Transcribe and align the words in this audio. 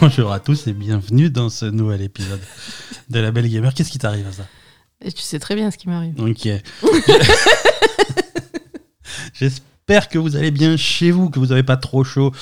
Bonjour 0.00 0.32
à 0.32 0.40
tous 0.40 0.66
et 0.66 0.72
bienvenue 0.72 1.30
dans 1.30 1.48
ce 1.50 1.64
nouvel 1.66 2.02
épisode 2.02 2.40
de 3.08 3.20
La 3.20 3.30
Belle 3.30 3.48
Gamer. 3.48 3.72
Qu'est-ce 3.74 3.90
qui 3.90 3.98
t'arrive 3.98 4.26
à 4.26 4.32
ça? 4.32 4.44
Et 5.02 5.12
tu 5.12 5.22
sais 5.22 5.38
très 5.38 5.54
bien 5.54 5.70
ce 5.70 5.78
qui 5.78 5.88
m'arrive. 5.88 6.14
Ok. 6.20 6.48
J'espère 9.34 10.08
que 10.08 10.18
vous 10.18 10.36
allez 10.36 10.50
bien 10.50 10.76
chez 10.76 11.10
vous, 11.10 11.30
que 11.30 11.38
vous 11.38 11.46
n'avez 11.46 11.62
pas 11.62 11.76
trop 11.76 12.04
chaud 12.04 12.32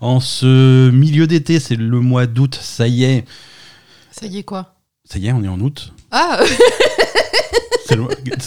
en 0.00 0.20
ce 0.20 0.90
milieu 0.90 1.26
d'été. 1.26 1.60
C'est 1.60 1.76
le 1.76 2.00
mois 2.00 2.26
d'août, 2.26 2.58
ça 2.60 2.88
y 2.88 3.04
est. 3.04 3.24
Ça 4.10 4.26
y 4.26 4.38
est 4.38 4.42
quoi? 4.44 4.74
Ça 5.04 5.18
y 5.18 5.26
est, 5.28 5.32
on 5.32 5.42
est 5.42 5.48
en 5.48 5.60
août. 5.60 5.92
Ah 6.10 6.40
C'est 7.88 7.94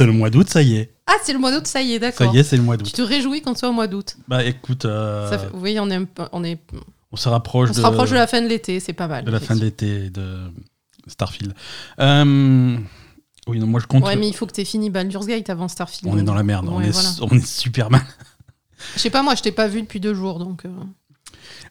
le, 0.05 0.12
mois 0.12 0.29
d'août, 0.29 0.49
ça 0.49 0.62
y 0.62 0.76
est. 0.76 0.91
Ah, 1.07 1.13
c'est 1.23 1.31
le 1.31 1.40
mois 1.40 1.51
d'août, 1.51 1.65
ça 1.65 1.81
y 1.81 1.93
est, 1.93 1.95
Ça 1.95 1.99
d'accord. 1.99 2.35
y 2.35 2.40
est, 2.40 2.43
c'est 2.43 2.57
le 2.57 2.62
mois 2.63 2.76
Tu 2.77 2.84
d'août. 2.84 2.93
te 2.93 3.01
réjouis 3.01 3.41
quand 3.41 3.57
c'est 3.57 3.65
au 3.65 3.71
mois 3.71 3.88
d'août? 3.88 4.17
Bah 4.27 4.43
écoute, 4.43 4.84
euh, 4.84 5.29
Ça 5.29 5.40
fait- 5.40 5.48
Oui, 5.54 5.77
on 5.79 5.90
est, 5.90 5.98
on 6.34 6.43
est, 6.43 6.59
on 7.12 7.16
se 7.18 7.30
rapproche, 7.30 7.70
on 7.72 7.73
se 7.73 7.80
de, 7.80 7.84
rapproche 7.84 8.09
de 8.12 8.16
la 8.16 8.27
fin 8.27 8.41
de 8.41 8.48
l'été, 8.48 8.80
c'est 8.80 8.94
pas 8.94 9.08
mal. 9.08 9.26
de 9.26 9.31
la 9.31 9.40
fin 9.40 9.55
de 9.55 9.62
l'été 9.62 10.09
de 10.09 10.52
Starfield. 11.08 11.54
Euh, 11.99 12.77
oui, 13.48 13.59
non, 13.59 13.68
moi 13.68 13.80
je 13.80 13.88
compte. 13.88 14.04
Ouais, 14.04 14.16
mais 14.16 14.27
il 14.27 14.34
faut 14.35 14.45
que 14.45 14.52
t'aies 14.52 14.66
fini 14.66 14.90
Baldur's 14.90 15.26
Gate 15.27 15.49
avant 15.49 15.68
Starfield. 15.68 16.13
On 16.13 16.18
est 16.18 16.23
dans 16.23 16.35
la 16.35 16.44
merde, 16.44 16.68
on, 16.70 16.82
est, 16.82 16.91
voilà. 16.91 17.09
on 17.22 17.30
est 17.30 17.45
super 17.45 17.90
mal. 17.90 18.04
Je 18.95 18.99
sais 18.99 19.09
pas, 19.09 19.23
moi, 19.23 19.35
je 19.35 19.41
t'ai 19.41 19.52
pas 19.52 19.68
vu 19.68 19.82
depuis 19.82 19.99
deux 19.99 20.13
jours, 20.13 20.40
donc. 20.40 20.66
euh, 20.66 20.70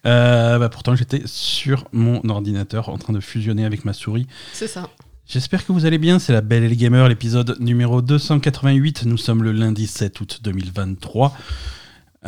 Euh, 0.06 0.59
bah, 0.59 0.69
pourtant, 0.69 0.95
j'étais 0.95 1.23
sur 1.24 1.84
mon 1.92 2.20
ordinateur 2.28 2.89
en 2.89 2.98
train 2.98 3.12
de 3.12 3.20
fusionner 3.20 3.64
avec 3.64 3.84
ma 3.84 3.92
souris. 3.92 4.27
c'est 4.52 4.69
ça. 4.69 4.89
J'espère 5.27 5.66
que 5.66 5.73
vous 5.73 5.84
allez 5.84 5.98
bien. 5.98 6.19
C'est 6.19 6.33
la 6.33 6.41
Belle 6.41 6.64
et 6.64 6.69
le 6.70 6.75
Gamer, 6.75 7.06
l'épisode 7.06 7.56
numéro 7.61 8.00
288. 8.00 9.05
Nous 9.05 9.19
sommes 9.19 9.42
le 9.42 9.52
lundi 9.52 9.86
7 9.86 10.19
août 10.20 10.41
2023. 10.42 11.36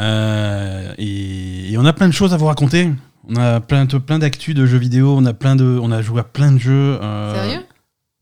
Euh, 0.00 0.92
et, 0.98 1.72
et 1.72 1.78
on 1.78 1.84
a 1.84 1.92
plein 1.92 2.08
de 2.08 2.12
choses 2.14 2.32
à 2.34 2.36
vous 2.36 2.46
raconter. 2.46 2.90
On 3.28 3.36
a 3.36 3.60
plein, 3.60 3.84
de- 3.84 3.98
plein 3.98 4.18
d'actu 4.18 4.54
de 4.54 4.66
jeux 4.66 4.78
vidéo. 4.78 5.14
On 5.16 5.24
a, 5.26 5.34
plein 5.34 5.56
de, 5.56 5.78
on 5.82 5.92
a 5.92 6.00
joué 6.02 6.20
à 6.20 6.24
plein 6.24 6.52
de 6.52 6.58
jeux. 6.58 6.98
euh, 7.02 7.34
Sérieux? 7.34 7.64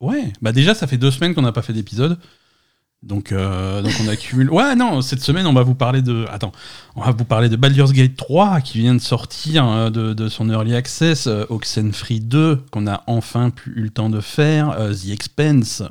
Ouais. 0.00 0.32
Bah 0.42 0.52
déjà, 0.52 0.74
ça 0.74 0.86
fait 0.86 0.98
deux 0.98 1.10
semaines 1.10 1.34
qu'on 1.34 1.42
n'a 1.42 1.52
pas 1.52 1.62
fait 1.62 1.72
d'épisode. 1.72 2.18
Donc, 3.04 3.30
euh, 3.30 3.80
donc 3.80 3.92
on 4.04 4.08
accumule. 4.08 4.50
Ouais, 4.50 4.74
non, 4.74 5.02
cette 5.02 5.20
semaine, 5.22 5.46
on 5.46 5.52
va 5.52 5.62
vous 5.62 5.76
parler 5.76 6.02
de. 6.02 6.24
Attends, 6.30 6.50
on 6.96 7.02
va 7.02 7.12
vous 7.12 7.24
parler 7.24 7.48
de 7.48 7.54
Baldur's 7.54 7.92
Gate 7.92 8.16
3 8.16 8.60
qui 8.60 8.78
vient 8.78 8.94
de 8.94 9.00
sortir 9.00 9.64
euh, 9.68 9.88
de, 9.90 10.14
de 10.14 10.28
son 10.28 10.50
early 10.50 10.74
access, 10.74 11.28
euh, 11.28 11.44
Oxenfree 11.48 12.18
2 12.18 12.56
qu'on 12.72 12.88
a 12.88 13.04
enfin 13.06 13.50
pu, 13.50 13.70
eu 13.76 13.82
le 13.82 13.90
temps 13.90 14.10
de 14.10 14.20
faire, 14.20 14.70
euh, 14.80 14.92
The 14.92 15.10
Expense, 15.10 15.82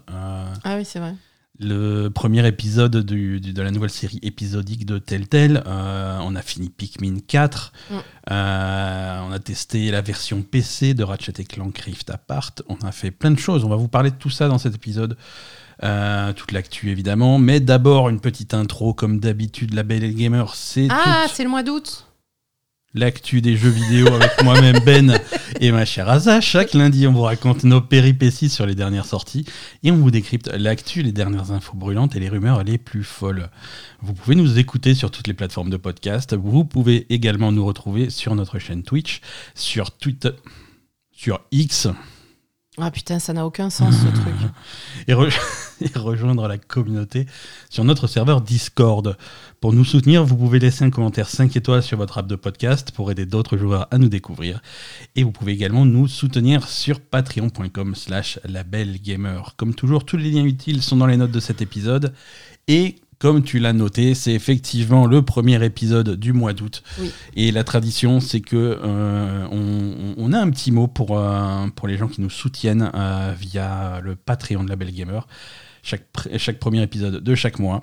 Ah 0.65 0.75
oui, 0.75 0.83
c'est 0.83 0.99
vrai. 0.99 1.15
Le 1.59 2.09
premier 2.09 2.45
épisode 2.47 2.97
du- 3.05 3.39
du- 3.39 3.53
de 3.53 3.61
la 3.61 3.72
nouvelle 3.72 3.89
série 3.89 4.19
épisodique 4.22 4.86
de 4.86 4.97
Telltale. 5.00 5.64
Euh, 5.66 6.19
on 6.22 6.36
a 6.36 6.41
fini 6.41 6.69
Pikmin 6.69 7.17
4. 7.27 7.73
Mm. 7.89 7.95
Euh, 8.31 9.19
on 9.27 9.31
a 9.31 9.39
testé 9.39 9.89
la 9.91 10.02
version 10.02 10.41
PC 10.44 10.94
de 10.94 11.03
Ratchet 11.03 11.33
Clank 11.45 11.77
Rift 11.80 12.09
Apart. 12.09 12.52
On 12.69 12.75
a 12.86 12.91
fait 12.91 13.11
plein 13.11 13.31
de 13.31 13.39
choses. 13.39 13.64
On 13.64 13.69
va 13.69 13.75
vous 13.75 13.88
parler 13.88 14.11
de 14.11 14.16
tout 14.16 14.30
ça 14.30 14.47
dans 14.47 14.58
cet 14.58 14.75
épisode. 14.75 15.17
Euh, 15.83 16.33
toute 16.33 16.52
l'actu 16.53 16.89
évidemment, 16.89 17.38
mais 17.38 17.59
d'abord 17.59 18.09
une 18.09 18.19
petite 18.19 18.53
intro 18.55 18.94
comme 18.94 19.19
d'habitude. 19.19 19.73
La 19.75 19.83
Belle 19.83 20.03
et 20.03 20.08
le 20.08 20.14
Gamer, 20.14 20.53
c'est 20.55 20.88
Ah, 20.89 21.25
c'est 21.31 21.44
le 21.44 21.49
mois 21.49 21.61
d'août. 21.64 22.05
L'actu 22.98 23.42
des 23.42 23.56
jeux 23.56 23.70
vidéo 23.70 24.08
avec 24.08 24.44
moi-même 24.44 24.80
Ben 24.86 25.20
et 25.62 25.72
ma 25.72 25.86
chère 25.86 26.09
Asa. 26.09 26.42
Chaque 26.42 26.73
lundi, 26.73 27.08
on 27.08 27.14
vous 27.14 27.22
raconte 27.22 27.64
nos 27.64 27.80
péripéties 27.80 28.50
sur 28.50 28.66
les 28.66 28.76
dernières 28.76 29.06
sorties 29.06 29.45
et 29.84 29.92
on 29.92 29.98
vous 29.98 30.12
décrypte 30.12 30.50
l'actu, 30.54 31.04
les 31.04 31.12
dernières 31.12 31.52
infos 31.52 31.78
brûlantes 31.78 32.16
et 32.16 32.20
les 32.20 32.30
rumeurs 32.30 32.64
les 32.64 32.78
plus 32.78 33.04
folles. 33.04 33.50
Vous 34.02 34.14
pouvez 34.14 34.36
nous 34.36 34.58
écouter 34.58 34.95
sur 34.95 35.12
toutes 35.12 35.28
les 35.28 35.34
plateformes 35.34 35.70
de 35.70 35.78
podcast. 35.78 36.36
Vous 36.36 36.66
pouvez 36.66 37.05
également 37.14 37.52
nous 37.52 37.66
retrouver 37.66 38.10
sur 38.10 38.36
notre 38.36 38.60
chaîne 38.60 38.83
Twitch, 38.83 39.21
sur 39.55 39.92
Twitter, 39.92 40.32
sur 41.11 41.42
X 41.52 41.88
Ah 42.80 42.92
putain, 42.92 43.17
ça 43.17 43.33
n'a 43.33 43.43
aucun 43.45 43.71
sens 43.71 43.95
ce 43.95 44.08
truc. 44.21 44.36
et, 45.08 45.14
re- 45.14 45.33
et 45.82 45.98
rejoindre 45.98 46.48
la 46.48 46.60
communauté 46.60 47.26
sur 47.71 47.83
notre 47.83 48.05
serveur 48.05 48.42
Discord. 48.42 49.17
Pour 49.61 49.73
nous 49.73 49.83
soutenir, 49.83 50.23
vous 50.23 50.38
pouvez 50.38 50.60
laisser 50.60 50.83
un 50.86 50.92
commentaire 50.92 51.27
5 51.27 51.55
étoiles 51.55 51.82
sur 51.82 51.98
votre 51.98 52.20
app 52.20 52.27
de 52.27 52.36
podcast 52.36 52.92
pour 52.92 53.10
aider 53.10 53.26
d'autres 53.26 53.58
joueurs 53.58 53.88
à 53.89 53.98
nous 53.98 54.10
découvrir. 54.10 54.61
Et 55.15 55.23
vous 55.23 55.32
pouvez 55.32 55.54
également 55.54 55.86
nous 55.86 56.08
soutenir 56.08 56.67
sur 56.67 56.99
patreon.com 57.02 57.95
slash 57.95 58.39
labelgamer. 58.45 59.42
Comme 59.58 59.73
toujours, 59.73 60.05
tous 60.05 60.17
les 60.17 60.30
liens 60.30 60.45
utiles 60.45 60.83
sont 60.83 60.98
dans 60.98 61.08
les 61.08 61.17
notes 61.17 61.32
de 61.32 61.39
cet 61.39 61.64
épisode. 61.64 62.14
Et 62.67 62.98
comme 63.20 63.44
tu 63.44 63.60
l'as 63.60 63.73
noté, 63.73 64.14
c'est 64.14 64.33
effectivement 64.33 65.08
le 65.08 65.23
premier 65.23 65.64
épisode 65.66 66.16
du 66.16 66.33
mois 66.33 66.54
d'août. 66.54 66.83
Oui. 67.00 67.11
Et 67.36 67.52
la 67.52 67.64
tradition, 67.64 68.20
c'est 68.20 68.42
que 68.42 68.80
euh, 68.83 69.48
on, 69.52 70.14
on 70.17 70.33
a 70.33 70.39
un 70.39 70.50
petit 70.52 70.72
mot 70.72 70.88
pour, 70.88 71.17
euh, 71.17 71.67
pour 71.76 71.88
les 71.88 71.98
gens 71.98 72.08
qui 72.08 72.22
nous 72.22 72.30
soutiennent 72.30 72.92
euh, 72.94 73.33
via 73.39 74.02
le 74.04 74.16
Patreon 74.16 74.64
de 74.64 74.70
la 74.70 74.76
Belle 74.76 74.92
Gamer. 74.92 75.27
Chaque 75.83 76.60
premier 76.60 76.83
épisode 76.83 77.23
de 77.23 77.36
chaque 77.36 77.60
mois. 77.60 77.82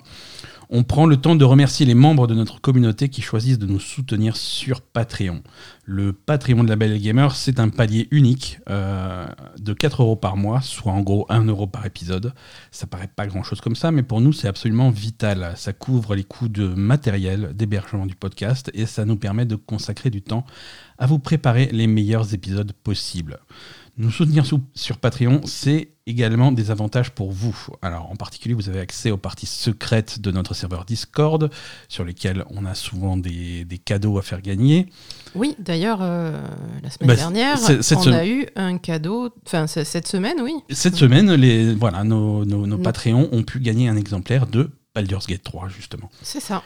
On 0.69 0.83
prend 0.83 1.05
le 1.05 1.17
temps 1.17 1.35
de 1.35 1.45
remercier 1.45 1.85
les 1.85 1.93
membres 1.93 2.27
de 2.27 2.33
notre 2.33 2.59
communauté 2.59 3.09
qui 3.09 3.21
choisissent 3.21 3.59
de 3.59 3.65
nous 3.65 3.79
soutenir 3.79 4.35
sur 4.35 4.81
Patreon. 4.81 5.43
Le 5.85 6.13
Patreon 6.13 6.63
de 6.63 6.69
la 6.69 6.75
Belle 6.75 6.99
Gamer, 6.99 7.35
c'est 7.35 7.59
un 7.59 7.69
palier 7.69 8.07
unique 8.11 8.59
euh, 8.69 9.27
de 9.59 9.73
4 9.73 10.01
euros 10.01 10.15
par 10.15 10.37
mois, 10.37 10.61
soit 10.61 10.91
en 10.91 11.01
gros 11.01 11.25
1 11.29 11.45
euro 11.45 11.67
par 11.67 11.85
épisode. 11.85 12.33
Ça 12.71 12.87
paraît 12.87 13.09
pas 13.13 13.27
grand 13.27 13.43
chose 13.43 13.61
comme 13.61 13.75
ça, 13.75 13.91
mais 13.91 14.03
pour 14.03 14.21
nous, 14.21 14.33
c'est 14.33 14.47
absolument 14.47 14.89
vital. 14.89 15.53
Ça 15.55 15.73
couvre 15.73 16.15
les 16.15 16.23
coûts 16.23 16.49
de 16.49 16.67
matériel, 16.67 17.51
d'hébergement 17.53 18.05
du 18.05 18.15
podcast, 18.15 18.71
et 18.73 18.85
ça 18.85 19.05
nous 19.05 19.17
permet 19.17 19.45
de 19.45 19.55
consacrer 19.55 20.09
du 20.09 20.21
temps 20.21 20.45
à 20.97 21.05
vous 21.05 21.19
préparer 21.19 21.69
les 21.71 21.87
meilleurs 21.87 22.33
épisodes 22.33 22.73
possibles. 22.83 23.39
Nous 23.97 24.11
soutenir 24.11 24.45
sous- 24.45 24.61
sur 24.73 24.97
Patreon, 24.97 25.41
c'est 25.45 25.89
également 26.05 26.51
des 26.51 26.69
avantages 26.69 27.11
pour 27.11 27.31
vous. 27.31 27.55
Alors, 27.81 28.11
en 28.11 28.15
particulier, 28.17 28.53
vous 28.53 28.67
avez 28.67 28.79
accès 28.81 29.09
aux 29.09 29.17
parties 29.17 29.45
secrètes 29.45 30.19
de 30.19 30.31
notre 30.31 30.53
serveur 30.53 30.83
Discord, 30.83 31.49
sur 31.87 32.03
lesquelles 32.03 32.43
on 32.49 32.65
a 32.65 32.75
souvent 32.75 33.15
des, 33.15 33.63
des 33.63 33.77
cadeaux 33.77 34.17
à 34.17 34.21
faire 34.21 34.41
gagner. 34.41 34.87
Oui, 35.33 35.55
d'ailleurs, 35.59 35.99
euh, 36.01 36.45
la 36.83 36.89
semaine 36.89 37.07
Bah, 37.07 37.15
dernière, 37.15 37.57
on 37.95 38.11
a 38.11 38.25
eu 38.27 38.45
un 38.57 38.77
cadeau. 38.77 39.29
Enfin, 39.45 39.65
cette 39.67 40.07
semaine, 40.07 40.37
oui. 40.41 40.53
Cette 40.69 40.95
semaine, 40.95 41.33
les, 41.33 41.73
voilà, 41.73 42.03
nos, 42.03 42.43
nos, 42.43 42.67
nos. 42.67 42.77
Patreons 42.77 43.29
ont 43.31 43.43
pu 43.43 43.59
gagner 43.61 43.87
un 43.87 43.95
exemplaire 43.95 44.45
de 44.45 44.69
Baldur's 44.93 45.25
Gate 45.27 45.43
3, 45.43 45.69
justement. 45.69 46.09
C'est 46.21 46.39
ça. 46.41 46.63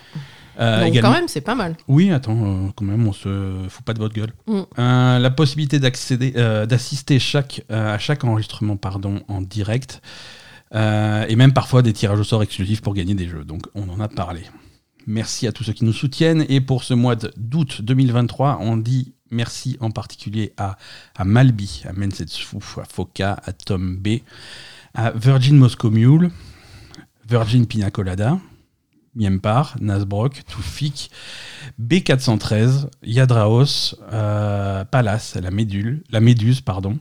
Euh, 0.60 0.80
Donc, 0.82 0.90
également- 0.90 1.10
quand 1.10 1.16
même, 1.16 1.28
c'est 1.28 1.42
pas 1.42 1.56
mal. 1.56 1.76
Oui, 1.88 2.12
attends, 2.12 2.38
euh, 2.44 2.68
quand 2.76 2.86
même, 2.86 3.08
on 3.08 3.14
se 3.14 3.66
fout 3.70 3.84
pas 3.86 3.94
de 3.94 4.00
votre 4.00 4.14
gueule. 4.14 4.34
Mm. 4.48 4.60
Euh, 4.78 5.20
la 5.20 5.30
possibilité 5.32 5.80
d'accéder, 5.80 6.32
d'assister 6.32 7.18
chaque, 7.20 7.64
à 7.70 7.98
chaque 7.98 8.24
enregistrement 8.24 8.76
pardon, 8.78 9.22
en 9.28 9.42
direct, 9.42 10.02
et 10.74 11.36
même 11.36 11.54
parfois 11.54 11.82
des 11.82 11.94
tirages 11.94 12.20
au 12.20 12.24
sort 12.24 12.44
exclusifs 12.44 12.82
pour 12.82 12.94
gagner 12.94 13.16
des 13.16 13.28
jeux. 13.28 13.44
Donc, 13.46 13.64
on 13.76 13.88
en 13.90 14.00
a 14.00 14.08
parlé. 14.08 14.42
Merci 15.08 15.48
à 15.48 15.52
tous 15.52 15.64
ceux 15.64 15.74
qui 15.74 15.86
nous 15.86 15.94
soutiennent. 15.94 16.46
Et 16.50 16.62
pour 16.62 16.84
ce 16.84 16.94
mois 16.94 17.16
d'août 17.16 17.82
2023, 17.82 18.60
on 18.62 18.78
dit 18.78 19.14
merci 19.32 19.78
en 19.80 19.92
particulier 19.92 20.54
à, 20.58 20.78
à 21.16 21.24
Malby, 21.24 21.84
à 21.88 21.94
Mensetsu, 21.94 22.46
à 22.80 22.84
Foka, 22.86 23.40
à 23.46 23.54
Tom 23.54 23.96
B, 23.98 24.20
à 24.94 25.12
Virgin 25.12 25.58
Moscow 25.58 25.90
Mule, 25.90 26.30
Virgin 27.28 27.66
Pina 27.66 27.90
Colada, 27.92 28.38
Miempar, 29.16 29.76
Nasbrock, 29.80 30.44
Toufik, 30.46 31.10
B413, 31.82 32.90
Yadraos, 33.04 33.96
euh, 34.12 34.86
Palace, 34.86 35.36
la 35.36 35.52
Médule, 35.52 36.04
la 36.10 36.20
Méduse, 36.20 36.62
pardon, 36.62 36.98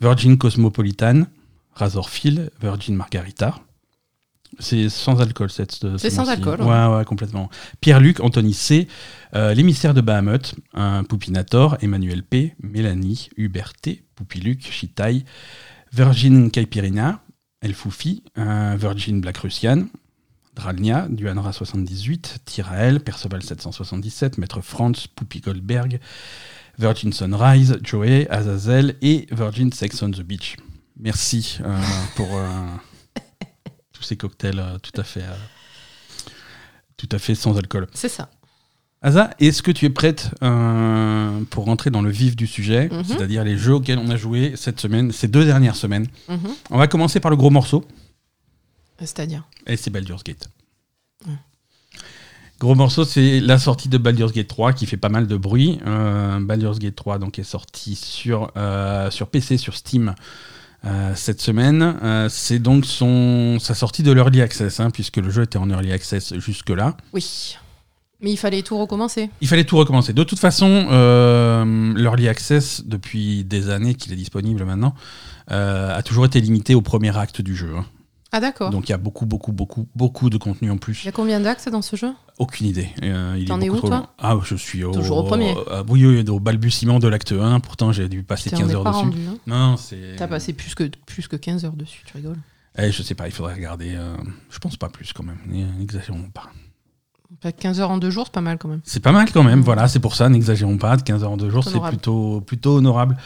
Virgin 0.00 0.38
Cosmopolitan, 0.38 1.24
Razorfield, 1.74 2.50
Virgin 2.60 2.94
Margarita. 2.94 3.56
C'est 4.58 4.90
sans 4.90 5.20
alcool 5.20 5.50
cette. 5.50 5.72
ce 5.72 5.96
C'est 5.96 6.10
sans 6.10 6.28
alcool, 6.28 6.60
Ouais, 6.60 6.86
ouais, 6.86 7.04
complètement. 7.06 7.48
Pierre-Luc, 7.80 8.20
Anthony 8.20 8.52
C, 8.52 8.86
euh, 9.34 9.54
l'émissaire 9.54 9.94
de 9.94 10.02
Bahamut, 10.02 10.54
un 10.74 11.04
Poupinator, 11.04 11.78
Emmanuel 11.80 12.22
P, 12.22 12.54
Mélanie, 12.62 13.30
Hubert 13.38 13.72
T, 13.72 14.04
Poupiluc, 14.14 14.60
Chitai, 14.70 15.24
Virgin 15.92 16.50
Caipirina, 16.50 17.22
El 17.62 17.72
Foufi, 17.74 18.22
Virgin 18.36 19.20
Black 19.20 19.38
Russian, 19.38 19.86
Dralnia, 20.54 21.06
Duanra 21.08 21.52
78, 21.52 22.38
Tirael, 22.44 23.00
Perceval 23.00 23.42
777, 23.42 24.38
Maître 24.38 24.60
Franz, 24.60 25.06
Poupy 25.14 25.40
Goldberg, 25.40 25.98
Virgin 26.78 27.12
Sunrise, 27.12 27.78
Joey, 27.82 28.26
Azazel 28.30 28.96
et 29.02 29.26
Virgin 29.30 29.72
Sex 29.72 30.02
on 30.02 30.10
the 30.10 30.20
Beach. 30.22 30.56
Merci 30.98 31.58
euh, 31.64 31.78
pour 32.16 32.28
euh, 32.36 32.50
tous 33.92 34.02
ces 34.02 34.16
cocktails 34.16 34.58
euh, 34.58 34.78
tout 34.78 34.98
à 35.00 35.04
fait, 35.04 35.24
tout 36.96 37.08
à 37.12 37.18
fait 37.18 37.34
sans 37.34 37.56
alcool. 37.56 37.86
C'est 37.94 38.08
ça. 38.10 38.28
Asa, 39.04 39.30
est-ce 39.40 39.62
que 39.62 39.72
tu 39.72 39.86
es 39.86 39.90
prête 39.90 40.30
pour 41.50 41.64
rentrer 41.64 41.90
dans 41.90 42.02
le 42.02 42.10
vif 42.10 42.36
du 42.36 42.46
sujet, 42.46 42.88
Mhm. 42.92 43.02
c'est-à-dire 43.04 43.42
les 43.42 43.58
jeux 43.58 43.74
auxquels 43.74 43.98
on 43.98 44.08
a 44.10 44.16
joué 44.16 44.52
cette 44.54 44.78
semaine, 44.80 45.10
ces 45.10 45.26
deux 45.26 45.44
dernières 45.44 45.74
semaines? 45.74 46.06
Mhm. 46.28 46.38
On 46.70 46.78
va 46.78 46.86
commencer 46.86 47.18
par 47.18 47.30
le 47.32 47.36
gros 47.36 47.50
morceau, 47.50 47.84
C'est-à-dire 49.06 49.44
et 49.66 49.76
c'est 49.76 49.90
Baldur's 49.90 50.24
Gate. 50.24 50.48
Ouais. 51.26 51.34
Gros 52.60 52.74
morceau, 52.76 53.04
c'est 53.04 53.40
la 53.40 53.58
sortie 53.58 53.88
de 53.88 53.98
Baldur's 53.98 54.32
Gate 54.32 54.46
3 54.48 54.72
qui 54.72 54.86
fait 54.86 54.96
pas 54.96 55.08
mal 55.08 55.26
de 55.26 55.36
bruit. 55.36 55.80
Euh, 55.86 56.38
Baldur's 56.40 56.78
Gate 56.78 56.94
3 56.94 57.18
donc, 57.18 57.38
est 57.38 57.44
sorti 57.44 57.96
sur, 57.96 58.52
euh, 58.56 59.10
sur 59.10 59.28
PC, 59.28 59.56
sur 59.56 59.74
Steam. 59.74 60.14
euh, 60.84 61.12
cette 61.14 61.40
semaine, 61.40 61.82
Euh, 62.02 62.28
c'est 62.28 62.58
donc 62.58 62.86
son, 62.86 63.58
sa 63.60 63.74
sortie 63.74 64.02
de 64.02 64.10
l'Early 64.12 64.40
Access, 64.42 64.80
hein, 64.80 64.90
puisque 64.90 65.16
le 65.18 65.30
jeu 65.30 65.42
était 65.42 65.58
en 65.58 65.68
Early 65.70 65.92
Access 65.92 66.34
jusque-là. 66.38 66.96
Oui. 67.12 67.56
Mais 68.20 68.30
il 68.32 68.36
fallait 68.36 68.62
tout 68.62 68.78
recommencer. 68.78 69.30
Il 69.40 69.48
fallait 69.48 69.64
tout 69.64 69.76
recommencer. 69.76 70.12
De 70.12 70.22
toute 70.22 70.38
façon, 70.38 70.86
euh, 70.92 71.94
l'Early 71.96 72.28
Access, 72.28 72.82
depuis 72.86 73.42
des 73.44 73.68
années 73.70 73.94
qu'il 73.94 74.12
est 74.12 74.16
disponible 74.16 74.64
maintenant, 74.64 74.94
euh, 75.50 75.96
a 75.96 76.02
toujours 76.04 76.24
été 76.26 76.40
limité 76.40 76.76
au 76.76 76.82
premier 76.82 77.16
acte 77.16 77.40
du 77.40 77.56
jeu. 77.56 77.74
hein. 77.76 77.84
Ah 78.34 78.40
d'accord. 78.40 78.70
Donc 78.70 78.88
il 78.88 78.92
y 78.92 78.94
a 78.94 78.98
beaucoup, 78.98 79.26
beaucoup, 79.26 79.52
beaucoup, 79.52 79.86
beaucoup 79.94 80.30
de 80.30 80.38
contenu 80.38 80.70
en 80.70 80.78
plus. 80.78 81.02
Il 81.02 81.06
y 81.06 81.08
a 81.08 81.12
combien 81.12 81.38
d'actes 81.38 81.68
dans 81.68 81.82
ce 81.82 81.96
jeu? 81.96 82.12
Aucune 82.38 82.66
idée. 82.66 82.88
Euh, 83.02 83.36
il 83.38 83.44
T'en 83.46 83.60
es 83.60 83.68
où, 83.68 83.76
trop 83.76 83.88
toi? 83.88 83.96
long. 83.98 84.06
Ah, 84.18 84.36
je 84.42 84.54
suis 84.56 84.82
au, 84.84 84.92
Toujours 84.92 85.18
au 85.18 85.22
premier 85.24 85.54
euh, 85.68 85.84
oui, 85.88 86.06
oui, 86.06 86.26
au 86.30 86.40
balbutiement 86.40 86.98
de 86.98 87.08
l'acte 87.08 87.32
1. 87.32 87.60
Pourtant, 87.60 87.92
j'ai 87.92 88.08
dû 88.08 88.22
passer 88.22 88.48
Putain, 88.50 88.56
on 88.56 88.60
15 88.60 88.68
n'est 88.68 88.74
heures 88.76 88.84
dessus. 88.84 88.96
rendu. 89.04 89.18
hein. 89.28 89.36
Non, 89.46 89.76
c'est. 89.76 90.16
T'as 90.16 90.28
passé 90.28 90.54
plus 90.54 90.74
que, 90.74 90.84
plus 91.06 91.28
que 91.28 91.36
15 91.36 91.64
heures 91.66 91.76
dessus, 91.76 92.02
tu 92.06 92.16
rigoles. 92.16 92.38
Eh, 92.78 92.90
je 92.90 93.02
sais 93.02 93.14
pas, 93.14 93.26
il 93.28 93.32
faudrait 93.32 93.52
regarder. 93.54 93.94
euh, 93.94 94.16
je 94.50 94.58
pense 94.58 94.78
pas 94.78 94.88
plus 94.88 95.12
quand 95.12 95.24
même. 95.24 95.38
N'exagérons 95.78 96.30
pas. 96.32 96.50
Pas 97.40 97.52
15 97.52 97.80
heures 97.80 97.90
en 97.90 97.98
deux 97.98 98.10
jours, 98.10 98.26
c'est 98.26 98.32
pas 98.34 98.40
mal 98.40 98.58
quand 98.58 98.68
même. 98.68 98.80
C'est 98.84 99.00
pas 99.00 99.12
mal 99.12 99.30
quand 99.32 99.42
même, 99.42 99.60
voilà, 99.62 99.88
c'est 99.88 100.00
pour 100.00 100.14
ça, 100.14 100.28
n'exagérons 100.28 100.78
pas, 100.78 100.96
de 100.96 101.02
15 101.02 101.24
heures 101.24 101.30
en 101.30 101.36
deux 101.36 101.50
jours, 101.50 101.64
c'est 101.64 101.80
plutôt, 101.80 102.40
plutôt 102.40 102.76
honorable. 102.76 103.16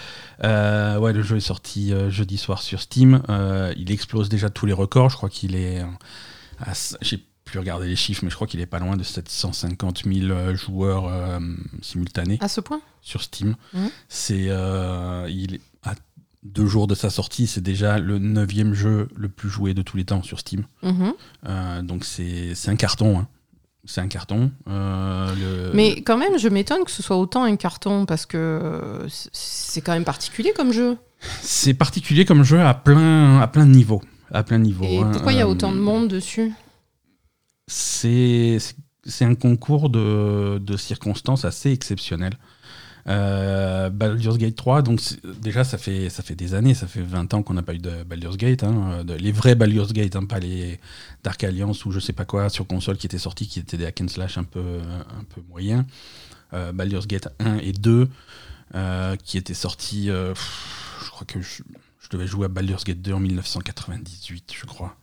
Euh, 0.44 0.98
ouais, 0.98 1.12
le 1.12 1.22
jeu 1.22 1.36
est 1.36 1.40
sorti 1.40 1.92
euh, 1.92 2.10
jeudi 2.10 2.38
soir 2.38 2.62
sur 2.62 2.80
Steam, 2.80 3.22
Euh, 3.28 3.74
il 3.76 3.90
explose 3.90 4.28
déjà 4.28 4.48
tous 4.50 4.66
les 4.66 4.72
records, 4.72 5.10
je 5.10 5.16
crois 5.16 5.28
qu'il 5.28 5.54
est... 5.56 5.84
J'ai 7.02 7.22
plus 7.44 7.58
regardé 7.58 7.86
les 7.86 7.96
chiffres, 7.96 8.24
mais 8.24 8.30
je 8.30 8.34
crois 8.34 8.46
qu'il 8.46 8.60
est 8.60 8.66
pas 8.66 8.78
loin 8.78 8.96
de 8.96 9.02
750 9.04 10.02
000 10.04 10.30
euh, 10.30 10.54
joueurs 10.54 11.10
simultanés 11.82 12.38
À 12.40 12.48
ce 12.48 12.60
point? 12.60 12.80
sur 13.02 13.22
Steam. 13.22 13.54
Mhm. 13.72 13.90
C'est... 14.08 14.48
il 15.28 15.54
est 15.56 15.60
à 15.84 15.94
deux 16.42 16.66
jours 16.66 16.86
de 16.86 16.94
sa 16.94 17.10
sortie, 17.10 17.46
c'est 17.46 17.60
déjà 17.60 17.98
le 17.98 18.18
neuvième 18.18 18.72
jeu 18.74 19.08
le 19.16 19.28
plus 19.28 19.48
joué 19.48 19.74
de 19.74 19.82
tous 19.82 19.96
les 19.96 20.04
temps 20.04 20.22
sur 20.22 20.38
Steam. 20.40 20.64
Euh, 20.84 21.82
donc 21.82 22.04
c'est 22.04 22.54
c'est 22.54 22.70
un 22.70 22.76
carton, 22.76 23.18
hein. 23.18 23.28
C'est 23.86 24.00
un 24.00 24.08
carton. 24.08 24.50
Euh, 24.68 25.32
le- 25.34 25.72
Mais 25.74 26.02
quand 26.02 26.16
même, 26.16 26.38
je 26.38 26.48
m'étonne 26.48 26.84
que 26.84 26.90
ce 26.90 27.02
soit 27.02 27.16
autant 27.16 27.44
un 27.44 27.56
carton 27.56 28.04
parce 28.04 28.26
que 28.26 29.06
c'est- 29.08 29.80
quand 29.80 29.92
même 29.92 30.04
particulier 30.04 30.52
comme 30.56 30.72
jeu. 30.72 30.96
C'est 31.40 31.72
particulier 31.74 32.24
comme 32.24 32.42
jeu 32.42 32.60
à 32.60 32.74
plein, 32.74 33.40
à 33.40 33.46
plein 33.46 33.64
de 33.66 33.70
niveaux. 33.70 34.02
À 34.32 34.42
plein 34.42 34.62
Et 34.62 34.98
hein. 35.00 35.10
pourquoi 35.12 35.32
il 35.32 35.38
y 35.38 35.40
a 35.40 35.46
Euh, 35.46 35.50
autant 35.50 35.72
de 35.72 35.78
monde 35.78 36.08
dessus? 36.08 36.52
C'est 37.68 38.58
c'est 39.08 39.24
un 39.24 39.36
concours 39.36 39.88
de, 39.88 40.58
de 40.58 40.76
circonstances 40.76 41.44
assez 41.44 41.70
exceptionnel. 41.70 42.32
Euh, 43.08 43.88
Baldur's 43.88 44.36
Gate 44.36 44.56
3, 44.56 44.82
donc 44.82 45.00
déjà 45.40 45.62
ça 45.62 45.78
fait, 45.78 46.10
ça 46.10 46.24
fait 46.24 46.34
des 46.34 46.54
années, 46.54 46.74
ça 46.74 46.88
fait 46.88 47.02
20 47.02 47.34
ans 47.34 47.42
qu'on 47.42 47.54
n'a 47.54 47.62
pas 47.62 47.74
eu 47.74 47.78
de 47.78 48.02
Baldur's 48.02 48.36
Gate, 48.36 48.64
hein, 48.64 49.04
les 49.18 49.30
vrais 49.30 49.54
Baldur's 49.54 49.92
Gate, 49.92 50.16
hein, 50.16 50.24
pas 50.24 50.40
les 50.40 50.80
Dark 51.22 51.42
Alliance 51.44 51.84
ou 51.84 51.92
je 51.92 52.00
sais 52.00 52.12
pas 52.12 52.24
quoi 52.24 52.48
sur 52.48 52.66
console 52.66 52.96
qui 52.96 53.06
étaient 53.06 53.18
sortis, 53.18 53.46
qui 53.46 53.60
étaient 53.60 53.76
des 53.76 53.86
hack 53.86 54.00
and 54.00 54.08
slash 54.08 54.38
un 54.38 54.44
peu, 54.44 54.80
un 54.80 55.24
peu 55.24 55.40
moyens. 55.48 55.84
Euh, 56.52 56.72
Baldur's 56.72 57.06
Gate 57.06 57.28
1 57.38 57.58
et 57.58 57.72
2 57.72 58.08
euh, 58.74 59.16
qui 59.16 59.38
étaient 59.38 59.54
sortis, 59.54 60.08
je 60.08 61.10
crois 61.10 61.26
que 61.26 61.40
je, 61.40 61.62
je 62.00 62.08
devais 62.10 62.26
jouer 62.26 62.46
à 62.46 62.48
Baldur's 62.48 62.82
Gate 62.82 63.02
2 63.02 63.12
en 63.12 63.20
1998, 63.20 64.52
je 64.52 64.66
crois. 64.66 64.96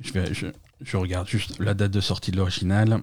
Je, 0.00 0.12
vais, 0.12 0.32
je, 0.32 0.46
je 0.80 0.96
regarde 0.96 1.28
juste 1.28 1.58
la 1.58 1.74
date 1.74 1.90
de 1.90 2.00
sortie 2.00 2.30
de 2.30 2.38
l'original. 2.38 3.02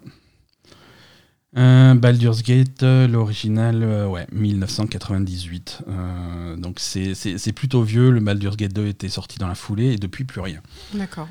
Euh, 1.57 1.93
Baldur's 1.95 2.43
Gate, 2.43 2.83
euh, 2.83 3.07
l'original, 3.07 3.81
euh, 3.81 4.07
ouais, 4.07 4.27
1998. 4.33 5.83
Euh, 5.87 6.55
donc 6.57 6.79
c'est 6.79 7.53
plutôt 7.53 7.81
vieux. 7.81 8.11
Le 8.11 8.19
Baldur's 8.19 8.57
Gate 8.57 8.73
2 8.73 8.87
était 8.87 9.07
sorti 9.09 9.39
dans 9.39 9.47
la 9.47 9.55
foulée 9.55 9.93
et 9.93 9.97
depuis 9.97 10.25
plus 10.25 10.41
rien. 10.41 10.59
D'accord. 10.93 11.27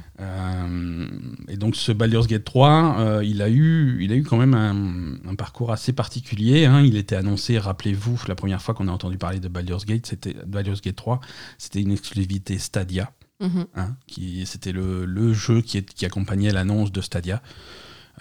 Et 1.48 1.56
donc 1.56 1.76
ce 1.76 1.92
Baldur's 1.92 2.26
Gate 2.26 2.44
3, 2.44 2.96
euh, 2.98 3.24
il, 3.24 3.42
a 3.42 3.50
eu, 3.50 3.98
il 4.00 4.12
a 4.12 4.16
eu 4.16 4.22
quand 4.22 4.38
même 4.38 4.54
un, 4.54 5.18
un 5.30 5.34
parcours 5.34 5.72
assez 5.72 5.92
particulier. 5.92 6.64
hein. 6.64 6.80
Il 6.82 6.96
était 6.96 7.16
annoncé, 7.16 7.58
rappelez-vous, 7.58 8.22
la 8.28 8.34
première 8.34 8.62
fois 8.62 8.74
qu'on 8.74 8.88
a 8.88 8.92
entendu 8.92 9.18
parler 9.18 9.40
de 9.40 9.48
Baldur's 9.48 9.84
Gate, 9.84 10.06
c'était 10.06 10.34
Baldur's 10.46 10.80
Gate 10.80 10.96
3, 10.96 11.20
c'était 11.58 11.80
une 11.82 11.92
exclusivité 11.92 12.58
Stadia. 12.58 13.12
Mhm. 13.40 13.66
hein, 13.74 13.96
qui 14.06 14.46
C'était 14.46 14.70
le, 14.70 15.04
le 15.04 15.32
jeu 15.32 15.60
qui, 15.60 15.78
est- 15.78 15.92
qui 15.92 16.06
accompagnait 16.06 16.52
l'annonce 16.52 16.92
de 16.92 17.00
Stadia. 17.00 17.42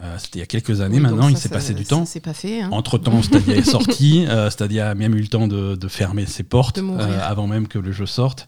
Euh, 0.01 0.15
c'était 0.17 0.39
il 0.39 0.41
y 0.41 0.43
a 0.43 0.47
quelques 0.47 0.81
années 0.81 0.95
Oui, 0.97 1.01
maintenant, 1.03 1.29
il 1.29 1.37
s'est 1.37 1.49
passé 1.49 1.73
du 1.73 1.83
ça, 1.83 1.89
temps. 1.91 2.05
Pas 2.23 2.33
fait. 2.33 2.61
hein. 2.61 2.69
Entre-temps, 2.71 3.21
Stadia 3.23 3.55
est 3.55 3.63
sorti. 3.63 4.25
euh, 4.27 4.49
Stadia 4.49 4.89
a 4.89 4.95
même 4.95 5.13
eu 5.15 5.21
le 5.21 5.27
temps 5.27 5.47
de, 5.47 5.75
de 5.75 5.87
fermer 5.87 6.25
ses 6.25 6.43
portes 6.43 6.79
euh, 6.79 7.19
avant 7.21 7.45
même 7.47 7.67
que 7.67 7.77
le 7.79 7.91
jeu 7.91 8.05
sorte. 8.05 8.47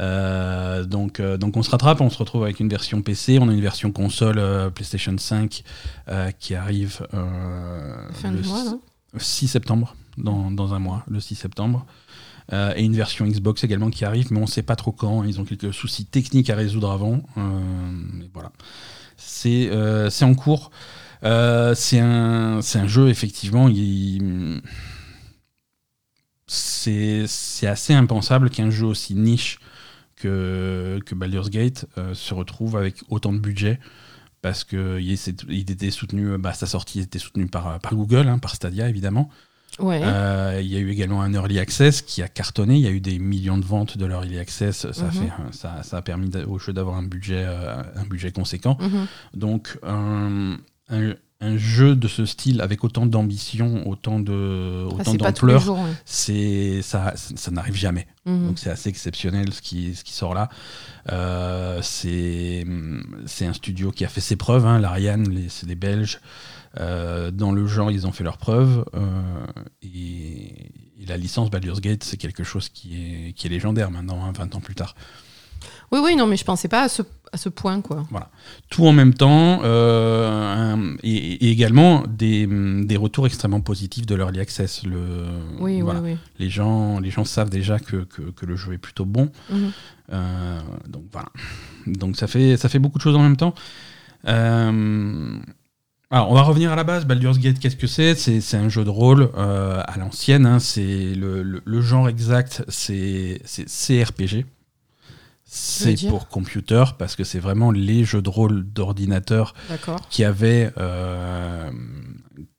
Euh, 0.00 0.84
donc, 0.84 1.20
donc 1.22 1.56
on 1.56 1.62
se 1.62 1.70
rattrape, 1.70 2.00
on 2.00 2.10
se 2.10 2.18
retrouve 2.18 2.42
avec 2.42 2.58
une 2.60 2.68
version 2.68 3.00
PC, 3.00 3.38
on 3.40 3.48
a 3.48 3.52
une 3.52 3.60
version 3.60 3.92
console 3.92 4.42
PlayStation 4.74 5.14
5 5.16 5.62
euh, 6.08 6.30
qui 6.32 6.54
arrive 6.54 7.06
Fin 8.12 8.32
le 8.32 8.40
du 8.40 8.48
mois, 8.48 8.64
non? 8.64 8.80
6 9.16 9.48
septembre, 9.48 9.94
dans, 10.18 10.50
dans 10.50 10.74
un 10.74 10.80
mois, 10.80 11.04
le 11.08 11.20
6 11.20 11.36
septembre. 11.36 11.86
Euh, 12.52 12.74
et 12.76 12.82
une 12.84 12.94
version 12.94 13.24
Xbox 13.26 13.64
également 13.64 13.88
qui 13.88 14.04
arrive, 14.04 14.30
mais 14.30 14.38
on 14.38 14.42
ne 14.42 14.46
sait 14.46 14.62
pas 14.62 14.76
trop 14.76 14.92
quand. 14.92 15.24
Ils 15.24 15.40
ont 15.40 15.44
quelques 15.44 15.72
soucis 15.72 16.04
techniques 16.04 16.50
à 16.50 16.56
résoudre 16.56 16.90
avant. 16.90 17.22
Euh, 17.38 17.40
mais 18.12 18.28
voilà. 18.34 18.50
C'est 19.16 19.70
euh, 19.70 20.10
c'est 20.10 20.24
en 20.24 20.34
cours. 20.34 20.70
Euh, 21.24 21.74
c'est 21.74 22.00
un, 22.00 22.60
jeu, 22.86 23.08
effectivement. 23.08 23.70
C'est 26.46 27.66
assez 27.66 27.94
impensable 27.94 28.50
qu'un 28.50 28.70
jeu 28.70 28.86
aussi 28.86 29.14
niche 29.14 29.58
que, 30.16 31.00
que 31.06 31.14
Baldur's 31.14 31.50
Gate 31.50 31.86
euh, 31.98 32.14
se 32.14 32.34
retrouve 32.34 32.76
avec 32.76 33.02
autant 33.08 33.32
de 33.32 33.38
budget. 33.38 33.80
Parce 34.42 34.62
qu'il 34.64 35.00
il 35.00 35.70
était 35.70 35.90
soutenu, 35.90 36.36
bah, 36.36 36.52
sa 36.52 36.66
sortie 36.66 37.00
était 37.00 37.18
soutenue 37.18 37.46
par, 37.46 37.80
par 37.80 37.94
Google, 37.94 38.28
hein, 38.28 38.38
par 38.38 38.54
Stadia 38.54 38.90
évidemment. 38.90 39.30
Ouais. 39.80 40.00
Euh, 40.04 40.60
il 40.62 40.68
y 40.68 40.76
a 40.76 40.78
eu 40.78 40.90
également 40.90 41.22
un 41.22 41.32
early 41.34 41.58
access 41.58 42.00
qui 42.02 42.22
a 42.22 42.28
cartonné. 42.28 42.74
Il 42.76 42.80
y 42.82 42.86
a 42.86 42.90
eu 42.90 43.00
des 43.00 43.18
millions 43.18 43.58
de 43.58 43.64
ventes 43.64 43.98
de 43.98 44.06
l'early 44.06 44.38
access. 44.38 44.90
Ça, 44.92 45.02
a 45.04 45.06
Mhm. 45.06 45.12
fait, 45.12 45.30
ça, 45.52 45.82
ça 45.82 45.96
a 45.96 46.02
permis 46.02 46.30
au 46.46 46.58
jeu 46.58 46.72
d'avoir 46.72 46.96
un 46.96 47.02
budget, 47.02 47.42
euh, 47.44 47.82
un 47.96 48.04
budget 48.04 48.30
conséquent. 48.30 48.76
Mhm. 48.80 49.06
Donc, 49.34 49.78
un, 49.82 50.58
un- 50.90 51.14
un 51.40 51.56
jeu 51.58 51.94
de 51.94 52.08
ce 52.08 52.24
style 52.24 52.62
avec 52.62 52.84
autant 52.84 53.04
d'ambition, 53.04 53.86
autant 53.86 54.18
de, 54.20 54.86
Ah, 54.88 54.94
autant 54.94 55.14
d'ampleur, 55.14 55.60
jours. 55.60 55.78
ouais. 55.78 55.90
c'est 56.06 56.80
ça, 56.80 57.12
ça 57.16 57.50
n'arrive 57.50 57.74
jamais. 57.74 58.06
Mhm. 58.24 58.46
Donc 58.46 58.58
c'est 58.58 58.70
assez 58.70 58.88
exceptionnel 58.88 59.52
ce 59.52 59.60
qui, 59.60 59.94
ce 59.94 60.04
qui 60.04 60.12
sort 60.14 60.32
là. 60.32 60.48
Euh, 61.12 61.80
c'est 61.82 62.64
un 63.46 63.52
studio 63.52 63.90
qui 63.90 64.04
a 64.04 64.08
fait 64.08 64.20
ses 64.22 64.36
preuves. 64.36 64.64
Hein, 64.64 64.78
L'Ariane, 64.78 65.26
c'est 65.48 65.66
des 65.66 65.74
Belges. 65.74 66.20
Euh, 66.80 67.30
dans 67.30 67.52
le 67.52 67.66
genre, 67.66 67.90
ils 67.90 68.06
ont 68.06 68.12
fait 68.12 68.24
leurs 68.24 68.38
preuves. 68.38 68.84
euh, 68.94 69.46
et, 69.82 70.70
et 71.00 71.06
la 71.06 71.16
licence 71.16 71.50
Baldur's 71.50 71.80
Gate, 71.80 72.02
c'est 72.04 72.16
quelque 72.16 72.44
chose 72.44 72.68
qui 72.68 72.96
est, 73.28 73.32
qui 73.32 73.46
est 73.46 73.50
légendaire 73.50 73.90
maintenant, 73.90 74.24
hein, 74.24 74.32
20 74.36 74.54
ans 74.56 74.60
plus 74.60 74.74
tard. 74.74 74.94
Oui, 75.92 76.00
oui, 76.02 76.16
non, 76.16 76.26
mais 76.26 76.36
je 76.36 76.44
pensais 76.44 76.68
pas 76.68 76.82
à 76.82 76.88
ce, 76.88 77.02
à 77.32 77.36
ce 77.36 77.48
point, 77.48 77.80
quoi. 77.80 78.04
Tout 78.68 78.84
en 78.86 78.92
même 78.92 79.14
temps, 79.14 79.60
euh, 79.64 80.96
et, 81.02 81.16
et 81.46 81.50
également 81.50 82.02
des, 82.08 82.46
des 82.84 82.96
retours 82.96 83.26
extrêmement 83.26 83.60
positifs 83.60 84.04
de 84.04 84.14
l'Early 84.14 84.40
Access. 84.40 84.82
Le, 84.84 85.26
Oui, 85.60 85.80
voilà. 85.80 86.00
oui, 86.00 86.12
oui. 86.12 86.18
Les, 86.38 86.50
gens, 86.50 86.98
les 87.00 87.10
gens 87.10 87.24
savent 87.24 87.50
déjà 87.50 87.78
que, 87.78 87.98
que, 88.04 88.22
que 88.22 88.44
le 88.46 88.56
jeu 88.56 88.72
est 88.74 88.78
plutôt 88.78 89.04
bon. 89.06 89.30
Mhm. 89.50 89.72
Euh, 90.12 90.60
donc 90.88 91.04
voilà. 91.12 91.28
Donc 91.86 92.16
ça 92.16 92.26
fait, 92.26 92.56
ça 92.56 92.68
fait 92.68 92.78
beaucoup 92.78 92.98
de 92.98 93.02
choses 93.02 93.16
en 93.16 93.22
même 93.22 93.36
temps. 93.36 93.54
Euh, 94.26 95.38
alors 96.14 96.30
on 96.30 96.34
va 96.34 96.42
revenir 96.42 96.70
à 96.72 96.76
la 96.76 96.84
base. 96.84 97.06
Baldur's 97.06 97.38
Gate, 97.38 97.58
qu'est-ce 97.58 97.76
que 97.76 97.86
c'est? 97.86 98.14
C'est, 98.14 98.56
un 98.56 98.68
jeu 98.68 98.84
de 98.84 98.90
rôle 98.90 99.30
euh, 99.36 99.82
à 99.84 99.98
l'ancienne. 99.98 100.46
hein. 100.46 100.58
C'est 100.60 101.14
le, 101.14 101.42
le- 101.42 101.62
le 101.64 101.80
genre 101.80 102.08
exact, 102.08 102.62
c'est, 102.68 103.40
CRPG. 103.44 104.46
C'est 105.46 106.08
pour 106.08 106.28
computer 106.28 106.84
parce 106.98 107.14
que 107.16 107.22
c'est 107.22 107.38
vraiment 107.38 107.70
les 107.70 108.04
jeux 108.04 108.22
de 108.22 108.28
rôle 108.30 108.64
d'ordinateur 108.64 109.54
qui 110.10 110.24
avaient, 110.24 110.72
euh, 110.78 111.70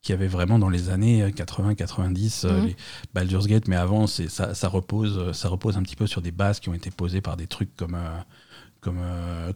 qui 0.02 0.14
avaient 0.14 0.28
vraiment 0.28 0.60
dans 0.60 0.70
les 0.70 0.90
années 0.90 1.28
80-90 1.30 2.46
euh, 2.46 2.62
Mhm. 2.62 2.74
Baldur's 3.14 3.48
Gate, 3.48 3.68
mais 3.68 3.76
avant 3.76 4.06
ça, 4.08 4.54
ça, 4.54 4.68
repose, 4.70 5.32
ça 5.34 5.50
repose 5.50 5.78
un 5.78 5.84
petit 5.84 5.96
peu 5.98 6.08
sur 6.08 6.22
des 6.22 6.32
bases 6.32 6.60
qui 6.60 6.70
ont 6.70 6.74
été 6.74 6.90
posées 6.92 7.22
par 7.22 7.36
des 7.38 7.48
trucs 7.48 7.76
comme, 7.76 7.98
comme, 8.82 9.00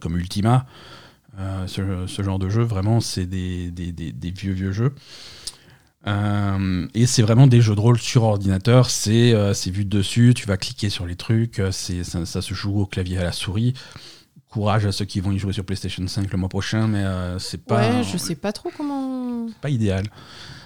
comme 0.01 0.17
Ultima. 0.17 0.65
Euh, 1.37 1.67
ce, 1.67 2.05
ce 2.07 2.21
genre 2.23 2.39
de 2.39 2.49
jeu, 2.49 2.63
vraiment, 2.63 2.99
c'est 3.01 3.25
des, 3.25 3.71
des, 3.71 3.91
des- 3.91 4.11
des 4.11 4.31
vieux, 4.31 4.53
vieux 4.53 4.71
jeux. 4.71 4.93
Euh, 6.07 6.87
et 6.93 7.05
c'est 7.05 7.21
vraiment 7.21 7.47
des 7.47 7.61
jeux 7.61 7.75
de 7.75 7.79
rôle 7.79 7.99
sur 7.99 8.23
ordinateur. 8.23 8.89
C'est 8.89 9.33
euh, 9.33 9.53
vu 9.67 9.85
de 9.85 9.97
dessus, 9.97 10.33
tu 10.35 10.47
vas 10.47 10.57
cliquer 10.57 10.89
sur 10.89 11.05
les 11.05 11.15
trucs, 11.15 11.59
euh, 11.59 11.71
ça, 11.71 12.25
ça 12.25 12.41
se 12.41 12.53
joue 12.53 12.79
au 12.79 12.85
clavier 12.85 13.17
à 13.17 13.23
la 13.23 13.31
souris. 13.31 13.73
courage 14.49 14.85
à 14.85 14.91
ceux 14.91 15.05
qui 15.05 15.19
vont 15.19 15.31
y 15.31 15.37
jouer 15.39 15.53
sur 15.53 15.63
PlayStation 15.65 16.05
5 16.07 16.31
le 16.31 16.37
mois 16.37 16.49
prochain, 16.49 16.87
mais 16.87 17.03
c'est 17.37 17.63
pas. 17.63 17.77
Ouais, 17.99 18.03
je 18.03 18.17
sais 18.17 18.35
pas 18.35 18.51
trop 18.51 18.71
comment. 18.75 19.47
Pas 19.61 19.69
idéal 19.69 20.05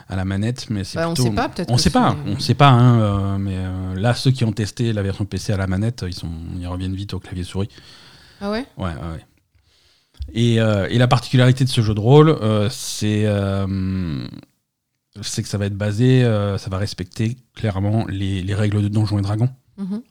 à 0.10 0.16
la 0.16 0.26
manette, 0.26 0.70
mais 0.70 0.84
c'est 0.84 0.98
Bah, 1.00 1.10
on 1.10 1.16
sait 1.16 1.32
pas, 1.32 1.50
peut-être 1.50 1.70
On 1.72 1.76
que 1.76 1.82
sait 1.82 1.90
pas, 1.90 2.16
on 2.28 2.38
sait 2.40 2.54
pas, 2.54 2.70
hein, 2.70 3.40
mais 3.40 3.58
là, 3.96 4.14
ceux 4.14 4.32
qui 4.32 4.44
ont 4.46 4.52
testé 4.52 4.94
la 4.94 5.02
version 5.02 5.26
PC 5.26 5.52
à 5.54 5.58
la 5.58 5.66
manette, 5.66 6.06
ils, 6.08 6.14
sont, 6.14 6.30
ils 6.60 6.68
reviennent 6.68 6.94
vite 6.96 7.14
au 7.14 7.20
clavier 7.20 7.44
souris. 7.44 7.70
Ah 8.40 8.52
ouais 8.52 8.66
Ouais, 8.78 8.92
ouais. 8.92 9.26
Et, 10.32 10.60
euh, 10.60 10.88
et 10.90 10.98
la 10.98 11.08
particularité 11.08 11.64
de 11.64 11.70
ce 11.70 11.82
jeu 11.82 11.94
de 11.94 12.00
rôle, 12.00 12.30
euh, 12.30 12.70
c'est 12.70 13.26
euh, 13.26 14.26
c'est 15.22 15.44
que 15.44 15.50
ça 15.50 15.58
va 15.58 15.66
être 15.66 15.78
basé, 15.78 16.24
ça 16.58 16.70
va 16.72 16.78
respecter 16.78 17.38
clairement 17.54 18.08
les, 18.08 18.42
les 18.42 18.56
règles 18.56 18.82
de 18.82 18.88
Donjons 18.88 19.20
et 19.20 19.22
Dragons. 19.22 19.50
Mhm. 19.78 20.02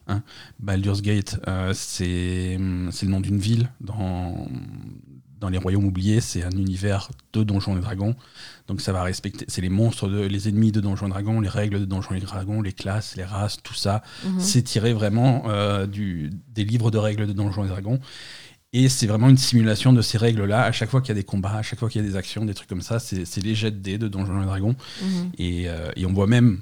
Baldur's 0.59 1.01
Gate, 1.01 1.39
c'est 1.73 2.57
le 2.57 3.07
nom 3.09 3.19
d'une 3.19 3.37
ville 3.37 3.69
dans, 3.81 4.47
dans 5.41 5.49
les 5.49 5.57
royaumes 5.57 5.83
oubliés. 5.83 6.21
C'est 6.21 6.43
un 6.43 6.51
univers 6.51 7.09
de 7.33 7.43
Donjons 7.43 7.77
et 7.77 7.81
Dragons. 7.81 8.15
Donc 8.67 8.79
ça 8.79 8.93
va 8.93 9.03
respecter. 9.03 9.43
C'est 9.49 9.61
les 9.61 9.67
monstres, 9.67 10.07
de, 10.07 10.21
les 10.21 10.47
ennemis 10.47 10.71
de 10.71 10.79
Donjons 10.79 11.07
et 11.07 11.09
Dragons, 11.09 11.41
les 11.41 11.49
règles 11.49 11.81
de 11.81 11.85
Donjons 11.85 12.13
et 12.13 12.21
Dragons, 12.21 12.61
les 12.61 12.71
classes, 12.71 13.17
les 13.17 13.25
races, 13.25 13.57
tout 13.61 13.73
ça. 13.73 14.03
Mhm. 14.23 14.39
C'est 14.39 14.61
tiré 14.61 14.93
vraiment 14.93 15.43
du, 15.85 16.31
des 16.47 16.63
livres 16.63 16.91
de 16.91 16.97
règles 16.97 17.27
de 17.27 17.33
Donjons 17.33 17.65
et 17.65 17.67
Dragons. 17.67 17.99
Et 18.75 18.89
c'est 18.89 19.05
vraiment 19.07 19.29
une 19.29 19.37
simulation 19.37 19.93
de 19.93 20.01
ces 20.01 20.17
règles-là. 20.17 20.63
À 20.63 20.71
chaque 20.71 20.89
fois 20.89 20.99
qu'il 21.01 21.09
y 21.09 21.11
a 21.11 21.15
des 21.15 21.23
combats, 21.23 21.53
à 21.57 21.61
chaque 21.61 21.77
fois 21.79 21.89
qu'il 21.89 22.01
y 22.01 22.05
a 22.05 22.07
des 22.07 22.15
actions, 22.15 22.43
des 22.43 22.55
trucs 22.55 22.67
comme 22.69 22.81
ça, 22.81 22.97
c'est 22.99 23.37
les 23.43 23.53
jets 23.55 23.69
de 23.71 23.77
dés 23.77 23.97
de 23.99 24.07
Donjons 24.07 24.41
et 24.41 24.45
Dragons. 24.45 24.75
Mhm. 25.01 25.31
Et, 25.37 25.69
euh, 25.69 25.91
et 25.95 26.05
on 26.07 26.13
voit 26.13 26.25
même, 26.25 26.61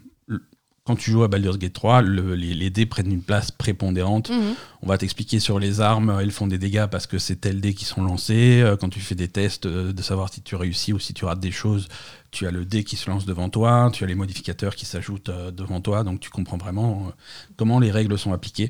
quand 0.84 0.98
tu 0.98 1.10
joues 1.12 1.24
à 1.24 1.30
Baldur's 1.30 1.58
Gate 1.58 1.72
3, 1.72 2.02
le- 2.02 2.36
les, 2.36 2.54
les 2.54 2.70
dés 2.70 2.86
prennent 2.86 3.12
une 3.12 3.22
place 3.22 3.52
prépondérante. 3.52 4.30
Mhm. 4.30 4.56
On 4.82 4.88
va 4.88 4.98
t'expliquer 4.98 5.40
sur 5.40 5.58
les 5.58 5.80
armes, 5.80 6.18
elles 6.22 6.32
font 6.32 6.48
des 6.48 6.58
dégâts 6.58 6.88
parce 6.88 7.08
que 7.08 7.18
c'est 7.18 7.38
tel 7.38 7.62
dés 7.62 7.74
qui 7.74 7.86
sont 7.86 8.04
lancés. 8.04 8.60
Euh, 8.62 8.76
Quand 8.76 8.90
tu 8.90 9.00
fais 9.00 9.16
des 9.16 9.30
tests 9.30 9.66
euh, 9.68 9.94
de 9.94 10.02
savoir 10.02 10.34
si 10.34 10.42
tu 10.42 10.56
réussis 10.56 10.92
ou 10.92 11.00
si 11.00 11.14
tu 11.14 11.24
rates 11.24 11.40
des 11.40 11.52
choses, 11.52 11.88
tu 12.32 12.46
as 12.46 12.52
le 12.52 12.66
dé 12.66 12.84
qui 12.84 12.98
se 12.98 13.10
lance 13.10 13.26
devant 13.26 13.48
toi, 13.48 13.90
tu 13.94 14.04
as 14.04 14.08
les 14.08 14.16
modificateurs 14.16 14.76
qui 14.76 14.86
s'ajoutent 14.86 15.32
devant 15.56 15.80
toi, 15.80 16.04
donc 16.04 16.20
tu 16.20 16.30
comprends 16.30 16.58
vraiment 16.58 17.12
comment 17.58 17.80
les 17.80 17.92
règles 17.92 18.18
sont 18.18 18.34
appliquées. 18.34 18.70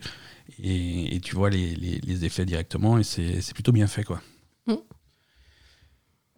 Et, 0.60 1.16
et 1.16 1.20
tu 1.20 1.36
vois 1.36 1.50
les, 1.50 1.76
les- 1.76 2.00
les 2.00 2.26
effets 2.26 2.46
directement, 2.46 2.98
et 2.98 3.04
c'est 3.04 3.54
plutôt 3.54 3.72
bien 3.72 3.88
fait. 3.88 4.04
quoi. 4.04 4.22
Mm. 4.68 4.74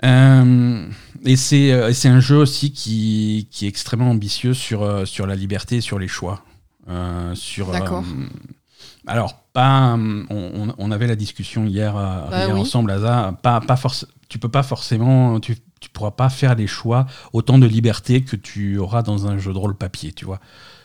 Euh, 0.03 0.89
et 1.23 1.35
c'est 1.37 1.71
euh, 1.71 1.89
et 1.89 1.93
c'est 1.93 2.09
un 2.09 2.19
jeu 2.19 2.35
aussi 2.35 2.73
qui, 2.73 3.47
qui 3.51 3.65
est 3.65 3.69
extrêmement 3.69 4.09
ambitieux 4.09 4.53
sur, 4.53 4.81
euh, 4.83 5.05
sur 5.05 5.25
la 5.27 5.35
liberté 5.35 5.77
et 5.77 5.81
sur 5.81 5.97
les 5.97 6.09
choix. 6.09 6.43
Euh, 6.89 7.33
D'accord. 7.71 8.03
euh, 8.03 8.25
alors, 9.07 9.39
pas, 9.53 9.95
on, 9.95 10.73
on- 10.77 10.91
avait 10.91 11.07
la 11.07 11.15
discussion 11.15 11.65
hier, 11.65 11.93
Bah 11.93 12.45
hier 12.45 12.53
oui. 12.53 12.59
ensemble, 12.61 12.91
Asa. 12.91 13.37
Pas, 13.41 13.61
pas 13.61 13.79
tu 14.27 14.39
peux 14.39 14.49
pas 14.49 14.63
forcément, 14.63 15.39
tu, 15.39 15.57
tu 15.79 15.89
pourras 15.89 16.11
pas 16.11 16.29
faire 16.29 16.55
les 16.55 16.67
choix 16.67 17.05
autant 17.33 17.57
de 17.57 17.65
liberté 17.67 18.23
que 18.23 18.35
tu 18.35 18.77
auras 18.77 19.03
dans 19.03 19.27
un 19.27 19.37
jeu 19.37 19.53
de 19.53 19.57
rôle 19.57 19.75
papier, 19.75 20.11
tu 20.11 20.25
vois. 20.25 20.39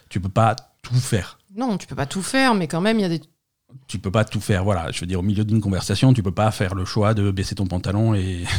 Tu 0.09 0.21
peux 0.21 0.29
pas 0.29 0.55
tout 0.83 0.95
faire. 0.95 1.38
Non, 1.59 1.77
tu 1.77 1.87
peux 1.87 1.97
pas 1.97 2.07
tout 2.07 2.23
faire, 2.23 2.55
mais 2.55 2.69
quand 2.69 2.81
même, 2.81 2.99
il 2.99 3.03
y 3.03 3.05
a 3.05 3.09
des. 3.11 3.21
Tu 3.87 3.99
peux 3.99 4.11
pas 4.11 4.25
tout 4.25 4.41
faire. 4.41 4.65
Voilà, 4.65 4.91
je 4.93 5.01
veux 5.01 5.07
dire, 5.07 5.19
au 5.19 5.23
milieu 5.23 5.45
d'une 5.45 5.61
conversation, 5.61 6.13
tu 6.15 6.23
peux 6.23 6.33
pas 6.33 6.51
faire 6.53 6.75
le 6.75 6.85
choix 6.87 7.13
de 7.13 7.31
baisser 7.31 7.55
ton 7.55 7.67
pantalon 7.67 8.15
et. 8.15 8.45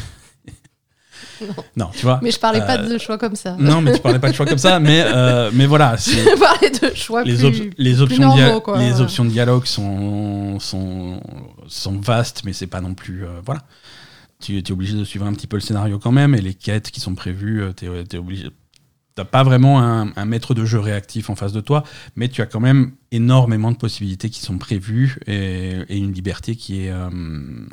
Non. 1.77 1.89
tu 1.93 2.01
vois. 2.03 2.19
Mais 2.21 2.31
je 2.31 2.39
parlais 2.39 2.59
pas 2.59 2.77
Euh, 2.79 2.89
de 2.93 2.97
choix 2.97 3.17
comme 3.17 3.35
ça. 3.35 3.55
Non, 3.57 3.81
mais 3.81 3.93
tu 3.93 3.99
parlais 4.01 4.19
pas 4.19 4.29
de 4.29 4.35
choix 4.35 4.45
comme 4.45 4.57
ça, 4.57 4.79
mais, 4.81 5.01
euh, 5.05 5.49
mais 5.53 5.65
voilà. 5.67 5.95
Je 5.95 6.37
parlais 6.37 6.69
de 6.69 6.93
choix 6.95 7.23
les, 7.23 7.35
plus. 7.37 7.45
op- 7.45 7.73
les 7.77 8.01
options, 8.01 8.21
normaux, 8.23 8.37
de 8.37 8.43
dia- 8.49 8.59
quoi. 8.59 8.77
les 8.77 8.99
options 9.01 9.23
de 9.25 9.29
dialogue 9.29 9.65
sont, 9.65 10.59
sont, 10.59 11.21
sont 11.67 11.97
vastes, 11.99 12.41
mais 12.43 12.51
c'est 12.53 12.67
pas 12.67 12.81
non 12.81 12.93
plus. 12.93 13.23
euh, 13.25 13.39
voilà. 13.45 13.61
Tu 14.41 14.57
es 14.57 14.71
obligé 14.71 14.93
de 14.97 15.03
suivre 15.05 15.25
un 15.25 15.33
petit 15.33 15.47
peu 15.47 15.55
le 15.57 15.61
scénario 15.61 15.97
quand 15.99 16.11
même, 16.11 16.35
et 16.35 16.41
les 16.41 16.53
quêtes 16.53 16.91
qui 16.91 16.99
sont 16.99 17.15
prévues, 17.15 17.63
tu 17.75 17.85
es, 17.85 18.17
obligé. 18.17 18.49
T'as 19.19 19.25
pas 19.25 19.43
vraiment 19.43 19.81
un, 19.81 20.13
un 20.15 20.23
maître 20.25 20.53
de 20.53 20.63
jeu 20.63 20.79
réactif 20.79 21.29
en 21.29 21.35
face 21.35 21.51
de 21.51 21.59
toi, 21.59 21.83
mais 22.15 22.29
tu 22.29 22.41
as 22.41 22.45
quand 22.45 22.61
même 22.61 22.93
énormément 23.11 23.69
de 23.69 23.75
possibilités 23.75 24.29
qui 24.29 24.39
sont 24.39 24.57
prévues 24.57 25.19
et, 25.27 25.71
et 25.89 25.97
une 25.97 26.13
liberté 26.13 26.55
qui 26.55 26.85
est 26.85 26.89
euh, 26.89 27.09
une 27.09 27.67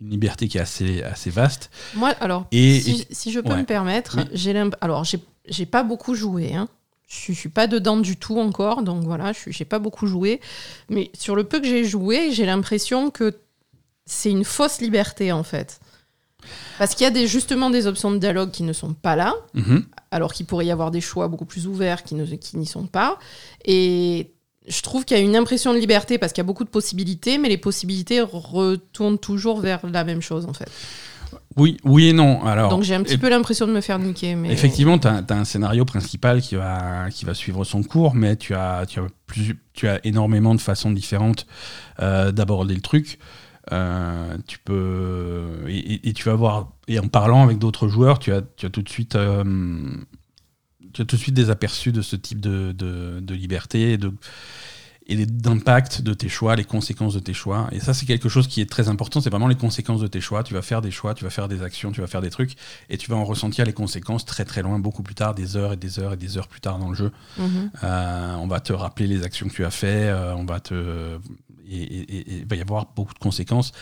liberté 0.00 0.46
qui 0.46 0.58
est 0.58 0.60
assez 0.60 1.02
assez 1.02 1.30
vaste. 1.30 1.70
Moi, 1.96 2.10
alors, 2.20 2.46
Et- 2.52 2.78
si, 2.78 3.00
et- 3.00 3.06
si 3.12 3.32
je 3.32 3.40
peux 3.40 3.50
ouais. 3.50 3.58
me 3.58 3.64
permettre, 3.64 4.18
Oui. 4.18 4.24
j'ai 4.32 4.54
alors 4.80 5.02
j'ai 5.02 5.18
j'ai 5.48 5.66
pas 5.66 5.82
beaucoup 5.82 6.14
joué. 6.14 6.54
Hein. 6.54 6.68
Je 7.08 7.16
suis- 7.16 7.34
je 7.34 7.38
suis 7.40 7.48
pas 7.48 7.66
dedans 7.66 7.96
du 7.96 8.16
tout 8.16 8.38
encore, 8.38 8.84
donc 8.84 9.02
voilà, 9.02 9.32
je 9.32 9.50
j'ai 9.50 9.64
pas 9.64 9.80
beaucoup 9.80 10.06
joué. 10.06 10.40
Mais 10.88 11.10
sur 11.14 11.34
le 11.34 11.42
peu 11.42 11.58
que 11.58 11.66
j'ai 11.66 11.84
joué, 11.84 12.30
j'ai 12.30 12.46
l'impression 12.46 13.10
que 13.10 13.34
c'est 14.04 14.30
une 14.30 14.44
fausse 14.44 14.80
liberté 14.80 15.32
en 15.32 15.42
fait. 15.42 15.80
Parce 16.78 16.94
qu'il 16.94 17.04
y 17.04 17.06
a 17.06 17.10
des, 17.10 17.26
justement 17.26 17.70
des 17.70 17.86
options 17.86 18.10
de 18.10 18.18
dialogue 18.18 18.50
qui 18.50 18.62
ne 18.62 18.72
sont 18.72 18.92
pas 18.94 19.16
là, 19.16 19.34
Mhm. 19.54 19.84
alors 20.10 20.32
qu'il 20.32 20.46
pourrait 20.46 20.66
y 20.66 20.70
avoir 20.70 20.90
des 20.90 21.00
choix 21.00 21.28
beaucoup 21.28 21.44
plus 21.46 21.66
ouverts 21.66 22.02
qui 22.04 22.14
n'y 22.14 22.66
sont 22.66 22.86
pas. 22.86 23.18
Et 23.64 24.32
je 24.68 24.82
trouve 24.82 25.04
qu'il 25.04 25.16
y 25.16 25.20
a 25.20 25.22
une 25.22 25.36
impression 25.36 25.72
de 25.72 25.78
liberté 25.78 26.18
parce 26.18 26.32
qu'il 26.32 26.40
y 26.42 26.44
a 26.44 26.50
beaucoup 26.50 26.64
de 26.64 26.68
possibilités, 26.70 27.38
mais 27.38 27.48
les 27.48 27.58
possibilités 27.58 28.20
retournent 28.20 29.18
toujours 29.18 29.60
vers 29.60 29.80
la 29.86 30.04
même 30.04 30.20
chose 30.22 30.46
en 30.46 30.52
fait. 30.52 30.68
Oui, 31.56 31.78
oui 31.84 32.08
et 32.08 32.12
non. 32.12 32.44
Alors, 32.44 32.68
Donc 32.70 32.82
j'ai 32.82 32.94
un 32.94 33.02
petit 33.02 33.14
et- 33.14 33.18
peu 33.18 33.30
l'impression 33.30 33.66
de 33.66 33.72
me 33.72 33.80
faire 33.80 33.98
niquer. 33.98 34.34
Mais... 34.34 34.52
Effectivement, 34.52 34.98
tu 34.98 35.08
as, 35.08 35.24
un 35.30 35.44
scénario 35.44 35.84
principal 35.86 36.42
qui 36.42 36.54
va, 36.54 37.06
qui 37.10 37.24
va 37.24 37.32
suivre 37.32 37.64
son 37.64 37.82
cours, 37.82 38.14
mais 38.14 38.36
tu 38.36 38.54
as, 38.54 38.84
tu 38.86 39.00
as, 39.00 39.06
plus, 39.26 39.56
tu 39.72 39.88
as 39.88 40.04
énormément 40.04 40.54
de 40.54 40.60
façons 40.60 40.90
différentes 40.90 41.46
euh, 42.00 42.30
d'aborder 42.30 42.74
le 42.74 42.82
truc. 42.82 43.18
Euh, 43.72 44.36
tu 44.46 44.60
peux 44.60 45.64
et, 45.66 46.12
tu 46.12 46.22
vas 46.28 46.36
voir 46.36 46.72
et 46.86 47.00
en 47.00 47.08
parlant 47.08 47.42
avec 47.42 47.58
d'autres 47.58 47.88
joueurs, 47.88 48.20
tu 48.20 48.32
as, 48.32 48.42
tu 48.56 48.66
as 48.66 48.70
tout 48.70 48.82
de 48.82 48.88
suite 48.88 49.16
euh, 49.16 49.42
tu 50.92 51.02
as 51.02 51.04
tout 51.04 51.16
de 51.16 51.20
suite 51.20 51.34
des 51.34 51.50
aperçus 51.50 51.90
de 51.90 52.00
ce 52.00 52.14
type 52.14 52.40
de, 52.40 52.70
de, 52.70 53.18
de 53.20 53.34
liberté 53.34 53.92
et 53.92 53.98
de 53.98 54.12
et 55.08 55.24
d'impact 55.24 56.02
de 56.02 56.14
tes 56.14 56.28
choix, 56.28 56.56
les 56.56 56.64
conséquences 56.64 57.14
de 57.14 57.20
tes 57.20 57.32
choix. 57.32 57.68
Et 57.70 57.78
ça, 57.78 57.94
c'est 57.94 58.06
quelque 58.06 58.28
chose 58.28 58.48
qui 58.48 58.60
est 58.60 58.68
très 58.68 58.88
important. 58.88 59.20
C'est 59.20 59.30
vraiment 59.30 59.46
les 59.46 59.54
conséquences 59.54 60.00
de 60.00 60.08
tes 60.08 60.20
choix. 60.20 60.42
Tu 60.42 60.52
vas 60.52 60.62
faire 60.62 60.82
des 60.82 60.90
choix, 60.90 61.14
tu 61.14 61.22
vas 61.22 61.30
faire 61.30 61.46
des 61.46 61.62
actions, 61.62 61.92
tu 61.92 62.00
vas 62.00 62.08
faire 62.08 62.20
des 62.20 62.30
trucs, 62.30 62.54
et 62.90 62.98
tu 62.98 63.08
vas 63.08 63.16
en 63.16 63.24
ressentir 63.24 63.64
les 63.64 63.72
conséquences 63.72 64.24
très 64.24 64.44
très 64.44 64.62
loin, 64.62 64.80
beaucoup 64.80 65.04
plus 65.04 65.14
tard, 65.14 65.34
des 65.34 65.56
heures 65.56 65.72
et 65.72 65.76
des 65.76 66.00
heures 66.00 66.14
et 66.14 66.16
des 66.16 66.38
heures 66.38 66.48
plus 66.48 66.60
tard 66.60 66.78
dans 66.78 66.88
le 66.88 66.96
jeu. 66.96 67.12
Mhm. 67.38 67.70
Euh, 67.84 68.34
on 68.34 68.48
va 68.48 68.58
te 68.58 68.72
rappeler 68.72 69.06
les 69.06 69.22
actions 69.22 69.46
que 69.46 69.54
tu 69.54 69.64
as 69.64 69.70
fait, 69.70 70.08
euh, 70.08 70.34
on 70.34 70.44
va 70.44 70.58
te 70.58 71.18
et, 71.70 72.38
il 72.40 72.46
va 72.46 72.56
y 72.56 72.60
avoir 72.60 72.86
beaucoup 72.96 73.14
de 73.14 73.18
conséquences. 73.18 73.72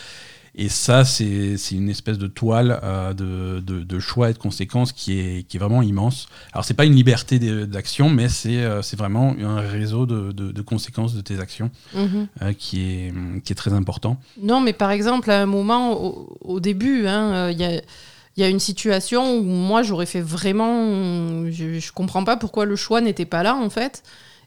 Et 0.57 0.69
ça, 0.69 1.05
c'est 1.05 1.57
une 1.73 1.88
espèce 1.88 2.17
de 2.17 2.29
toile 2.29 2.79
euh, 2.85 3.12
de, 3.12 3.59
de- 3.59 3.83
de 3.83 3.99
choix 3.99 4.31
et 4.31 4.33
de 4.35 4.38
conséquences 4.38 4.93
qui 4.93 5.19
est, 5.19 5.43
qui 5.49 5.57
est 5.57 5.61
vraiment 5.61 5.83
immense. 5.83 6.29
Alors, 6.53 6.64
c'est 6.64 6.75
pas 6.75 6.85
une 6.85 6.95
liberté 6.95 7.41
d'action, 7.67 8.09
mais 8.09 8.29
c'est 8.29 8.62
euh, 8.62 8.81
vraiment 8.97 9.35
un 9.41 9.59
réseau 9.61 10.07
de, 10.07 10.31
de- 10.31 10.62
conséquences 10.62 11.14
de 11.14 11.23
tes 11.23 11.41
actions 11.41 11.73
Mhm. 11.93 12.29
euh, 12.43 12.53
qui, 12.53 12.83
est, 12.83 13.12
qui 13.43 13.53
est 13.53 13.57
très 13.57 13.73
important. 13.73 14.17
Non, 14.41 14.61
mais 14.61 14.73
par 14.73 14.93
exemple, 14.93 15.29
à 15.33 15.43
un 15.43 15.47
moment, 15.47 16.00
au, 16.00 16.37
au 16.41 16.61
début, 16.61 17.09
hein, 17.09 17.35
euh, 17.35 17.50
il 17.50 17.59
y, 17.59 17.64
a, 17.64 17.73
il 17.75 18.41
y 18.41 18.45
a 18.45 18.49
une 18.49 18.61
situation 18.61 19.38
où 19.38 19.43
moi, 19.43 19.83
j'aurais 19.83 20.07
fait 20.07 20.21
vraiment... 20.21 21.50
Je, 21.50 21.81
je 21.81 21.93
comprends 21.93 22.23
pas 22.23 22.37
pourquoi 22.37 22.64
le 22.64 22.76
choix 22.76 23.00
n'était 23.00 23.26
pas 23.26 23.43
là, 23.43 23.57
en 23.57 23.71
fait. 23.71 24.05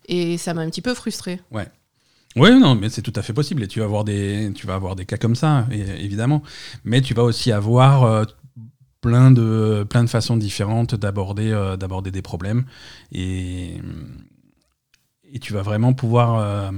Et 0.08 0.38
ça 0.38 0.54
m'a 0.54 0.62
un 0.62 0.70
petit 0.70 0.82
peu 0.82 0.94
frustrée. 0.94 1.42
Oui, 2.38 2.60
non, 2.60 2.76
mais 2.76 2.90
c'est 2.90 3.02
tout 3.02 3.14
à 3.16 3.22
fait 3.22 3.34
possible. 3.34 3.64
Et 3.64 3.68
tu 3.68 3.80
vas 3.80 3.86
avoir 3.86 4.04
des, 4.04 4.52
tu 4.54 4.68
vas 4.68 4.76
avoir 4.76 4.96
des 4.96 5.06
cas 5.06 5.18
comme 5.18 5.36
ça, 5.36 5.66
évidemment. 5.72 6.44
Mais 6.84 7.02
tu 7.02 7.14
vas 7.14 7.24
aussi 7.24 7.52
avoir 7.52 8.04
euh, 8.04 8.24
plein, 9.02 9.32
de, 9.32 9.86
plein 9.90 10.04
de 10.04 10.10
façons 10.10 10.38
différentes 10.38 10.96
d'aborder 10.96 11.52
euh, 11.52 11.78
d'aborder 11.78 12.12
des 12.12 12.22
problèmes. 12.22 12.66
Et, 13.12 13.82
et 15.34 15.40
tu 15.40 15.54
vas 15.54 15.62
vraiment 15.62 15.94
pouvoir 15.94 16.36
euh, 16.40 16.72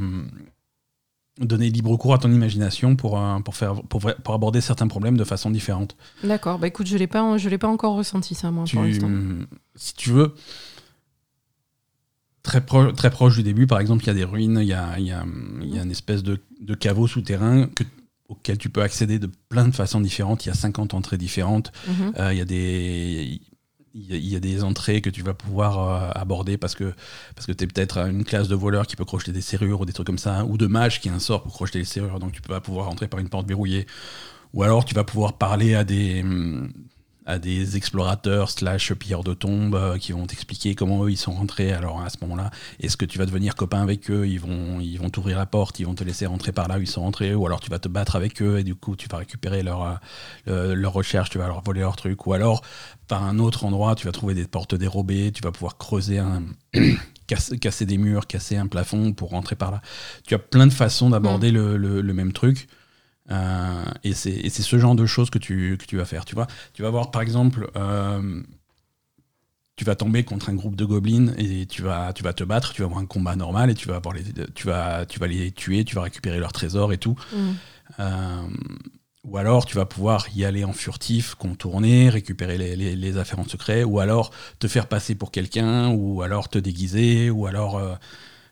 donner 1.39 1.70
libre 1.70 1.96
cours 1.98 2.13
à 2.13 2.18
ton 2.18 2.32
imagination 2.32 2.96
pour, 2.96 3.20
pour, 3.46 3.56
faire, 3.56 3.82
pour, 3.84 4.01
pour 4.01 4.34
aborder 4.34 4.60
certains 4.62 4.88
problèmes 4.88 5.18
de 5.18 5.24
façon 5.24 5.50
différente. 5.51 5.96
D'accord, 6.24 6.60
bah 6.60 6.68
écoute, 6.68 6.88
je 6.88 6.98
l'ai 6.98 7.08
pas, 7.08 7.38
je 7.38 7.48
l'ai 7.50 7.58
pas 7.58 7.68
encore 7.70 7.96
ressenti, 7.96 8.36
ça, 8.36 8.51
moi, 8.51 8.66
Tu- 8.66 8.75
pour 8.75 8.84
l'instant. 8.86 9.10
si 9.75 9.94
tu 9.94 10.10
veux, 10.10 10.34
très, 12.43 12.62
pro- 12.65 12.91
très 12.91 13.10
proche 13.10 13.36
du 13.36 13.43
début, 13.43 13.67
par 13.67 13.79
exemple, 13.79 14.03
il 14.03 14.08
y 14.08 14.12
a 14.12 14.13
des 14.13 14.24
ruines, 14.24 14.60
il 14.62 14.67
y 14.67 14.74
a, 14.74 15.00
y 15.00 15.12
a- 15.12 15.25
y 15.62 15.77
a 15.79 15.84
une 15.84 15.91
espèce 15.91 16.24
de, 16.24 16.39
de 16.62 16.74
caveau 16.75 17.08
souterrain 17.08 17.67
que- 17.67 17.84
auquel 18.27 18.58
tu 18.58 18.69
peux 18.69 18.81
accéder 18.81 19.17
de 19.19 19.29
plein 19.50 19.67
de 19.67 19.74
façons 19.75 20.01
différentes. 20.01 20.46
Il 20.46 20.50
y 20.50 20.51
a 20.51 20.55
50 20.55 20.93
entrées 20.93 21.17
différentes. 21.17 21.72
Mhm. 21.88 22.13
Euh, 22.19 22.34
il, 22.34 22.38
y 22.38 22.41
a 22.41 22.46
des, 22.46 23.41
il, 23.96 24.05
y 24.05 24.13
a, 24.13 24.15
il 24.17 24.27
y 24.27 24.36
a 24.36 24.39
des 24.39 24.63
entrées 24.63 25.01
que 25.01 25.10
tu 25.10 25.24
vas 25.24 25.34
pouvoir 25.34 25.79
euh, 25.79 26.12
aborder 26.13 26.58
parce 26.58 26.75
que, 26.75 26.93
parce 27.36 27.48
que 27.48 27.51
tu 27.51 27.63
es 27.63 27.67
peut-être 27.67 27.98
une 27.98 28.24
classe 28.24 28.48
de 28.48 28.53
voleurs 28.55 28.86
qui 28.86 28.96
peut 28.96 29.05
crocheter 29.05 29.31
des 29.31 29.41
serrures 29.41 29.81
ou 29.81 29.86
des 29.86 29.93
trucs 29.93 30.05
comme 30.05 30.19
ça, 30.19 30.46
ou 30.46 30.58
de 30.58 30.67
mage 30.67 31.01
qui 31.01 31.10
a 31.10 31.13
un 31.13 31.19
sort 31.19 31.41
pour 31.41 31.53
crocheter 31.53 31.79
les 31.79 31.86
serrures, 31.86 32.19
donc 32.19 32.31
tu 32.34 32.41
peux 32.41 32.53
pas 32.53 32.62
pouvoir 32.62 32.86
rentrer 32.86 33.08
par 33.08 33.19
une 33.19 33.29
porte 33.29 33.48
verrouillée. 33.48 33.88
Ou 34.53 34.62
alors 34.63 34.86
tu 34.86 34.93
vas 34.96 35.03
pouvoir 35.03 35.38
parler 35.39 35.74
à 35.75 35.84
des, 35.84 36.24
à 37.29 37.38
des 37.38 37.77
explorateurs 37.77 38.50
slash 38.50 38.91
pilleurs 38.93 39.24
de 39.24 39.36
tombes 39.36 39.75
euh, 39.75 39.98
qui 40.00 40.13
vont 40.13 40.25
t'expliquer 40.25 40.74
comment 40.74 41.03
eux 41.05 41.12
ils 41.12 41.17
sont 41.17 41.31
rentrés. 41.31 41.71
Alors 41.71 42.01
à 42.01 42.09
ce 42.09 42.17
moment-là, 42.21 42.50
est-ce 42.79 42.98
que 42.98 43.05
tu 43.05 43.19
vas 43.19 43.27
devenir 43.27 43.55
copain 43.55 43.81
avec 43.81 44.09
eux? 44.09 44.27
Ils 44.27 44.39
vont 44.39 44.79
ils 44.79 44.98
vont 44.98 45.12
t'ouvrir 45.12 45.38
la 45.38 45.45
porte, 45.45 45.79
ils 45.79 45.86
vont 45.86 45.93
te 45.93 46.03
laisser 46.03 46.25
rentrer 46.25 46.51
par 46.51 46.67
là 46.67 46.79
où 46.79 46.81
ils 46.81 46.89
sont 46.89 47.01
rentrés, 47.01 47.36
ou 47.36 47.45
alors 47.45 47.59
tu 47.59 47.69
vas 47.69 47.77
te 47.77 47.88
battre 47.88 48.15
avec 48.15 48.41
eux 48.41 48.57
et 48.57 48.63
du 48.63 48.74
coup 48.74 48.95
tu 48.95 49.07
vas 49.07 49.17
récupérer 49.17 49.62
leur 49.62 50.00
euh, 50.48 50.74
leur 50.74 50.93
recherche, 50.93 51.29
tu 51.29 51.38
vas 51.38 51.48
leur 51.48 51.62
voler 51.62 51.81
leur 51.81 51.95
truc, 51.95 52.25
ou 52.25 52.33
alors 52.33 52.63
par 53.07 53.24
un 53.24 53.38
autre 53.38 53.63
endroit 53.63 53.93
tu 53.93 54.07
vas 54.07 54.12
trouver 54.12 54.33
des 54.33 54.48
portes 54.48 54.74
dérobées, 54.74 55.31
tu 55.31 55.43
vas 55.43 55.51
pouvoir 55.51 55.77
creuser 55.77 56.17
un 56.17 56.43
casser, 57.27 57.86
des 57.86 57.98
murs, 57.98 58.27
casser 58.27 58.57
un 58.57 58.67
plafond 58.67 59.13
pour 59.13 59.29
rentrer 59.29 59.55
par 59.55 59.71
là. 59.71 59.81
Tu 60.25 60.33
as 60.33 60.39
plein 60.39 60.67
de 60.67 60.74
façons 60.74 61.12
d'aborder 61.12 61.51
le, 61.51 61.77
le, 61.77 62.13
même 62.13 62.33
truc. 62.33 62.67
Euh, 63.31 63.83
et 64.03 64.13
c'est 64.13 64.50
ce 64.50 64.79
genre 64.79 64.95
de 64.95 65.05
choses 65.05 65.29
que 65.29 65.38
tu, 65.38 65.77
que 65.79 65.86
tu 65.86 65.98
vas 65.98 66.05
faire. 66.05 66.25
Tu 66.25 66.36
vois, 66.36 66.48
tu 66.74 66.81
vas 66.81 66.89
voir 66.89 67.12
par 67.12 67.21
exemple, 67.21 67.69
euh, 67.75 68.41
tu 69.75 69.86
vas 69.86 69.95
tomber 69.95 70.24
contre 70.24 70.50
un 70.50 70.55
groupe 70.55 70.75
de 70.75 70.86
gobelins 70.86 71.33
et 71.38 71.65
tu 71.65 71.81
vas, 71.81 72.12
tu 72.13 72.24
vas 72.24 72.33
te 72.33 72.43
battre, 72.43 72.74
tu 72.74 72.81
vas 72.81 72.88
avoir 72.88 73.00
un 73.00 73.05
combat 73.05 73.36
normal 73.36 73.69
et 73.69 73.75
tu 73.75 73.88
vas, 73.88 73.98
avoir 73.98 74.15
les, 74.15 74.24
tu 74.55 74.67
vas, 74.67 75.05
tu 75.05 75.19
vas 75.19 75.27
les 75.27 75.51
tuer, 75.51 75.86
tu 75.86 75.95
vas 75.95 76.01
récupérer 76.01 76.39
leurs 76.39 76.53
trésors 76.53 76.91
et 76.91 76.98
tout. 76.98 77.15
Mm. 77.33 77.51
Euh, 78.00 78.48
ou 79.25 79.38
alors 79.38 79.65
tu 79.65 79.75
vas 79.75 79.86
pouvoir 79.86 80.25
y 80.36 80.43
aller 80.43 80.63
en 80.63 80.74
furtif, 80.74 81.36
contourner, 81.36 82.09
récupérer 82.09 82.57
les, 82.57 82.95
les, 82.95 83.17
affaires 83.17 83.39
en 83.39 83.48
secret, 83.48 83.83
ou 83.83 84.00
alors 84.00 84.31
te 84.59 84.67
faire 84.67 84.88
passer 84.88 85.13
pour 85.13 85.29
quelqu'un, 85.29 85.89
ou 85.89 86.24
alors 86.24 86.50
te 86.50 86.57
déguiser, 86.57 87.29
ou 87.29 87.45
alors... 87.45 88.00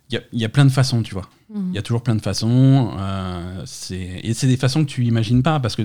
Il 0.10 0.22
y, 0.32 0.40
y, 0.40 0.46
a 0.46 0.50
plein 0.50 0.66
de 0.66 0.72
façons, 0.72 1.04
tu 1.04 1.14
vois. 1.14 1.30
Il 1.56 1.74
y 1.74 1.78
a 1.78 1.82
toujours 1.82 2.02
plein 2.02 2.16
de 2.16 2.22
façons. 2.22 2.92
Euh, 3.00 3.66
et 3.92 4.34
c'est 4.34 4.48
des 4.48 4.58
façons 4.58 4.84
que 4.84 4.90
tu 4.90 5.06
imagines 5.06 5.44
pas 5.44 5.60
parce 5.60 5.76
que 5.76 5.84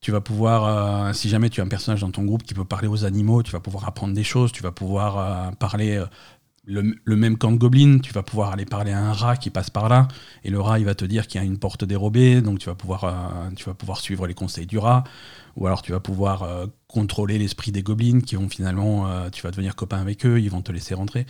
tu 0.00 0.10
vas 0.10 0.20
pouvoir, 0.20 0.64
euh, 0.64 1.12
si 1.12 1.28
jamais 1.28 1.50
tu 1.50 1.60
as 1.60 1.64
un 1.64 1.68
personnage 1.68 2.00
dans 2.00 2.10
ton 2.10 2.24
groupe 2.24 2.42
qui 2.42 2.54
peut 2.54 2.64
parler 2.64 2.88
aux 2.88 3.04
animaux, 3.04 3.42
tu 3.42 3.52
vas 3.52 3.60
pouvoir 3.60 3.86
apprendre 3.86 4.14
des 4.14 4.24
choses, 4.24 4.50
tu 4.50 4.62
vas 4.62 4.72
pouvoir 4.72 5.18
euh, 5.18 5.50
parler 5.52 6.02
le, 6.64 7.16
même 7.16 7.36
camp 7.36 7.52
de 7.52 7.58
gobelins, 7.58 7.98
tu 7.98 8.12
vas 8.12 8.22
pouvoir 8.22 8.52
aller 8.52 8.64
parler 8.64 8.92
à 8.92 9.00
un 9.00 9.12
rat 9.12 9.36
qui 9.36 9.50
passe 9.50 9.68
par 9.68 9.88
là, 9.88 10.08
et 10.42 10.50
le 10.50 10.60
rat 10.60 10.78
il 10.78 10.86
va 10.86 10.94
te 10.94 11.04
dire 11.04 11.26
qu'il 11.26 11.40
y 11.40 11.44
a 11.44 11.46
une 11.46 11.58
porte 11.58 11.84
dérobée, 11.84 12.40
donc 12.40 12.58
tu 12.58 12.66
vas 12.66 12.74
pouvoir, 12.74 13.50
tu 13.54 13.64
vas 13.64 13.74
pouvoir 13.74 14.00
suivre 14.00 14.26
les 14.26 14.34
conseils 14.34 14.66
du 14.66 14.78
rat, 14.78 15.04
ou 15.56 15.66
alors 15.66 15.82
tu 15.82 15.92
vas 15.92 16.00
pouvoir 16.00 16.48
contrôler 16.88 17.38
l'esprit 17.38 17.72
des 17.72 17.82
gobelins 17.82 18.20
qui 18.20 18.36
vont 18.36 18.48
finalement, 18.48 19.28
tu 19.30 19.42
vas 19.42 19.50
devenir 19.50 19.76
copain 19.76 20.00
avec 20.00 20.24
eux, 20.24 20.40
ils 20.40 20.50
vont 20.50 20.62
te 20.62 20.72
laisser 20.72 20.94
rentrer 20.94 21.26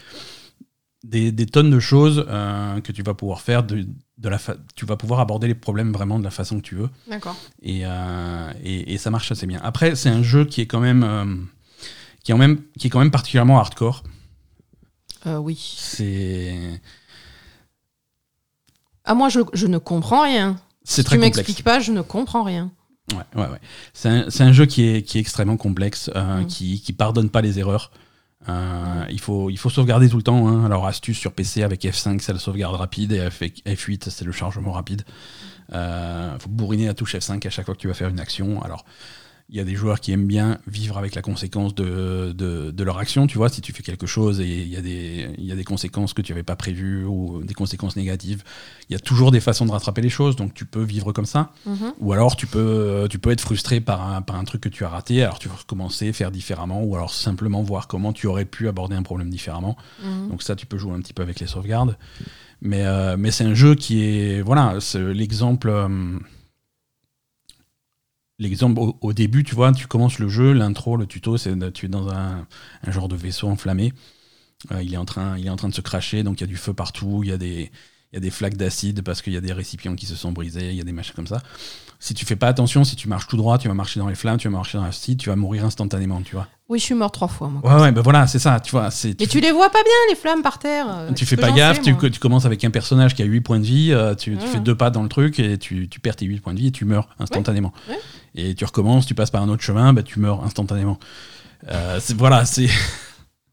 des, 1.04 1.46
tonnes 1.46 1.70
de 1.70 1.80
choses 1.80 2.24
euh, 2.28 2.80
que 2.80 2.92
tu 2.92 3.02
vas 3.02 3.14
pouvoir 3.14 3.40
faire. 3.40 3.62
De, 3.64 3.86
de 4.18 4.28
la 4.28 4.38
tu 4.74 4.86
vas 4.86 4.96
pouvoir 4.96 5.20
aborder 5.20 5.48
les 5.48 5.54
problèmes 5.54 5.92
vraiment 5.92 6.18
de 6.18 6.24
la 6.24 6.30
façon 6.30 6.56
que 6.58 6.62
tu 6.62 6.74
veux. 6.76 6.90
D'accord. 7.08 7.36
Et, 7.62 7.82
euh, 7.84 8.52
et, 8.62 8.98
ça 8.98 9.10
marche 9.10 9.32
assez 9.32 9.46
bien. 9.46 9.60
Après, 9.62 9.96
c'est 9.96 10.08
un 10.08 10.22
jeu 10.22 10.44
qui 10.44 10.60
est 10.60 10.66
quand 10.66 10.80
même, 10.80 11.02
euh, 11.02 11.36
qui 12.22 12.32
est 12.32 12.36
même, 12.36 12.62
qui 12.78 12.86
est 12.86 12.90
quand 12.90 13.00
même 13.00 13.10
particulièrement 13.10 13.58
hardcore. 13.58 14.04
oui. 15.26 15.76
C'est. 15.76 16.80
Ah, 19.04 19.14
moi, 19.14 19.28
je, 19.28 19.40
je 19.52 19.66
ne 19.66 19.78
comprends 19.78 20.22
rien. 20.22 20.60
C'est 20.84 21.02
si 21.02 21.04
très 21.04 21.16
tu 21.16 21.20
m'expliques 21.20 21.64
pas, 21.64 21.80
je 21.80 21.90
ne 21.90 22.02
comprends 22.02 22.44
rien. 22.44 22.70
Ouais, 23.12 23.42
ouais, 23.42 23.48
ouais. 23.48 23.60
C'est 23.92 24.08
un, 24.08 24.28
un, 24.46 24.52
jeu 24.52 24.64
qui 24.64 24.84
est, 24.88 25.02
qui 25.02 25.18
est 25.18 25.20
extrêmement 25.20 25.56
complexe, 25.56 26.08
mm. 26.14 26.46
qui, 26.46 26.80
qui 26.80 26.92
pardonne 26.92 27.28
pas 27.28 27.42
les 27.42 27.58
erreurs. 27.58 27.90
Euh, 28.48 29.04
il, 29.10 29.20
faut, 29.20 29.50
sauvegarder 29.56 30.08
tout 30.08 30.16
le 30.16 30.22
temps. 30.22 30.48
Hein. 30.48 30.64
Alors, 30.64 30.86
astuce 30.86 31.18
sur 31.18 31.32
PC 31.32 31.62
avec 31.62 31.82
F5, 31.82 32.20
c'est 32.20 32.32
la 32.32 32.38
sauvegarde 32.38 32.74
rapide, 32.74 33.12
et 33.12 33.28
F8, 33.28 34.10
c'est 34.10 34.24
le 34.24 34.32
chargement 34.32 34.72
rapide. 34.72 35.04
Il 35.68 35.76
euh, 35.76 36.38
faut 36.38 36.50
bourriner 36.50 36.86
la 36.86 36.94
touche 36.94 37.14
F5 37.14 37.46
à 37.46 37.50
chaque 37.50 37.66
fois 37.66 37.74
que 37.74 37.80
tu 37.80 37.88
vas 37.88 37.94
faire 37.94 38.08
une 38.08 38.20
action. 38.20 38.62
Alors, 38.62 38.84
il 39.48 39.56
y 39.56 39.60
a 39.60 39.64
des 39.64 39.74
joueurs 39.74 40.00
qui 40.00 40.12
aiment 40.12 40.26
bien 40.26 40.58
vivre 40.66 40.96
avec 40.96 41.14
la 41.14 41.22
conséquence 41.22 41.74
de, 41.74 42.32
de, 42.32 42.84
leur 42.84 42.98
action. 42.98 43.26
Tu 43.26 43.36
vois, 43.36 43.48
si 43.48 43.60
tu 43.60 43.72
fais 43.72 43.82
quelque 43.82 44.06
chose 44.06 44.40
et 44.40 44.46
il 44.46 44.68
y, 44.68 44.76
a 44.76 44.80
des, 44.80 45.28
il 45.38 45.44
y 45.44 45.52
a 45.52 45.56
des 45.56 45.64
conséquences 45.64 46.14
que 46.14 46.22
tu 46.22 46.32
n'avais 46.32 46.42
pas 46.42 46.56
prévues 46.56 47.04
ou 47.04 47.42
des 47.44 47.54
conséquences 47.54 47.96
négatives, 47.96 48.42
il 48.88 48.92
y 48.92 48.96
a 48.96 48.98
toujours 48.98 49.30
des 49.30 49.40
façons 49.40 49.66
de 49.66 49.70
rattraper 49.70 50.00
les 50.00 50.08
choses. 50.08 50.36
Donc 50.36 50.54
tu 50.54 50.64
peux 50.64 50.82
vivre 50.82 51.12
comme 51.12 51.26
ça. 51.26 51.52
Mhm. 51.66 51.92
Ou 52.00 52.12
alors 52.12 52.36
tu 52.36 52.46
peux, 52.46 53.06
tu 53.10 53.18
peux 53.18 53.30
être 53.30 53.40
frustré 53.40 53.80
par 53.80 54.02
un, 54.02 54.22
par 54.22 54.36
un 54.36 54.44
truc 54.44 54.62
que 54.62 54.68
tu 54.68 54.84
as 54.84 54.88
raté. 54.88 55.22
Alors 55.22 55.38
tu 55.38 55.48
vas 55.48 55.56
recommencer, 55.56 56.12
faire 56.12 56.30
différemment. 56.30 56.82
Ou 56.82 56.96
alors 56.96 57.12
simplement 57.12 57.62
voir 57.62 57.88
comment 57.88 58.12
tu 58.12 58.26
aurais 58.26 58.46
pu 58.46 58.68
aborder 58.68 58.96
un 58.96 59.02
problème 59.02 59.30
différemment. 59.30 59.76
Mhm. 60.02 60.30
Donc 60.30 60.42
ça, 60.42 60.56
tu 60.56 60.66
peux 60.66 60.78
jouer 60.78 60.94
un 60.94 61.00
petit 61.00 61.12
peu 61.12 61.22
avec 61.22 61.40
les 61.40 61.46
sauvegardes. 61.46 61.96
Mais, 62.62 62.86
euh, 62.86 63.16
mais 63.18 63.32
c'est 63.32 63.44
un 63.44 63.54
jeu 63.54 63.74
qui 63.74 64.04
est. 64.04 64.40
Voilà, 64.40 64.78
l'exemple. 64.94 65.68
Euh, 65.68 65.88
L'exemple 68.38 68.80
au, 69.00 69.12
début, 69.12 69.44
tu 69.44 69.54
vois, 69.54 69.72
tu 69.72 69.86
commences 69.86 70.18
le 70.18 70.28
jeu, 70.28 70.52
l'intro, 70.52 70.96
le 70.96 71.06
tuto, 71.06 71.36
c'est 71.36 71.72
tu 71.72 71.86
es 71.86 71.88
dans 71.88 72.08
un, 72.08 72.46
genre 72.88 73.08
de 73.08 73.14
vaisseau 73.14 73.48
enflammé. 73.48 73.92
Euh, 74.72 74.82
il, 74.82 74.94
est 74.94 74.96
en 74.96 75.04
train, 75.04 75.38
il 75.38 75.46
est 75.46 75.50
en 75.50 75.56
train 75.56 75.68
de 75.68 75.74
se 75.74 75.80
cracher, 75.80 76.22
donc 76.22 76.40
il 76.40 76.42
y 76.42 76.44
a 76.44 76.48
du 76.48 76.56
feu 76.56 76.72
partout, 76.72 77.20
il 77.22 77.30
y 77.30 77.32
a 77.32 77.38
des, 77.38 77.70
il 78.12 78.16
y 78.16 78.18
a 78.18 78.20
des 78.20 78.30
flaques 78.30 78.56
d'acide 78.56 79.02
parce 79.02 79.22
qu'il 79.22 79.32
y 79.32 79.36
a 79.36 79.40
des 79.40 79.52
récipients 79.52 79.94
qui 79.94 80.06
se 80.06 80.14
sont 80.14 80.32
brisés, 80.32 80.70
il 80.70 80.76
y 80.76 80.80
a 80.80 80.84
des 80.84 80.92
machins 80.92 81.14
comme 81.14 81.26
ça. 81.26 81.40
Si 81.98 82.14
tu 82.14 82.26
fais 82.26 82.36
pas 82.36 82.48
attention, 82.48 82.84
si 82.84 82.94
tu 82.94 83.08
marches 83.08 83.26
tout 83.26 83.36
droit, 83.36 83.58
tu 83.58 83.68
vas 83.68 83.74
marcher 83.74 84.00
dans 84.00 84.08
les 84.08 84.14
flammes, 84.14 84.36
tu 84.36 84.48
vas 84.48 84.52
marcher 84.52 84.76
dans 84.76 84.84
l'acide, 84.84 85.18
tu 85.18 85.30
vas 85.30 85.36
mourir 85.36 85.64
instantanément, 85.64 86.20
tu 86.20 86.34
vois. 86.34 86.48
Oui, 86.68 86.78
je 86.78 86.84
suis 86.84 86.94
mort 86.94 87.12
trois 87.12 87.28
fois, 87.28 87.48
moi. 87.48 87.62
Ouais, 87.64 87.80
ouais, 87.80 87.92
ben 87.92 88.02
voilà, 88.02 88.26
c'est 88.26 88.38
ça, 88.38 88.60
tu 88.60 88.72
vois. 88.72 88.88
Mais 89.04 89.26
tu, 89.26 89.40
les 89.40 89.52
vois 89.52 89.70
pas 89.70 89.82
bien, 89.82 89.92
les 90.10 90.14
flammes 90.14 90.42
par 90.42 90.58
terre. 90.58 90.86
Euh, 90.88 91.12
tu 91.12 91.24
fais 91.24 91.36
pas 91.36 91.52
gaffe, 91.52 91.80
tu, 91.80 91.96
tu, 91.96 92.18
commences 92.18 92.44
avec 92.44 92.64
un 92.64 92.70
personnage 92.70 93.14
qui 93.14 93.22
a 93.22 93.24
8 93.24 93.40
points 93.40 93.60
de 93.60 93.64
vie, 93.64 93.92
euh, 93.92 94.14
tu, 94.14 94.36
fais 94.36 94.60
deux 94.60 94.74
pas 94.74 94.90
dans 94.90 95.02
le 95.02 95.08
truc 95.08 95.38
et 95.38 95.56
tu, 95.58 95.88
perds 96.02 96.16
tes 96.16 96.26
8 96.26 96.40
points 96.40 96.54
de 96.54 96.58
vie 96.58 96.66
et 96.66 96.72
tu 96.72 96.84
meurs 96.84 97.08
instantanément. 97.18 97.72
Et 98.34 98.54
tu 98.54 98.64
recommences, 98.64 99.06
tu 99.06 99.14
passes 99.14 99.30
par 99.30 99.42
un 99.42 99.48
autre 99.48 99.62
chemin, 99.62 99.92
bah, 99.92 100.02
tu 100.02 100.18
meurs 100.18 100.42
instantanément. 100.44 100.98
Euh, 101.70 102.00
voilà, 102.16 102.44
c'est. 102.44 102.68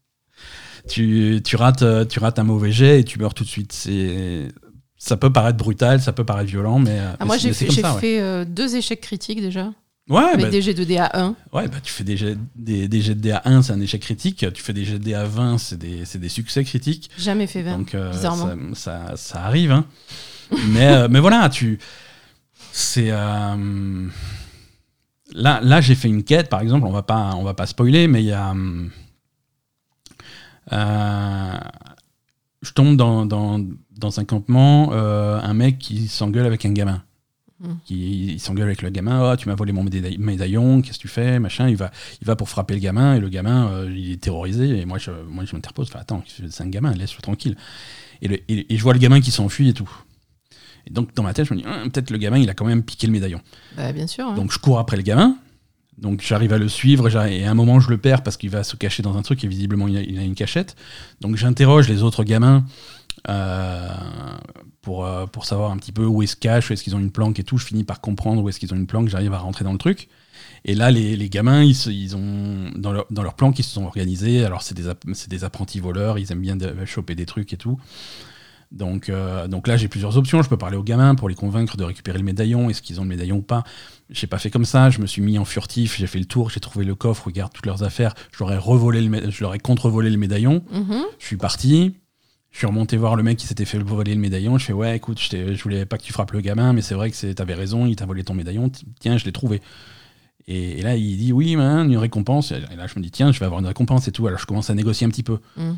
tu, 0.88 1.40
tu, 1.44 1.56
rates, 1.56 2.08
tu 2.08 2.18
rates 2.18 2.38
un 2.38 2.44
mauvais 2.44 2.72
jet 2.72 3.00
et 3.00 3.04
tu 3.04 3.18
meurs 3.18 3.34
tout 3.34 3.44
de 3.44 3.48
suite. 3.48 3.72
C'est 3.72 4.48
ça 5.00 5.16
peut 5.16 5.32
paraître 5.32 5.56
brutal, 5.56 6.00
ça 6.00 6.12
peut 6.12 6.24
paraître 6.24 6.50
violent, 6.50 6.78
mais. 6.78 7.00
Ah, 7.18 7.24
moi, 7.24 7.38
j'ai 7.38 7.54
fait, 7.54 7.70
fait 7.70 8.20
euh, 8.20 8.44
deux 8.44 8.76
échecs 8.76 9.00
critiques 9.00 9.40
déjà. 9.40 9.72
Ouais, 10.10 10.24
avec 10.24 10.46
bah 10.46 10.50
des 10.50 10.60
jets 10.60 10.74
de 10.74 10.84
DA1. 10.84 11.34
Ouais, 11.52 11.68
bah, 11.68 11.78
tu 11.82 11.90
fais 11.90 12.04
des 12.04 12.16
jets, 12.16 12.36
des, 12.54 13.00
jets 13.00 13.14
de 13.14 13.28
DA1, 13.28 13.62
c'est 13.62 13.72
un 13.72 13.80
échec 13.80 14.02
critique. 14.02 14.44
Tu 14.52 14.62
fais 14.62 14.74
des 14.74 14.84
jets 14.84 14.98
de 14.98 15.08
DA20, 15.08 15.56
c'est 15.56 15.78
des, 15.78 16.02
des, 16.18 16.28
succès 16.28 16.64
critiques. 16.64 17.10
Jamais 17.16 17.46
fait 17.46 17.62
20. 17.62 17.78
Donc, 17.78 17.94
euh, 17.94 18.10
bizarrement. 18.10 18.74
Ça, 18.74 19.12
ça, 19.16 19.42
arrive. 19.42 19.72
Hein. 19.72 19.86
mais, 20.68 20.88
euh, 20.88 21.08
mais 21.08 21.20
voilà, 21.20 21.48
tu. 21.48 21.78
C'est. 22.72 23.10
Là, 25.32 25.60
là 25.62 25.80
j'ai 25.80 25.94
fait 25.94 26.08
une 26.08 26.24
quête, 26.24 26.48
par 26.48 26.60
exemple, 26.60 26.86
on 26.86 26.92
va 26.92 27.02
pas, 27.02 27.34
on 27.36 27.42
va 27.42 27.54
pas 27.54 27.66
spoiler, 27.66 28.08
mais 28.08 28.22
il 28.22 28.26
y 28.26 28.32
a. 28.32 28.54
je 32.62 32.72
tombe 32.72 32.96
dans, 32.96 33.26
dans 33.26 33.60
dans 34.00 34.18
un 34.18 34.24
campement 34.24 34.90
euh, 34.92 35.38
un 35.40 35.54
mec 35.54 35.78
qui 35.78 36.08
s'engueule 36.08 36.46
avec 36.46 36.64
un 36.64 36.72
gamin. 36.72 37.04
Hmm. 37.60 37.74
Qui, 37.84 38.32
il 38.32 38.40
s'engueule 38.40 38.66
avec 38.66 38.80
le 38.80 38.88
gamin, 38.88 39.32
oh, 39.32 39.36
tu 39.36 39.46
m'as 39.46 39.54
volé 39.54 39.72
mon 39.72 39.84
médaillon, 39.84 40.80
qu'est-ce 40.80 40.96
que 40.96 41.02
tu 41.02 41.08
fais, 41.08 41.38
machin? 41.38 41.68
Il 41.68 41.76
va, 41.76 41.90
il 42.22 42.26
va 42.26 42.34
pour 42.34 42.48
frapper 42.48 42.72
le 42.72 42.80
gamin 42.80 43.14
et 43.14 43.20
le 43.20 43.28
gamin, 43.28 43.70
euh, 43.70 43.94
il 43.94 44.12
est 44.12 44.20
terrorisé. 44.20 44.80
Et 44.80 44.86
moi, 44.86 44.96
je, 44.96 45.10
moi, 45.28 45.44
je 45.44 45.54
m'interpose, 45.54 45.90
attends, 45.94 46.24
c'est 46.26 46.62
un 46.62 46.68
gamin, 46.68 46.92
laisse-le 46.94 47.20
tranquille. 47.20 47.56
Et, 48.22 48.42
et, 48.48 48.76
je 48.76 48.82
vois 48.82 48.94
le 48.94 48.98
gamin 48.98 49.20
qui 49.20 49.30
s'enfuit 49.30 49.68
et 49.68 49.74
tout. 49.74 49.90
Et 50.90 50.92
donc, 50.92 51.14
dans 51.14 51.22
ma 51.22 51.32
tête, 51.32 51.46
je 51.46 51.54
me 51.54 51.60
dis, 51.60 51.66
hum, 51.66 51.90
peut-être 51.90 52.10
le 52.10 52.18
gamin, 52.18 52.38
il 52.38 52.50
a 52.50 52.54
quand 52.54 52.64
même 52.66 52.82
piqué 52.82 53.06
le 53.06 53.12
médaillon. 53.12 53.40
Bah, 53.76 53.92
bien 53.92 54.06
sûr. 54.06 54.26
Hein. 54.26 54.34
Donc, 54.34 54.52
je 54.52 54.58
cours 54.58 54.78
après 54.78 54.96
le 54.96 55.02
gamin. 55.02 55.36
Donc, 55.98 56.22
j'arrive 56.22 56.52
à 56.52 56.58
le 56.58 56.68
suivre. 56.68 57.08
Et 57.26 57.44
à 57.44 57.50
un 57.50 57.54
moment, 57.54 57.78
je 57.80 57.90
le 57.90 57.98
perds 57.98 58.22
parce 58.22 58.36
qu'il 58.36 58.50
va 58.50 58.64
se 58.64 58.76
cacher 58.76 59.02
dans 59.02 59.16
un 59.16 59.22
truc 59.22 59.44
et 59.44 59.48
visiblement, 59.48 59.86
il 59.88 59.96
a, 59.96 60.00
il 60.00 60.18
a 60.18 60.22
une 60.22 60.34
cachette. 60.34 60.76
Donc, 61.20 61.36
j'interroge 61.36 61.88
les 61.88 62.02
autres 62.02 62.24
gamins 62.24 62.64
euh, 63.28 63.88
pour, 64.80 65.04
euh, 65.04 65.26
pour 65.26 65.44
savoir 65.44 65.70
un 65.70 65.76
petit 65.76 65.92
peu 65.92 66.04
où 66.06 66.22
est-ce 66.22 66.36
cache, 66.36 66.70
où 66.70 66.72
est-ce 66.72 66.82
qu'ils 66.82 66.96
ont 66.96 67.00
une 67.00 67.10
planque 67.10 67.38
et 67.38 67.44
tout. 67.44 67.58
Je 67.58 67.66
finis 67.66 67.84
par 67.84 68.00
comprendre 68.00 68.42
où 68.42 68.48
est-ce 68.48 68.58
qu'ils 68.58 68.72
ont 68.72 68.76
une 68.76 68.86
planque, 68.86 69.08
j'arrive 69.08 69.34
à 69.34 69.38
rentrer 69.38 69.64
dans 69.64 69.72
le 69.72 69.78
truc. 69.78 70.08
Et 70.64 70.74
là, 70.74 70.90
les, 70.90 71.16
les 71.16 71.28
gamins, 71.28 71.62
ils, 71.62 71.76
ils, 71.88 72.16
ont 72.16 72.70
dans 72.76 72.92
leur, 72.92 73.06
dans 73.10 73.22
leur 73.22 73.34
planque, 73.34 73.58
ils 73.58 73.62
se 73.62 73.70
sont 73.70 73.84
organisés. 73.84 74.44
Alors, 74.44 74.62
c'est 74.62 74.74
des, 74.74 74.90
des 75.28 75.44
apprentis 75.44 75.80
voleurs, 75.80 76.18
ils 76.18 76.32
aiment 76.32 76.40
bien 76.40 76.56
choper 76.86 77.14
des 77.14 77.26
trucs 77.26 77.52
et 77.52 77.56
tout. 77.56 77.78
Donc, 78.72 79.08
euh, 79.08 79.48
donc 79.48 79.66
là, 79.66 79.76
j'ai 79.76 79.88
plusieurs 79.88 80.16
options. 80.16 80.42
Je 80.42 80.48
peux 80.48 80.56
parler 80.56 80.76
aux 80.76 80.82
gamins 80.82 81.14
pour 81.14 81.28
les 81.28 81.34
convaincre 81.34 81.76
de 81.76 81.84
récupérer 81.84 82.18
le 82.18 82.24
médaillon. 82.24 82.70
Est-ce 82.70 82.82
qu'ils 82.82 83.00
ont 83.00 83.02
le 83.02 83.08
médaillon 83.08 83.36
ou 83.36 83.42
pas? 83.42 83.64
J'ai 84.10 84.26
pas 84.26 84.38
fait 84.38 84.50
comme 84.50 84.64
ça. 84.64 84.90
Je 84.90 85.00
me 85.00 85.06
suis 85.06 85.22
mis 85.22 85.38
en 85.38 85.44
furtif. 85.44 85.96
J'ai 85.98 86.06
fait 86.06 86.18
le 86.18 86.24
tour. 86.24 86.50
J'ai 86.50 86.60
trouvé 86.60 86.84
le 86.84 86.94
coffre. 86.94 87.26
Regarde 87.26 87.52
toutes 87.52 87.66
leurs 87.66 87.82
affaires. 87.82 88.14
Je 88.32 88.38
leur 88.38 88.52
ai 88.52 88.58
revolé 88.58 89.00
le, 89.00 89.30
je 89.30 89.42
leur 89.42 89.54
ai 89.54 89.58
contrevolé 89.58 90.10
le 90.10 90.18
médaillon. 90.18 90.62
Mm-hmm. 90.72 91.02
Je 91.18 91.26
suis 91.26 91.36
parti. 91.36 91.94
Je 92.52 92.58
suis 92.58 92.66
remonté 92.66 92.96
voir 92.96 93.16
le 93.16 93.22
mec 93.22 93.38
qui 93.38 93.46
s'était 93.46 93.64
fait 93.64 93.78
voler 93.78 94.14
le 94.14 94.20
médaillon. 94.20 94.58
Je 94.58 94.66
fais 94.66 94.72
ouais, 94.72 94.96
écoute, 94.96 95.20
je, 95.20 95.54
je 95.54 95.62
voulais 95.62 95.86
pas 95.86 95.98
que 95.98 96.02
tu 96.02 96.12
frappes 96.12 96.32
le 96.32 96.40
gamin, 96.40 96.72
mais 96.72 96.82
c'est 96.82 96.94
vrai 96.94 97.10
que 97.10 97.32
t'avais 97.32 97.54
raison, 97.54 97.86
il 97.86 97.94
t'a 97.94 98.06
volé 98.06 98.24
ton 98.24 98.34
médaillon. 98.34 98.70
Tiens, 98.98 99.18
je 99.18 99.24
l'ai 99.24 99.32
trouvé. 99.32 99.62
Et, 100.48 100.82
là, 100.82 100.96
il 100.96 101.16
dit 101.16 101.32
oui, 101.32 101.54
man, 101.54 101.90
une 101.90 101.98
récompense. 101.98 102.50
Et 102.50 102.76
là, 102.76 102.88
je 102.88 102.98
me 102.98 103.04
dis 103.04 103.10
tiens, 103.12 103.30
je 103.30 103.38
vais 103.38 103.46
avoir 103.46 103.60
une 103.60 103.66
récompense 103.66 104.08
et 104.08 104.12
tout. 104.12 104.26
Alors, 104.26 104.40
je 104.40 104.46
commence 104.46 104.68
à 104.68 104.74
négocier 104.74 105.06
un 105.06 105.10
petit 105.10 105.22
peu. 105.22 105.38
Mm. 105.56 105.72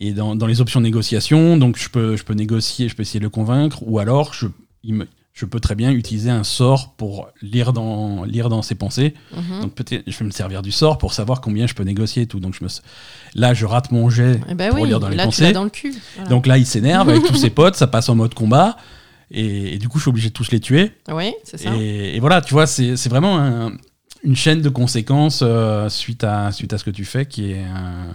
Et 0.00 0.12
dans, 0.12 0.34
dans, 0.34 0.46
les 0.46 0.60
options 0.60 0.80
de 0.80 0.84
négociation, 0.84 1.56
donc 1.56 1.78
je 1.78 1.88
peux, 1.88 2.16
je 2.16 2.24
peux 2.24 2.34
négocier, 2.34 2.88
je 2.88 2.96
peux 2.96 3.02
essayer 3.02 3.20
de 3.20 3.24
le 3.24 3.30
convaincre, 3.30 3.78
ou 3.86 3.98
alors 4.00 4.34
je, 4.34 4.46
il 4.82 4.94
me, 4.94 5.06
je 5.32 5.44
peux 5.46 5.60
très 5.60 5.74
bien 5.76 5.92
utiliser 5.92 6.30
un 6.30 6.42
sort 6.44 6.94
pour 6.96 7.28
lire 7.42 7.72
dans, 7.72 8.24
lire 8.24 8.48
dans 8.48 8.62
ses 8.62 8.74
pensées. 8.74 9.14
Mhm. 9.36 9.60
Donc 9.62 9.74
peut-être 9.74 10.02
je 10.06 10.18
vais 10.18 10.24
me 10.24 10.30
servir 10.32 10.62
du 10.62 10.72
sort 10.72 10.98
pour 10.98 11.12
savoir 11.12 11.40
combien 11.40 11.66
je 11.68 11.74
peux 11.74 11.84
négocier 11.84 12.22
et 12.22 12.26
tout. 12.26 12.40
Donc 12.40 12.54
je 12.58 12.64
me... 12.64 12.68
Là, 13.34 13.54
je 13.54 13.66
rate 13.66 13.92
mon 13.92 14.10
jet 14.10 14.40
Eh 14.48 14.54
ben 14.54 14.70
pour 14.70 14.80
oui, 14.80 14.88
lire 14.88 14.98
dans 15.00 15.08
les 15.08 15.16
là 15.16 15.24
pensées. 15.26 15.52
dans 15.52 15.64
le 15.64 15.70
cul. 15.70 15.94
Voilà. 16.16 16.30
Donc 16.30 16.46
là, 16.46 16.58
il 16.58 16.66
s'énerve 16.66 17.08
avec 17.08 17.22
tous 17.24 17.36
ses 17.36 17.50
potes, 17.60 17.76
ça 17.76 17.86
passe 17.86 18.08
en 18.08 18.16
mode 18.16 18.34
combat. 18.34 18.76
Et, 19.30 19.74
et 19.74 19.78
du 19.78 19.88
coup, 19.88 19.98
je 19.98 20.02
suis 20.02 20.08
obligé 20.10 20.28
de 20.28 20.34
tous 20.34 20.50
les 20.50 20.60
tuer. 20.60 20.92
Oui, 21.08 21.32
c'est 21.44 21.58
ça. 21.58 21.74
Et, 21.76 22.16
et 22.16 22.20
voilà, 22.20 22.40
tu 22.40 22.52
vois, 22.52 22.66
c'est 22.66 22.96
c'est 22.96 23.08
vraiment 23.08 23.38
un- 23.38 23.72
une 24.22 24.36
chaîne 24.36 24.60
de 24.60 24.68
conséquences 24.68 25.40
euh, 25.42 25.88
suite, 25.88 26.24
à, 26.24 26.50
suite 26.52 26.72
à 26.72 26.78
ce 26.78 26.84
que 26.84 26.90
tu 26.90 27.04
fais 27.04 27.26
qui 27.26 27.50
est, 27.52 27.64
euh, 27.64 28.12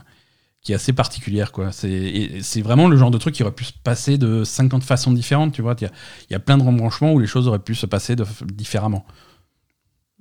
qui 0.61 0.71
est 0.73 0.75
assez 0.75 0.91
particulière. 0.93 1.51
quoi. 1.51 1.71
C'est 1.71 2.61
vraiment 2.61 2.87
le 2.87 2.97
genre 2.97 3.11
de 3.11 3.17
truc 3.17 3.35
qui 3.35 3.43
aurait 3.43 3.53
pu 3.53 3.63
se 3.65 3.73
passer 3.83 4.17
de 4.17 4.43
50 4.43 4.83
façons 4.83 5.11
différentes. 5.11 5.53
Tu 5.53 5.61
vois, 5.61 5.75
il 5.79 5.87
y 6.29 6.33
y 6.33 6.35
a 6.35 6.39
plein 6.39 6.57
de 6.57 6.63
rembranchements 6.63 7.13
où 7.13 7.19
les 7.19 7.27
choses 7.27 7.47
auraient 7.47 7.59
pu 7.59 7.75
se 7.75 7.85
passer 7.85 8.15
de- 8.15 8.25
différemment. 8.53 9.05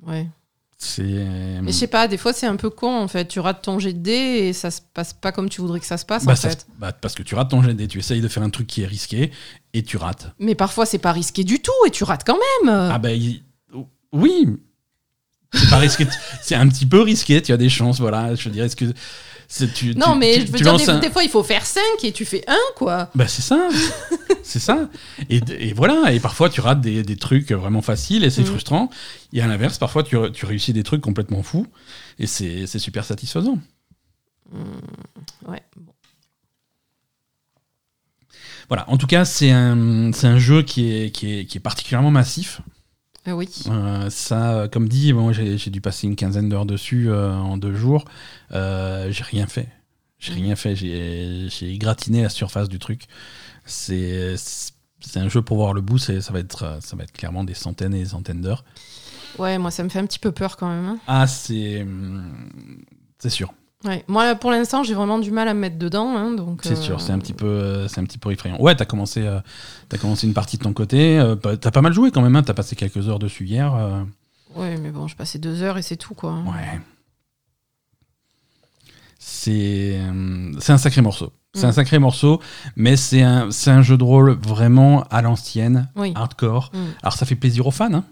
Ouais. 0.03 0.29
C'est. 0.81 1.03
Mais 1.03 1.73
je 1.73 1.77
sais 1.77 1.89
pas, 1.89 2.07
des 2.07 2.17
fois 2.17 2.33
c'est 2.33 2.47
un 2.47 2.55
peu 2.55 2.71
con 2.71 2.97
en 3.01 3.09
fait. 3.09 3.27
Tu 3.27 3.41
rates 3.41 3.63
ton 3.63 3.81
jet 3.81 3.93
de 3.93 3.99
dés 3.99 4.13
et 4.47 4.53
ça 4.53 4.71
se 4.71 4.81
passe 4.95 5.13
pas 5.13 5.33
comme 5.33 5.49
tu 5.49 5.61
voudrais 5.61 5.81
que 5.81 5.87
ça 5.87 5.97
se 5.99 6.05
passe 6.07 6.25
Bah, 6.25 6.35
en 6.35 6.37
ça- 6.37 6.51
fait. 6.51 6.69
bah, 6.79 6.93
parce 6.93 7.17
que 7.17 7.25
tu 7.25 7.35
rates 7.35 7.51
ton 7.51 7.63
jet 7.63 7.71
de 7.71 7.79
dés, 7.79 7.89
tu 7.89 7.99
essayes 7.99 8.21
de 8.21 8.29
faire 8.29 8.45
un 8.45 8.51
truc 8.51 8.69
qui 8.69 8.83
est 8.83 8.87
risqué 8.87 9.33
et 9.73 9.83
tu 9.83 9.97
rates. 9.97 10.31
Mais 10.39 10.55
parfois 10.55 10.87
c'est 10.87 10.99
pas 11.01 11.11
risqué 11.11 11.43
du 11.43 11.59
tout 11.61 11.73
et 11.85 11.91
tu 11.91 12.05
rates 12.05 12.23
quand 12.25 12.39
même. 12.63 12.73
Ah 12.93 12.99
bah 13.01 13.09
oui, 14.13 14.47
c'est 15.53 15.69
pas 15.71 15.79
risqué. 15.79 16.07
C'est 16.43 16.55
un 16.55 16.69
petit 16.69 16.87
peu 16.87 17.01
risqué. 17.03 17.43
Tu 17.43 17.51
as 17.53 17.57
des 17.57 17.69
chances, 17.71 17.99
voilà. 17.99 18.37
Je 18.37 18.49
dirais, 18.49 18.67
est-ce 18.67 18.77
que 18.77 18.85
tu, 19.75 19.95
non, 19.97 20.13
tu- 20.13 20.19
mais 20.19 20.35
tu- 20.35 20.41
je 20.47 20.53
veux 20.53 20.59
dire, 20.59 20.77
des, 20.77 20.89
un- 20.91 20.99
des 20.99 21.11
fois 21.11 21.25
il 21.25 21.31
faut 21.31 21.43
faire 21.43 21.65
5 21.65 21.81
et 22.05 22.13
tu 22.13 22.25
fais 22.25 22.45
1 22.47 22.55
quoi. 22.77 23.11
Bah 23.15 23.27
c'est 23.27 23.41
ça, 23.43 23.69
c'est 24.43 24.59
ça. 24.59 24.89
Et, 25.31 25.41
et 25.59 25.73
voilà. 25.73 26.13
Et 26.13 26.21
parfois 26.21 26.51
tu 26.51 26.61
rates 26.61 26.81
des, 26.83 27.03
des 27.03 27.17
trucs 27.17 27.51
vraiment 27.53 27.81
faciles 27.83 28.25
et 28.25 28.31
c'est 28.31 28.43
Mhm. 28.43 28.47
frustrant. 28.49 28.91
Et 29.33 29.41
à 29.41 29.47
l'inverse, 29.47 29.79
parfois 29.79 30.03
tu, 30.03 30.17
tu 30.35 30.45
réussis 30.47 30.73
des 30.75 30.83
trucs 30.83 31.01
complètement 31.01 31.43
fous 31.43 31.67
et 32.19 32.27
c'est 32.27 32.67
c'est 32.67 32.79
super 32.79 33.05
satisfaisant. 33.05 33.59
Ouais. 35.47 35.63
bon. 35.77 35.93
Voilà. 38.69 38.89
En 38.91 38.99
tout 38.99 39.07
cas, 39.07 39.25
c'est 39.25 39.51
un, 39.51 40.13
c'est 40.13 40.27
un 40.27 40.39
jeu 40.39 40.63
qui 40.63 40.93
est, 40.93 41.11
qui 41.11 41.39
est, 41.39 41.45
qui 41.47 41.57
est 41.57 41.61
particulièrement 41.61 42.11
massif. 42.11 42.61
Ah 43.27 43.37
oui. 43.37 43.49
Euh, 43.69 44.09
ça, 44.11 44.55
euh, 44.55 44.69
comme 44.69 44.89
dit, 44.89 45.13
moi 45.13 45.33
j'ai 45.33 45.71
dû 45.71 45.81
passer 45.81 46.07
une 46.07 46.17
quinzaine 46.17 46.49
d'heures 46.49 46.67
dessus 46.67 47.11
euh, 47.11 47.35
en 47.35 47.57
deux 47.59 47.75
jours. 47.75 48.05
J'ai 48.51 49.23
rien 49.25 49.47
fait. 49.47 49.69
J'ai 50.19 50.33
rien 50.33 50.57
fait. 50.57 50.75
J'ai 50.75 51.79
gratiné 51.79 52.23
la 52.23 52.29
surface 52.29 52.69
du 52.69 52.79
truc. 52.79 53.05
C'est 53.65 54.35
c'est 55.01 55.21
un 55.21 55.29
jeu 55.29 55.43
pour 55.43 55.59
voir 55.59 55.75
le 55.75 55.81
bout. 55.81 55.99
Ça 55.99 56.33
va 56.33 56.39
être 56.39 56.79
ça 56.81 56.97
va 56.97 57.05
être 57.05 57.13
clairement 57.13 57.45
des 57.45 57.55
centaines 57.55 57.95
et 57.95 58.01
des 58.01 58.09
centaines 58.11 58.41
d'heures. 58.41 58.65
Ouais, 59.39 59.59
moi 59.59 59.71
ça 59.71 59.85
me 59.85 59.89
fait 59.89 59.99
un 59.99 60.07
petit 60.07 60.19
peu 60.19 60.33
peur 60.33 60.57
quand 60.57 60.69
même. 60.69 60.87
hein. 60.87 60.99
Ah, 61.07 61.27
c'est 61.27 61.83
hum, 61.83 62.33
c'est 63.19 63.31
sûr. 63.31 63.53
Ouais. 63.85 64.05
Moi 64.09 64.25
là, 64.25 64.35
pour 64.35 64.51
l'instant 64.51 64.83
j'ai 64.83 64.95
vraiment 64.95 65.19
du 65.21 65.31
mal 65.31 65.47
à 65.49 65.55
me 65.55 65.61
mettre 65.61 65.79
dedans. 65.79 66.17
hein, 66.17 66.33
donc, 66.33 66.61
C'est 66.65 66.73
euh, 66.73 66.83
sûr. 66.83 67.01
C'est 67.01 67.13
un 67.13 67.19
petit 67.21 67.33
peu 67.33 67.47
euh, 67.47 67.87
c'est 67.89 68.01
un 68.01 68.05
petit 68.05 68.19
peu 68.19 68.33
effrayant. 68.33 68.61
Ouais, 68.61 68.75
t'as 68.75 68.85
commencé 68.85 69.25
euh, 69.25 69.39
t'as 69.89 69.99
commencé 69.99 70.27
une 70.27 70.35
partie 70.35 70.59
de 70.59 70.65
ton 70.65 70.73
côté. 70.73 71.19
euh, 71.19 71.37
t'as 71.37 71.71
pas 71.71 71.81
mal 71.83 71.93
joué 71.93 72.11
quand 72.11 72.23
même. 72.23 72.35
Hein, 72.35 72.43
t'as 72.43 72.55
passé 72.55 72.75
quelques 72.75 73.09
heures 73.09 73.21
dessus 73.21 73.45
hier. 73.47 73.73
Ouais, 74.57 74.77
mais 74.79 74.91
bon, 74.91 75.07
je 75.07 75.15
passais 75.15 75.39
deux 75.39 75.63
heures 75.63 75.79
et 75.79 75.83
c'est 75.83 75.97
tout 75.97 76.15
quoi. 76.15 76.33
Ouais. 76.47 76.81
C'est 79.19 80.01
c'est 80.61 80.73
un 80.73 80.79
sacré 80.79 81.01
morceau. 81.03 81.33
C'est 81.55 81.67
Mm. 81.67 81.71
un 81.71 81.73
sacré 81.73 81.99
morceau, 81.99 82.41
mais 82.77 82.97
c'est 82.97 83.23
un, 83.23 83.51
c'est 83.51 83.71
un 83.71 83.83
jeu 83.83 83.97
de 83.97 84.05
rôle 84.05 84.33
vraiment 84.43 85.05
à 85.11 85.23
l'ancienne, 85.23 85.89
Oui. 85.97 86.13
hardcore. 86.15 86.71
Mm. 86.75 86.79
Alors 87.03 87.13
ça 87.15 87.27
fait 87.27 87.35
plaisir 87.37 87.67
aux 87.67 87.71
fans. 87.71 87.93
hein. 87.93 88.05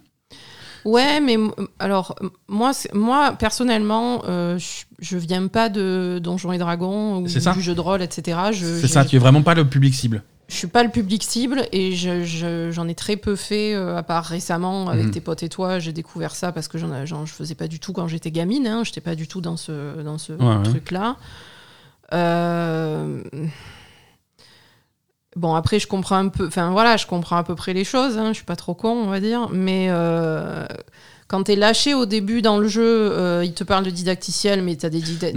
Ouais, 0.87 1.21
mais 1.21 1.37
alors 1.81 2.15
moi, 2.49 2.71
moi 2.95 3.33
personnellement, 3.39 4.23
euh, 4.29 4.57
je, 4.59 4.85
je 5.01 5.19
viens 5.19 5.47
pas 5.49 5.69
de 5.69 6.21
Donjons 6.23 6.53
et 6.53 6.59
Dragons 6.59 7.19
ou 7.23 7.29
ça. 7.29 7.53
du 7.53 7.61
jeu 7.61 7.75
de 7.75 7.81
rôle, 7.81 8.03
etc. 8.03 8.39
Je, 8.53 8.65
C'est 8.81 8.87
ça, 8.89 9.05
tu 9.05 9.17
es 9.17 9.19
vraiment 9.19 9.43
pas 9.43 9.55
le 9.55 9.65
public 9.69 9.95
cible. 9.95 10.23
je 10.49 10.55
suis 10.55 10.69
pas 10.69 10.85
le 10.85 10.91
public 10.91 11.25
cible 11.25 11.67
et 11.73 11.91
je- 11.97 12.23
je- 12.25 12.71
j'en 12.71 12.87
ai 12.87 12.95
très 12.95 13.17
peu 13.17 13.35
fait, 13.35 13.75
euh, 13.75 13.97
à 13.97 14.05
part 14.05 14.25
récemment 14.25 14.89
avec 14.89 15.07
Mhm. 15.07 15.11
tes 15.11 15.21
potes 15.21 15.43
et 15.43 15.49
toi. 15.49 15.81
J'ai 15.81 15.93
découvert 15.93 16.37
ça 16.37 16.53
parce 16.53 16.69
que 16.69 16.79
j'en, 16.79 17.05
j'en- 17.05 17.27
je 17.27 17.33
faisais 17.33 17.57
pas 17.57 17.67
du 17.67 17.81
tout 17.81 17.93
quand 17.93 18.07
j'étais 18.07 18.31
gamine. 18.31 18.69
Hein, 18.69 18.83
J'étais 18.85 19.01
pas 19.01 19.17
du 19.17 19.27
tout 19.27 19.41
dans 19.41 19.57
ce, 19.57 20.01
dans 20.03 20.19
ce 20.19 20.35
Ouais, 20.35 20.45
ouais. 20.57 20.63
truc-là. 20.63 21.17
Euh, 22.13 23.23
Bon, 25.37 25.55
après, 25.55 25.79
je 25.79 25.87
comprends 25.87 26.17
un 26.17 26.29
peu. 26.29 26.47
Enfin, 26.47 26.71
voilà, 26.71 26.97
je 26.97 27.07
comprends 27.07 27.37
à 27.37 27.45
peu 27.45 27.55
près 27.55 27.75
les 27.75 27.85
choses. 27.85 28.17
Hein, 28.19 28.29
je 28.29 28.37
suis 28.37 28.45
pas 28.45 28.57
trop 28.57 28.75
con, 28.75 28.89
on 28.91 29.07
va 29.11 29.21
dire. 29.21 29.49
Mais 29.53 29.87
euh, 29.91 30.65
quand 31.29 31.43
t'es 31.43 31.57
lâché 31.57 31.93
au 31.93 32.07
début 32.07 32.41
dans 32.41 32.57
le 32.57 32.69
jeu, 32.69 32.83
euh, 33.13 33.43
il 33.45 33.53
te 33.53 33.63
parle 33.63 33.85
de 33.85 33.91
didacticiel, 33.91 34.63
mais 34.63 34.77
t'as 34.77 34.89
des, 34.89 35.01
dida- 35.01 35.33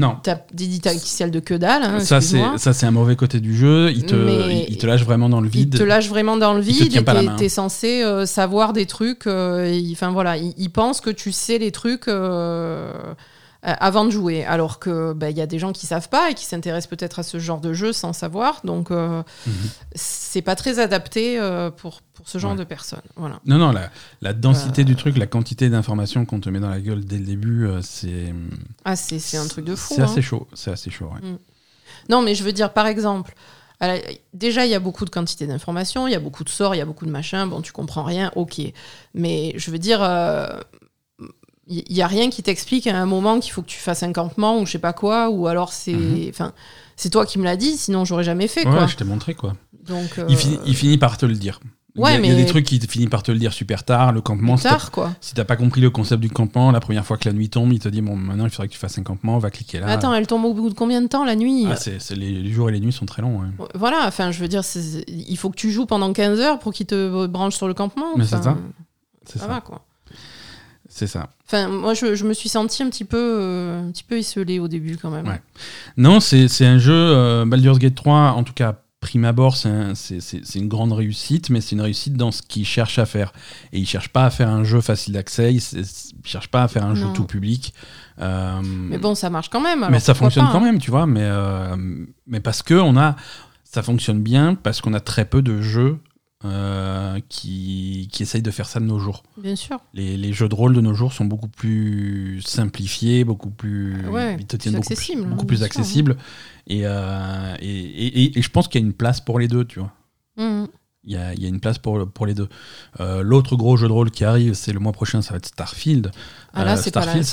des 0.54 0.68
didacticiels 0.68 1.32
de 1.32 1.40
que 1.42 1.54
dalle. 1.54 1.84
hein, 1.84 2.00
ça, 2.00 2.22
c'est 2.22 2.86
un 2.86 2.92
mauvais 2.92 3.18
côté 3.18 3.42
du 3.42 3.54
jeu. 3.56 3.92
Il 3.92 4.06
te, 4.06 4.16
Mais- 4.16 4.66
il, 4.68 4.74
il 4.74 4.78
te 4.78 4.86
lâche 4.88 5.04
vraiment 5.04 5.28
dans 5.28 5.42
le 5.42 5.48
Il 5.48 5.52
vide. 5.52 5.78
te 5.78 5.84
lâche 5.84 6.08
vraiment 6.08 6.38
dans 6.38 6.54
le 6.54 6.62
Il 6.62 6.66
vide 6.74 6.96
et 6.96 7.02
main. 7.26 7.36
t'es 7.36 7.50
censé 7.50 8.02
euh, 8.02 8.26
savoir 8.26 8.72
des 8.72 8.86
trucs. 8.86 9.26
il- 9.26 9.92
Enfin 9.92 10.12
voilà, 10.12 10.38
il, 10.38 10.54
il 10.58 10.70
pense 10.70 11.02
que 11.02 11.10
tu 11.10 11.32
sais 11.34 11.58
les 11.58 11.72
trucs 11.74 12.08
euh, 13.66 13.74
avant 13.80 14.06
de 14.06 14.10
jouer, 14.10 14.46
alors 14.46 14.80
que 14.80 15.14
bah, 15.14 15.30
il 15.30 15.38
y 15.38 15.42
a 15.42 15.46
des 15.48 15.60
gens 15.60 15.72
qui 15.74 15.86
savent 15.86 16.08
pas 16.10 16.32
et 16.32 16.34
qui 16.34 16.46
s'intéressent 16.46 16.90
peut-être 16.90 17.20
à 17.20 17.24
ce 17.24 17.40
genre 17.40 17.60
de 17.60 17.74
jeu 17.74 17.92
sans 17.94 18.14
savoir. 18.14 18.62
Donc 18.64 18.90
euh, 18.92 19.22
Mhm. 19.48 19.54
c'est 19.96 20.42
pas 20.42 20.56
très 20.56 20.80
adapté 20.80 21.40
euh, 21.40 21.70
pour 21.72 22.02
pour 22.14 22.28
ce 22.30 22.38
genre 22.38 22.52
Ouais. 22.52 22.58
de 22.58 22.64
personnes. 22.66 23.02
Voilà. 23.16 23.40
Non, 23.46 23.58
non, 23.58 23.72
la, 23.72 23.90
la 24.22 24.34
densité 24.34 24.82
Euh. 24.82 24.86
du 24.86 24.96
truc, 24.96 25.18
la 25.18 25.28
quantité 25.28 25.70
d'informations 25.70 26.26
qu'on 26.26 26.40
te 26.42 26.50
met 26.50 26.60
dans 26.60 26.70
la 26.70 26.82
gueule 26.82 27.04
dès 27.06 27.18
le 27.18 27.26
début, 27.26 27.68
c'est. 27.82 28.34
Ah 28.86 28.96
c'est 28.96 29.20
c'est 29.20 29.38
un 29.38 29.48
truc 29.48 29.66
de 29.66 29.76
fou. 29.76 29.94
C'est 29.96 30.02
hein. 30.02 30.06
assez 30.06 30.22
chaud. 30.22 30.48
C'est 30.54 30.72
assez 30.72 30.90
chaud, 30.90 31.10
ouais. 31.14 31.30
Non, 32.10 32.22
mais 32.22 32.36
je 32.36 32.44
veux 32.44 32.52
dire, 32.54 32.72
par 32.74 32.88
exemple, 32.88 33.34
la- 33.82 34.00
déjà, 34.34 34.66
il 34.66 34.72
y 34.72 34.76
a 34.76 34.80
beaucoup 34.80 35.06
de 35.06 35.10
quantité 35.10 35.48
d'informations, 35.48 36.08
il 36.08 36.12
y 36.12 36.16
a 36.16 36.20
beaucoup 36.20 36.44
de 36.44 36.50
sorts, 36.50 36.76
il 36.76 36.80
y 36.80 36.82
a 36.82 36.86
beaucoup 36.86 37.06
de 37.06 37.12
machins. 37.12 37.46
Bon, 37.50 37.62
tu 37.62 37.72
comprends 37.72 38.04
rien, 38.04 38.32
ok. 38.36 38.60
Mais 39.14 39.54
je 39.56 39.72
veux 39.72 39.80
dire, 39.80 40.02
il 41.70 41.94
n'y 41.96 42.02
a 42.02 42.08
rien 42.08 42.30
qui 42.30 42.42
t'explique 42.44 42.88
à 42.88 42.98
un 42.98 43.06
moment 43.06 43.40
qu'il 43.40 43.52
faut 43.54 43.62
que 43.62 43.68
tu 43.70 43.80
fasses 43.80 44.04
un 44.04 44.12
campement 44.12 44.60
ou 44.60 44.66
je 44.66 44.72
sais 44.74 44.80
pas 44.80 44.94
quoi, 44.94 45.30
ou 45.30 45.48
alors 45.48 45.72
c'est. 45.72 45.94
Mhm. 45.94 46.28
Enfin, 46.30 46.52
c'est 46.96 47.10
toi 47.12 47.26
qui 47.26 47.40
me 47.40 47.44
l'as 47.46 47.56
dit, 47.58 47.78
sinon 47.78 48.04
j'aurais 48.06 48.24
jamais 48.24 48.48
fait, 48.48 48.66
Ouais, 48.66 48.72
quoi. 48.74 48.88
je 48.88 48.96
t'ai 48.96 49.06
montré 49.06 49.34
quoi. 49.36 49.54
Donc. 49.88 50.16
Il, 50.28 50.36
euh, 50.36 50.38
finit, 50.38 50.60
il 50.66 50.76
finit 50.76 50.98
par 50.98 51.18
te 51.18 51.26
le 51.26 51.34
dire. 51.36 51.60
Il 51.96 52.02
y 52.02 52.04
a- 52.04 52.06
Ouais, 52.06 52.12
il 52.20 52.26
y 52.28 52.32
a 52.32 52.36
mais- 52.36 52.44
des 52.44 52.46
trucs 52.48 52.66
qui 52.66 52.80
finissent 52.80 53.10
par 53.10 53.24
te 53.24 53.32
le 53.32 53.40
dire 53.40 53.52
super 53.52 53.84
tard. 53.84 54.12
Le 54.14 54.22
campement, 54.22 54.54
plus 54.56 54.62
si 54.62 54.68
tard, 54.68 54.92
quoi. 54.92 55.12
si 55.22 55.34
t'as 55.34 55.44
pas 55.44 55.56
compris 55.56 55.82
le 55.82 55.90
concept 55.90 56.22
du 56.22 56.30
campement, 56.30 56.72
la 56.72 56.80
première 56.80 57.04
fois 57.06 57.18
que 57.18 57.28
la 57.28 57.34
nuit 57.34 57.50
tombe, 57.50 57.74
il 57.74 57.80
te 57.80 57.90
dit 57.90 58.02
bon, 58.02 58.16
maintenant 58.16 58.46
il 58.46 58.52
faudrait 58.52 58.68
que 58.68 58.74
tu 58.74 58.80
fasses 58.80 58.98
un 59.00 59.04
campement, 59.04 59.38
va 59.40 59.50
cliquer 59.50 59.80
là. 59.80 59.88
Mais 59.88 59.92
Attends, 59.94 60.14
elle 60.14 60.28
tombe 60.28 60.46
au 60.46 60.54
bout 60.54 60.70
de 60.70 60.76
combien 60.76 61.02
de 61.02 61.08
temps 61.08 61.26
la 61.26 61.36
nuit? 61.36 61.66
Ah, 61.70 61.76
les, 62.16 62.32
les 62.44 62.52
jours 62.52 62.70
et 62.70 62.74
les 62.74 62.80
nuits 62.80 62.92
sont 62.94 63.06
très 63.08 63.22
longs. 63.22 63.40
ouais. 63.42 63.48
Voilà, 63.76 64.06
enfin, 64.08 64.32
je 64.32 64.40
veux 64.40 64.48
dire, 64.48 64.62
il 65.08 65.38
faut 65.38 65.50
que 65.50 65.56
tu 65.58 65.72
joues 65.72 65.88
pendant 65.88 66.14
15 66.14 66.40
heures 66.40 66.60
pour 66.60 66.74
qu'il 66.74 66.86
te 66.86 67.26
branche 67.28 67.56
sur 67.56 67.68
le 67.68 67.74
campement. 67.74 68.16
Mais 68.18 68.24
C'est 68.24 68.38
Ça 68.38 68.44
ça. 69.40 69.48
va, 69.48 69.62
quoi. 69.62 69.82
C'est 71.00 71.08
ça. 71.08 71.30
Enfin, 71.48 71.70
moi, 71.70 71.94
je, 71.94 72.14
je 72.14 72.26
me 72.26 72.34
suis 72.34 72.50
sentie 72.50 72.84
un 72.84 72.90
petit 72.90 73.06
peu, 73.06 73.38
euh, 73.40 73.88
un 73.88 73.92
petit 73.92 74.04
peu 74.04 74.20
isolée 74.20 74.60
au 74.60 74.68
début, 74.68 74.98
quand 74.98 75.10
même. 75.10 75.26
Ouais. 75.30 75.42
Non, 75.96 76.20
c'est, 76.20 76.50
un 76.66 76.78
jeu 76.78 76.92
euh, 76.94 77.46
Baldur's 77.46 77.80
Gate 77.80 77.96
3, 77.96 78.32
en 78.32 78.44
tout 78.44 78.52
cas 78.52 78.82
prime 79.00 79.24
abord, 79.24 79.56
c'est, 79.56 79.70
un- 79.70 79.96
c'est, 79.96 80.20
c'est- 80.20 80.42
c'est 80.44 80.60
une 80.60 80.68
grande 80.68 80.92
réussite, 80.92 81.52
mais 81.52 81.62
c'est 81.62 81.72
une 81.78 81.80
réussite 81.82 82.16
dans 82.16 82.32
ce 82.34 82.42
qu'il 82.42 82.66
cherche 82.66 83.00
à 83.00 83.06
faire. 83.06 83.32
Et 83.72 83.80
il 83.80 83.88
cherche 83.88 84.10
pas 84.10 84.26
à 84.26 84.30
faire 84.30 84.50
un 84.50 84.66
jeu 84.66 84.82
facile 84.82 85.14
d'accès, 85.14 85.54
il, 85.54 85.62
cherche 86.26 86.50
pas 86.50 86.64
à 86.64 86.68
faire 86.68 86.84
un 86.84 86.96
jeu 86.96 87.08
tout 87.14 87.24
public. 87.24 87.74
Euh, 88.20 88.60
Mais 88.62 88.98
bon, 88.98 89.16
ça 89.16 89.30
marche 89.30 89.48
quand 89.48 89.62
même. 89.62 89.80
alors 89.84 89.92
mais 89.92 90.02
ça 90.02 90.14
fonctionne 90.14 90.48
pas, 90.48 90.52
quand 90.52 90.58
hein. 90.58 90.66
même, 90.66 90.80
tu 90.80 90.92
vois. 90.92 91.08
Mais, 91.08 91.30
mais 92.28 92.42
parce 92.42 92.62
que 92.62 92.74
on 92.74 92.98
a, 92.98 93.16
ça 93.64 93.84
fonctionne 93.84 94.22
bien 94.22 94.54
parce 94.54 94.82
qu'on 94.82 94.94
a 94.94 95.00
très 95.00 95.24
peu 95.24 95.42
de 95.42 95.62
jeux 95.62 95.98
euh, 96.46 97.20
qui, 97.28 98.08
qui 98.12 98.24
essayent 98.24 98.42
de 98.42 98.52
faire 98.52 98.68
ça 98.68 98.80
de 98.80 98.86
nos 98.86 99.00
jours. 99.00 99.24
Bien 99.38 99.56
sûr. 99.56 99.80
Les, 99.94 100.16
les 100.18 100.32
jeux 100.34 100.48
de 100.48 100.56
rôle 100.56 100.74
de 100.74 100.82
nos 100.82 100.94
jours 100.94 101.12
sont 101.14 101.26
beaucoup 101.26 101.50
plus 101.50 102.42
simplifiés, 102.46 103.24
beaucoup 103.26 103.50
plus, 103.50 104.08
Ouais, 104.08 104.38
ils 104.40 104.46
te 104.46 104.56
plus 104.56 104.58
tiennent 104.60 104.76
beaucoup 104.76 104.94
accessibles, 104.94 105.22
plus, 105.22 105.30
beaucoup 105.30 105.42
hein, 105.44 105.46
plus 105.48 105.58
bien 105.60 105.68
sûr, 105.68 105.80
accessibles. 105.82 106.18
Et, 106.68 106.82
euh, 106.86 107.56
et, 107.60 107.68
et- 107.70 108.40
et- 108.40 108.42
je 108.42 108.50
pense 108.50 108.68
qu'il 108.68 108.80
y 108.80 108.84
a 108.84 108.88
une 108.88 108.94
place 108.94 109.20
pour 109.20 109.38
les 109.40 109.48
deux, 109.50 109.66
tu 109.66 109.80
vois. 109.80 109.92
Mhm. 110.38 110.68
Il 111.06 111.14
y 111.14 111.18
a, 111.18 111.34
il 111.34 111.42
y 111.42 111.46
a 111.46 111.50
une 111.50 111.60
place 111.62 111.78
pour, 111.78 112.10
pour 112.12 112.26
les 112.26 112.34
deux. 112.34 112.50
Euh, 113.00 113.22
L'autre 113.24 113.56
gros 113.56 113.78
jeu 113.78 113.88
de 113.88 113.94
rôle 113.94 114.12
qui 114.12 114.24
arrive, 114.26 114.54
c'est 114.54 114.74
le 114.74 114.80
mois 114.80 114.92
prochain, 114.92 115.22
ça 115.22 115.32
va 115.32 115.38
être 115.38 115.46
Starfield. 115.48 116.12
Ah 116.54 116.64
là, 116.66 116.74
Euh, 116.74 116.76
c'est 116.78 116.92
pas, 116.92 117.00
la- 117.00 117.06
Starfield, 117.06 117.26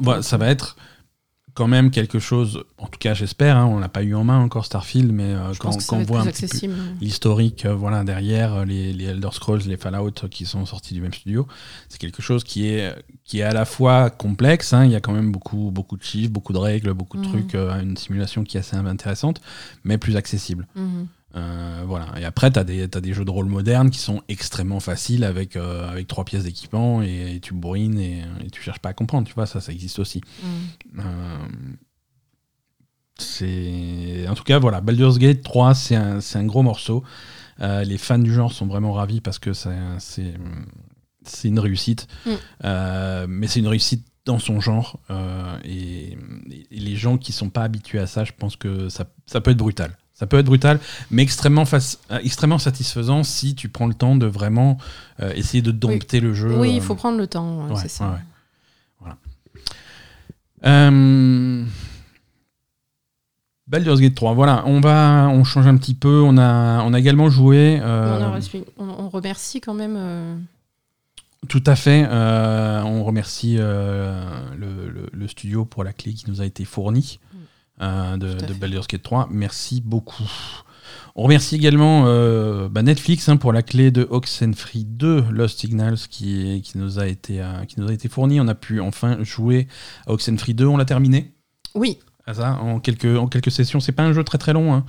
va 0.00 0.22
ça 0.22 0.36
va 0.36 0.46
être 0.48 0.76
quand 1.60 1.68
même 1.68 1.90
quelque 1.90 2.18
chose, 2.18 2.64
en 2.78 2.86
tout 2.86 2.98
cas 2.98 3.12
j'espère, 3.12 3.58
hein, 3.58 3.66
on 3.66 3.78
l'a 3.78 3.90
pas 3.90 4.02
eu 4.02 4.14
en 4.14 4.24
main 4.24 4.38
encore 4.38 4.64
Starfield, 4.64 5.12
mais 5.12 5.34
euh, 5.34 5.52
quand, 5.58 5.76
on 5.92 6.02
voit 6.04 6.22
un 6.22 6.26
petit 6.28 6.46
peu 6.46 6.72
l'historique 7.02 7.66
euh, 7.66 7.74
voilà, 7.74 8.02
derrière, 8.02 8.54
euh, 8.54 8.64
les, 8.64 8.94
les 8.94 9.04
Elder 9.04 9.28
Scrolls, 9.32 9.60
les 9.66 9.76
Fallout 9.76 10.10
qui 10.30 10.46
sont 10.46 10.64
sortis 10.64 10.94
du 10.94 11.02
même 11.02 11.12
studio, 11.12 11.46
c'est 11.90 11.98
quelque 12.00 12.22
chose 12.22 12.44
qui 12.44 12.68
est, 12.68 12.94
qui 13.24 13.40
est 13.40 13.42
à 13.42 13.52
la 13.52 13.66
fois 13.66 14.08
complexe, 14.08 14.72
hein, 14.72 14.86
il 14.86 14.90
y 14.92 14.96
a 14.96 15.00
quand 15.00 15.12
même 15.12 15.30
beaucoup, 15.30 15.70
beaucoup 15.70 15.98
de 15.98 16.02
chiffres, 16.02 16.32
beaucoup 16.32 16.54
de 16.54 16.58
règles, 16.58 16.94
beaucoup 16.94 17.18
de 17.18 17.26
Mhm. 17.26 17.28
trucs, 17.28 17.54
euh, 17.54 17.78
une 17.78 17.98
simulation 17.98 18.42
qui 18.42 18.56
est 18.56 18.60
assez 18.60 18.76
intéressante, 18.76 19.42
mais 19.84 19.98
plus 19.98 20.16
accessible. 20.16 20.66
Mhm. 20.74 21.08
Euh, 21.36 21.82
voilà. 21.86 22.06
Et 22.18 22.24
après, 22.24 22.50
tu 22.50 22.58
as, 22.58 22.62
as, 22.62 23.00
des 23.00 23.12
jeux 23.12 23.24
de 23.24 23.30
rôle 23.30 23.46
modernes 23.46 23.90
qui 23.90 23.98
sont 23.98 24.22
extrêmement 24.28 24.80
faciles 24.80 25.24
avec, 25.24 25.56
euh, 25.56 25.88
avec 25.88 26.08
trois 26.08 26.24
pièces 26.24 26.44
d'équipement 26.44 27.02
et, 27.02 27.38
tu 27.42 27.54
bourrines 27.54 27.98
et, 27.98 28.24
et, 28.44 28.50
tu 28.50 28.60
cherches 28.60 28.80
pas 28.80 28.90
à 28.90 28.94
comprendre. 28.94 29.26
Tu 29.26 29.34
vois, 29.34 29.46
ça, 29.46 29.60
ça 29.60 29.72
existe 29.72 29.98
aussi. 29.98 30.20
Mm. 30.42 30.48
Euh, 30.98 31.48
c'est 33.18 34.26
en 34.28 34.34
tout 34.34 34.44
cas, 34.44 34.58
voilà, 34.58 34.80
Baldur's 34.80 35.18
Gate 35.18 35.42
3, 35.42 35.74
c'est 35.74 35.94
un, 35.94 36.18
un, 36.34 36.44
gros 36.44 36.62
morceau. 36.62 37.04
les 37.58 37.98
fans 37.98 38.18
du 38.18 38.32
genre 38.32 38.52
sont 38.52 38.66
vraiment 38.66 38.92
ravis 38.94 39.20
parce 39.20 39.38
que 39.38 39.52
c'est 39.52 40.34
une 41.44 41.58
réussite. 41.58 42.08
Mm. 42.26 43.26
mais 43.28 43.46
c'est 43.46 43.60
une 43.60 43.68
réussite 43.68 44.06
dans 44.24 44.38
son 44.38 44.60
genre. 44.60 44.98
Et, 45.64 46.16
et, 46.50 46.80
les 46.80 46.96
gens 46.96 47.18
qui 47.18 47.32
sont 47.32 47.50
pas 47.50 47.62
habitués 47.62 47.98
à 47.98 48.06
ça, 48.06 48.24
je 48.24 48.32
pense 48.36 48.56
que 48.56 48.88
ça, 48.88 49.04
ça 49.26 49.40
peut 49.42 49.50
être 49.50 49.58
brutal. 49.58 49.96
Ça 50.20 50.26
peut 50.26 50.36
être 50.38 50.46
brutal, 50.46 50.78
mais 51.10 51.22
extrêmement, 51.22 51.64
euh, 51.72 52.18
extrêmement 52.22 52.58
satisfaisant 52.58 53.22
si 53.22 53.54
tu 53.54 53.70
prends 53.70 53.86
le 53.86 53.94
temps 53.94 54.16
de 54.16 54.26
vraiment 54.26 54.76
euh, 55.20 55.32
essayer 55.34 55.62
de 55.62 55.70
dompter 55.70 56.20
le 56.20 56.34
jeu. 56.34 56.58
Oui, 56.58 56.74
il 56.74 56.82
faut 56.82 56.94
prendre 56.94 57.16
le 57.16 57.26
temps, 57.26 57.74
c'est 57.76 57.88
ça. 57.88 58.18
voilà. 58.98 59.16
Euh, 60.66 61.64
Baldur's 63.66 63.98
Gate 64.02 64.14
3, 64.14 64.34
voilà, 64.34 64.62
on 64.66 64.80
va, 64.80 65.30
on 65.32 65.42
change 65.42 65.66
un 65.66 65.78
petit 65.78 65.94
peu. 65.94 66.20
On 66.20 66.36
a, 66.36 66.82
on 66.82 66.92
a 66.92 66.98
également 66.98 67.30
joué. 67.30 67.80
On, 67.82 69.08
remercie 69.08 69.62
quand 69.62 69.72
même. 69.72 70.44
Tout 71.48 71.64
à 71.64 71.76
fait. 71.76 72.06
on 72.06 73.04
remercie 73.04 73.56
le, 73.56 75.28
studio 75.28 75.64
pour 75.64 75.82
la 75.82 75.94
clé 75.94 76.12
qui 76.12 76.28
nous 76.28 76.42
a 76.42 76.44
été 76.44 76.66
fournie. 76.66 77.20
Euh, 77.80 78.16
de, 78.16 78.34
de 78.34 78.52
Baldur's 78.54 78.86
Gate 78.86 79.02
3. 79.02 79.28
Merci 79.30 79.80
beaucoup. 79.80 80.30
On 81.16 81.22
remercie 81.22 81.56
également 81.56 82.04
euh, 82.06 82.68
bah, 82.68 82.82
Netflix 82.82 83.28
hein, 83.28 83.36
pour 83.36 83.52
la 83.52 83.62
clé 83.62 83.90
de 83.90 84.06
Oxenfree 84.10 84.84
2 84.84 85.26
Lost 85.30 85.60
Signals 85.60 85.98
qui, 86.10 86.60
qui, 86.62 86.78
nous 86.78 86.98
a 86.98 87.06
été, 87.06 87.40
euh, 87.40 87.64
qui 87.66 87.80
nous 87.80 87.88
a 87.88 87.92
été 87.92 88.08
fournie. 88.08 88.40
On 88.40 88.48
a 88.48 88.54
pu 88.54 88.80
enfin 88.80 89.22
jouer 89.22 89.66
à 90.06 90.12
Oxenfree 90.12 90.54
2. 90.54 90.66
On 90.66 90.76
l'a 90.76 90.84
terminé? 90.84 91.32
Oui. 91.74 91.98
À 92.26 92.34
ça, 92.34 92.58
en 92.60 92.80
quelques, 92.80 93.18
en 93.18 93.26
quelques 93.28 93.50
sessions. 93.50 93.80
C'est 93.80 93.92
pas 93.92 94.02
un 94.02 94.12
jeu 94.12 94.24
très 94.24 94.38
très 94.38 94.52
long. 94.52 94.74
Hein. 94.74 94.84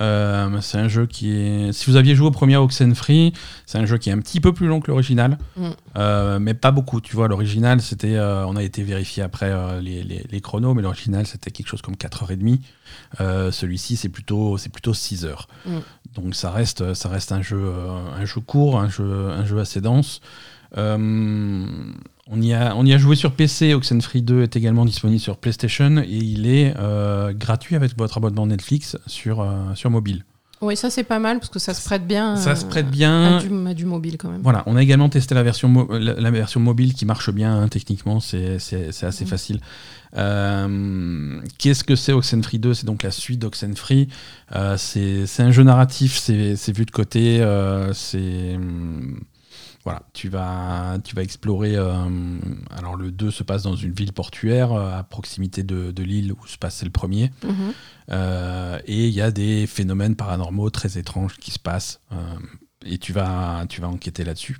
Euh, 0.00 0.60
c'est 0.62 0.78
un 0.78 0.88
jeu 0.88 1.06
qui 1.06 1.32
est. 1.32 1.72
Si 1.72 1.90
vous 1.90 1.96
aviez 1.96 2.14
joué 2.14 2.26
au 2.26 2.30
premier 2.30 2.56
Oxenfree, 2.56 3.32
c'est 3.66 3.78
un 3.78 3.84
jeu 3.84 3.98
qui 3.98 4.08
est 4.08 4.12
un 4.12 4.20
petit 4.20 4.40
peu 4.40 4.52
plus 4.52 4.66
long 4.66 4.80
que 4.80 4.90
l'original, 4.90 5.38
mm. 5.56 5.68
euh, 5.96 6.38
mais 6.38 6.54
pas 6.54 6.70
beaucoup. 6.70 7.00
Tu 7.00 7.14
vois, 7.14 7.28
l'original, 7.28 7.80
c'était. 7.82 8.16
Euh, 8.16 8.46
on 8.46 8.56
a 8.56 8.62
été 8.62 8.82
vérifié 8.82 9.22
après 9.22 9.52
les, 9.82 10.02
les, 10.02 10.40
chronos, 10.40 10.74
mais 10.74 10.82
l'original, 10.82 11.26
c'était 11.26 11.50
quelque 11.50 11.68
chose 11.68 11.82
comme 11.82 11.94
4h30. 11.94 12.60
Celui-ci, 13.52 13.96
c'est 13.96 14.08
plutôt, 14.08 14.56
plutôt 14.72 14.94
6 14.94 15.26
heures. 15.26 15.48
Mm. 15.66 15.78
Donc 16.14 16.34
ça 16.34 16.50
reste, 16.50 16.94
ça 16.94 17.08
reste 17.08 17.32
un 17.32 17.42
jeu, 17.42 17.72
un 18.16 18.24
jeu 18.24 18.40
court, 18.40 18.80
un 18.80 18.88
jeu, 18.88 19.30
un 19.30 19.44
jeu 19.44 19.58
assez 19.58 19.80
dense. 19.80 20.20
On 22.30 22.40
y, 22.40 22.54
a, 22.54 22.76
on 22.76 22.86
y 22.86 22.94
a 22.94 22.98
joué 22.98 23.16
sur 23.16 23.32
PC, 23.32 23.74
Oxenfree 23.74 24.22
2 24.22 24.42
est 24.42 24.54
également 24.54 24.84
disponible 24.84 25.20
sur 25.20 25.38
PlayStation 25.38 25.98
et 25.98 26.06
il 26.08 26.46
est 26.46 26.72
euh, 26.78 27.32
gratuit 27.32 27.74
avec 27.74 27.98
votre 27.98 28.18
abonnement 28.18 28.46
Netflix 28.46 28.96
sur, 29.06 29.40
euh, 29.40 29.74
sur 29.74 29.90
mobile. 29.90 30.24
Oui, 30.60 30.76
ça 30.76 30.90
c'est 30.90 31.02
pas 31.02 31.18
mal 31.18 31.40
parce 31.40 31.50
que 31.50 31.58
ça 31.58 31.74
se 31.74 31.84
prête 31.84 32.06
bien, 32.06 32.36
ça 32.36 32.54
se 32.54 32.64
prête 32.64 32.88
bien. 32.88 33.38
À, 33.38 33.74
du, 33.74 33.84
mobile 33.84 34.16
quand 34.16 34.30
même. 34.30 34.42
Voilà, 34.42 34.62
on 34.66 34.76
a 34.76 34.82
également 34.82 35.08
testé 35.08 35.34
la 35.34 35.42
version, 35.42 35.88
la, 35.90 36.30
version 36.30 36.60
mobile 36.60 36.94
qui 36.94 37.04
marche 37.04 37.30
bien 37.30 37.62
hein, 37.62 37.66
techniquement, 37.66 38.20
c'est 38.20 38.54
assez 38.54 39.26
facile. 39.26 39.60
Euh, 40.16 41.40
qu'est-ce 41.58 41.82
que 41.82 41.96
c'est 41.96 42.12
Oxenfree 42.12 42.60
2 42.60 42.74
C'est 42.74 42.86
donc 42.86 43.02
la 43.02 43.10
suite 43.10 43.40
d'Oxenfree. 43.40 44.06
c'est 44.76 45.40
un 45.40 45.50
jeu 45.50 45.64
narratif, 45.64 46.16
c'est 46.16 46.72
vu 46.72 46.84
de 46.84 46.92
côté, 46.92 47.44
c'est 47.92 48.56
voilà, 49.84 50.02
tu 50.12 50.28
vas, 50.28 50.98
tu 51.02 51.16
vas 51.16 51.22
explorer. 51.22 51.74
Euh, 51.74 52.38
alors, 52.70 52.96
le 52.96 53.10
2 53.10 53.30
se 53.30 53.42
passe 53.42 53.64
dans 53.64 53.74
une 53.74 53.92
ville 53.92 54.12
portuaire 54.12 54.72
euh, 54.72 54.98
à 54.98 55.02
proximité 55.02 55.64
de, 55.64 56.02
l'île 56.02 56.32
où 56.32 56.46
se 56.46 56.56
passait 56.56 56.84
le 56.84 56.92
premier. 56.92 57.32
Mhm. 57.44 57.72
Euh, 58.10 58.78
et 58.86 59.08
il 59.08 59.14
y 59.14 59.20
a 59.20 59.30
des 59.30 59.66
phénomènes 59.66 60.14
paranormaux 60.14 60.70
très 60.70 60.98
étranges 60.98 61.36
qui 61.38 61.50
se 61.50 61.58
passent. 61.58 62.00
et 62.84 62.98
tu 62.98 63.12
vas, 63.12 63.64
tu 63.68 63.80
vas 63.80 63.88
enquêter 63.88 64.24
là-dessus. 64.24 64.58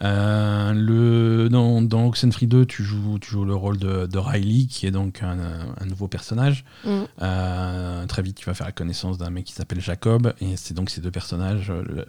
le, 0.00 1.48
dans, 1.50 1.82
dans, 1.82 2.06
Oxenfree 2.06 2.46
2, 2.46 2.64
tu 2.64 2.82
joues, 2.84 3.18
tu 3.18 3.30
joues 3.30 3.44
le 3.44 3.54
rôle 3.54 3.76
de, 3.76 4.18
Riley, 4.18 4.64
qui 4.64 4.86
est 4.86 4.90
donc 4.90 5.22
un, 5.22 5.84
nouveau 5.84 6.08
personnage. 6.08 6.64
Mhm. 6.86 8.06
très 8.06 8.22
vite, 8.22 8.38
tu 8.38 8.46
vas 8.46 8.54
faire 8.54 8.66
la 8.66 8.72
connaissance 8.72 9.18
d'un 9.18 9.30
mec 9.30 9.44
qui 9.44 9.52
s'appelle 9.52 9.80
Jacob, 9.80 10.32
et 10.40 10.56
c'est 10.56 10.72
donc 10.72 10.88
ces 10.88 11.02
deux 11.02 11.10
personnages. 11.10 11.70
le, 11.70 12.06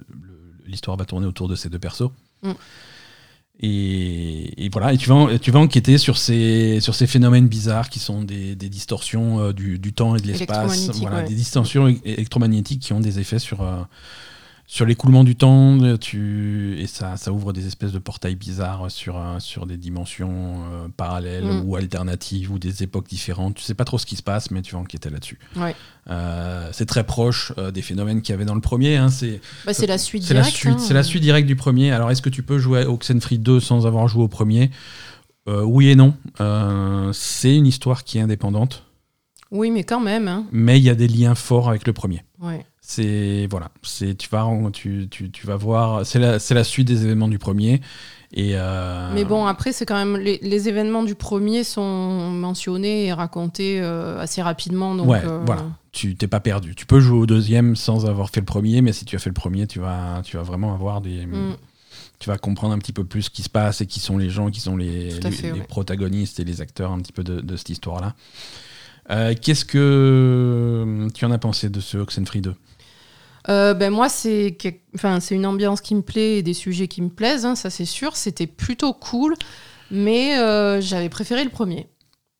l'histoire 0.65 0.97
va 0.97 1.05
tourner 1.05 1.27
autour 1.27 1.47
de 1.47 1.55
ces 1.55 1.69
deux 1.69 1.79
persos. 1.79 2.09
Mm. 2.41 2.51
Et, 3.59 4.69
voilà, 4.71 4.93
et 4.93 4.97
tu 4.97 5.07
vas, 5.09 5.37
tu 5.39 5.51
vas 5.51 5.59
enquêter 5.59 5.97
sur 5.97 6.17
ces, 6.17 6.79
sur 6.81 6.95
ces 6.95 7.05
phénomènes 7.05 7.47
bizarres 7.47 7.89
qui 7.89 7.99
sont 7.99 8.23
des, 8.23 8.55
distorsions 8.55 9.39
euh, 9.39 9.53
du, 9.53 9.93
temps 9.93 10.15
et 10.15 10.19
de 10.19 10.27
l'espace, 10.27 10.89
voilà, 10.99 11.21
des 11.21 11.35
distorsions 11.35 11.87
électromagnétiques 12.03 12.81
qui 12.81 12.93
ont 12.93 12.99
des 12.99 13.19
effets 13.19 13.39
sur, 13.39 13.61
euh, 13.61 13.83
sur 14.73 14.87
l'écoulement 14.87 15.23
du 15.23 15.35
temps, 15.35 15.77
tu... 15.99 16.79
et 16.79 16.87
ça, 16.87 17.15
ça 17.15 17.31
ouvre 17.31 17.53
des 17.53 17.67
espèces 17.67 17.91
de 17.91 17.99
portails 17.99 18.33
bizarres 18.33 18.89
sur, 18.89 19.19
euh, 19.19 19.37
sur 19.37 19.67
des 19.67 19.77
dimensions 19.77 20.33
euh, 20.33 20.87
parallèles 20.97 21.45
mm. 21.45 21.61
ou 21.63 21.75
alternatives 21.75 22.51
ou 22.51 22.57
des 22.57 22.81
époques 22.81 23.07
différentes. 23.07 23.53
Tu 23.53 23.61
sais 23.61 23.75
pas 23.75 23.85
trop 23.85 23.99
ce 23.99 24.07
qui 24.07 24.15
se 24.15 24.23
passe, 24.23 24.49
mais 24.49 24.63
tu 24.63 24.73
vas 24.73 24.81
enquêter 24.81 25.11
là-dessus. 25.11 25.37
Euh, 26.09 26.69
c'est 26.71 26.87
très 26.87 27.03
proche 27.03 27.53
des 27.71 27.83
phénomènes 27.83 28.23
qu'il 28.23 28.33
y 28.33 28.35
avait 28.35 28.45
dans 28.45 28.55
le 28.55 28.61
premier. 28.61 28.97
Hein. 28.97 29.09
C'est 29.09 29.41
bah, 29.63 29.73
la 29.87 29.99
suite 29.99 30.23
directe. 30.23 30.45
La 30.47 30.51
suite, 30.51 30.79
C'est 30.79 30.95
la 30.95 31.03
suite 31.03 31.21
directe 31.21 31.45
du 31.45 31.55
premier. 31.55 31.91
Alors, 31.91 32.09
est-ce 32.09 32.23
que 32.23 32.29
tu 32.29 32.41
peux 32.41 32.57
jouer 32.57 32.81
à 32.81 32.89
Oxenfree 32.89 33.37
2 33.37 33.59
sans 33.59 33.85
avoir 33.85 34.07
joué 34.07 34.23
au 34.23 34.27
premier? 34.27 34.71
Oui 35.45 35.89
et 35.89 35.95
non. 35.95 36.15
c'est 37.13 37.55
une 37.55 37.67
histoire 37.67 38.03
qui 38.03 38.17
est 38.17 38.21
indépendante. 38.21 38.85
Oui, 39.53 39.71
mais 39.71 39.85
quand 39.85 40.01
même. 40.01 40.27
Hein. 40.27 40.45
Mais 40.51 40.77
il 40.79 40.83
y 40.83 40.89
a 40.89 40.95
des 40.95 41.07
liens 41.07 41.35
forts 41.35 41.69
avec 41.69 41.87
le 41.87 41.93
premier. 41.93 42.23
Ouais 42.41 42.65
c'est 42.85 43.47
voilà, 43.49 43.71
c'est 43.81 44.13
tu 44.15 44.27
vas 44.29 44.45
tu, 44.73 45.07
tu, 45.09 45.31
tu 45.31 45.47
vas 45.47 45.55
voir, 45.55 46.05
c'est 46.05 46.19
la, 46.19 46.37
la 46.37 46.63
suite 46.65 46.85
des 46.85 47.05
événements 47.05 47.29
du 47.29 47.39
premier. 47.39 47.79
Et 48.33 48.51
euh, 48.55 49.11
Mais 49.13 49.25
bon, 49.25 49.45
après, 49.45 49.71
c'est 49.71 49.85
quand 49.85 49.95
même 49.95 50.17
les, 50.17 50.39
les, 50.41 50.67
événements 50.67 51.03
du 51.03 51.15
premier 51.15 51.63
sont 51.63 52.29
mentionnés 52.31 53.05
et 53.05 53.13
racontés 53.13 53.79
euh, 53.79 54.19
assez 54.19 54.41
rapidement. 54.41 54.95
Donc, 54.95 55.07
ouais, 55.07 55.21
euh, 55.23 55.39
voilà. 55.45 55.67
Tu 55.91 56.15
t'es 56.15 56.27
pas 56.27 56.39
perdu. 56.39 56.75
Tu 56.75 56.85
peux 56.85 56.99
jouer 56.99 57.19
au 57.19 57.25
deuxième 57.25 57.75
sans 57.75 58.07
avoir 58.07 58.31
fait 58.31 58.39
le 58.39 58.45
premier, 58.45 58.81
mais 58.81 58.91
si 58.91 59.05
tu 59.05 59.15
as 59.15 59.19
fait 59.19 59.29
le 59.29 59.35
premier, 59.35 59.67
tu 59.67 59.79
vas, 59.79 60.21
tu 60.25 60.35
vas 60.35 60.43
vraiment 60.43 60.73
avoir 60.73 60.99
des. 60.99 61.25
Mm. 61.25 61.55
Tu 62.19 62.29
vas 62.29 62.37
comprendre 62.37 62.73
un 62.73 62.79
petit 62.79 62.93
peu 62.93 63.03
plus 63.03 63.23
ce 63.23 63.29
qui 63.29 63.43
se 63.43 63.49
passe 63.49 63.81
et 63.81 63.85
qui 63.85 63.99
sont 63.99 64.17
les 64.17 64.29
gens, 64.29 64.49
qui 64.49 64.61
sont 64.61 64.75
les, 64.77 65.11
les, 65.19 65.61
protagonistes 65.67 66.39
et 66.39 66.43
les 66.43 66.61
acteurs 66.61 66.91
un 66.91 66.99
petit 66.99 67.11
peu 67.11 67.23
de, 67.23 67.39
de 67.39 67.55
cette 67.55 67.69
histoire-là. 67.69 68.15
Qu'est-ce 69.09 69.65
que 69.65 71.07
tu 71.13 71.25
en 71.25 71.31
as 71.31 71.37
pensé 71.37 71.69
de 71.69 71.79
ce 71.79 71.97
Oxenfree 71.97 72.41
2 72.41 72.55
euh, 73.49 73.73
ben 73.73 73.91
moi, 73.91 74.09
c'est 74.09 74.57
enfin, 74.95 75.19
une 75.19 75.45
ambiance 75.45 75.81
qui 75.81 75.95
me 75.95 76.01
plaît 76.01 76.37
et 76.37 76.43
des 76.43 76.53
sujets 76.53 76.87
qui 76.87 77.01
me 77.01 77.09
plaisent, 77.09 77.45
hein, 77.45 77.55
ça 77.55 77.69
c'est 77.69 77.85
sûr. 77.85 78.15
C'était 78.15 78.47
plutôt 78.47 78.93
cool, 78.93 79.35
mais 79.91 80.37
euh, 80.37 80.79
j'avais 80.81 81.09
préféré 81.09 81.43
le 81.43 81.49
premier. 81.49 81.87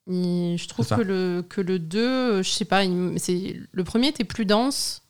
je 0.08 0.68
trouve 0.68 0.88
que 0.88 1.02
le, 1.02 1.46
que 1.48 1.62
le 1.62 1.80
2, 1.80 2.42
je 2.42 2.50
sais 2.50 2.66
pas, 2.66 2.84
le 2.86 3.84
premier 3.84 4.08
était 4.08 4.24
plus 4.24 4.46
dense. 4.46 5.03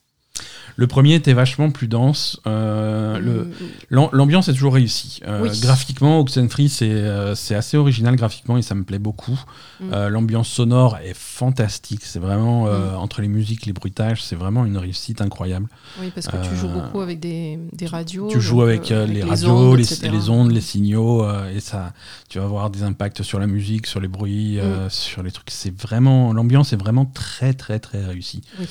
Le 0.75 0.87
premier 0.87 1.13
était 1.13 1.33
vachement 1.33 1.69
plus 1.69 1.87
dense. 1.87 2.39
Euh, 2.47 3.19
mm. 3.19 3.51
L'ambiance 3.89 4.47
est 4.47 4.53
toujours 4.53 4.73
réussie. 4.73 5.19
Euh, 5.27 5.47
graphiquement, 5.61 6.19
Oxenfree, 6.19 6.71
euh, 6.81 7.35
c'est 7.35 7.55
assez 7.55 7.77
original 7.77 8.15
graphiquement 8.15 8.57
et 8.57 8.63
ça 8.63 8.73
me 8.73 8.83
plaît 8.83 8.99
beaucoup. 8.99 9.39
Mm. 9.79 9.93
Euh, 9.93 10.09
l'ambiance 10.09 10.47
sonore 10.49 10.97
est 10.97 11.15
fantastique. 11.15 12.01
C'est 12.03 12.19
vraiment, 12.19 12.65
mm. 12.65 12.95
entre 12.95 13.21
les 13.21 13.27
musiques, 13.27 13.65
les 13.65 13.73
bruitages, 13.73 14.23
c'est 14.23 14.35
vraiment 14.35 14.65
une 14.65 14.77
réussite 14.77 15.21
incroyable. 15.21 15.67
Oui, 16.01 16.11
parce 16.13 16.27
que 16.27 16.37
tu 16.37 16.55
joues 16.55 16.69
beaucoup 16.69 17.01
avec 17.01 17.19
des, 17.19 17.59
des 17.71 17.85
radios. 17.85 18.27
Tu 18.29 18.41
joues 18.41 18.63
avec 18.63 18.89
les 18.89 19.23
radios, 19.23 19.75
les, 19.75 19.85
les, 20.09 20.29
ondes, 20.29 20.51
les 20.51 20.61
signaux, 20.61 21.27
et 21.49 21.59
ça, 21.59 21.93
tu 22.29 22.39
vas 22.39 22.45
avoir 22.45 22.69
des 22.69 22.83
impacts 22.83 23.21
sur 23.21 23.39
la 23.39 23.47
musique, 23.47 23.85
sur 23.85 23.99
les 23.99 24.07
bruits, 24.07 24.59
sur 24.89 25.21
les 25.21 25.31
trucs. 25.31 25.51
C'est 25.51 25.75
vraiment, 25.79 26.33
l'ambiance 26.33 26.73
est 26.73 26.77
vraiment 26.77 27.05
très, 27.05 27.53
très, 27.53 27.79
très 27.79 28.03
réussie. 28.03 28.41
Oui. 28.59 28.67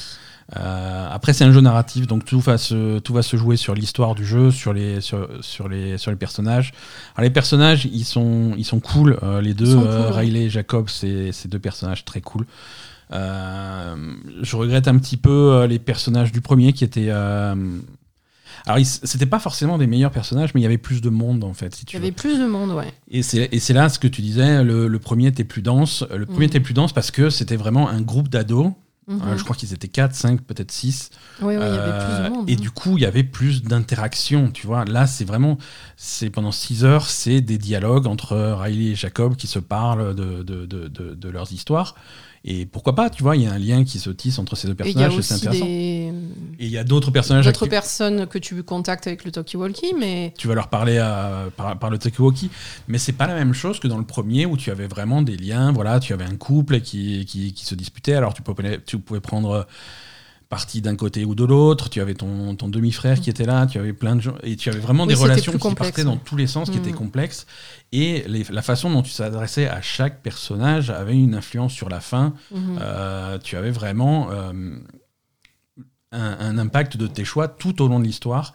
Euh, 0.57 1.09
après, 1.11 1.33
c'est 1.33 1.45
un 1.45 1.53
jeu 1.53 1.61
narratif, 1.61 2.07
donc 2.07 2.25
tout 2.25 2.41
va 2.41 2.59
se, 2.59 2.99
tout 2.99 3.15
va 3.15 3.23
se 3.23 3.37
jouer 3.37 3.57
sur 3.57 3.75
l'histoire 3.75 4.15
du 4.15 4.25
jeu, 4.25 4.51
sur 4.51 4.73
les, 4.73 5.01
sur, 5.01 5.29
sur, 5.41 5.69
les, 5.69 5.99
sur 5.99 6.11
les 6.11 6.17
personnages. 6.17 6.73
Alors, 7.17 7.25
les 7.25 7.31
personnages, 7.31 7.87
ils 7.87 8.05
sont, 8.05 8.53
ils 8.57 8.65
sont 8.65 8.81
cool, 8.81 9.19
euh, 9.23 9.41
les 9.41 9.55
deux, 9.55 9.77
euh, 9.77 10.11
Riley 10.11 10.45
et 10.45 10.51
Jacob, 10.51 10.89
c'est 10.89 11.47
deux 11.47 11.59
personnages 11.59 12.05
très 12.05 12.21
cool. 12.21 12.47
je 13.11 14.57
regrette 14.57 14.89
un 14.89 14.99
petit 14.99 15.17
peu 15.17 15.65
les 15.69 15.79
personnages 15.79 16.33
du 16.33 16.41
premier 16.41 16.73
qui 16.73 16.85
étaient. 16.85 17.11
alors, 17.11 18.79
c'était 18.85 19.27
pas 19.27 19.39
forcément 19.39 19.79
des 19.79 19.87
meilleurs 19.87 20.13
personnages, 20.13 20.55
mais 20.55 20.61
il 20.61 20.65
y 20.65 20.67
avait 20.67 20.79
plus 20.79 21.01
de 21.01 21.09
monde 21.09 21.45
en 21.45 21.55
fait. 21.55 21.75
Si 21.75 21.87
tu 21.87 21.97
il 21.97 22.01
y 22.01 22.03
avait 22.03 22.13
plus 22.13 22.39
de 22.39 22.47
monde, 22.47 22.73
ouais. 22.73 22.93
Et 23.11 23.23
c'est 23.23 23.73
là 23.73 23.89
ce 23.89 23.99
que 23.99 24.09
tu 24.09 24.21
disais, 24.21 24.63
le, 24.65 24.87
le 24.89 24.99
premier 24.99 25.29
était 25.29 25.45
plus 25.45 25.63
dense. 25.63 26.05
Le 26.15 26.27
premier 26.27 26.47
mm. 26.47 26.51
était 26.51 26.61
plus 26.61 26.75
dense 26.75 26.93
parce 26.93 27.11
que 27.11 27.31
c'était 27.31 27.57
vraiment 27.57 27.89
un 27.89 28.03
groupe 28.03 28.29
d'ados 28.29 28.73
Mhm. 29.17 29.29
Euh, 29.29 29.37
je 29.37 29.45
crois 29.45 29.57
qu'ils 29.57 29.73
étaient 29.73 29.89
4, 29.89 30.15
5, 30.15 30.41
peut-être 30.43 30.71
6. 30.73 31.11
Oui, 31.41 31.55
oui, 31.57 31.63
il 31.67 31.75
y 31.75 31.79
avait 31.79 32.05
plus 32.05 32.25
de 32.25 32.29
monde. 32.35 32.51
et 32.51 32.53
hein. 32.55 32.57
du 32.61 32.71
coup, 32.71 32.97
il 32.99 33.03
y 33.03 33.07
avait 33.07 33.25
plus 33.25 33.63
d'interaction, 33.63 34.51
tu 34.51 34.67
vois. 34.67 34.85
Là, 34.85 35.07
c'est 35.07 35.25
vraiment, 35.25 35.59
c'est 35.97 36.31
pendant 36.31 36.53
6 36.53 36.85
heures, 36.85 37.07
c'est 37.09 37.41
des 37.41 37.59
dialogues 37.59 38.07
entre 38.07 38.37
Riley 38.37 38.93
et 38.93 38.95
Jacob 38.95 39.37
qui 39.37 39.47
se 39.47 39.59
parlent 39.59 40.15
de, 40.15 40.43
de, 40.43 40.67
de- 40.67 40.89
de 41.15 41.29
leurs 41.29 41.53
histoires. 41.53 41.95
Et 42.45 42.67
pourquoi 42.67 42.95
pas, 42.97 43.09
tu 43.09 43.23
vois, 43.23 43.37
il 43.37 43.43
y 43.43 43.47
a 43.47 43.53
un 43.53 43.59
lien 43.59 43.85
qui 43.85 44.01
se 44.01 44.11
tisse 44.11 44.39
entre 44.41 44.57
ces 44.57 44.67
deux 44.67 44.75
personnages, 44.75 45.13
et 45.17 45.23
c'est 45.23 45.35
intéressant. 45.35 45.65
des... 45.65 46.13
Et 46.59 46.67
il 46.67 46.71
y 46.71 46.77
a 46.79 46.83
d'autres 46.83 47.13
personnages 47.13 47.45
d'autres 47.45 47.67
personnes 47.69 48.27
que 48.27 48.39
tu 48.39 48.63
contactes 48.65 49.07
avec 49.07 49.25
le 49.25 49.31
talkie-walkie, 49.31 49.95
mais 49.97 50.35
tu 50.37 50.49
vas 50.49 50.55
leur 50.55 50.67
parler 50.69 50.99
à- 50.99 51.45
par, 51.57 51.79
par 51.79 51.89
le 51.91 51.99
talkie-walkie, 51.99 52.51
mais 52.89 52.99
c'est 52.99 53.13
pas 53.13 53.29
la 53.29 53.35
même 53.35 53.55
chose 53.55 53.79
que 53.79 53.87
dans 53.87 53.99
le 53.99 54.05
premier 54.05 54.45
où 54.45 54.57
tu 54.57 54.73
avais 54.73 54.89
vraiment 54.89 55.23
des 55.23 55.37
liens, 55.37 55.71
voilà, 55.71 56.01
tu 56.01 56.13
avais 56.13 56.25
un 56.25 56.35
couple 56.37 56.81
qui, 56.81 57.25
qui, 57.27 57.53
qui 57.53 57.65
se 57.65 57.77
disputait, 57.77 58.15
alors 58.15 58.35
tu 58.35 58.43
pouvais, 58.43 58.81
tu 58.85 58.99
pouvais 58.99 59.21
prendre 59.21 59.67
parti 60.53 60.83
d'un 60.83 60.97
côté 60.97 61.25
ou 61.25 61.35
de 61.35 61.45
l'autre, 61.45 61.89
tu 61.89 61.99
avais 62.03 62.13
ton, 62.13 62.55
ton 62.57 62.69
demi-frère 62.69 63.19
qui 63.23 63.31
était 63.31 63.47
là, 63.47 63.67
tu 63.67 63.79
avais 63.79 63.95
plein 63.95 64.17
de 64.17 64.21
gens, 64.21 64.35
et 64.43 64.55
tu 64.55 64.69
avais 64.69 64.81
vraiment 64.81 65.05
Oui, 65.05 65.15
des 65.15 65.15
relations 65.15 65.51
qui 65.53 65.59
complexe, 65.59 65.93
partaient 65.93 66.05
dans 66.05 66.19
tous 66.19 66.37
les 66.37 66.47
sens, 66.47 66.69
qui 66.69 66.77
Mm. 66.77 66.81
étaient 66.83 66.93
complexes, 66.93 67.47
et 67.91 68.23
les- 68.29 68.45
la 68.51 68.61
façon 68.61 68.91
dont 68.91 69.01
tu 69.01 69.11
s'adressais 69.11 69.67
à 69.67 69.81
chaque 69.81 70.21
personnage 70.23 70.91
avait 70.91 71.17
une 71.17 71.35
influence 71.35 71.73
sur 71.73 71.89
la 71.89 72.01
fin, 72.01 72.35
mhm. 72.51 72.79
euh, 72.83 73.39
tu 73.39 73.57
avais 73.57 73.71
vraiment 73.71 74.29
euh, 74.31 74.53
un, 76.13 76.37
un 76.39 76.59
impact 76.59 76.99
de 76.99 77.07
tes 77.07 77.25
choix 77.25 77.49
tout 77.49 77.81
au 77.81 77.89
long 77.89 77.99
de 77.99 78.05
l'histoire. 78.05 78.53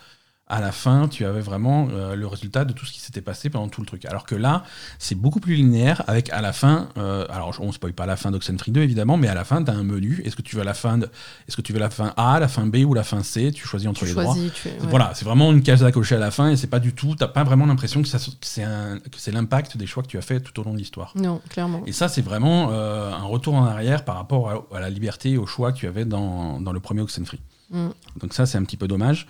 À 0.50 0.62
la 0.62 0.72
fin, 0.72 1.10
tu 1.10 1.26
avais 1.26 1.42
vraiment 1.42 1.90
euh, 1.92 2.16
le 2.16 2.26
résultat 2.26 2.64
de 2.64 2.72
tout 2.72 2.86
ce 2.86 2.94
qui 2.94 3.02
s'était 3.02 3.20
passé 3.20 3.50
pendant 3.50 3.68
tout 3.68 3.82
le 3.82 3.88
truc. 3.88 4.06
Alors 4.06 4.26
que 4.26 4.34
là, 4.34 4.64
c'est 4.98 5.16
beaucoup 5.16 5.42
plus 5.42 5.56
linéaire, 5.56 6.04
avec 6.08 6.30
à 6.30 6.40
la 6.40 6.54
fin, 6.54 6.88
euh, 6.98 7.26
alors 7.30 7.54
on 7.60 7.68
ne 7.68 7.72
spoil 7.74 7.92
pas 7.92 8.06
la 8.06 8.16
fin 8.16 8.32
d'Oxenfree 8.32 8.72
2 8.72 8.82
évidemment, 8.82 9.18
mais 9.18 9.28
à 9.28 9.34
la 9.34 9.44
fin, 9.44 9.62
tu 9.62 9.72
as 9.72 9.74
un 9.74 9.84
menu. 9.84 10.22
Est-ce 10.24 10.38
que 10.38 10.42
tu 10.42 10.56
veux 10.56 10.64
la 10.64 10.74
fin, 10.74 11.00
de- 11.00 11.10
est-ce 11.50 11.58
que 11.58 11.62
tu 11.62 11.74
veux 11.74 11.80
la 11.80 11.90
fin 11.90 12.14
A, 12.16 12.40
la 12.40 12.48
fin 12.48 12.66
B 12.66 12.78
ou 12.86 12.94
la 12.94 13.04
fin 13.04 13.24
C? 13.24 13.52
Tu 13.52 13.68
choisis 13.68 13.90
entre 13.90 14.00
tu 14.00 14.06
les 14.06 14.14
droits. 14.14 14.24
choisis. 14.24 14.54
Ouais. 14.66 14.78
Voilà, 14.84 15.12
c'est 15.16 15.26
vraiment 15.26 15.52
une 15.52 15.62
case 15.64 15.84
à 15.84 15.92
cocher 15.92 16.16
à 16.16 16.20
la 16.20 16.32
fin 16.32 16.50
et 16.50 16.56
c'est 16.56 16.68
pas 16.68 16.80
du 16.80 16.94
tout, 16.94 17.14
t'as 17.16 17.28
pas 17.28 17.44
vraiment 17.44 17.66
l'impression 17.66 18.02
que, 18.02 18.08
c'est 18.08 19.32
l'impact 19.34 19.76
des 19.76 19.86
choix 19.86 20.02
que 20.04 20.08
tu 20.08 20.18
as 20.18 20.22
fait 20.22 20.40
tout 20.40 20.58
au 20.62 20.64
long 20.64 20.72
de 20.72 20.78
l'histoire. 20.78 21.12
Non, 21.16 21.42
clairement. 21.50 21.84
Et 21.86 21.92
ça, 21.92 22.08
c'est 22.08 22.22
vraiment 22.22 22.70
euh, 22.72 23.12
un 23.12 23.24
retour 23.26 23.54
en 23.56 23.66
arrière 23.66 24.06
par 24.06 24.16
rapport 24.16 24.50
à, 24.72 24.78
à 24.78 24.80
la 24.80 24.90
liberté 24.90 25.32
et 25.32 25.38
au 25.38 25.46
choix 25.46 25.74
que 25.74 25.78
tu 25.78 25.88
avais 25.88 26.06
dans, 26.06 26.62
dans 26.62 26.72
le 26.72 26.80
premier 26.80 27.02
Oxenfree. 27.02 27.42
Mm. 27.70 27.88
Donc 28.22 28.34
ça, 28.34 28.46
c'est 28.46 28.58
un 28.58 28.64
petit 28.64 28.78
peu 28.78 28.88
dommage. 28.88 29.28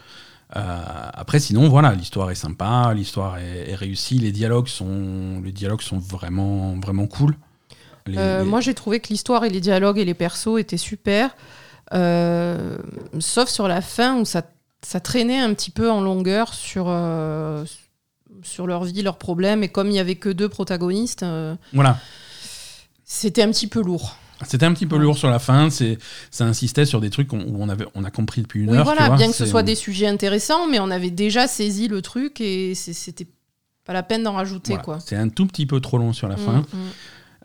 Euh, 0.56 1.10
après, 1.14 1.40
sinon, 1.40 1.68
voilà, 1.68 1.94
l'histoire 1.94 2.32
est 2.32 2.36
sympa, 2.36 2.94
l'histoire 2.96 3.38
est, 3.38 3.70
est 3.72 3.76
réussie, 3.76 4.18
les 4.20 4.32
dialogues 4.32 4.68
sont, 4.68 5.42
les 5.44 5.52
dialogues 5.52 5.82
sont 5.82 6.00
vraiment, 6.00 6.76
vraiment 6.80 7.06
cool. 7.08 7.36
Les- 8.06 8.18
Euh, 8.18 8.44
les- 8.44 8.50
Moi, 8.50 8.62
j'ai 8.62 8.74
trouvé 8.74 9.00
que 9.02 9.10
l'histoire 9.10 9.44
et 9.44 9.50
les 9.50 9.60
dialogues 9.60 9.98
et 9.98 10.06
les 10.06 10.14
persos 10.14 10.58
étaient 10.60 10.78
super, 10.78 11.36
euh, 11.94 12.78
sauf 13.20 13.50
sur 13.50 13.68
la 13.68 13.82
fin 13.82 14.18
où 14.20 14.24
ça, 14.26 14.44
ça 14.86 15.00
traînait 15.02 15.40
un 15.40 15.54
petit 15.54 15.72
peu 15.72 15.92
en 15.92 16.00
longueur 16.00 16.54
sur, 16.54 16.86
sur 18.44 18.68
leur 18.68 18.84
vie, 18.86 19.02
leurs 19.02 19.18
problèmes. 19.18 19.64
Et 19.64 19.70
comme 19.70 19.88
il 19.90 19.96
y 19.96 20.00
avait 20.00 20.16
que 20.16 20.30
deux 20.30 20.48
protagonistes, 20.50 21.26
Voilà, 21.74 22.00
c'était 23.04 23.42
un 23.44 23.50
petit 23.52 23.68
peu 23.68 23.82
lourd. 23.82 24.16
C'était 24.46 24.66
un 24.66 24.74
petit 24.74 24.86
peu 24.86 24.98
lourd 24.98 25.18
sur 25.18 25.30
la 25.30 25.40
fin. 25.40 25.70
C'est, 25.70 25.98
ça 26.32 26.46
insistait 26.46 26.86
sur 26.86 27.02
des 27.02 27.10
trucs 27.10 27.34
où 27.34 27.38
on 27.38 27.70
avait, 27.70 27.86
on 27.96 28.04
a 28.04 28.12
compris 28.12 28.42
depuis 28.42 28.64
une 28.64 28.72
Oui, 28.72 28.78
heure. 28.78 28.84
voilà, 28.84 29.02
tu 29.04 29.08
vois, 29.08 29.18
bien 29.18 29.28
que 29.30 29.36
ce 29.36 29.46
soit 29.46 29.64
des 29.64 29.76
sujets 29.76 30.08
intéressants, 30.08 30.68
mais 30.68 30.80
on 30.80 30.92
avait 30.92 31.12
déjà 31.12 31.48
saisi 31.48 31.88
le 31.88 32.02
truc 32.02 32.40
et 32.42 32.76
c'était 32.76 33.28
pas 33.86 33.94
la 33.94 34.04
peine 34.04 34.24
d'en 34.24 34.34
rajouter, 34.34 34.74
voilà, 34.74 34.84
quoi. 34.84 35.00
C'est 35.00 35.16
un 35.16 35.30
tout 35.30 35.46
petit 35.48 35.66
peu 35.66 35.80
trop 35.80 35.98
long 35.98 36.12
sur 36.14 36.28
la 36.28 36.36
Mm, 36.36 36.40
fin. 36.40 36.60
mm. 36.60 36.66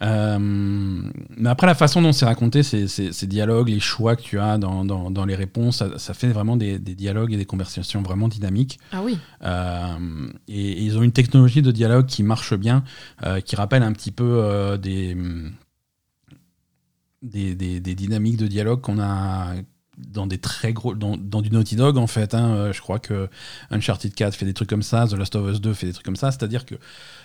Euh, 0.03 0.37
mais 0.41 1.49
après, 1.49 1.67
la 1.69 1.77
façon 1.77 2.03
dont 2.03 2.13
c'est 2.13 2.25
raconté, 2.25 2.65
ces, 2.65 2.89
ces- 2.89 3.13
ces 3.13 3.27
dialogues, 3.29 3.69
les 3.69 3.79
choix 3.79 4.17
que 4.17 4.23
tu 4.23 4.39
as 4.41 4.59
dans, 4.59 4.85
dans- 4.85 5.13
dans 5.13 5.25
les 5.25 5.37
réponses, 5.37 5.77
ça, 5.77 5.97
ça 5.99 6.13
fait 6.15 6.27
vraiment 6.29 6.57
des, 6.57 6.81
des 6.81 6.97
dialogues 6.97 7.33
et 7.33 7.37
des 7.37 7.45
conversations 7.45 8.03
vraiment 8.03 8.27
dynamiques. 8.27 8.81
Ah 8.91 9.01
oui. 9.03 9.17
Euh, 9.45 9.95
et, 10.49 10.73
et 10.73 10.81
ils 10.83 10.99
ont 10.99 11.03
une 11.03 11.13
technologie 11.13 11.63
de 11.63 11.71
dialogue 11.71 12.07
qui 12.07 12.25
marche 12.25 12.55
bien, 12.55 12.83
euh, 13.25 13.41
qui 13.41 13.55
rappelle 13.55 13.85
un 13.85 13.93
petit 13.93 14.11
peu 14.11 14.77
des, 14.83 15.17
des, 17.23 17.55
des- 17.55 17.81
des 17.81 17.95
dynamiques 17.95 18.37
de 18.37 18.47
dialogue 18.47 18.81
qu'on 18.81 19.01
a 19.01 19.55
dans 19.99 20.27
des 20.27 20.39
très 20.39 20.73
gros 20.73 20.95
dans, 20.95 21.17
dans 21.19 21.43
du 21.43 21.51
Naughty 21.51 21.77
Dog 21.77 21.99
en 21.99 22.07
fait 22.07 22.35
hein. 22.35 22.55
Euh, 22.55 22.73
je 22.73 22.81
crois 22.81 22.99
que 22.99 23.29
Uncharted 23.71 24.15
4 24.15 24.35
fait 24.35 24.47
des 24.47 24.55
trucs 24.55 24.69
comme 24.69 24.83
ça 24.83 25.07
The 25.07 25.13
Last 25.13 25.37
of 25.37 25.53
Us 25.53 25.61
2 25.61 25.75
fait 25.75 25.87
des 25.87 25.93
trucs 25.93 26.05
comme 26.05 26.17
ça 26.17 26.33
c'est 26.33 26.43
à 26.43 26.49
dire 26.49 26.65
que 26.65 26.75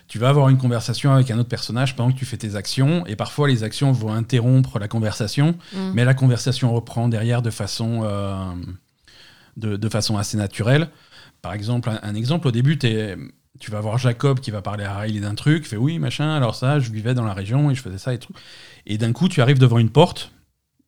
tu 0.09 0.19
vas 0.19 0.27
avoir 0.29 0.49
une 0.49 0.57
conversation 0.57 1.13
avec 1.13 1.31
un 1.31 1.39
autre 1.39 1.47
personnage 1.49 1.95
pendant 1.95 2.11
que 2.11 2.17
tu 2.19 2.25
fais 2.25 2.35
tes 2.37 2.55
actions 2.55 3.05
et 3.07 3.15
parfois 3.15 3.47
les 3.47 3.63
actions 3.63 3.91
vont 3.93 4.11
interrompre 4.13 4.79
la 4.79 4.87
conversation 4.89 5.55
Mm. 5.73 5.91
mais 5.93 6.03
la 6.05 6.13
conversation 6.13 6.73
reprend 6.73 7.07
derrière 7.07 7.41
de 7.41 7.49
façon, 7.51 8.01
euh, 8.03 8.35
de, 9.55 9.75
de 9.77 9.89
façon 9.89 10.17
assez 10.17 10.37
naturelle. 10.37 10.89
Par 11.41 11.53
exemple, 11.53 11.89
un, 11.89 11.99
un 12.03 12.15
exemple, 12.15 12.47
au 12.47 12.51
début, 12.51 12.77
t'es- 12.77 13.15
tu 13.59 13.71
vas 13.71 13.81
voir 13.81 13.97
Jacob 13.97 14.39
qui 14.39 14.51
va 14.51 14.61
parler 14.61 14.83
à 14.83 14.97
Riley 14.97 15.19
d'un 15.19 15.35
truc, 15.35 15.65
fait 15.67 15.77
oui, 15.77 15.99
machin, 15.99 16.29
alors 16.35 16.55
ça, 16.55 16.79
je 16.79 16.91
vivais 16.91 17.13
dans 17.13 17.23
la 17.25 17.33
région 17.33 17.69
et 17.71 17.75
je 17.75 17.81
faisais 17.81 17.97
ça 17.97 18.13
et 18.13 18.19
tout. 18.19 18.33
Et 18.85 18.97
d'un 18.97 19.13
coup, 19.13 19.27
tu 19.27 19.41
arrives 19.41 19.59
devant 19.59 19.77
une 19.79 19.89
porte 19.89 20.31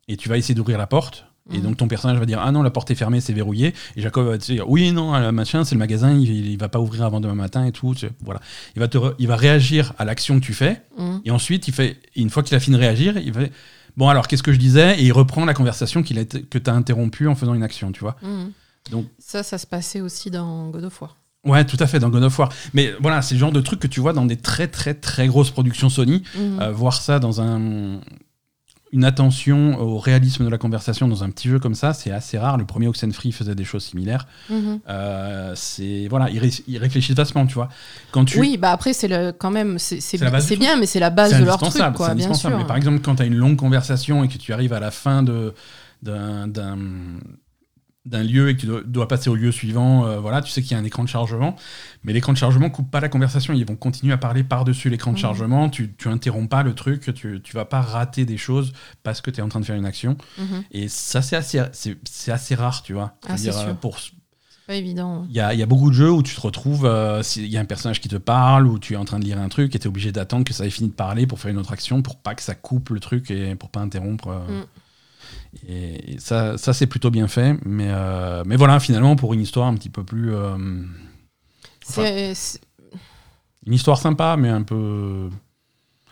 et 0.08 0.18
tu 0.18 0.30
vas 0.30 0.38
essayer 0.38 0.56
d'ouvrir 0.56 0.78
la 0.78 0.88
porte. 0.88 1.26
Et 1.52 1.58
Mhm. 1.58 1.64
donc 1.64 1.78
ton 1.78 1.88
personnage 1.88 2.20
va 2.20 2.28
dire 2.28 2.40
ah 2.44 2.52
non 2.52 2.62
la 2.62 2.70
porte 2.70 2.92
est 2.92 2.96
fermée 2.96 3.22
c'est 3.22 3.34
verrouillé 3.34 3.74
et 3.96 4.02
Jacob 4.04 4.28
va 4.28 4.38
te 4.38 4.46
dire 4.46 4.70
oui 4.70 4.92
non 4.92 5.16
euh, 5.16 5.32
machin 5.32 5.64
c'est 5.64 5.74
le 5.74 5.80
magasin 5.80 6.14
il, 6.14 6.30
il 6.30 6.58
va 6.60 6.70
pas 6.70 6.80
ouvrir 6.80 7.04
avant 7.06 7.20
demain 7.22 7.34
matin 7.34 7.66
et 7.66 7.72
tout 7.72 7.96
voilà 8.22 8.40
il 8.76 8.80
va 8.80 8.88
te 8.88 9.00
il 9.18 9.28
va 9.28 9.36
réagir 9.36 9.94
à 9.98 10.06
l'action 10.06 10.40
que 10.40 10.46
tu 10.46 10.54
fais 10.54 10.84
Mm. 10.96 11.18
et 11.26 11.32
ensuite, 11.32 11.68
il 11.68 11.74
fait, 11.74 11.98
une 12.16 12.30
fois 12.30 12.44
qu'il 12.44 12.56
a 12.56 12.60
fini 12.60 12.76
de 12.76 12.82
réagir, 12.82 13.18
il 13.18 13.34
fait 13.34 13.52
Bon, 13.98 14.08
alors, 14.10 14.28
qu'est-ce 14.28 14.44
que 14.44 14.54
je 14.54 14.60
disais? 14.60 15.00
Et 15.00 15.06
il 15.06 15.12
reprend 15.12 15.44
la 15.46 15.54
conversation 15.56 16.04
qu'il 16.04 16.20
a 16.20 16.24
que 16.26 16.58
tu 16.60 16.70
as 16.70 16.74
interrompue 16.74 17.28
en 17.28 17.34
faisant 17.36 17.54
une 17.56 17.64
action, 17.64 17.92
tu 17.92 18.02
vois. 18.02 18.16
Mm. 18.22 18.52
Donc- 18.92 19.08
ça, 19.18 19.42
ça 19.42 19.58
se 19.58 19.66
passait 19.66 20.02
aussi 20.02 20.30
dans 20.30 20.70
God 20.70 20.84
of 20.84 21.02
War. 21.02 21.18
Ouais, 21.46 21.64
tout 21.66 21.78
à 21.80 21.88
fait, 21.88 22.00
dans 22.00 22.10
God 22.10 22.24
of 22.24 22.38
War. 22.38 22.50
Mais 22.74 22.94
voilà, 23.00 23.22
c'est 23.22 23.36
le 23.36 23.40
genre 23.40 23.52
de 23.54 23.62
truc 23.62 23.80
que 23.80 23.88
tu 23.88 24.00
vois 24.02 24.14
dans 24.14 24.26
des 24.26 24.36
très, 24.38 24.68
très, 24.68 24.94
très 24.94 25.28
grosses 25.28 25.52
productions 25.52 25.90
Sony. 25.90 26.24
Mm. 26.36 26.60
Euh, 26.62 26.72
voir 26.72 27.02
ça 27.02 27.20
dans 27.20 27.42
un. 27.42 28.00
Une 28.92 29.06
attention 29.06 29.80
au 29.80 30.00
réalisme 30.00 30.44
de 30.44 30.50
la 30.50 30.58
conversation 30.58 31.08
dans 31.08 31.24
un 31.24 31.30
petit 31.30 31.48
jeu 31.48 31.60
comme 31.60 31.76
ça, 31.76 31.94
c'est 31.94 32.10
assez 32.10 32.40
rare. 32.40 32.58
Le 32.58 32.66
premier 32.66 32.88
Oxenfree 32.88 33.32
faisait 33.32 33.54
des 33.54 33.64
choses 33.64 33.84
similaires. 33.86 34.26
Mhm. 34.50 34.80
Euh, 34.90 35.54
c'est 35.56 36.08
voilà, 36.10 36.28
il, 36.32 36.40
ré- 36.40 36.50
il 36.68 36.78
réfléchit 36.80 37.14
vachement, 37.14 37.46
tu 37.46 37.54
vois. 37.54 37.70
Quand 38.12 38.26
tu, 38.26 38.40
Oui, 38.40 38.58
bah 38.58 38.72
après, 38.72 38.94
c'est 38.94 39.08
le, 39.08 39.32
quand 39.32 39.52
même, 39.52 39.78
c'est 39.78 40.18
bien, 40.58 40.76
mais 40.80 40.88
c'est 40.88 41.00
la 41.00 41.12
base 41.12 41.38
de 41.40 41.46
leur 41.46 41.58
truc, 41.58 41.68
indispensable, 41.68 41.96
quoi, 41.98 42.08
bien 42.08 42.14
indispensable. 42.16 42.54
sûr. 42.56 42.58
Mais 42.64 42.68
par 42.68 42.78
exemple, 42.78 43.00
quand 43.02 43.14
tu 43.18 43.22
as 43.22 43.26
une 43.28 43.36
longue 43.36 43.58
conversation 43.58 44.24
et 44.24 44.28
que 44.28 44.40
tu 44.40 44.54
arrives 44.54 44.74
à 44.74 44.80
la 44.80 44.90
fin 44.90 45.22
de 45.22 45.54
d'un 46.02 46.48
d'un 48.06 48.24
lieu 48.24 48.50
et 48.50 48.56
que 48.56 48.62
tu 48.62 48.66
dois, 48.66 48.82
dois 48.86 49.08
passer 49.08 49.30
au 49.30 49.36
lieu 49.36 49.52
suivant, 49.52 50.06
euh, 50.06 50.20
voilà, 50.20 50.42
tu 50.42 50.50
sais 50.50 50.62
qu'il 50.62 50.72
y 50.72 50.76
a 50.76 50.78
un 50.80 50.84
écran 50.84 51.04
de 51.04 51.10
chargement, 51.10 51.56
mais 52.04 52.14
l'écran 52.14 52.32
de 52.34 52.38
chargement 52.38 52.70
coupe 52.70 52.90
pas 52.90 53.02
la 53.02 53.10
conversation, 53.10 53.54
ils 53.54 53.66
vont 53.66 53.76
continuer 53.76 54.14
à 54.14 54.18
parler 54.18 54.44
par-dessus 54.44 54.90
l'écran 54.90 55.12
de 55.12 55.18
Mhm. 55.18 55.22
chargement, 55.22 55.70
tu, 55.70 55.94
tu 55.98 56.08
interromps 56.08 56.50
pas 56.50 56.64
le 56.64 56.74
truc, 56.74 57.14
tu, 57.14 57.42
tu 57.44 57.54
vas 57.56 57.66
pas 57.66 57.82
rater 57.82 58.26
des 58.26 58.38
choses 58.38 58.72
parce 59.04 59.22
que 59.22 59.30
tu 59.30 59.40
es 59.40 59.44
en 59.44 59.50
train 59.50 59.60
de 59.60 59.66
faire 59.66 59.76
une 59.76 59.86
action. 59.86 60.18
Mhm. 60.38 60.64
Et 60.72 60.88
ça, 60.88 61.22
c'est 61.22 61.36
assez, 61.36 61.62
c'est, 61.74 62.32
assez 62.32 62.56
rare, 62.56 62.82
tu 62.84 62.94
vois. 62.94 63.14
Ah, 63.28 63.36
dire, 63.36 63.54
sûr. 63.54 63.76
pour, 63.76 63.98
pas 64.66 64.76
évident. 64.76 65.26
il 65.30 65.34
y 65.34 65.58
y 65.58 65.64
a 65.64 65.66
beaucoup 65.66 65.90
de 65.90 65.96
jeux 65.96 66.12
où 66.12 66.24
tu 66.24 66.34
te 66.34 66.42
retrouves, 66.42 66.86
euh, 66.86 67.22
s'il 67.22 67.48
y 67.48 67.58
a 67.58 67.60
un 67.60 67.66
personnage 67.66 68.00
qui 68.00 68.08
te 68.08 68.16
parle, 68.16 68.66
ou 68.66 68.80
tu 68.80 68.94
es 68.94 68.98
en 68.98 69.04
train 69.06 69.20
de 69.20 69.26
lire 69.26 69.40
un 69.40 69.50
truc 69.50 69.76
et 69.76 69.80
tu 69.80 69.86
es 69.86 69.88
obligé 69.88 70.12
d'attendre 70.12 70.46
que 70.46 70.54
ça 70.54 70.66
ait 70.66 70.70
fini 70.70 70.90
de 70.90 70.94
parler 70.94 71.28
pour 71.28 71.40
faire 71.40 71.52
une 71.52 71.58
autre 71.58 71.74
action, 71.74 72.02
pour 72.02 72.16
pas 72.18 72.34
que 72.34 72.42
ça 72.44 72.56
coupe 72.56 72.90
le 72.92 73.00
truc 73.00 73.30
et 73.30 73.56
pour 73.56 73.70
pas 73.70 73.82
interrompre. 73.82 74.28
euh. 74.30 74.62
Mm. 74.62 74.66
Et, 75.68 76.14
et 76.14 76.20
ça, 76.20 76.58
ça 76.58 76.74
c'est 76.74 76.88
plutôt 76.88 77.12
bien 77.12 77.28
fait. 77.28 77.58
Mais, 77.66 77.88
euh, 77.90 78.44
mais 78.46 78.56
voilà, 78.56 78.80
finalement, 78.80 79.16
pour 79.16 79.34
une 79.34 79.42
histoire 79.42 79.68
un 79.68 79.76
petit 79.76 79.90
peu 79.90 80.04
plus. 80.04 80.34
euh, 80.34 80.58
une 83.66 83.74
histoire 83.74 83.98
sympa, 83.98 84.36
mais 84.38 84.50
un 84.50 84.64
peu. 84.64 85.30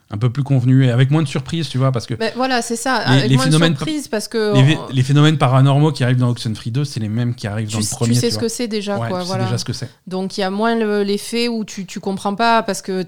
Un 0.09 0.17
peu 0.17 0.29
plus 0.29 0.43
convenue 0.43 0.85
et 0.85 0.89
avec 0.91 1.11
moins 1.11 1.21
de 1.21 1.27
surprises, 1.27 1.67
tu 1.67 1.77
vois, 1.77 1.91
parce 1.91 2.05
que 2.07 2.13
voilà, 2.37 2.61
c'est 2.61 2.77
ça. 2.77 3.03
Les- 3.09 3.17
avec 3.17 3.29
les 3.29 3.35
moins 3.35 3.45
de 3.45 3.51
phénomènes- 3.51 3.75
surprise 3.75 4.07
parce 4.07 4.29
que 4.29 4.53
les, 4.55 4.77
on- 4.77 4.87
les 4.89 5.03
phénomènes 5.03 5.37
paranormaux 5.37 5.91
qui 5.91 6.05
arrivent 6.05 6.15
dans 6.19 6.29
Oxenfree 6.29 6.71
2, 6.71 6.85
c'est 6.85 7.01
les 7.01 7.09
mêmes 7.09 7.35
qui 7.35 7.45
arrivent 7.45 7.67
dans 7.69 7.79
tu, 7.79 7.83
le 7.83 7.89
tu 7.89 7.95
premier. 7.95 8.13
sais 8.15 8.31
ce 8.31 8.37
que 8.39 8.47
c'est 8.47 8.69
déjà, 8.69 8.97
Ouais, 8.97 9.09
quoi. 9.09 9.17
tu 9.19 9.23
sais 9.25 9.27
Voilà. 9.27 9.43
déjà 9.43 9.57
ce 9.57 9.65
que 9.65 9.73
c'est. 9.73 9.89
Donc 10.07 10.37
il 10.37 10.41
y 10.41 10.43
a 10.45 10.49
moins 10.49 10.75
le- 10.75 11.03
l'effet 11.03 11.49
où 11.49 11.65
tu, 11.65 11.85
tu 11.85 11.99
comprends 11.99 12.35
pas 12.35 12.63
parce 12.63 12.81
que 12.81 13.05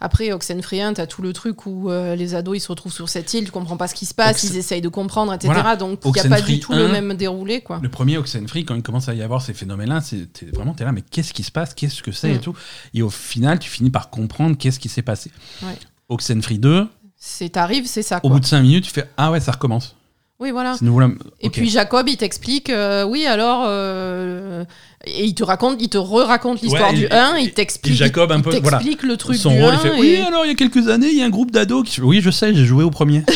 après 0.00 0.30
Oxenfree 0.32 0.82
1, 0.82 0.92
t'as 0.92 1.06
tout 1.06 1.22
le 1.22 1.32
truc 1.32 1.64
où 1.64 1.90
euh, 1.90 2.14
les 2.16 2.34
ados 2.34 2.58
ils 2.58 2.60
se 2.60 2.68
retrouvent 2.68 2.92
sur 2.92 3.08
cette 3.08 3.32
île, 3.32 3.46
tu 3.46 3.50
comprends 3.50 3.78
pas 3.78 3.88
ce 3.88 3.94
qui 3.94 4.04
se 4.04 4.12
passe, 4.12 4.44
ils 4.44 4.56
essayent 4.58 4.82
de 4.82 4.88
comprendre, 4.90 5.32
etc. 5.32 5.52
Voilà. 5.54 5.76
Donc 5.76 6.00
il 6.04 6.12
n'y 6.12 6.20
a 6.20 6.28
pas 6.28 6.42
du 6.42 6.60
tout 6.60 6.72
le 6.74 6.84
1, 6.84 6.88
même 7.00 7.14
déroulé, 7.14 7.62
quoi. 7.62 7.80
Le 7.82 7.88
premier 7.88 8.18
Oxenfree, 8.18 8.66
quand 8.66 8.74
il 8.74 8.82
commence 8.82 9.08
à 9.08 9.14
y 9.14 9.22
avoir 9.22 9.40
ces 9.40 9.54
phénomènes-là, 9.54 10.02
c'est 10.02 10.28
vraiment 10.54 10.74
t'es 10.74 10.84
là, 10.84 10.92
mais 10.92 11.00
qu'est-ce 11.00 11.32
qui 11.32 11.44
se 11.44 11.50
passe, 11.50 11.72
qu'est-ce 11.72 12.02
que 12.02 12.12
c'est 12.12 12.30
et 12.32 12.34
Mm. 12.34 12.40
tout? 12.40 12.54
Et 12.92 13.00
au 13.00 13.08
final, 13.10 13.58
tu 13.58 13.70
finis 13.70 13.90
par 13.90 14.10
comprendre 14.10 14.56
qu'est-ce 14.58 14.78
qui 14.78 14.90
s'est 14.90 15.00
passé. 15.00 15.30
Ouais. 15.62 15.68
Oxenfree 16.12 16.58
2, 16.58 16.86
C'est 17.16 17.50
t'arrives, 17.50 17.86
c'est 17.86 18.02
ça, 18.02 18.20
au 18.22 18.28
bout 18.30 18.40
de 18.40 18.44
5 18.44 18.60
minutes, 18.62 18.84
tu 18.84 18.90
fais 18.90 19.08
ah 19.16 19.30
ouais, 19.30 19.40
ça 19.40 19.52
recommence. 19.52 19.96
Oui, 20.40 20.50
voilà. 20.50 20.74
Nouveau. 20.82 21.02
Et 21.40 21.50
puis 21.50 21.70
Jacob, 21.70 22.08
il 22.08 22.16
t'explique, 22.16 22.68
euh, 22.68 23.04
oui, 23.04 23.26
alors, 23.26 23.62
euh, 23.66 24.64
et 25.06 25.24
il 25.24 25.34
te 25.34 25.44
raconte, 25.44 25.76
il 25.80 25.88
te 25.88 25.98
re-raconte 25.98 26.60
l'histoire 26.62 26.90
Ouais, 26.90 26.96
du 26.96 27.04
et- 27.04 27.12
1, 27.12 27.36
et- 27.36 27.42
il 27.42 27.52
t'explique, 27.52 27.94
Jacob, 27.94 28.32
un 28.32 28.38
il 28.38 28.42
peu, 28.42 28.50
voilà. 28.58 28.78
t'explique 28.78 29.04
le 29.04 29.16
truc 29.16 29.36
son 29.36 29.52
du 29.52 29.62
rôle, 29.62 29.74
1. 29.74 29.76
il 29.76 29.78
fait 29.80 29.96
et- 29.96 30.00
oui, 30.00 30.16
alors 30.16 30.44
il 30.44 30.48
y 30.48 30.50
a 30.50 30.56
quelques 30.56 30.88
années, 30.88 31.10
il 31.12 31.16
y 31.18 31.22
a 31.22 31.26
un 31.26 31.30
groupe 31.30 31.52
d'ados 31.52 31.88
qui 31.88 32.00
oui, 32.00 32.20
je 32.20 32.30
sais, 32.30 32.52
j'ai 32.54 32.64
joué 32.64 32.82
au 32.82 32.90
premier. 32.90 33.22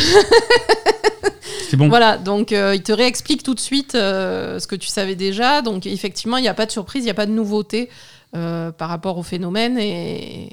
C'est 1.69 1.77
bon. 1.77 1.89
Voilà, 1.89 2.17
donc 2.19 2.53
euh, 2.53 2.75
il 2.75 2.83
te 2.83 2.93
réexplique 2.93 3.43
tout 3.43 3.55
de 3.55 3.61
suite 3.61 3.93
ce 3.93 4.67
que 4.67 4.77
tu 4.77 4.89
savais 4.89 5.15
déjà. 5.17 5.63
Donc 5.63 5.87
effectivement, 5.87 6.37
il 6.39 6.43
n'y 6.43 6.49
a 6.49 6.55
pas 6.55 6.67
de 6.67 6.71
surprise, 6.73 7.03
il 7.03 7.07
n'y 7.07 7.11
a 7.11 7.15
pas 7.15 7.27
de 7.27 7.33
nouveauté 7.33 7.89
par 8.33 8.89
rapport 8.89 9.19
au 9.19 9.23
phénomène. 9.23 9.79
Et, 9.79 10.49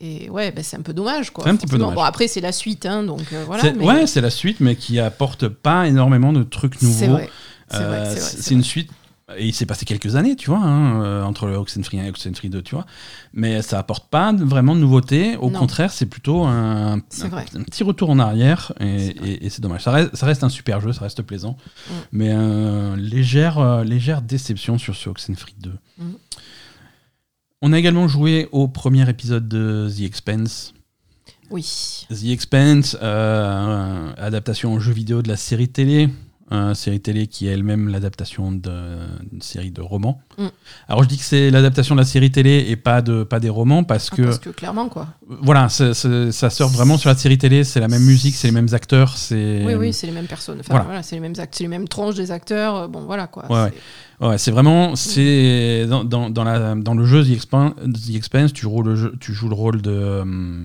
et 0.00 0.30
ouais, 0.30 0.50
ben, 0.52 0.62
c'est 0.62 0.76
un 0.76 0.82
peu 0.82 0.92
dommage. 0.92 1.30
quoi. 1.30 1.44
C'est 1.44 1.50
un 1.50 1.56
petit 1.56 1.66
peu 1.66 1.70
forcément. 1.72 1.90
dommage. 1.90 1.96
Bon, 1.96 2.02
après, 2.08 2.28
c'est 2.28 2.40
la 2.40 2.52
suite, 2.52 2.86
hein, 2.86 3.02
donc 3.02 3.32
euh, 3.32 3.44
voilà. 3.46 3.62
C'est- 3.62 3.72
mais 3.74 3.84
Ouais, 3.84 4.06
c'est 4.06 4.20
la 4.20 4.30
suite, 4.30 4.60
mais 4.60 4.76
qui 4.76 4.98
apporte 5.00 5.48
pas 5.48 5.86
énormément 5.88 6.32
de 6.32 6.42
trucs 6.42 6.80
nouveaux. 6.82 6.94
c'est 6.98 7.06
vrai. 7.08 7.28
C'est 7.70 7.76
Euh, 7.78 7.88
vrai, 7.88 8.04
c'est 8.14 8.20
vrai, 8.20 8.30
c'est 8.42 8.54
une 8.54 8.64
suite. 8.64 8.90
Et 9.36 9.46
il 9.48 9.52
s'est 9.52 9.66
passé 9.66 9.84
quelques 9.84 10.16
années, 10.16 10.36
tu 10.36 10.48
vois, 10.48 10.60
hein, 10.60 11.02
euh, 11.02 11.22
entre 11.22 11.44
le 11.44 11.54
Oxenfree 11.56 12.00
1 12.00 12.04
et 12.04 12.08
Oxenfree 12.08 12.48
2, 12.48 12.62
tu 12.62 12.74
vois. 12.74 12.86
Mais 13.34 13.60
ça 13.60 13.78
apporte 13.78 14.08
pas 14.08 14.32
vraiment 14.32 14.74
de 14.74 14.80
nouveauté. 14.80 15.36
Au 15.36 15.50
Non. 15.50 15.58
contraire, 15.58 15.92
c'est 15.92 16.06
plutôt 16.06 16.44
un, 16.46 17.00
petit 17.00 17.84
retour 17.84 18.08
en 18.08 18.18
arrière. 18.18 18.72
Et 18.80 18.98
C'est 18.98 19.18
vrai. 19.18 19.28
et- 19.28 19.44
et 19.46 19.50
c'est 19.50 19.60
dommage. 19.60 19.82
Ça 19.82 19.90
reste, 19.90 20.16
ça 20.16 20.24
reste 20.24 20.44
un 20.44 20.48
super 20.48 20.80
jeu, 20.80 20.94
ça 20.94 21.02
reste 21.02 21.20
plaisant. 21.20 21.58
Mm. 21.58 21.92
Mais 22.12 22.30
euh, 22.32 22.96
légère, 22.96 23.58
euh, 23.58 23.84
légère 23.84 24.22
déception 24.22 24.78
sur 24.78 24.96
ce 24.96 25.10
Oxenfree 25.10 25.54
2. 25.60 25.74
Mm. 25.98 26.04
On 27.62 27.72
a 27.72 27.78
également 27.78 28.06
joué 28.06 28.48
au 28.52 28.68
premier 28.68 29.08
épisode 29.08 29.48
de 29.48 29.88
The 29.96 30.02
Expanse. 30.02 30.74
Oui. 31.50 32.06
The 32.10 32.26
Expanse, 32.26 32.96
euh, 33.02 34.12
adaptation 34.16 34.74
en 34.74 34.78
jeu 34.80 34.92
vidéo 34.92 35.22
de 35.22 35.28
la 35.28 35.36
série 35.36 35.68
télé. 35.68 36.08
Euh, 36.50 36.72
série 36.72 37.00
télé 37.00 37.26
qui 37.26 37.46
est 37.46 37.50
elle-même 37.50 37.88
l'adaptation 37.90 38.52
d'une 38.52 39.42
série 39.42 39.70
de 39.70 39.82
romans. 39.82 40.22
Mm. 40.38 40.46
Alors 40.88 41.02
je 41.02 41.08
dis 41.08 41.18
que 41.18 41.22
c'est 41.24 41.50
l'adaptation 41.50 41.94
de 41.94 42.00
la 42.00 42.06
série 42.06 42.30
télé 42.30 42.64
et 42.68 42.76
pas, 42.76 43.02
de, 43.02 43.22
pas 43.22 43.38
des 43.38 43.50
romans 43.50 43.84
parce 43.84 44.08
Ah, 44.12 44.16
que, 44.16 44.22
Parce 44.22 44.38
que 44.38 44.48
clairement, 44.48 44.88
quoi. 44.88 45.08
voilà, 45.26 45.68
ça 45.68 45.92
sort 45.92 46.70
vraiment 46.70 46.96
sur 46.96 47.10
la 47.10 47.16
série 47.16 47.36
télé, 47.36 47.64
c'est 47.64 47.80
la 47.80 47.88
même 47.88 48.02
musique, 48.04 48.34
c'est 48.34 48.48
les 48.48 48.54
mêmes 48.54 48.72
acteurs, 48.72 49.18
c'est 49.18 49.62
Oui, 49.66 49.74
oui, 49.74 49.92
c'est 49.92 50.06
les 50.06 50.12
mêmes 50.14 50.26
personnes. 50.26 50.60
Enfin, 50.60 50.68
Voilà. 50.70 50.84
voilà. 50.86 51.02
c'est 51.02 51.16
les 51.16 51.20
mêmes 51.20 51.34
actes, 51.36 51.54
c'est 51.54 51.64
les 51.64 51.68
mêmes 51.68 51.86
tronches 51.88 52.14
des 52.14 52.30
acteurs. 52.30 52.76
euh, 52.76 52.88
Bon, 52.88 53.00
voilà, 53.04 53.26
quoi. 53.26 53.44
Ouais, 53.52 53.70
Ouais, 54.20 54.36
c'est 54.38 54.50
vraiment 54.50 54.96
c'est 54.96 55.86
dans, 55.86 56.02
dans, 56.04 56.28
dans, 56.30 56.42
la, 56.44 56.74
dans 56.74 56.94
le 56.94 57.04
jeu 57.04 57.24
The, 57.24 57.28
Expan- 57.28 57.74
The 57.92 58.16
Expanse, 58.16 58.52
tu 58.52 58.62
joues 58.62 58.82
le, 58.82 58.96
jeu- 58.96 59.14
tu 59.20 59.32
joues 59.32 59.48
le 59.48 59.54
rôle 59.54 59.80
de 59.80 59.90
euh, 59.92 60.64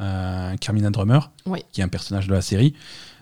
euh, 0.00 0.56
Carmina 0.56 0.90
Drummer, 0.90 1.30
Oui. 1.46 1.60
qui 1.72 1.80
est 1.80 1.84
un 1.84 1.88
personnage 1.88 2.26
de 2.28 2.34
la 2.34 2.42
série. 2.42 2.74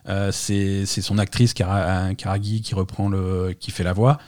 Euh, 0.08 0.32
c'est 0.32 0.84
son 0.86 1.18
actrice 1.18 1.54
Cara, 1.54 2.14
Karagi 2.14 2.62
qui 2.62 2.74
reprend 2.74 3.08
le 3.08 3.54
qui 3.58 3.70
fait 3.70 3.84
la 3.84 3.92
voix. 3.92 4.18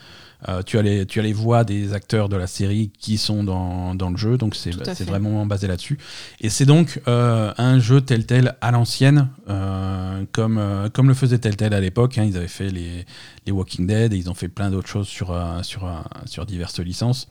Euh, 0.49 0.61
tu, 0.61 0.77
as 0.77 0.81
les, 0.81 1.05
tu 1.05 1.19
as 1.19 1.23
les 1.23 1.31
voix 1.31 1.63
des 1.63 1.93
acteurs 1.93 2.27
de 2.27 2.35
la 2.35 2.47
série 2.47 2.91
qui 2.99 3.17
sont 3.17 3.43
dans, 3.43 3.95
dans 3.95 4.09
le 4.09 4.17
jeu, 4.17 4.37
donc 4.37 4.55
c'est 4.55 4.73
vraiment 5.05 5.45
basé 5.45 5.67
là-dessus. 5.67 5.97
Et 6.41 6.49
c'est 6.49 6.65
donc 6.65 7.01
euh, 7.07 7.53
un 7.57 7.79
jeu 7.79 8.01
tel 8.01 8.25
tel 8.25 8.55
à 8.59 8.71
l'ancienne, 8.71 9.29
euh, 9.47 10.25
comme, 10.33 10.89
comme 10.93 11.07
le 11.07 11.13
faisait 11.13 11.37
tel 11.39 11.55
tel 11.55 11.73
à 11.73 11.79
l'époque. 11.79 12.17
hein. 12.17 12.25
ils 12.25 12.35
avaient 12.35 12.47
fait 12.47 12.69
les, 12.69 13.05
les 13.45 13.51
Walking 13.53 13.87
Dead 13.87 14.11
et 14.11 14.17
ils 14.17 14.29
ont 14.29 14.33
fait 14.33 14.49
plein 14.49 14.69
d'autres 14.69 14.89
choses 14.89 15.07
sur, 15.07 15.33
sur, 15.61 15.89
sur 16.25 16.45
diverses 16.45 16.79
licences. 16.79 17.29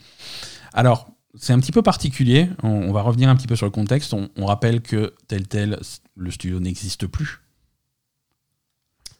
Alors, 0.73 1.11
c'est 1.35 1.53
un 1.53 1.61
petit 1.61 1.73
peu 1.73 1.83
particulier. 1.83 2.49
On, 2.63 2.69
on 2.69 2.93
va 2.93 3.03
revenir 3.03 3.29
un 3.29 3.37
petit 3.37 3.47
peu 3.47 3.57
sur 3.57 3.67
le 3.67 3.73
contexte. 3.73 4.15
On, 4.15 4.31
on 4.37 4.47
rappelle 4.47 4.81
que 4.81 5.13
tel 5.29 5.47
tel, 5.49 5.79
le 6.17 6.31
studio 6.31 6.61
n'existe 6.61 7.07
plus. 7.07 7.42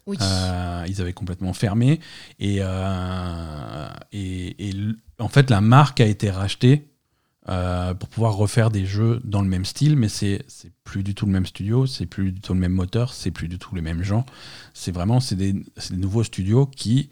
Oui. 0.07 0.17
Euh, 0.21 0.85
ils 0.89 1.01
avaient 1.01 1.13
complètement 1.13 1.53
fermé. 1.53 2.01
Et, 2.39 2.59
euh, 2.61 3.89
et, 4.13 4.69
et 4.69 4.71
l- 4.71 4.97
en 5.19 5.29
fait, 5.29 5.51
la 5.51 5.61
marque 5.61 6.01
a 6.01 6.07
été 6.07 6.31
rachetée 6.31 6.89
euh, 7.49 7.95
pour 7.95 8.09
pouvoir 8.09 8.37
refaire 8.37 8.71
des 8.71 8.87
jeux 8.87 9.21
dans 9.25 9.43
le 9.43 9.49
même 9.49 9.65
style, 9.65 9.97
mais 9.97 10.09
c'est 10.09 10.45
plus 10.85 11.03
du 11.03 11.15
tout 11.15 11.27
le 11.27 11.33
même 11.33 11.47
studio, 11.47 11.87
c'est 11.87 12.07
plus 12.07 12.33
du 12.33 12.41
tout 12.41 12.55
le 12.55 12.61
même 12.61 12.73
moteur, 12.73 13.13
c'est 13.13 13.31
plus 13.33 13.49
du 13.49 13.59
tout 13.59 13.75
les 13.75 13.83
mêmes 13.83 14.03
gens. 14.03 14.25
C'est 14.75 14.93
vraiment 14.93 15.21
c'est 15.21 15.37
des, 15.37 15.55
nouveaux 15.93 16.23
studios 16.25 16.67
qui 16.67 17.11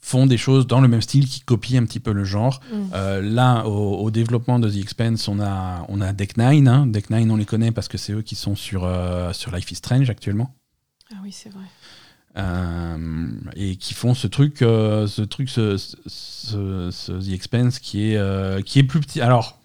font 0.00 0.26
des 0.26 0.36
choses 0.36 0.66
dans 0.66 0.80
le 0.80 0.88
même 0.88 1.02
style, 1.02 1.26
qui 1.26 1.40
copient 1.40 1.82
un 1.82 1.86
petit 1.86 2.00
peu 2.00 2.12
le 2.12 2.24
genre. 2.24 2.60
Mm. 2.72 2.76
Euh, 2.94 3.22
là, 3.22 3.66
au, 3.66 3.96
au 3.98 4.10
développement 4.10 4.58
de 4.58 4.70
The 4.70 4.76
Expanse, 4.76 5.26
on 5.26 5.40
a, 5.40 5.84
on 5.88 6.00
a 6.00 6.12
Deck 6.12 6.36
Nine. 6.36 6.68
Hein. 6.68 6.86
Deck 6.86 7.10
Nine, 7.10 7.30
on 7.30 7.36
les 7.36 7.44
connaît 7.46 7.72
parce 7.72 7.88
que 7.88 7.98
c'est 7.98 8.12
eux 8.12 8.22
qui 8.22 8.34
sont 8.36 8.56
sur, 8.56 8.84
euh, 8.84 9.32
sur 9.32 9.54
Life 9.54 9.70
is 9.72 9.76
Strange 9.76 10.08
actuellement. 10.08 10.54
Ah 11.12 11.16
oui, 11.22 11.32
c'est 11.32 11.48
vrai. 11.50 11.64
Euh, 12.36 13.28
et 13.56 13.76
qui 13.76 13.94
font 13.94 14.14
ce 14.14 14.26
truc, 14.26 14.62
euh, 14.62 15.06
ce 15.06 15.22
truc, 15.22 15.48
ce, 15.48 15.76
ce- 15.76 16.90
ce 16.92 17.12
The 17.12 17.32
Expanse 17.32 17.78
qui 17.78 18.10
est, 18.12 18.16
euh, 18.16 18.60
qui 18.62 18.78
est 18.78 18.84
plus 18.84 19.00
petit. 19.00 19.20
Alors, 19.20 19.58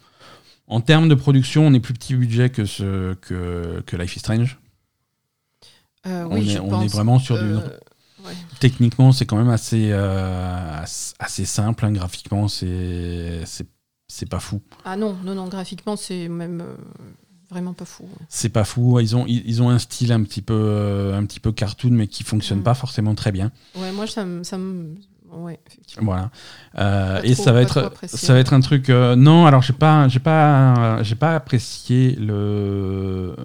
en 0.67 0.79
termes 0.81 1.09
de 1.09 1.15
production, 1.15 1.67
on 1.67 1.73
est 1.73 1.79
plus 1.81 1.93
petit 1.93 2.15
budget 2.15 2.49
que, 2.49 2.65
ce, 2.65 3.13
que, 3.15 3.83
que 3.85 3.95
Life 3.97 4.15
is 4.15 4.19
Strange. 4.19 4.59
On, 6.05 6.27
oui, 6.35 6.49
est, 6.49 6.53
je 6.55 6.59
on 6.59 6.69
pense. 6.69 6.85
est 6.85 6.87
vraiment 6.87 7.19
sur 7.19 7.37
du. 7.37 7.53
Ouais. 7.55 8.33
Techniquement, 8.59 9.11
c'est 9.11 9.25
quand 9.25 9.37
même 9.37 9.49
assez, 9.49 9.91
assez, 11.19 11.45
simple. 11.45 11.85
hein. 11.85 11.91
Graphiquement, 11.91 12.47
c'est 12.47 13.43
pas 14.29 14.39
fou. 14.39 14.61
Ah 14.85 14.95
non, 14.95 15.15
non, 15.23 15.35
non, 15.35 15.47
graphiquement, 15.47 15.95
c'est 15.97 16.27
même 16.29 16.63
vraiment 17.53 17.71
pas 17.73 17.85
fou. 17.85 18.05
C'est 18.27 18.49
pas 18.49 18.65
fou. 18.65 18.99
Ils 18.99 19.15
ont, 19.15 19.25
ils, 19.27 19.41
ils 19.47 19.61
ont 19.61 19.69
un 19.69 19.79
style 19.79 20.11
un 20.11 20.21
petit 20.23 20.41
peu, 20.41 20.53
euh, 20.53 21.17
un 21.17 21.23
petit 21.25 21.39
peu 21.39 21.51
cartoon, 21.53 21.91
mais 21.91 22.07
qui 22.07 22.23
fonctionne 22.23 22.59
Mm. 22.59 22.63
pas 22.63 22.73
forcément 22.73 23.15
très 23.15 23.31
bien. 23.31 23.51
Ouais, 23.75 23.91
moi, 23.93 24.05
ça 24.07 24.25
me. 24.25 24.43
Ça 24.43 24.57
me... 24.57 24.95
Ouais. 25.31 25.59
Voilà. 25.99 26.29
Euh, 26.77 27.21
et 27.23 27.33
trop- 27.33 27.43
ça 27.43 27.51
va 27.53 27.61
être, 27.63 27.91
ça 28.05 28.33
va 28.33 28.39
être 28.39 28.53
un 28.53 28.59
truc. 28.59 28.89
euh, 28.89 29.15
non, 29.15 29.45
alors 29.47 29.61
j'ai 29.63 29.73
pas, 29.73 30.07
j'ai 30.07 30.19
pas, 30.19 31.01
j'ai 31.01 31.15
pas 31.15 31.33
apprécié 31.35 32.15
le, 32.19 33.35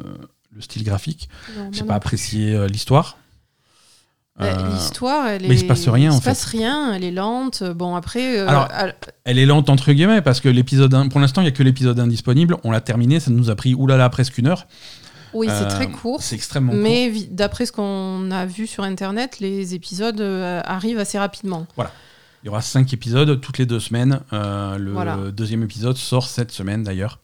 le 0.54 0.60
style 0.60 0.84
graphique. 0.84 1.28
J'ai 1.72 1.84
pas 1.84 1.94
apprécié 1.94 2.68
l'histoire. 2.68 3.16
Bah, 4.38 4.46
Euh, 4.46 4.72
L'histoire, 4.72 5.26
elle 5.26 5.44
est. 5.44 5.48
mais 5.48 5.54
il 5.56 5.58
se 5.58 5.64
passe 5.64 5.88
rien, 5.88 6.10
il 6.10 6.14
en 6.14 6.18
se 6.20 6.24
passe 6.24 6.44
fait. 6.46 6.58
rien, 6.58 6.92
elle 6.94 7.02
est 7.04 7.10
lente. 7.10 7.62
Bon, 7.64 7.96
après. 7.96 8.38
euh, 8.38 8.46
Alors, 8.48 8.68
elle- 8.78 8.94
elle 9.24 9.38
est 9.38 9.46
lente 9.46 9.68
entre 9.68 9.92
guillemets 9.92 10.22
parce 10.22 10.40
que 10.40 10.48
l'épisode 10.48 10.94
1, 10.94 11.08
pour 11.08 11.18
l'instant, 11.20 11.40
il 11.42 11.46
y 11.46 11.48
a 11.48 11.52
que 11.52 11.62
l'épisode 11.62 11.98
1 11.98 12.06
disponible. 12.06 12.56
On 12.64 12.70
l'a 12.70 12.80
terminé, 12.80 13.18
ça 13.20 13.30
nous 13.32 13.50
a 13.50 13.56
pris 13.56 13.74
oulala 13.74 14.08
presque 14.10 14.38
une 14.38 14.46
heure. 14.46 14.66
Oui, 15.34 15.46
c'est 15.50 15.64
Euh, 15.64 15.68
très 15.68 15.88
court. 15.90 16.22
C'est 16.22 16.36
extrêmement 16.36 16.72
court. 16.72 16.80
Mais 16.80 17.12
d'après 17.30 17.66
ce 17.66 17.72
qu'on 17.72 18.30
a 18.30 18.46
vu 18.46 18.66
sur 18.66 18.84
Internet, 18.84 19.40
les 19.40 19.74
épisodes 19.74 20.20
arrivent 20.64 20.98
assez 21.00 21.18
rapidement. 21.18 21.66
Il 22.44 22.46
y 22.46 22.48
aura 22.48 22.62
5 22.62 22.92
épisodes 22.92 23.40
toutes 23.40 23.58
les 23.58 23.66
deux 23.66 23.80
semaines. 23.80 24.20
Le 24.32 24.92
Voilà. 24.92 25.16
deuxième 25.32 25.64
épisode 25.64 25.96
sort 25.96 26.28
cette 26.28 26.52
semaine 26.52 26.84
d'ailleurs. 26.84 27.18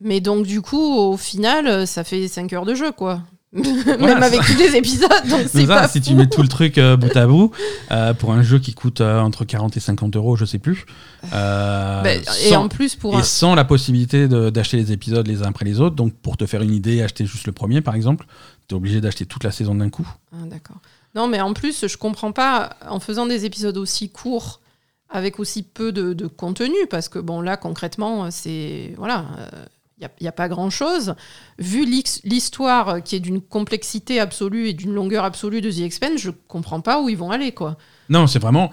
Mais 0.00 0.20
donc, 0.20 0.46
du 0.46 0.60
coup, 0.60 0.94
au 0.94 1.16
final, 1.16 1.86
ça 1.86 2.04
fait 2.04 2.28
5 2.28 2.52
heures 2.52 2.66
de 2.66 2.74
jeu, 2.74 2.92
quoi. 2.92 3.22
Voilà, 3.50 3.96
Même 3.96 4.22
avec 4.22 4.42
tous 4.42 4.58
les 4.58 4.76
épisodes, 4.76 5.08
donc 5.30 5.46
c'est 5.50 5.64
ça, 5.64 5.74
pas 5.80 5.88
si 5.88 6.00
fou. 6.00 6.08
tu 6.10 6.14
mets 6.14 6.26
tout 6.26 6.42
le 6.42 6.48
truc 6.48 6.76
euh, 6.76 6.98
bout 6.98 7.16
à 7.16 7.26
bout, 7.26 7.50
euh, 7.90 8.12
pour 8.12 8.32
un 8.32 8.42
jeu 8.42 8.58
qui 8.58 8.74
coûte 8.74 9.00
euh, 9.00 9.20
entre 9.20 9.46
40 9.46 9.74
et 9.76 9.80
50 9.80 10.16
euros, 10.16 10.36
je 10.36 10.44
sais 10.44 10.58
plus. 10.58 10.84
Bah, 11.32 12.02
et 12.14 12.22
sans- 12.24 12.64
en 12.64 12.68
plus, 12.68 12.94
pour 12.94 13.14
et 13.14 13.18
un... 13.18 13.22
sans 13.22 13.54
la 13.54 13.64
possibilité 13.64 14.28
d'acheter 14.28 14.76
les 14.76 14.92
épisodes 14.92 15.26
les 15.26 15.42
uns 15.42 15.46
après 15.48 15.64
les 15.64 15.80
autres. 15.80 15.96
Donc, 15.96 16.12
pour 16.14 16.36
te 16.36 16.44
faire 16.46 16.60
une 16.62 16.74
idée, 16.74 17.02
acheter 17.02 17.24
juste 17.24 17.46
le 17.46 17.52
premier, 17.52 17.80
par 17.80 17.94
exemple, 17.94 18.26
tu 18.68 18.74
es 18.74 18.76
obligé 18.76 19.00
d'acheter 19.00 19.24
toute 19.24 19.44
la 19.44 19.50
saison 19.50 19.74
d'un 19.74 19.88
coup. 19.88 20.06
Ah, 20.32 20.44
d'accord. 20.46 20.76
Non, 21.14 21.26
mais 21.26 21.40
en 21.40 21.54
plus, 21.54 21.86
je 21.86 21.96
comprends 21.96 22.32
pas, 22.32 22.76
en 22.86 23.00
faisant 23.00 23.24
des 23.24 23.46
épisodes 23.46 23.78
aussi 23.78 24.10
courts, 24.10 24.60
avec 25.08 25.40
aussi 25.40 25.62
peu 25.62 25.90
de, 25.90 26.12
de 26.12 26.26
contenu, 26.26 26.76
parce 26.90 27.08
que, 27.08 27.18
bon, 27.18 27.40
là, 27.40 27.56
concrètement, 27.56 28.30
c'est... 28.30 28.92
Voilà, 28.98 29.24
il 30.00 30.08
n'y 30.20 30.28
a, 30.28 30.32
pas 30.32 30.48
grand-chose. 30.48 31.14
Vu 31.58 31.84
l'his- 31.84 32.20
l'histoire 32.24 33.02
qui 33.02 33.16
est 33.16 33.20
d'une 33.20 33.40
complexité 33.40 34.20
absolue 34.20 34.68
et 34.68 34.72
d'une 34.72 34.92
longueur 34.94 35.24
absolue 35.24 35.60
de 35.60 35.70
The 35.72 35.80
Expanse, 35.80 36.18
je 36.20 36.30
comprends 36.30 36.80
pas 36.80 37.00
où 37.02 37.08
ils 37.08 37.16
vont 37.16 37.30
aller, 37.32 37.50
quoi. 37.52 37.76
Non, 38.08 38.26
c'est 38.28 38.38
vraiment. 38.38 38.70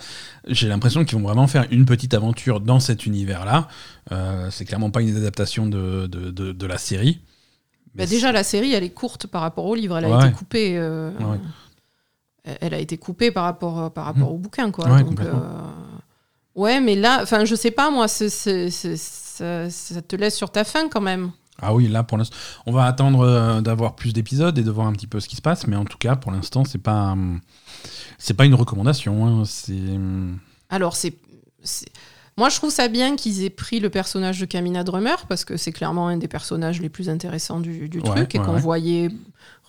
J'ai 0.48 0.68
l'impression 0.68 1.04
qu'ils 1.04 1.18
vont 1.18 1.24
vraiment 1.24 1.48
faire 1.48 1.66
une 1.72 1.86
petite 1.86 2.14
aventure 2.14 2.60
dans 2.60 2.80
cet 2.80 3.06
univers-là. 3.08 3.68
Euh, 4.12 4.50
c'est 4.52 4.66
clairement 4.66 4.92
pas 4.92 5.02
une 5.02 5.18
adaptation 5.18 5.66
de, 5.66 6.06
de, 6.08 6.30
de- 6.30 6.52
de 6.52 6.66
la 6.68 6.78
série. 6.78 7.22
Bah, 7.96 8.06
déjà, 8.06 8.32
la 8.32 8.44
série, 8.44 8.74
elle 8.74 8.84
est 8.84 8.90
courte 8.94 9.26
par 9.26 9.42
rapport 9.42 9.66
au 9.66 9.74
livre. 9.74 9.98
Elle 9.98 10.06
a 10.06 10.18
Ouais. 10.18 10.26
été 10.28 10.36
coupée. 10.36 10.78
euh, 10.78 11.10
Ouais. 11.20 11.40
Elle 12.62 12.76
a 12.76 12.80
été 12.80 12.98
coupée 12.98 13.32
par 13.32 13.46
rapport, 13.46 13.80
euh, 13.82 13.90
par 13.90 14.06
rapport 14.06 14.32
au 14.32 14.38
bouquin, 14.38 14.70
quoi. 14.70 14.86
Ouais, 14.88 15.00
Donc, 15.00 15.10
complètement. 15.10 15.40
euh, 15.42 15.62
ouais, 16.62 16.80
mais 16.80 16.96
là, 16.96 17.20
enfin, 17.24 17.44
je 17.46 17.56
sais 17.56 17.72
pas, 17.72 17.90
moi, 17.90 18.08
c'est- 18.08 18.70
ça, 19.36 19.70
ça 19.70 20.02
te 20.02 20.16
laisse 20.16 20.36
sur 20.36 20.52
ta 20.52 20.64
faim 20.64 20.88
quand 20.92 21.02
même. 21.02 21.32
Ah 21.62 21.74
oui, 21.74 21.88
là 21.88 22.04
pour 22.04 22.18
l'instant, 22.18 22.36
on 22.66 22.72
va 22.74 22.86
attendre 22.86 23.22
euh, 23.22 23.62
d'avoir 23.62 23.96
plus 23.96 24.12
d'épisodes 24.14 24.58
et 24.58 24.64
de 24.64 24.72
voir 24.72 24.88
un 24.88 24.94
petit 24.94 25.08
peu 25.08 25.20
ce 25.22 25.28
qui 25.30 25.36
se 25.38 25.42
passe, 25.42 25.68
mais 25.68 25.76
en 25.78 25.86
tout 25.86 25.98
cas, 25.98 26.16
pour 26.18 26.32
l'instant, 26.32 26.66
c'est 26.66 26.78
pas, 26.80 27.12
hum, 27.14 27.40
c'est 28.18 28.34
pas 28.34 28.46
une 28.46 28.56
recommandation. 28.56 29.26
hein, 29.26 29.44
c'est, 29.46 29.72
hum, 29.74 30.38
Alors, 30.70 30.96
c'est. 30.96 31.16
c'est- 31.64 31.88
Moi, 32.38 32.50
je 32.50 32.58
trouve 32.58 32.72
ça 32.72 32.90
bien 32.90 33.16
qu'ils 33.16 33.44
aient 33.44 33.50
pris 33.50 33.80
le 33.80 33.90
personnage 33.90 34.38
de 34.42 34.46
Camina 34.46 34.84
Drummer, 34.84 35.26
parce 35.30 35.46
que 35.46 35.56
c'est 35.56 35.72
clairement 35.72 36.10
un 36.10 36.18
des 36.18 36.28
personnages 36.28 36.82
les 36.82 36.90
plus 36.90 37.08
intéressants 37.08 37.62
du, 37.62 37.88
du 37.88 38.00
Ouais, 38.00 38.04
truc 38.04 38.36
et 38.36 38.40
ouais, 38.40 38.46
qu'on 38.46 38.56
ouais. 38.56 38.60
voyait 38.60 39.10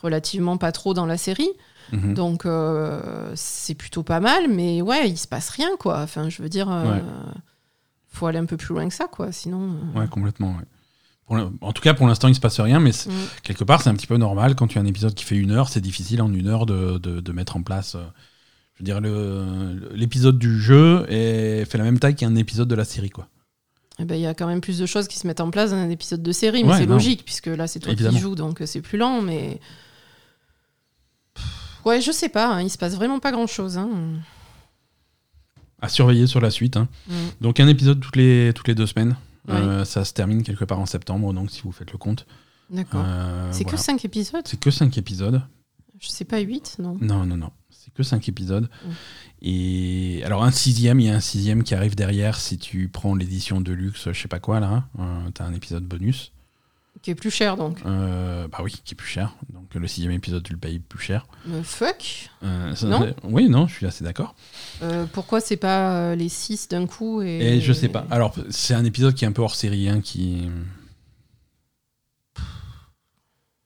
relativement 0.03 0.57
pas 0.57 0.73
trop 0.73 0.93
dans 0.93 1.07
la 1.07 1.17
série. 1.17 1.49
mhm. 1.93 2.15
Donc, 2.15 2.45
euh, 2.47 3.31
c'est 3.37 3.75
plutôt 3.77 4.03
pas 4.03 4.19
mal, 4.19 4.49
mais 4.51 4.83
ouais, 4.83 5.09
il 5.09 5.17
se 5.17 5.29
passe 5.29 5.51
rien, 5.51 5.71
quoi. 5.79 6.01
Enfin, 6.01 6.29
je 6.29 6.43
veux 6.43 6.49
dire, 6.49 6.69
euh, 6.69 6.97
Ouais. 6.97 7.03
Faut 8.17 8.27
aller 8.27 8.39
un 8.39 8.47
peu 8.47 8.57
plus 8.57 8.75
loin 8.75 8.89
que 8.89 8.95
ça, 8.95 9.07
quoi. 9.07 9.31
Sinon. 9.33 9.77
euh, 9.95 10.01
Ouais, 10.01 10.09
complètement. 10.09 10.51
ouais. 10.57 10.65
pour 11.27 11.35
le- 11.37 11.49
en 11.61 11.73
tout 11.73 11.83
cas, 11.83 11.93
pour 11.93 12.07
l'instant, 12.07 12.29
il 12.29 12.37
se 12.37 12.41
passe 12.41 12.61
rien, 12.61 12.79
mais 12.79 12.91
Mm. 12.93 13.11
quelque 13.43 13.65
part, 13.65 13.83
c'est 13.83 13.91
un 13.91 13.95
petit 13.95 14.07
peu 14.07 14.17
normal. 14.17 14.55
Quand 14.55 14.69
tu 14.69 14.79
as 14.79 14.81
un 14.81 14.87
épisode 14.87 15.13
qui 15.15 15.25
fait 15.25 15.35
une 15.37 15.51
heure, 15.51 15.69
c'est 15.69 15.81
difficile 15.81 16.23
en 16.23 16.33
une 16.33 16.47
heure 16.47 16.67
de, 16.67 16.99
de- 16.99 17.19
de 17.21 17.33
mettre 17.33 17.57
en 17.57 17.63
place. 17.63 17.97
euh, 17.97 18.05
je 18.75 18.83
veux 18.83 18.85
dire, 18.85 19.01
l'épisode 19.93 20.39
du 20.39 20.61
jeu 20.61 21.05
est, 21.09 21.65
fait 21.65 21.79
la 21.79 21.85
même 21.85 21.99
taille 21.99 22.15
qu'un 22.15 22.35
épisode 22.37 22.69
de 22.69 22.75
la 22.77 22.85
série, 22.85 23.11
quoi. 23.11 23.27
Eh 23.99 24.05
ben, 24.05 24.15
Il 24.15 24.21
y 24.21 24.27
a 24.27 24.35
quand 24.35 24.47
même 24.47 24.61
plus 24.61 24.79
de 24.79 24.85
choses 24.87 25.09
qui 25.09 25.19
se 25.19 25.27
mettent 25.27 25.41
en 25.41 25.51
place 25.51 25.71
dans 25.71 25.77
un 25.79 25.89
épisode 25.91 26.23
de 26.23 26.31
série, 26.33 26.63
mais 26.63 26.71
Ouais, 26.73 26.79
c'est 26.79 26.87
logique, 26.87 27.25
puisque 27.25 27.47
là, 27.47 27.67
c'est 27.67 27.81
toi 27.81 27.91
Évidemment. 27.93 28.15
qui 28.17 28.23
joues, 28.23 28.35
donc 28.37 28.61
euh, 28.63 28.67
c'est 28.67 28.81
plus 28.83 28.99
lent, 28.99 29.21
mais. 29.23 29.59
Ouais, 31.85 32.01
je 32.01 32.11
sais 32.13 32.29
pas, 32.29 32.49
hein, 32.55 32.63
il 32.63 32.71
se 32.71 32.79
passe 32.79 32.95
vraiment 32.95 33.19
pas 33.21 33.33
grand 33.33 33.47
chose. 33.47 33.79
Hein. 33.79 33.89
À 35.81 35.89
surveiller 35.89 36.27
sur 36.27 36.41
la 36.41 36.51
suite. 36.51 36.77
hein. 36.77 36.89
Mm. 37.09 37.13
Donc, 37.43 37.61
un 37.61 37.69
épisode 37.69 38.01
toutes 38.01 38.17
les, 38.17 38.53
toutes 38.55 38.69
les 38.69 38.75
deux 38.75 38.87
semaines. 38.87 39.17
Euh, 39.49 39.85
ça 39.85 40.05
se 40.05 40.13
termine 40.13 40.43
quelque 40.43 40.65
part 40.65 40.81
en 40.81 40.87
septembre, 40.87 41.33
donc 41.33 41.51
si 41.53 41.63
vous 41.63 41.71
faites 41.73 41.93
le 41.93 41.99
compte. 41.99 42.27
D'accord. 42.71 43.05
Euh, 43.07 43.49
c'est 43.53 43.63
voilà. 43.63 43.79
que 43.79 43.83
5 43.85 44.05
épisodes 44.05 44.43
C'est 44.45 44.59
que 44.59 44.71
5 44.73 44.99
épisodes. 44.99 45.41
Je 46.01 46.09
sais 46.09 46.25
pas, 46.25 46.41
8, 46.41 46.77
non? 46.81 46.97
Non, 47.01 47.25
non, 47.25 47.37
non. 47.37 47.51
C'est 47.71 47.93
que 47.95 48.03
5 48.03 48.29
épisodes. 48.29 48.69
Mm. 48.85 48.91
Et 49.43 50.23
alors, 50.25 50.43
un 50.43 50.51
sixième, 50.51 50.99
il 50.99 51.07
y 51.07 51.11
a 51.11 51.15
un 51.15 51.21
sixième 51.21 51.63
qui 51.63 51.75
arrive 51.75 51.95
derrière 51.95 52.41
si 52.41 52.59
tu 52.59 52.89
prends 52.89 53.15
l'édition 53.15 53.61
de 53.61 53.73
luxe, 53.73 54.11
je 54.13 54.21
sais 54.21 54.27
pas 54.29 54.41
quoi, 54.41 54.59
là. 54.59 54.89
Euh, 54.99 55.31
T'as 55.33 55.45
un 55.45 55.53
épisode 55.55 55.85
bonus. 55.85 56.33
Qui 57.03 57.11
est 57.11 57.15
plus 57.15 57.31
cher, 57.31 57.57
donc. 57.57 57.79
Euh, 57.87 58.49
bah 58.49 58.59
oui, 58.63 58.73
qui 58.85 58.95
est 58.95 58.97
plus 58.97 59.07
cher. 59.09 59.35
Donc, 59.53 59.75
le 59.75 59.87
sixième 59.87 60.13
épisode, 60.13 60.43
tu 60.43 60.53
le 60.53 60.59
payes 60.59 60.79
plus 60.81 60.99
cher. 60.99 61.27
Euh, 61.49 61.63
fuck 61.63 62.31
Euh, 62.43 62.75
ça- 62.75 62.87
Non 62.89 63.15
Oui, 63.25 63.49
non, 63.49 63.67
je 63.69 63.75
suis 63.75 63.87
assez 63.87 64.03
d'accord. 64.03 64.35
Pourquoi 65.13 65.41
c'est 65.41 65.57
pas 65.57 66.15
les 66.17 66.29
6 66.29 66.69
d'un 66.69 66.87
coup 66.87 67.23
et... 67.23 67.57
Et 67.57 67.61
je 67.61 67.73
sais 67.73 67.89
pas. 67.89 68.07
Alors, 68.11 68.35
c'est 68.51 68.75
un 68.75 68.85
épisode 68.85 69.15
qui 69.15 69.25
est 69.25 69.29
un 69.29 69.33
peu 69.33 69.43
hors 69.43 69.55
série, 69.55 69.89
hein, 69.89 70.01
qui. 70.01 70.49
D'après 72.35 72.39
Déjà, 72.39 72.41
ce- 72.41 72.45
d'après 73.55 73.66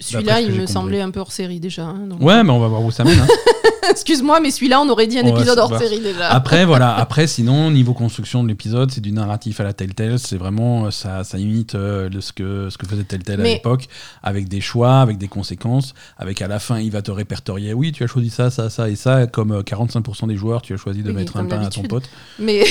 celui-là, 0.00 0.40
il 0.40 0.52
me 0.52 0.66
semblait 0.66 1.00
un 1.00 1.10
peu 1.10 1.20
hors 1.20 1.32
série 1.32 1.60
déjà. 1.60 1.84
hein, 1.84 2.06
donc- 2.08 2.20
Ouais, 2.22 2.42
mais 2.42 2.50
on 2.50 2.60
va 2.60 2.68
voir 2.68 2.82
où 2.82 2.90
ça 2.90 3.04
mène. 3.04 3.18
hein. 3.20 3.26
Excuse-moi, 3.90 4.40
mais 4.40 4.50
celui-là, 4.52 4.80
on 4.80 4.88
aurait 4.88 5.06
dit 5.08 5.18
un 5.18 5.26
épisode 5.26 5.58
hors 5.58 5.76
série 5.78 6.00
déjà. 6.00 6.28
Après, 6.30 6.64
voilà. 6.64 6.94
Après, 6.96 7.26
sinon, 7.26 7.70
niveau 7.70 7.92
construction 7.94 8.42
de 8.42 8.48
l'épisode, 8.48 8.90
c'est 8.90 9.00
du 9.00 9.12
narratif 9.12 9.60
à 9.60 9.64
la 9.64 9.72
Telltale. 9.72 10.18
C'est 10.18 10.36
vraiment, 10.36 10.86
euh, 10.86 10.90
ça, 10.90 11.24
ça 11.24 11.36
imite 11.38 11.74
euh, 11.74 12.08
ce, 12.20 12.32
que, 12.32 12.70
ce 12.70 12.78
que 12.78 12.86
faisait 12.86 13.02
Telltale 13.04 13.40
à 13.40 13.44
l'époque, 13.44 13.88
avec 14.22 14.48
des 14.48 14.60
choix, 14.60 15.00
avec 15.00 15.18
des 15.18 15.28
conséquences, 15.28 15.94
avec 16.16 16.40
à 16.40 16.48
la 16.48 16.58
fin, 16.60 16.78
il 16.78 16.90
va 16.92 17.02
te 17.02 17.10
répertorier. 17.10 17.74
Oui, 17.74 17.92
tu 17.92 18.04
as 18.04 18.06
choisi 18.06 18.30
ça, 18.30 18.50
ça, 18.50 18.70
ça 18.70 18.88
et 18.88 18.96
ça. 18.96 19.26
Comme 19.26 19.50
euh, 19.52 19.62
45% 19.62 20.28
des 20.28 20.36
joueurs, 20.36 20.62
tu 20.62 20.72
as 20.72 20.76
choisi 20.78 21.02
de 21.02 21.10
Oui, 21.10 21.16
mettre 21.16 21.36
un 21.36 21.44
pain 21.44 21.60
à 21.60 21.66
ton 21.68 21.82
pote. 21.82 22.08
Mais 22.38 22.64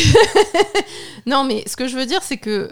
non, 1.26 1.44
mais 1.44 1.64
ce 1.68 1.76
que 1.76 1.88
je 1.88 1.98
veux 1.98 2.06
dire, 2.06 2.22
c'est 2.24 2.38
que 2.38 2.72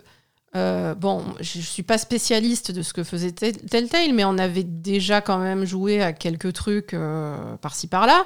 euh, 0.56 0.96
bon, 0.96 1.24
je, 1.40 1.60
je 1.60 1.66
suis 1.66 1.84
pas 1.84 1.98
spécialiste 1.98 2.72
de 2.72 2.82
ce 2.82 2.94
que 2.94 3.04
faisait 3.04 3.32
Tel- 3.32 3.58
Telltale, 3.58 4.14
mais 4.14 4.26
on 4.26 4.38
avait 4.38 4.64
déjà 4.64 5.22
quand 5.22 5.38
même 5.38 5.66
joué 5.66 6.02
à 6.02 6.12
quelques 6.14 6.54
trucs 6.54 6.94
euh, 6.94 7.36
par-ci 7.62 7.88
par-là. 7.88 8.26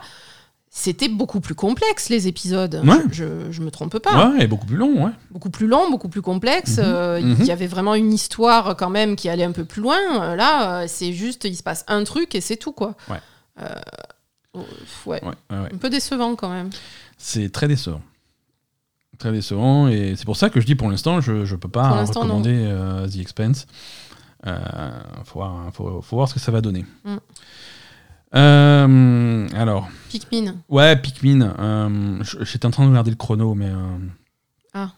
C'était 0.75 1.07
beaucoup 1.09 1.39
plus 1.39 1.53
complexe 1.53 2.09
les 2.09 2.27
épisodes. 2.27 2.81
Ouais. 2.83 2.97
Je, 3.11 3.51
je 3.51 3.61
me 3.61 3.69
trompe 3.69 3.99
pas. 3.99 4.29
Ouais, 4.29 4.43
et 4.45 4.47
beaucoup 4.47 4.65
plus 4.65 4.77
long, 4.77 5.05
ouais. 5.05 5.11
Beaucoup 5.29 5.51
plus 5.51 5.67
long, 5.67 5.91
beaucoup 5.91 6.09
plus 6.09 6.23
complexe. 6.23 6.77
Mhm. 6.77 6.83
Euh, 6.85 7.19
Il 7.21 7.27
Mhm. 7.27 7.43
y 7.45 7.51
avait 7.51 7.67
vraiment 7.67 7.93
une 7.93 8.11
histoire 8.11 8.75
quand 8.75 8.89
même 8.89 9.15
qui 9.15 9.29
allait 9.29 9.43
un 9.43 9.51
peu 9.51 9.65
plus 9.65 9.83
loin. 9.83 10.35
Là, 10.35 10.87
c'est 10.87 11.13
juste, 11.13 11.43
il 11.43 11.55
se 11.55 11.61
passe 11.61 11.85
un 11.87 12.03
truc 12.03 12.33
et 12.33 12.41
c'est 12.41 12.55
tout 12.57 12.71
quoi. 12.71 12.95
Ouais. 13.07 13.19
Oh, 14.55 14.61
ouais. 15.05 15.21
Un 15.49 15.77
peu 15.79 15.89
décevant 15.89 16.35
quand 16.35 16.49
même. 16.49 16.69
C'est 17.19 17.51
très 17.51 17.67
décevant. 17.67 18.01
Très 19.23 19.31
décevant. 19.31 19.87
Et 19.87 20.15
c'est 20.17 20.25
pour 20.25 20.35
ça 20.35 20.49
que 20.49 20.59
je 20.59 20.65
dis 20.65 20.75
pour 20.75 20.89
l'instant, 20.89 21.21
je 21.21 21.31
ne 21.49 21.55
peux 21.55 21.69
pas 21.69 22.03
recommander 22.03 22.53
euh, 22.67 23.07
The 23.07 23.15
Expense. 23.19 23.67
Euh, 24.45 24.59
faut, 25.23 25.39
voir, 25.39 25.71
faut, 25.71 26.01
faut 26.01 26.17
voir 26.17 26.27
ce 26.27 26.33
que 26.33 26.41
ça 26.41 26.51
va 26.51 26.59
donner. 26.59 26.85
Mm. 27.05 27.15
Euh, 28.35 29.47
alors, 29.55 29.87
Pikmin. 30.09 30.55
ouais, 30.67 30.97
Pikmin. 30.97 32.19
J'étais 32.41 32.65
en 32.65 32.71
train 32.71 32.83
de 32.83 32.89
regarder 32.89 33.11
le 33.11 33.15
chrono, 33.15 33.53
mais. 33.53 33.71
Ah. 34.73 34.91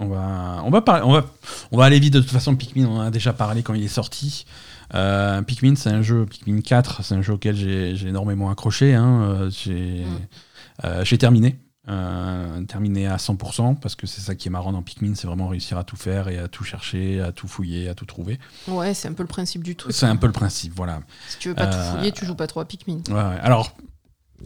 On 0.00 0.08
va, 0.08 0.62
on, 0.64 0.70
va 0.70 0.80
parler, 0.80 1.04
on, 1.06 1.12
va, 1.12 1.24
on 1.70 1.78
va 1.78 1.84
aller 1.84 2.00
vite 2.00 2.14
de 2.14 2.18
toute 2.20 2.30
façon. 2.32 2.56
Pikmin, 2.56 2.86
on 2.86 2.96
en 2.96 3.00
a 3.02 3.10
déjà 3.12 3.32
parlé 3.32 3.62
quand 3.62 3.74
il 3.74 3.84
est 3.84 3.88
sorti. 3.88 4.46
Euh, 4.94 5.42
Pikmin, 5.42 5.76
c'est 5.76 5.90
un 5.90 6.02
jeu, 6.02 6.26
Pikmin 6.26 6.60
4, 6.60 7.04
c'est 7.04 7.14
un 7.14 7.22
jeu 7.22 7.34
auquel 7.34 7.54
j'ai 7.54 8.08
énormément 8.08 8.50
accroché. 8.50 8.94
hein. 8.94 9.48
J'ai 9.50 10.04
Mm. 10.04 10.86
euh, 10.86 11.04
j'ai 11.04 11.18
terminé. 11.18 11.56
Euh, 11.86 12.62
terminé 12.62 13.06
à 13.06 13.16
100% 13.18 13.74
parce 13.78 13.94
que 13.94 14.06
c'est 14.06 14.22
ça 14.22 14.34
qui 14.34 14.48
est 14.48 14.50
marrant 14.50 14.72
dans 14.72 14.80
Pikmin, 14.80 15.14
c'est 15.14 15.26
vraiment 15.26 15.48
réussir 15.48 15.76
à 15.76 15.84
tout 15.84 15.96
faire 15.96 16.28
et 16.28 16.38
à 16.38 16.48
tout 16.48 16.64
chercher, 16.64 17.20
à 17.20 17.30
tout 17.30 17.46
fouiller, 17.46 17.90
à 17.90 17.94
tout 17.94 18.06
trouver. 18.06 18.38
Ouais, 18.68 18.94
c'est 18.94 19.06
un 19.06 19.12
peu 19.12 19.22
le 19.22 19.26
principe 19.28 19.62
du 19.62 19.76
truc. 19.76 19.92
C'est 19.92 20.06
un 20.06 20.16
peu 20.16 20.26
le 20.26 20.32
principe, 20.32 20.72
voilà. 20.74 21.00
Si 21.28 21.38
tu 21.38 21.48
veux 21.50 21.54
pas 21.54 21.66
Euh, 21.66 21.70
tout 21.92 21.96
fouiller, 21.98 22.12
tu 22.12 22.24
joues 22.24 22.34
pas 22.36 22.46
trop 22.46 22.60
à 22.60 22.64
Pikmin. 22.64 23.00
Ouais, 23.08 23.14
ouais. 23.14 23.38
Alors, 23.42 23.76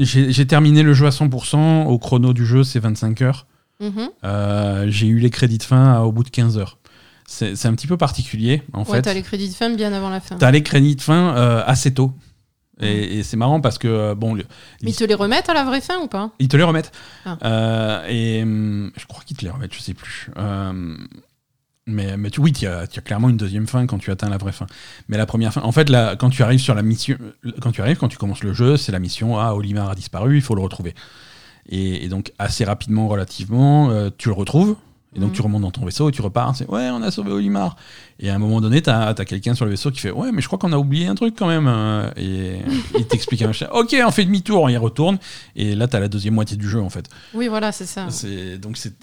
j'ai 0.00 0.46
terminé 0.48 0.82
le 0.82 0.94
jeu 0.94 1.06
à 1.06 1.10
100%. 1.10 1.84
Au 1.86 1.98
chrono 2.00 2.32
du 2.32 2.44
jeu, 2.44 2.64
c'est 2.64 2.80
25 2.80 3.22
heures. 3.22 3.46
Mhm. 3.80 4.08
Euh, 4.24 4.86
j'ai 4.88 5.06
eu 5.06 5.18
les 5.20 5.30
crédits 5.30 5.58
de 5.58 5.62
fin 5.62 5.94
à- 5.94 6.00
au 6.00 6.10
bout 6.10 6.24
de 6.24 6.30
15 6.30 6.58
heures. 6.58 6.78
C'est 7.30 7.66
un 7.66 7.74
petit 7.74 7.86
peu 7.86 7.96
particulier, 7.98 8.62
en 8.72 8.80
Ouais, 8.84 8.96
fait. 8.96 9.02
t'as 9.02 9.12
les 9.14 9.22
crédits 9.22 9.48
de 9.50 9.54
fin 9.54 9.70
bien 9.70 9.92
avant 9.92 10.08
la 10.10 10.18
fin. 10.18 10.36
T'as 10.36 10.50
les 10.50 10.62
crédits 10.62 10.96
de 10.96 11.02
fin 11.02 11.36
euh, 11.36 11.62
assez 11.66 11.92
tôt. 11.94 12.14
Et, 12.80 13.18
et 13.18 13.22
c'est 13.22 13.36
marrant 13.36 13.60
parce 13.60 13.78
que, 13.78 13.88
euh, 13.88 14.14
bon, 14.14 14.34
le- 14.34 14.44
Mais 14.82 14.90
ils 14.90 14.96
te 14.96 15.04
les 15.04 15.14
remettent 15.14 15.48
à 15.48 15.54
la 15.54 15.64
vraie 15.64 15.80
fin 15.80 15.98
ou 16.00 16.06
pas? 16.06 16.30
Ils 16.38 16.48
te 16.48 16.56
les 16.56 16.62
remettent. 16.62 16.92
Ah. 17.24 17.36
Euh, 17.44 18.06
et 18.08 18.42
hum, 18.42 18.92
je 18.96 19.06
crois 19.06 19.22
qu'ils 19.24 19.36
te 19.36 19.44
les 19.44 19.50
remettent, 19.50 19.74
je 19.74 19.80
sais 19.80 19.94
plus. 19.94 20.30
Euh, 20.38 20.96
mais, 21.86 22.16
mais 22.18 22.30
tu, 22.30 22.40
oui, 22.40 22.52
tu 22.52 22.66
as, 22.66 22.80
as 22.80 22.86
clairement 23.00 23.30
une 23.30 23.36
deuxième 23.38 23.66
fin 23.66 23.86
quand 23.86 23.98
tu 23.98 24.10
atteins 24.10 24.28
la 24.28 24.36
vraie 24.36 24.52
fin. 24.52 24.66
Mais 25.08 25.16
la 25.16 25.24
première 25.26 25.52
fin, 25.52 25.62
en 25.62 25.72
fait, 25.72 25.88
là, 25.88 26.16
quand 26.16 26.28
tu 26.30 26.42
arrives 26.42 26.60
sur 26.60 26.74
la 26.74 26.82
mission, 26.82 27.16
quand 27.62 27.72
tu 27.72 27.80
arrives, 27.80 27.96
quand 27.96 28.08
tu 28.08 28.18
commences 28.18 28.44
le 28.44 28.52
jeu, 28.52 28.76
c'est 28.76 28.92
la 28.92 28.98
mission 28.98 29.38
Ah, 29.38 29.54
Olimar 29.54 29.88
a 29.90 29.94
disparu, 29.94 30.36
il 30.36 30.42
faut 30.42 30.54
le 30.54 30.60
retrouver. 30.62 30.94
Et, 31.70 32.04
et 32.04 32.08
donc, 32.08 32.32
assez 32.38 32.64
rapidement, 32.64 33.08
relativement, 33.08 33.90
euh, 33.90 34.10
tu 34.16 34.28
le 34.28 34.34
retrouves. 34.34 34.76
Et 35.18 35.20
donc, 35.20 35.30
Mhm. 35.30 35.34
tu 35.34 35.42
remontes 35.42 35.62
dans 35.62 35.72
ton 35.72 35.84
vaisseau 35.84 36.08
et 36.08 36.12
tu 36.12 36.22
repars. 36.22 36.54
C'est 36.54 36.68
Ouais, 36.70 36.88
on 36.92 37.02
a 37.02 37.10
sauvé 37.10 37.32
Olimar. 37.32 37.76
Et 38.20 38.30
à 38.30 38.34
un 38.36 38.38
moment 38.38 38.60
donné, 38.60 38.82
tu 38.82 38.88
as, 38.90 39.12
quelqu'un 39.26 39.54
sur 39.54 39.64
le 39.64 39.72
vaisseau 39.72 39.90
qui 39.90 39.98
fait 39.98 40.12
Ouais, 40.12 40.30
mais 40.32 40.40
je 40.40 40.46
crois 40.46 40.58
qu'on 40.60 40.72
a 40.72 40.78
oublié 40.78 41.08
un 41.08 41.16
truc 41.16 41.34
quand 41.36 41.48
même. 41.48 41.66
Euh, 41.66 42.08
Et 42.16 42.60
il 42.96 43.04
t'explique 43.06 43.42
un 43.42 43.48
machin. 43.48 43.66
Ok, 43.72 43.96
on 44.06 44.10
fait 44.12 44.24
demi-tour, 44.24 44.62
on 44.62 44.68
y 44.68 44.76
retourne. 44.76 45.18
Et 45.56 45.74
là, 45.74 45.88
tu 45.88 45.96
as 45.96 46.00
la 46.00 46.08
deuxième 46.08 46.34
moitié 46.34 46.56
du 46.56 46.68
jeu, 46.68 46.80
en 46.80 46.88
fait. 46.88 47.08
Oui, 47.34 47.48
voilà, 47.48 47.72
c'est 47.72 47.86
ça. 47.86 48.06
Donc 48.60 48.76
c'est 48.76 48.94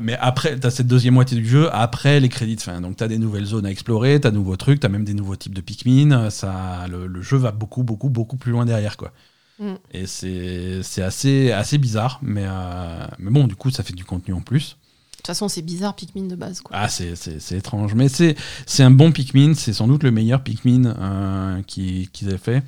mais 0.00 0.16
après 0.20 0.58
tu 0.60 0.64
as 0.64 0.70
cette 0.70 0.86
deuxième 0.86 1.14
moitié 1.14 1.36
du 1.36 1.44
jeu 1.46 1.68
après 1.74 2.20
les 2.20 2.28
crédits 2.28 2.54
de 2.54 2.60
fin. 2.60 2.80
Donc 2.80 2.96
tu 2.96 3.02
as 3.02 3.08
des 3.08 3.18
nouvelles 3.18 3.46
zones 3.46 3.66
à 3.66 3.70
explorer, 3.70 4.20
tu 4.20 4.28
as 4.28 4.30
de 4.30 4.36
nouveaux 4.36 4.56
trucs, 4.56 4.78
tu 4.78 4.86
as 4.86 4.88
même 4.88 5.02
des 5.04 5.14
nouveaux 5.14 5.34
types 5.34 5.54
de 5.54 5.60
Pikmin, 5.60 6.30
ça 6.30 6.86
le, 6.88 7.08
le 7.08 7.20
jeu 7.22 7.36
va 7.36 7.50
beaucoup 7.50 7.82
beaucoup 7.82 8.08
beaucoup 8.08 8.36
plus 8.36 8.52
loin 8.52 8.64
derrière 8.64 8.96
quoi. 8.96 9.10
Mm. 9.58 9.72
Et 9.92 10.06
c'est 10.06 10.80
c'est 10.82 11.02
assez 11.02 11.50
assez 11.50 11.78
bizarre 11.78 12.20
mais 12.22 12.44
euh, 12.46 13.06
mais 13.18 13.30
bon 13.32 13.48
du 13.48 13.56
coup 13.56 13.70
ça 13.70 13.82
fait 13.82 13.92
du 13.94 14.04
contenu 14.04 14.34
en 14.34 14.40
plus. 14.40 14.76
De 15.18 15.22
toute 15.22 15.26
façon, 15.26 15.48
c'est 15.48 15.62
bizarre 15.62 15.94
Pikmin 15.94 16.26
de 16.28 16.36
base. 16.36 16.60
Quoi. 16.60 16.76
Ah 16.78 16.88
c'est 16.88 17.12
étrange 17.52 17.94
mais 17.94 18.08
c'est 18.08 18.36
un 18.82 18.90
bon 18.90 19.10
Pikmin, 19.12 19.52
c'est 19.54 19.72
sans 19.72 19.86
doute 19.88 20.02
le 20.04 20.10
meilleur 20.12 20.42
Pikmin 20.42 20.86
euh, 20.86 21.60
qui- 21.66 22.08
qu'ils 22.12 22.30
aient 22.30 22.38
fait. 22.38 22.62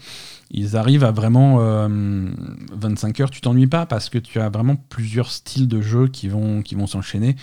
Ils 0.50 0.76
arrivent 0.76 1.04
à 1.04 1.12
vraiment 1.12 1.58
euh, 1.60 1.88
25 2.72 3.20
heures, 3.20 3.30
tu 3.30 3.40
t'ennuies 3.40 3.68
pas 3.68 3.86
parce 3.86 4.10
que 4.10 4.18
tu 4.18 4.40
as 4.40 4.48
vraiment 4.50 4.76
plusieurs 4.76 5.30
styles 5.30 5.68
de 5.68 5.80
jeu 5.80 6.08
qui 6.08 6.28
vont, 6.28 6.60
qui 6.62 6.74
vont 6.74 6.88
s'enchaîner. 6.88 7.36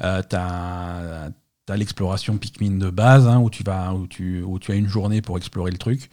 Euh, 0.00 0.22
tu 0.28 0.36
as, 0.36 1.30
l'exploration 1.76 2.38
Pikmin 2.38 2.78
de 2.78 2.88
base 2.90 3.26
hein, 3.28 3.38
où, 3.38 3.50
tu 3.50 3.62
vas, 3.62 3.92
où, 3.92 4.06
tu, 4.06 4.42
où 4.42 4.58
tu 4.58 4.72
as 4.72 4.76
une 4.76 4.88
journée 4.88 5.20
pour 5.20 5.36
explorer 5.36 5.70
le 5.70 5.78
truc. 5.78 6.10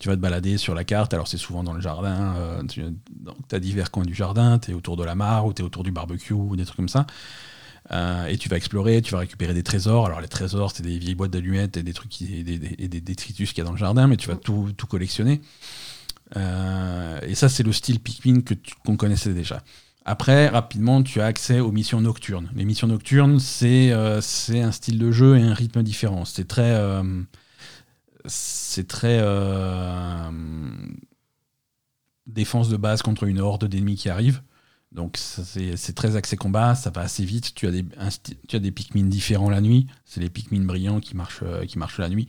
Tu 0.00 0.08
vas 0.08 0.16
te 0.16 0.20
balader 0.20 0.58
sur 0.58 0.74
la 0.74 0.82
carte, 0.82 1.14
alors 1.14 1.28
c'est 1.28 1.38
souvent 1.38 1.62
dans 1.62 1.72
le 1.72 1.80
jardin, 1.80 2.34
euh, 2.36 2.62
tu 2.68 2.82
as 3.52 3.60
divers 3.60 3.92
coins 3.92 4.02
du 4.04 4.14
jardin, 4.14 4.58
tu 4.58 4.72
es 4.72 4.74
autour 4.74 4.96
de 4.96 5.04
la 5.04 5.14
mare 5.14 5.46
ou 5.46 5.52
tu 5.52 5.62
es 5.62 5.64
autour 5.64 5.84
du 5.84 5.92
barbecue 5.92 6.32
ou 6.34 6.56
des 6.56 6.64
trucs 6.64 6.76
comme 6.76 6.88
ça. 6.88 7.06
Euh, 7.92 8.26
et 8.26 8.38
tu 8.38 8.48
vas 8.48 8.56
explorer, 8.56 9.02
tu 9.02 9.12
vas 9.12 9.18
récupérer 9.18 9.54
des 9.54 9.62
trésors. 9.62 10.06
Alors 10.06 10.20
les 10.20 10.28
trésors, 10.28 10.72
c'est 10.74 10.82
des 10.82 10.98
vieilles 10.98 11.14
boîtes 11.14 11.30
d'allumettes 11.30 11.76
et 11.76 11.82
des 11.82 11.92
trucs, 11.92 12.10
qui, 12.10 12.40
et 12.40 12.42
des, 12.42 13.00
détritus 13.00 13.50
qu'il 13.50 13.58
y 13.58 13.60
a 13.60 13.64
dans 13.64 13.72
le 13.72 13.78
jardin, 13.78 14.06
mais 14.06 14.16
tu 14.16 14.28
vas 14.28 14.36
tout, 14.36 14.72
collectionner. 14.88 15.42
Euh, 16.36 17.20
et 17.22 17.34
ça, 17.34 17.48
c'est 17.48 17.62
le 17.62 17.72
style 17.72 18.00
Pikmin 18.00 18.40
que 18.40 18.54
qu'on 18.84 18.96
connaissait 18.96 19.34
déjà. 19.34 19.62
Après, 20.06 20.48
rapidement, 20.48 21.02
tu 21.02 21.20
as 21.20 21.26
accès 21.26 21.60
aux 21.60 21.72
missions 21.72 22.00
nocturnes. 22.00 22.50
Les 22.54 22.64
missions 22.64 22.86
nocturnes, 22.86 23.38
c'est 23.38 23.92
euh, 23.92 24.20
c'est 24.20 24.60
un 24.60 24.72
style 24.72 24.98
de 24.98 25.10
jeu 25.10 25.36
et 25.36 25.42
un 25.42 25.54
rythme 25.54 25.82
différent. 25.82 26.24
C'est 26.24 26.48
très, 26.48 26.78
c'est 28.26 28.88
très 28.88 29.20
défense 32.26 32.70
de 32.70 32.76
base 32.76 33.02
contre 33.02 33.24
une 33.24 33.40
horde 33.40 33.66
d'ennemis 33.66 33.96
qui 33.96 34.08
arrivent. 34.08 34.42
Donc 34.94 35.16
c'est 35.18 35.92
très 35.94 36.14
axé 36.14 36.36
combat, 36.36 36.74
ça 36.76 36.90
va 36.90 37.00
assez 37.02 37.24
vite. 37.24 37.52
Tu 37.54 37.66
as 37.66 37.72
des, 37.72 37.84
un 37.98 38.08
tu 38.46 38.54
as 38.56 38.60
des 38.60 38.70
Pikmin 38.70 39.06
différents 39.06 39.50
la 39.50 39.60
nuit. 39.60 39.88
C'est 40.04 40.20
les 40.20 40.30
Pikmin 40.30 40.64
brillants 40.64 41.00
qui 41.00 41.16
marchent, 41.16 41.40
euh, 41.42 41.64
qui 41.66 41.78
marchent 41.78 41.98
la 41.98 42.08
nuit. 42.08 42.28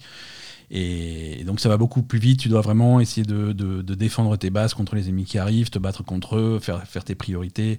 Et 0.71 1.43
donc 1.45 1.59
ça 1.59 1.69
va 1.69 1.77
beaucoup 1.77 2.01
plus 2.01 2.17
vite. 2.17 2.39
Tu 2.39 2.49
dois 2.49 2.61
vraiment 2.61 2.99
essayer 2.99 3.23
de, 3.25 3.51
de- 3.53 3.83
de 3.83 3.93
défendre 3.95 4.35
tes 4.35 4.49
bases 4.49 4.73
contre 4.73 4.95
les 4.95 5.09
ennemis 5.09 5.25
qui 5.25 5.37
arrivent, 5.37 5.69
te 5.69 5.77
battre 5.77 6.03
contre 6.03 6.37
eux, 6.37 6.59
faire, 6.59 6.83
faire 6.87 7.03
tes 7.03 7.13
priorités, 7.13 7.77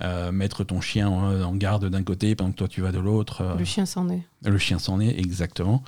euh, 0.00 0.32
mettre 0.32 0.64
ton 0.64 0.80
chien 0.80 1.08
en, 1.10 1.42
en 1.42 1.54
garde 1.54 1.90
d'un 1.90 2.02
côté 2.02 2.34
pendant 2.34 2.52
que 2.52 2.56
toi 2.56 2.68
tu 2.68 2.80
vas 2.80 2.90
de 2.90 2.98
l'autre. 3.00 3.42
euh, 3.42 3.54
Le 3.58 3.66
chien 3.66 3.84
s'en 3.84 4.08
est. 4.08 4.22
le 4.44 4.56
chien 4.56 4.78
s'en 4.78 4.98
est, 4.98 5.18
exactement. 5.18 5.82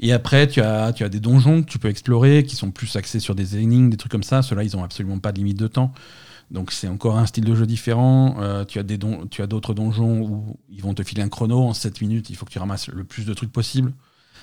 Et 0.00 0.12
après, 0.12 0.48
tu 0.48 0.60
as, 0.62 0.92
tu 0.94 1.04
as 1.04 1.08
des 1.08 1.20
donjons 1.20 1.62
que 1.62 1.68
tu 1.70 1.78
peux 1.78 1.88
explorer 1.88 2.44
qui 2.44 2.56
sont 2.56 2.70
plus 2.70 2.94
axés 2.96 3.20
sur 3.20 3.34
des 3.34 3.56
énigmes, 3.56 3.88
des 3.90 3.96
trucs 3.98 4.12
comme 4.12 4.22
ça. 4.22 4.42
Ceux-là, 4.42 4.64
ils 4.64 4.76
ont 4.76 4.82
absolument 4.84 5.18
pas 5.18 5.32
de 5.32 5.38
limite 5.38 5.58
de 5.58 5.66
temps. 5.66 5.92
Donc 6.50 6.72
c'est 6.72 6.88
encore 6.88 7.16
un 7.16 7.26
style 7.26 7.44
de 7.44 7.54
jeu 7.54 7.66
différent. 7.66 8.36
Euh, 8.40 8.64
tu 8.64 8.78
as 8.78 8.82
des 8.82 8.98
don- 8.98 9.26
tu 9.30 9.40
as 9.42 9.46
d'autres 9.46 9.72
donjons 9.74 10.20
où 10.20 10.56
ils 10.68 10.82
vont 10.82 10.94
te 10.94 11.02
filer 11.02 11.22
un 11.22 11.28
chrono 11.28 11.60
en 11.62 11.74
7 11.74 12.00
minutes. 12.00 12.28
Il 12.30 12.36
faut 12.36 12.44
que 12.46 12.50
tu 12.50 12.58
ramasses 12.58 12.88
le 12.88 13.04
plus 13.04 13.24
de 13.24 13.34
trucs 13.34 13.52
possible. 13.52 13.92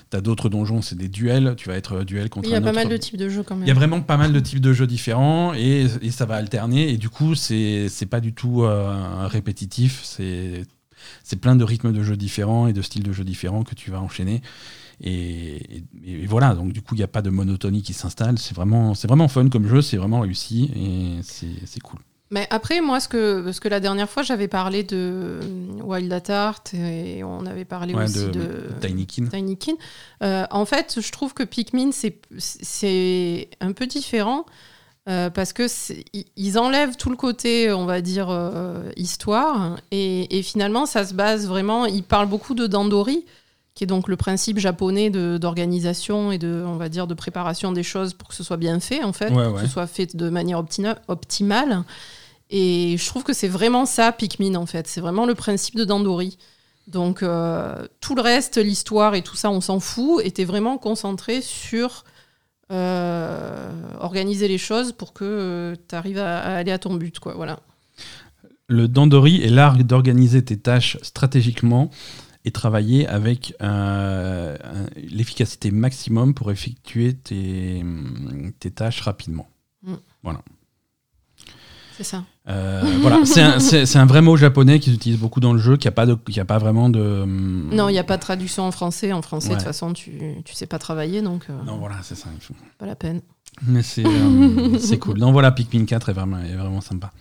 Tu 0.09 0.15
as 0.15 0.21
d'autres 0.21 0.47
donjons, 0.47 0.81
c'est 0.81 0.95
des 0.97 1.09
duels. 1.09 1.55
Tu 1.57 1.67
vas 1.67 1.75
être 1.75 1.97
euh, 1.97 2.03
duel 2.05 2.29
contre 2.29 2.47
Il 2.47 2.51
y 2.51 2.55
a 2.55 2.59
un 2.59 2.61
pas 2.61 2.69
autre- 2.69 2.75
mal 2.79 2.87
de 2.89 2.95
types 2.97 3.17
de 3.17 3.27
jeux 3.27 3.43
quand 3.43 3.55
même. 3.55 3.65
il 3.65 3.67
y 3.67 3.71
a 3.71 3.73
vraiment 3.73 3.99
pas 4.01 4.15
mal 4.15 4.31
de 4.31 4.39
types 4.39 4.61
de 4.61 4.71
jeux 4.71 4.87
différents 4.87 5.53
et, 5.53 5.87
et 6.01 6.11
ça 6.11 6.25
va 6.25 6.35
alterner. 6.35 6.89
Et 6.89 6.97
du 6.97 7.09
coup, 7.09 7.35
c'est 7.35 7.89
pas 8.09 8.21
du 8.21 8.33
tout 8.33 8.63
euh, 8.63 9.27
répétitif. 9.27 10.01
C'est 10.03 10.63
c'est 11.23 11.35
plein 11.35 11.55
de 11.55 11.63
rythmes 11.63 11.93
de 11.93 12.03
jeux 12.03 12.17
différents 12.17 12.67
et 12.67 12.73
de 12.73 12.81
styles 12.81 13.03
de 13.03 13.11
jeux 13.13 13.23
différents 13.23 13.63
que 13.63 13.75
tu 13.75 13.91
vas 13.91 13.99
enchaîner. 14.01 14.41
Et, 15.01 15.77
et- 15.77 15.83
et 16.05 16.25
voilà, 16.25 16.55
donc 16.55 16.73
du 16.73 16.81
coup, 16.81 16.95
il 16.95 16.99
n'y 16.99 17.03
a 17.03 17.07
pas 17.07 17.21
de 17.21 17.29
monotonie 17.29 17.83
qui 17.83 17.93
s'installe. 17.93 18.37
C'est 18.39 18.55
vraiment, 18.55 18.93
c'est 18.95 19.07
vraiment 19.07 19.27
fun 19.27 19.47
comme 19.49 19.67
jeu, 19.67 19.81
c'est 19.81 19.97
vraiment 19.97 20.21
réussi 20.21 20.71
et 20.75 21.21
c'est 21.23 21.79
cool. 21.81 21.99
Mais 22.29 22.45
après, 22.49 22.81
moi, 22.81 22.99
ce 22.99 23.07
que, 23.07 23.39
parce 23.41 23.61
que 23.61 23.69
la 23.69 23.79
dernière 23.79 24.09
fois, 24.09 24.21
j'avais 24.21 24.49
parlé 24.49 24.83
de 24.83 24.97
euh, 24.97 25.41
Wild 25.81 26.11
at 26.11 26.23
Heart 26.27 26.73
et 26.73 27.23
on 27.23 27.45
avait 27.45 27.63
parlé 27.63 27.93
Ouais, 27.93 28.03
aussi 28.03 28.25
de, 28.25 28.31
de, 28.31 28.63
Tinykin. 28.81 29.27
Tinykin. 29.27 29.73
Euh, 30.23 30.45
en 30.51 30.65
fait, 30.65 30.97
je 30.99 31.11
trouve 31.13 31.33
que 31.33 31.43
Pikmin, 31.43 31.91
c'est- 31.93 32.19
c'est 32.37 33.49
un 33.61 33.71
peu 33.71 33.87
différent 33.87 34.45
euh, 35.07 35.29
parce 35.29 35.53
que 35.53 35.67
ils 36.35 36.59
enlèvent 36.59 36.97
tout 36.97 37.09
le 37.09 37.15
côté, 37.15 37.71
on 37.71 37.85
va 37.85 38.01
dire, 38.01 38.27
euh, 38.29 38.89
histoire 38.97 39.77
et, 39.91 40.37
et 40.37 40.43
finalement, 40.43 40.85
ça 40.85 41.05
se 41.05 41.13
base 41.13 41.47
vraiment. 41.47 41.85
Ils 41.85 42.03
parlent 42.03 42.27
beaucoup 42.27 42.55
de 42.55 42.67
Dandori, 42.67 43.25
qui 43.77 43.83
est 43.83 43.87
donc 43.87 44.07
le 44.07 44.17
principe 44.17 44.57
japonais 44.57 45.11
de- 45.11 45.37
d'organisation 45.37 46.31
et 46.31 46.39
de, 46.39 46.63
on 46.65 46.77
va 46.77 46.89
dire, 46.89 47.05
de 47.05 47.13
préparation 47.13 47.71
des 47.71 47.83
choses 47.83 48.15
pour 48.15 48.27
que 48.27 48.33
ce 48.33 48.43
soit 48.43 48.57
bien 48.57 48.79
fait, 48.79 49.03
en 49.03 49.13
fait, 49.13 49.29
Ouais, 49.31 49.43
pour 49.45 49.53
ouais. 49.53 49.61
que 49.61 49.67
ce 49.67 49.71
soit 49.71 49.85
fait 49.85 50.15
de 50.15 50.29
manière 50.29 50.57
optimale. 51.07 51.83
Et 52.49 52.95
je 52.97 53.05
trouve 53.05 53.23
que 53.23 53.33
c'est 53.33 53.47
vraiment 53.47 53.85
ça, 53.85 54.11
Pikmin, 54.11 54.55
en 54.55 54.65
fait. 54.65 54.87
C'est 54.87 54.99
vraiment 55.01 55.27
le 55.27 55.35
principe 55.35 55.75
de 55.75 55.83
Dandori. 55.85 56.39
Donc, 56.87 57.21
euh, 57.21 57.85
tout 58.01 58.15
le 58.15 58.21
reste, 58.23 58.57
l'histoire 58.57 59.13
et 59.13 59.21
tout 59.21 59.35
ça, 59.35 59.51
on 59.51 59.61
s'en 59.61 59.79
fout, 59.79 60.25
était 60.25 60.45
vraiment 60.45 60.79
concentré 60.79 61.41
sur 61.43 62.03
euh, 62.71 63.69
organiser 63.99 64.47
les 64.47 64.57
choses 64.57 64.91
pour 64.91 65.13
que 65.13 65.75
tu 65.87 65.93
arrives 65.95 66.17
à, 66.17 66.39
à 66.39 66.55
aller 66.55 66.71
à 66.71 66.79
ton 66.79 66.95
but, 66.95 67.19
quoi. 67.19 67.33
Voilà. 67.35 67.59
Le 68.67 68.87
Dandori 68.87 69.43
est 69.43 69.49
l'art 69.49 69.77
d'organiser 69.77 70.43
tes 70.43 70.57
tâches 70.57 70.97
stratégiquement 71.01 71.89
et 72.47 72.51
travailler 72.51 73.05
avec 73.07 73.53
euh, 73.61 74.57
l'efficacité 74.95 75.69
maximum 75.69 76.33
pour 76.33 76.49
effectuer 76.49 77.13
tes, 77.13 77.83
tes 78.59 78.71
tâches 78.71 79.01
rapidement. 79.01 79.47
C'est 81.97 82.03
ça. 82.03 82.23
Euh, 82.47 82.83
voilà, 83.01 83.25
c'est 83.25 83.95
un, 83.97 84.05
vrai 84.05 84.21
mot 84.21 84.37
japonais 84.37 84.79
qu'ils 84.79 84.93
utilisent 84.93 85.19
beaucoup 85.19 85.39
dans 85.39 85.51
le 85.51 85.57
jeu, 85.59 85.77
qui 85.77 85.87
n'a 85.87 85.91
pas, 85.91 86.05
de- 86.05 86.13
qui 86.13 86.39
a 86.39 86.45
pas 86.45 86.59
vraiment 86.59 86.89
de. 86.89 87.25
Non, 87.25 87.89
il 87.89 87.93
n'y 87.93 87.97
a 87.99 88.03
pas 88.03 88.17
de 88.17 88.21
traduction 88.21 88.63
en 88.63 88.71
français. 88.71 89.11
En 89.13 89.23
français, 89.23 89.47
de 89.49 89.53
Ouais. 89.53 89.57
toute 89.57 89.65
façon, 89.65 89.93
tu, 89.93 90.11
tu 90.45 90.53
sais 90.53 90.67
pas 90.67 90.77
travailler, 90.77 91.23
donc 91.23 91.47
euh, 91.49 91.53
Non, 91.65 91.77
voilà, 91.79 91.95
c'est 92.03 92.13
ça. 92.15 92.29
il 92.35 92.39
faut- 92.41 92.53
pas 92.77 92.85
la 92.85 92.95
peine. 92.95 93.21
Mais 93.63 93.81
c'est 93.81 94.03
c'est 94.79 94.99
cool. 94.99 95.17
Non, 95.19 95.31
voilà, 95.31 95.51
Pikmin 95.51 95.85
4 95.85 96.09
est 96.09 96.13
vraiment, 96.13 96.37
est 96.39 96.55
vraiment 96.55 96.81
sympa. 96.81 97.11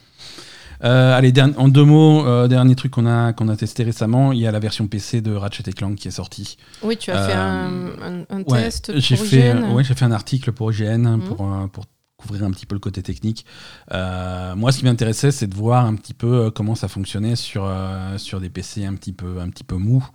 Euh, 0.85 1.17
allez, 1.17 1.33
en 1.57 1.69
deux 1.69 1.85
mots, 1.85 2.27
euh, 2.27 2.49
dernier 2.49 2.75
truc 2.75 2.93
qu'on 2.93 3.07
a, 3.07 3.33
qu'on 3.33 3.49
a 3.49 3.57
testé 3.57 3.83
récemment, 3.85 4.33
il 4.33 4.41
y 4.41 4.47
a 4.47 4.51
la 4.53 4.59
version 4.61 4.87
PC 4.87 5.21
de 5.21 5.33
Ratchet 5.35 5.63
Clank 5.73 5.97
qui 5.97 6.09
est 6.09 6.13
sortie. 6.13 6.57
Oui, 6.83 6.97
tu 6.97 7.11
as 7.11 7.27
fait 7.27 7.35
Euh, 7.35 7.91
un, 8.03 8.21
un- 8.21 8.25
un 8.31 8.43
Ouais, 8.43 8.63
test 8.65 8.93
j'ai 8.99 9.17
fait, 9.17 9.55
ouais, 9.55 9.85
j'ai 9.85 9.95
fait 9.95 10.05
un 10.05 10.13
article 10.13 10.53
pour 10.53 10.73
IGN 10.73 11.17
Mhm. 11.17 11.21
pour, 11.23 11.41
euh, 11.53 11.67
pour 11.69 11.85
couvrir 12.19 12.45
un 12.45 12.51
petit 12.51 12.65
peu 12.65 12.75
le 12.75 12.81
côté 12.81 13.03
technique. 13.03 13.45
Euh, 13.93 14.57
moi, 14.57 14.73
ce 14.73 14.79
qui 14.79 14.85
m'intéressait, 14.87 15.31
c'est 15.31 15.47
de 15.47 15.55
voir 15.55 15.85
un 15.85 15.95
petit 15.95 16.15
peu 16.15 16.47
euh, 16.47 16.51
comment 16.51 16.75
ça 16.75 16.89
fonctionnait 16.89 17.37
sur, 17.37 17.65
euh, 17.67 18.17
sur 18.17 18.41
des 18.41 18.49
PC 18.49 18.87
un 18.87 18.95
petit 18.95 19.13
peu, 19.13 19.39
un 19.41 19.51
petit 19.51 19.65
peu 19.65 19.77
mous 19.77 20.07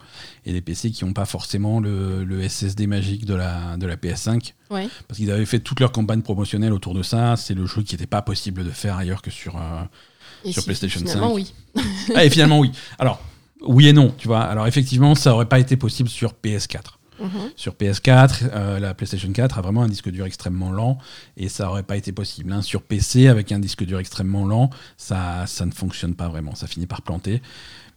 et 0.46 0.52
des 0.52 0.62
PC 0.62 0.90
qui 0.90 1.06
n'ont 1.06 1.14
pas 1.14 1.26
forcément 1.26 1.80
le, 1.80 2.24
le 2.24 2.42
SSD 2.50 2.88
magique 2.88 3.26
de 3.26 3.36
la, 3.36 3.78
de 3.78 3.86
la 3.86 3.98
PS5. 3.98 4.54
Ouais. 4.72 4.88
Parce 5.08 5.20
qu'ils 5.20 5.30
avaient 5.32 5.46
fait 5.46 5.60
toute 5.60 5.80
leur 5.80 5.92
campagne 5.92 6.22
promotionnelle 6.24 6.74
autour 6.74 6.96
de 6.96 7.04
ça. 7.04 7.36
C'est 7.36 7.54
le 7.54 7.68
jeu 7.68 7.84
qui 7.84 7.94
n'était 7.94 8.08
pas 8.08 8.24
possible 8.24 8.64
de 8.64 8.72
faire 8.72 8.98
ailleurs 8.98 9.22
que 9.22 9.30
sur, 9.32 9.58
euh, 9.58 9.84
Et 10.46 10.52
sur 10.52 10.62
si- 10.62 10.68
PlayStation 10.68 11.00
finalement, 11.02 11.30
5. 11.30 11.36
oui. 11.36 11.54
ah, 12.16 12.26
et 12.26 12.30
finalement, 12.30 12.60
oui. 12.60 12.72
Alors, 13.00 13.22
oui 13.62 13.88
et 13.88 13.94
non, 13.94 14.14
tu 14.18 14.28
vois. 14.28 14.42
Alors, 14.42 14.68
effectivement, 14.68 15.16
ça 15.16 15.34
aurait 15.34 15.46
pas 15.50 15.60
été 15.60 15.76
possible 15.78 16.10
sur 16.10 16.34
PS4. 16.34 16.98
Mhm. 17.20 17.30
Sur 17.56 17.74
PS4, 17.74 18.50
euh, 18.52 18.80
la 18.80 18.96
PlayStation 18.96 19.32
4 19.32 19.60
a 19.60 19.62
vraiment 19.62 19.84
un 19.84 19.88
disque 19.88 20.10
dur 20.10 20.26
extrêmement 20.26 20.72
lent 20.72 20.98
et 21.38 21.50
ça 21.50 21.70
aurait 21.70 21.84
pas 21.84 21.96
été 21.96 22.12
possible. 22.12 22.52
hein. 22.52 22.64
Sur 22.64 22.82
PC, 22.82 23.28
avec 23.28 23.52
un 23.52 23.60
disque 23.60 23.84
dur 23.86 24.00
extrêmement 24.00 24.44
lent, 24.46 24.72
ça, 24.98 25.46
ça 25.46 25.68
ne 25.68 25.72
fonctionne 25.72 26.16
pas 26.16 26.30
vraiment. 26.30 26.56
Ça 26.56 26.66
finit 26.66 26.88
par 26.88 27.04
planter. 27.04 27.40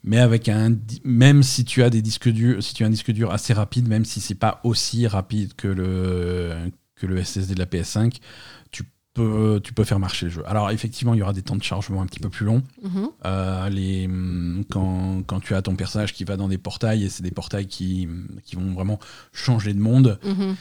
Mais 0.02 0.18
avec 0.18 0.50
un, 0.50 0.76
même 1.04 1.42
si 1.42 1.64
tu 1.64 1.82
as 1.82 1.88
des 1.88 2.02
disques 2.02 2.28
durs, 2.28 2.62
si 2.62 2.74
tu 2.74 2.84
as 2.84 2.86
un 2.86 2.90
disque 2.90 3.12
dur 3.12 3.32
assez 3.32 3.54
rapide, 3.54 3.88
même 3.88 4.04
si 4.04 4.20
c'est 4.20 4.34
pas 4.34 4.60
aussi 4.62 5.06
rapide 5.06 5.54
que 5.56 5.68
le 5.68 6.54
que 6.96 7.06
le 7.06 7.24
SSD 7.24 7.54
de 7.54 7.58
la 7.58 7.64
PS5, 7.66 8.12
tu 8.12 8.20
peux 9.14 9.60
tu 9.62 9.72
peux 9.72 9.84
faire 9.84 9.98
marcher 9.98 10.26
le 10.26 10.32
jeu. 10.32 10.42
Alors 10.46 10.70
effectivement, 10.70 11.14
il 11.14 11.18
y 11.18 11.22
aura 11.22 11.32
des 11.32 11.42
temps 11.42 11.56
de 11.56 11.62
chargement 11.62 12.02
un 12.02 12.06
petit 12.06 12.20
peu 12.20 12.28
plus 12.28 12.44
longs. 12.44 12.62
Mhm. 12.82 13.08
Euh, 13.24 13.68
les, 13.70 14.06
hum, 14.06 14.64
quand, 14.70 15.22
quand 15.26 15.40
tu 15.40 15.54
as 15.54 15.62
ton 15.62 15.76
personnage 15.76 16.12
qui 16.12 16.24
va 16.24 16.36
dans 16.36 16.48
des 16.48 16.58
portails, 16.58 17.04
et 17.04 17.08
c'est 17.08 17.22
des 17.22 17.30
portails 17.30 17.66
qui, 17.66 18.08
qui 18.44 18.56
vont 18.56 18.72
vraiment 18.74 18.98
changer 19.32 19.72
de 19.72 19.80
monde. 19.80 20.18
Mhm. 20.24 20.56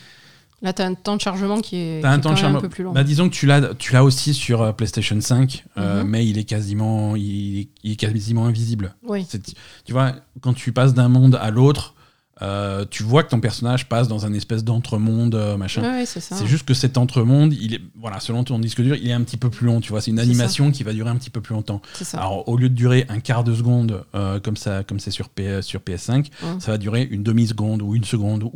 Là, 0.62 0.72
tu 0.72 0.80
as 0.80 0.86
un 0.86 0.94
temps 0.94 1.16
de 1.16 1.20
chargement 1.20 1.60
qui 1.60 1.76
est, 1.76 2.04
un 2.04 2.16
est 2.16 2.20
temps 2.22 2.32
de 2.32 2.40
même 2.40 2.56
un 2.56 2.60
peu 2.60 2.70
plus 2.70 2.84
long. 2.84 2.92
Bah, 2.92 3.04
disons 3.04 3.28
que 3.28 3.34
tu 3.34 3.44
l'as, 3.44 3.74
tu 3.74 3.92
l'as 3.92 4.02
aussi 4.02 4.32
sur 4.32 4.62
euh, 4.62 4.72
PlayStation 4.72 5.20
5, 5.20 5.64
euh, 5.76 6.02
Mhm. 6.02 6.08
mais 6.08 6.26
il 6.26 6.38
est 6.38 6.44
quasiment, 6.44 7.16
il, 7.16 7.58
est- 7.60 7.68
il 7.82 7.92
est 7.92 7.96
quasiment 7.96 8.46
invisible. 8.46 8.94
oui. 9.06 9.26
Tu 9.84 9.92
vois, 9.92 10.12
quand 10.40 10.54
tu 10.54 10.72
passes 10.72 10.94
d'un 10.94 11.08
monde 11.08 11.38
à 11.40 11.50
l'autre, 11.50 11.93
euh, 12.42 12.84
tu 12.90 13.02
vois 13.04 13.22
que 13.22 13.30
ton 13.30 13.40
personnage 13.40 13.88
passe 13.88 14.08
dans 14.08 14.26
un 14.26 14.32
espèce 14.32 14.64
d'entremonde, 14.64 15.34
euh, 15.36 15.56
machin. 15.56 15.82
Ouais, 15.82 15.98
ouais, 16.00 16.06
c'est. 16.06 16.20
C'est 16.20 16.46
juste 16.46 16.66
que 16.66 16.74
cet 16.74 16.98
entremonde, 16.98 17.52
il 17.52 17.74
est, 17.74 17.80
voilà, 17.98 18.18
selon 18.20 18.42
ton 18.44 18.58
disque 18.58 18.80
dur, 18.82 18.96
il 18.96 19.08
est 19.08 19.12
un 19.12 19.22
petit 19.22 19.36
peu 19.36 19.50
plus 19.50 19.66
long. 19.66 19.80
Tu 19.80 19.90
vois, 19.90 20.00
c'est 20.00 20.10
une 20.10 20.18
animation 20.18 20.70
qui 20.72 20.82
va 20.82 20.92
durer 20.92 21.10
un 21.10 21.16
petit 21.16 21.30
peu 21.30 21.40
plus 21.40 21.54
longtemps. 21.54 21.80
Alors, 22.14 22.48
au 22.48 22.56
lieu 22.56 22.68
de 22.68 22.74
durer 22.74 23.06
un 23.08 23.20
quart 23.20 23.44
de 23.44 23.54
seconde, 23.54 24.04
euh, 24.14 24.40
comme 24.40 24.56
ça, 24.56 24.82
comme 24.82 24.98
c'est 25.00 25.10
sur, 25.12 25.28
P- 25.28 25.62
sur 25.62 25.80
PS5, 25.80 26.26
Hum. 26.42 26.60
ça 26.60 26.72
va 26.72 26.78
durer 26.78 27.06
une 27.10 27.22
demi-seconde 27.22 27.82
ou 27.82 27.94
une 27.94 28.04
seconde 28.04 28.42
ou, 28.44 28.50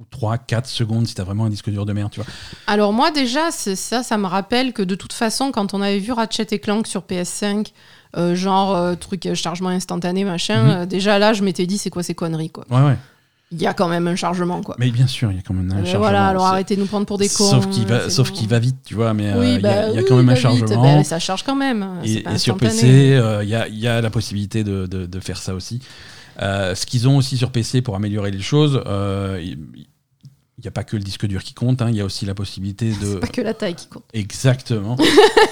ou 0.00 0.04
3, 0.10 0.38
4 0.38 0.66
secondes 0.66 1.06
si 1.06 1.14
t'as 1.14 1.24
vraiment 1.24 1.44
un 1.44 1.50
disque 1.50 1.70
dur 1.70 1.86
de 1.86 1.92
merde, 1.92 2.10
tu 2.10 2.20
vois. 2.20 2.28
Alors 2.66 2.92
moi 2.92 3.10
déjà, 3.10 3.50
ça, 3.50 4.02
ça 4.02 4.16
me 4.16 4.26
rappelle 4.26 4.72
que 4.72 4.82
de 4.82 4.94
toute 4.94 5.12
façon, 5.12 5.52
quand 5.52 5.74
on 5.74 5.82
avait 5.82 5.98
vu 5.98 6.12
Ratchet 6.12 6.46
et 6.50 6.58
Clank 6.58 6.86
sur 6.86 7.02
PS5, 7.02 7.68
euh, 8.16 8.34
genre 8.34 8.74
euh, 8.74 8.94
truc 8.96 9.26
euh, 9.26 9.34
chargement 9.34 9.68
instantané, 9.68 10.24
machin, 10.24 10.80
Mhm. 10.80 10.86
déjà 10.86 11.18
là, 11.18 11.32
je 11.34 11.42
m'étais 11.44 11.66
dit, 11.66 11.76
c'est 11.78 11.90
quoi 11.90 12.02
ces 12.02 12.14
conneries, 12.14 12.50
quoi. 12.50 12.64
Ouais, 12.70 12.80
ouais. 12.84 12.96
Il 13.52 13.60
y 13.60 13.66
a 13.66 13.74
quand 13.74 13.88
même 13.88 14.06
un 14.06 14.14
chargement, 14.14 14.60
quoi. 14.62 14.76
Mais 14.78 14.90
bien 14.92 15.08
sûr, 15.08 15.32
il 15.32 15.36
y 15.36 15.38
a 15.40 15.42
quand 15.42 15.54
même 15.54 15.68
un 15.72 15.76
Euh, 15.78 15.78
chargement. 15.78 15.98
voilà, 16.00 16.28
alors 16.28 16.46
arrêtez 16.46 16.76
de 16.76 16.80
nous 16.80 16.86
prendre 16.86 17.04
pour 17.06 17.18
des 17.18 17.28
cons. 17.28 17.50
Sauf 17.50 17.68
qu'il 17.68 17.84
va, 17.84 18.08
sauf 18.08 18.30
qu'il 18.30 18.48
va 18.48 18.60
vite, 18.60 18.76
tu 18.86 18.94
vois, 18.94 19.12
mais 19.12 19.32
euh, 19.32 19.44
il 19.44 19.52
y 19.54 19.56
a, 19.56 19.58
bah 19.58 19.88
il 19.88 19.94
y 19.94 19.98
a 19.98 20.02
oui, 20.02 20.06
quand 20.08 20.16
même 20.16 20.28
un 20.28 20.34
il 20.34 20.38
chargement. 20.40 20.82
Bah, 20.98 21.02
ça 21.04 21.18
charge 21.18 21.42
quand 21.42 21.56
même. 21.56 21.84
Et, 22.04 22.20
pas 22.20 22.34
et 22.34 22.38
sur. 22.38 22.56
PC, 22.56 22.86
euh, 23.14 23.42
il 23.42 23.48
y, 23.48 23.54
a, 23.56 23.66
il 23.66 23.78
y 23.78 23.88
a 23.88 24.00
la 24.00 24.10
possibilité 24.10 24.62
de, 24.62 24.86
de- 24.86 25.06
de 25.06 25.20
faire 25.20 25.38
ça 25.38 25.54
aussi. 25.54 25.80
Euh, 26.40 26.74
ce 26.76 26.86
qu'ils 26.86 27.08
ont 27.08 27.16
aussi 27.16 27.36
sur 27.36 27.50
PC 27.50 27.82
pour 27.82 27.96
améliorer 27.96 28.30
les 28.30 28.40
choses, 28.40 28.80
euh, 28.86 29.44
il 30.62 30.64
n'y 30.64 30.68
a 30.68 30.72
pas 30.72 30.84
que 30.84 30.94
le 30.96 31.02
disque 31.02 31.24
dur 31.26 31.42
qui 31.42 31.54
compte, 31.54 31.80
hein, 31.80 31.88
il 31.88 31.96
y 31.96 32.00
a 32.00 32.04
aussi 32.04 32.26
la 32.26 32.34
possibilité 32.34 32.92
de... 33.02 33.14
Pas 33.16 33.26
que 33.28 33.40
la 33.40 33.54
taille 33.54 33.74
qui 33.74 33.86
compte. 33.88 34.04
Exactement. 34.12 34.96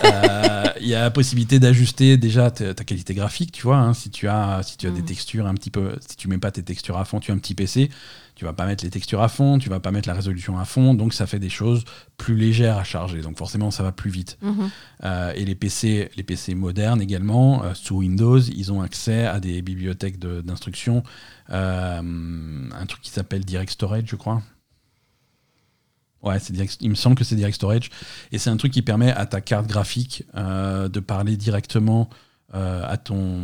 Euh, 0.04 0.64
Il 0.80 0.86
y 0.86 0.94
a 0.94 1.00
la 1.02 1.10
possibilité 1.10 1.58
d'ajuster 1.58 2.16
déjà 2.16 2.50
ta, 2.52 2.72
ta 2.72 2.84
qualité 2.84 3.14
graphique, 3.14 3.50
tu 3.52 3.62
vois. 3.64 3.78
hein, 3.78 3.94
si 3.94 4.10
tu 4.10 4.28
as, 4.28 4.62
si 4.62 4.76
tu 4.76 4.86
as 4.86 4.90
des 4.90 5.02
Mm. 5.02 5.06
textures 5.06 5.46
un 5.46 5.54
petit 5.54 5.70
peu, 5.70 5.96
si 6.08 6.16
tu 6.16 6.28
mets 6.28 6.38
pas 6.38 6.50
tes 6.52 6.62
textures 6.62 6.96
à 6.98 7.04
fond, 7.04 7.18
tu 7.20 7.30
as 7.32 7.34
un 7.34 7.38
petit 7.38 7.54
PC, 7.54 7.90
tu 8.36 8.44
vas 8.44 8.52
pas 8.52 8.64
mettre 8.66 8.84
les 8.84 8.90
textures 8.90 9.20
à 9.22 9.28
fond, 9.28 9.58
tu 9.58 9.68
vas 9.68 9.80
pas 9.80 9.90
mettre 9.90 10.08
la 10.08 10.14
résolution 10.14 10.56
à 10.58 10.64
fond, 10.64 10.94
donc 10.94 11.12
ça 11.14 11.26
fait 11.26 11.40
des 11.40 11.48
choses 11.48 11.84
plus 12.16 12.36
légères 12.36 12.76
à 12.78 12.84
charger. 12.84 13.20
Donc 13.22 13.36
forcément, 13.36 13.70
ça 13.72 13.82
va 13.82 13.90
plus 13.92 14.10
vite. 14.10 14.38
Mhm. 14.42 14.70
Euh, 15.04 15.32
et 15.34 15.44
les 15.44 15.54
PC, 15.56 16.10
les 16.16 16.22
PC 16.22 16.54
modernes 16.54 17.02
également, 17.02 17.64
euh, 17.64 17.74
sous 17.74 17.96
Windows, 17.96 18.38
ils 18.40 18.70
ont 18.72 18.80
accès 18.82 19.26
à 19.26 19.40
des 19.40 19.60
bibliothèques 19.62 20.18
de- 20.20 20.40
d'instructions, 20.42 21.02
un 21.48 22.86
truc 22.86 23.00
qui 23.02 23.10
s'appelle 23.10 23.44
Direct 23.44 23.72
Storage, 23.72 24.04
je 24.06 24.16
crois. 24.16 24.42
Ouais, 26.22 26.38
c'est 26.40 26.52
direct- 26.52 26.78
il 26.80 26.90
me 26.90 26.94
semble 26.94 27.14
que 27.16 27.24
c'est 27.24 27.36
Direct 27.36 27.54
Storage. 27.54 27.90
Et 28.32 28.38
c'est 28.38 28.50
un 28.50 28.56
truc 28.56 28.72
qui 28.72 28.82
permet 28.82 29.12
à 29.12 29.24
ta 29.26 29.40
carte 29.40 29.66
graphique 29.66 30.24
euh, 30.34 30.88
de 30.88 31.00
parler 31.00 31.36
directement 31.36 32.08
à 32.52 32.96
ton 32.96 33.38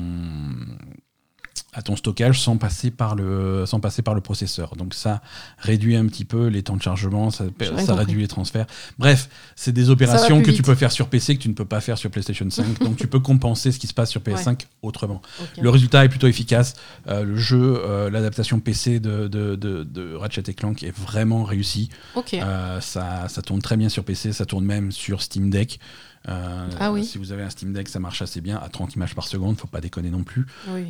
à 1.72 1.82
ton 1.82 1.96
stockage 1.96 2.40
sans 2.40 2.56
passer 2.56 2.90
par 2.90 3.14
le 3.14 3.66
sans 3.66 3.80
passer 3.80 4.02
par 4.02 4.14
le 4.14 4.20
processeur. 4.20 4.76
Donc 4.76 4.94
ça 4.94 5.20
réduit 5.58 5.96
un 5.96 6.06
petit 6.06 6.24
peu 6.24 6.46
les 6.46 6.62
temps 6.62 6.76
de 6.76 6.82
chargement, 6.82 7.30
ça, 7.30 7.44
ça 7.84 7.94
réduit 7.94 8.20
les 8.20 8.28
transferts. 8.28 8.66
Bref, 8.98 9.28
c'est 9.56 9.72
des 9.72 9.90
opérations 9.90 10.42
que 10.42 10.50
tu 10.50 10.62
peux 10.62 10.74
faire 10.74 10.92
sur 10.92 11.08
PC 11.08 11.36
que 11.36 11.42
tu 11.42 11.48
ne 11.48 11.54
peux 11.54 11.64
pas 11.64 11.80
faire 11.80 11.98
sur 11.98 12.10
PlayStation 12.10 12.48
5. 12.48 12.78
donc 12.84 12.96
tu 12.96 13.06
peux 13.06 13.20
compenser 13.20 13.72
ce 13.72 13.78
qui 13.78 13.86
se 13.86 13.94
passe 13.94 14.10
sur 14.10 14.20
PS5 14.20 14.60
autrement. 14.82 15.20
Le 15.60 15.70
résultat 15.70 16.04
est 16.04 16.08
plutôt 16.08 16.28
efficace. 16.28 16.74
Euh, 17.08 17.24
le 17.24 17.36
jeu, 17.36 17.82
euh, 17.84 18.10
l'adaptation 18.10 18.60
PC 18.60 19.00
de, 19.00 19.28
de, 19.28 19.56
de, 19.56 20.14
Ratchet 20.14 20.42
Clank 20.54 20.82
est 20.82 20.96
vraiment 20.96 21.44
réussi. 21.44 21.88
Euh, 22.34 22.80
ça, 22.80 23.28
ça 23.28 23.42
tourne 23.42 23.60
très 23.60 23.76
bien 23.76 23.88
sur 23.88 24.04
PC, 24.04 24.32
ça 24.32 24.46
tourne 24.46 24.64
même 24.64 24.92
sur 24.92 25.22
Steam 25.22 25.50
Deck. 25.50 25.80
Euh, 26.28 26.68
ah 26.80 26.92
oui. 26.92 27.04
Si 27.04 27.18
vous 27.18 27.32
avez 27.32 27.42
un 27.42 27.50
Steam 27.50 27.72
Deck, 27.72 27.88
ça 27.88 28.00
marche 28.00 28.22
assez 28.22 28.40
bien 28.40 28.58
à 28.62 28.68
30 28.68 28.94
images 28.94 29.14
par 29.14 29.26
seconde, 29.26 29.58
faut 29.58 29.66
pas 29.66 29.80
déconner 29.80 30.10
non 30.10 30.22
plus. 30.22 30.46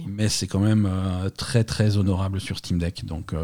Mais 0.07 0.29
c'est 0.29 0.47
quand 0.47 0.61
même 0.61 0.89
euh, 0.91 1.29
très 1.31 1.65
très 1.65 1.97
honorable 1.97 2.41
sur 2.41 2.59
Steam 2.59 2.79
Deck, 2.79 3.05
donc 3.05 3.35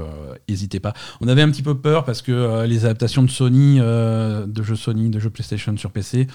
n'hésitez 0.49 0.79
euh, 0.79 0.81
pas. 0.81 0.95
On 1.21 1.29
avait 1.29 1.43
un 1.43 1.51
petit 1.51 1.63
peu 1.63 1.77
peur 1.77 2.05
parce 2.05 2.23
que 2.23 2.65
les 2.65 2.85
adaptations 2.85 3.23
de 3.23 3.31
Sony, 3.31 3.79
de 3.81 4.63
jeux 4.63 4.77
Sony, 4.77 5.11
de 5.11 5.19
jeux 5.19 5.31
PlayStation 5.31 5.77
sur 5.77 5.91
PC, 5.91 6.29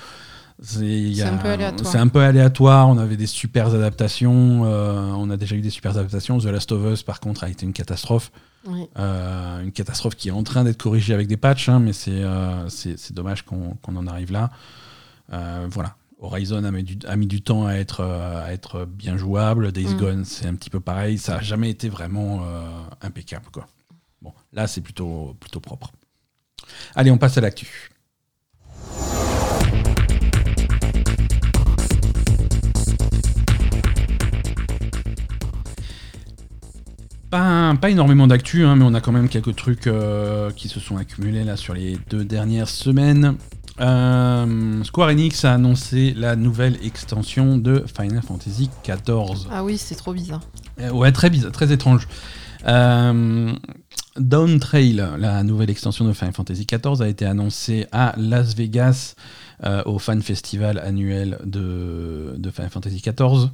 c'est 0.62 1.22
un, 1.22 1.34
un, 1.34 2.08
peu 2.08 2.22
aléatoire. 2.22 2.88
On 2.88 2.98
avait 2.98 3.18
des 3.18 3.28
super 3.28 3.74
adaptations. 3.74 4.62
on 4.64 5.30
a 5.30 5.38
déjà 5.38 5.56
eu 5.56 5.62
des 5.62 5.70
super 5.70 5.92
adaptations. 5.92 6.38
The 6.38 6.46
Last 6.46 6.72
of 6.72 6.94
Us, 6.94 7.04
par 7.04 7.20
contre, 7.20 7.44
a 7.44 7.50
été 7.50 7.66
une 7.66 7.74
catastrophe. 7.74 8.32
une 8.66 9.72
catastrophe 9.74 10.16
qui 10.16 10.30
est 10.30 10.32
en 10.32 10.44
train 10.44 10.64
d'être 10.64 10.82
corrigée 10.82 11.14
avec 11.14 11.28
des 11.28 11.38
patchs, 11.38 11.70
hein, 11.70 11.80
mais 11.80 11.94
c'est 11.94 13.14
dommage 13.14 13.44
qu'on 13.44 13.78
en 13.96 14.08
arrive 14.08 14.34
là. 14.34 14.52
Euh, 15.34 15.68
voilà. 15.70 15.96
Horizon 16.20 16.64
a 16.64 16.72
mis, 16.72 17.28
du, 17.28 17.42
temps 17.42 17.68
à 17.68 17.74
être, 17.74 18.00
euh, 18.00 18.46
à 18.46 18.54
être 18.54 18.86
bien 18.86 19.18
jouable. 19.18 19.72
Days 19.72 19.94
mm. 19.94 19.98
Gone, 19.98 20.26
c'est 20.26 20.48
un 20.48 20.56
petit 20.56 20.70
peu 20.70 20.80
pareil. 20.80 21.18
Ça 21.18 21.36
n'a 21.36 21.42
jamais 21.42 21.70
été 21.70 21.90
vraiment 21.90 22.42
euh, 22.44 22.68
impeccable. 23.02 23.46
Quoi. 23.52 23.68
Bon, 24.22 24.34
là, 24.54 24.66
c'est 24.68 24.82
plutôt, 24.82 25.36
plutôt 25.40 25.60
propre. 25.60 25.92
Allez, 26.96 27.12
on 27.12 27.18
passe 27.18 27.38
à 27.38 27.42
l'actu. 27.42 27.92
Pas, 37.30 37.76
pas, 37.76 37.90
énormément 37.90 38.28
d'actu, 38.28 38.64
hein, 38.64 38.78
mais 38.78 38.86
on 38.86 38.94
a 38.94 39.02
quand 39.02 39.12
même 39.12 39.28
quelques 39.28 39.56
trucs 39.56 39.90
qui 40.56 40.70
se 40.70 40.80
sont 40.80 40.96
accumulés 40.98 41.44
là 41.44 41.58
sur 41.58 41.74
les 41.74 41.98
deux 42.10 42.24
dernières 42.24 42.70
semaines. 42.70 43.38
Euh, 43.82 44.84
Square 44.84 45.10
Enix 45.10 45.44
a 45.44 45.54
annoncé 45.54 46.14
la 46.16 46.36
nouvelle 46.36 46.78
extension 46.84 47.58
de 47.58 47.84
Final 47.94 48.22
Fantasy 48.22 48.70
XIV. 48.84 49.48
Ah 49.52 49.64
oui, 49.64 49.78
c'est 49.78 49.96
trop 49.96 50.14
bizarre. 50.14 50.42
Euh, 50.80 50.92
ouais, 50.92 51.12
très 51.12 51.30
bizarre, 51.30 51.52
très 51.52 51.72
étrange. 51.72 52.08
Euh, 52.68 53.54
Down 54.18 54.60
Trail, 54.60 55.04
la 55.18 55.44
nouvelle 55.44 55.70
extension 55.70 56.06
de 56.06 56.14
Final 56.14 56.34
Fantasy 56.34 56.66
XIV, 56.66 57.02
a 57.02 57.08
été 57.08 57.26
annoncée 57.26 57.86
à 57.92 58.14
Las 58.18 58.56
Vegas 58.56 59.16
au 59.86 60.00
Fan 60.00 60.22
Festival 60.22 60.78
annuel 60.80 61.40
de, 61.44 62.36
de 62.38 62.50
Final 62.52 62.70
Fantasy 62.70 63.02
XIV. 63.02 63.50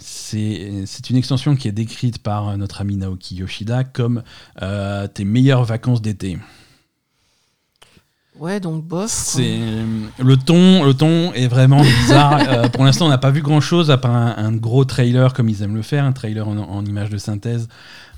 c'est 0.00 1.10
une 1.10 1.16
extension 1.16 1.56
qui 1.56 1.68
est 1.68 1.72
décrite 1.72 2.18
par 2.18 2.56
notre 2.58 2.80
ami 2.80 2.96
Naoki 2.96 3.36
Yoshida 3.36 3.84
comme 3.84 4.22
tes 4.60 5.24
meilleures 5.24 5.64
vacances 5.64 6.02
d'été. 6.02 6.38
Ouais, 8.38 8.60
donc 8.60 8.82
bof. 8.84 9.10
C'est 9.10 9.60
le 10.18 10.36
ton, 10.36 10.84
le 10.84 10.94
ton 10.94 11.32
est 11.32 11.48
vraiment 11.48 11.80
bizarre. 11.82 12.40
Euh, 12.52 12.68
pour 12.68 12.84
l'instant, 12.84 13.06
on 13.06 13.08
n'a 13.08 13.18
pas 13.18 13.30
vu 13.30 13.40
grand 13.40 13.60
chose 13.60 13.90
à 13.90 13.98
part 13.98 14.14
un, 14.14 14.52
gros 14.52 14.84
trailer 14.84 15.32
comme 15.32 15.48
ils 15.48 15.62
aiment 15.62 15.76
le 15.76 15.82
faire, 15.82 16.04
un 16.04 16.12
trailer 16.12 16.46
en, 16.46 16.56
en 16.56 16.84
image 16.84 17.08
de 17.10 17.18
synthèse 17.18 17.68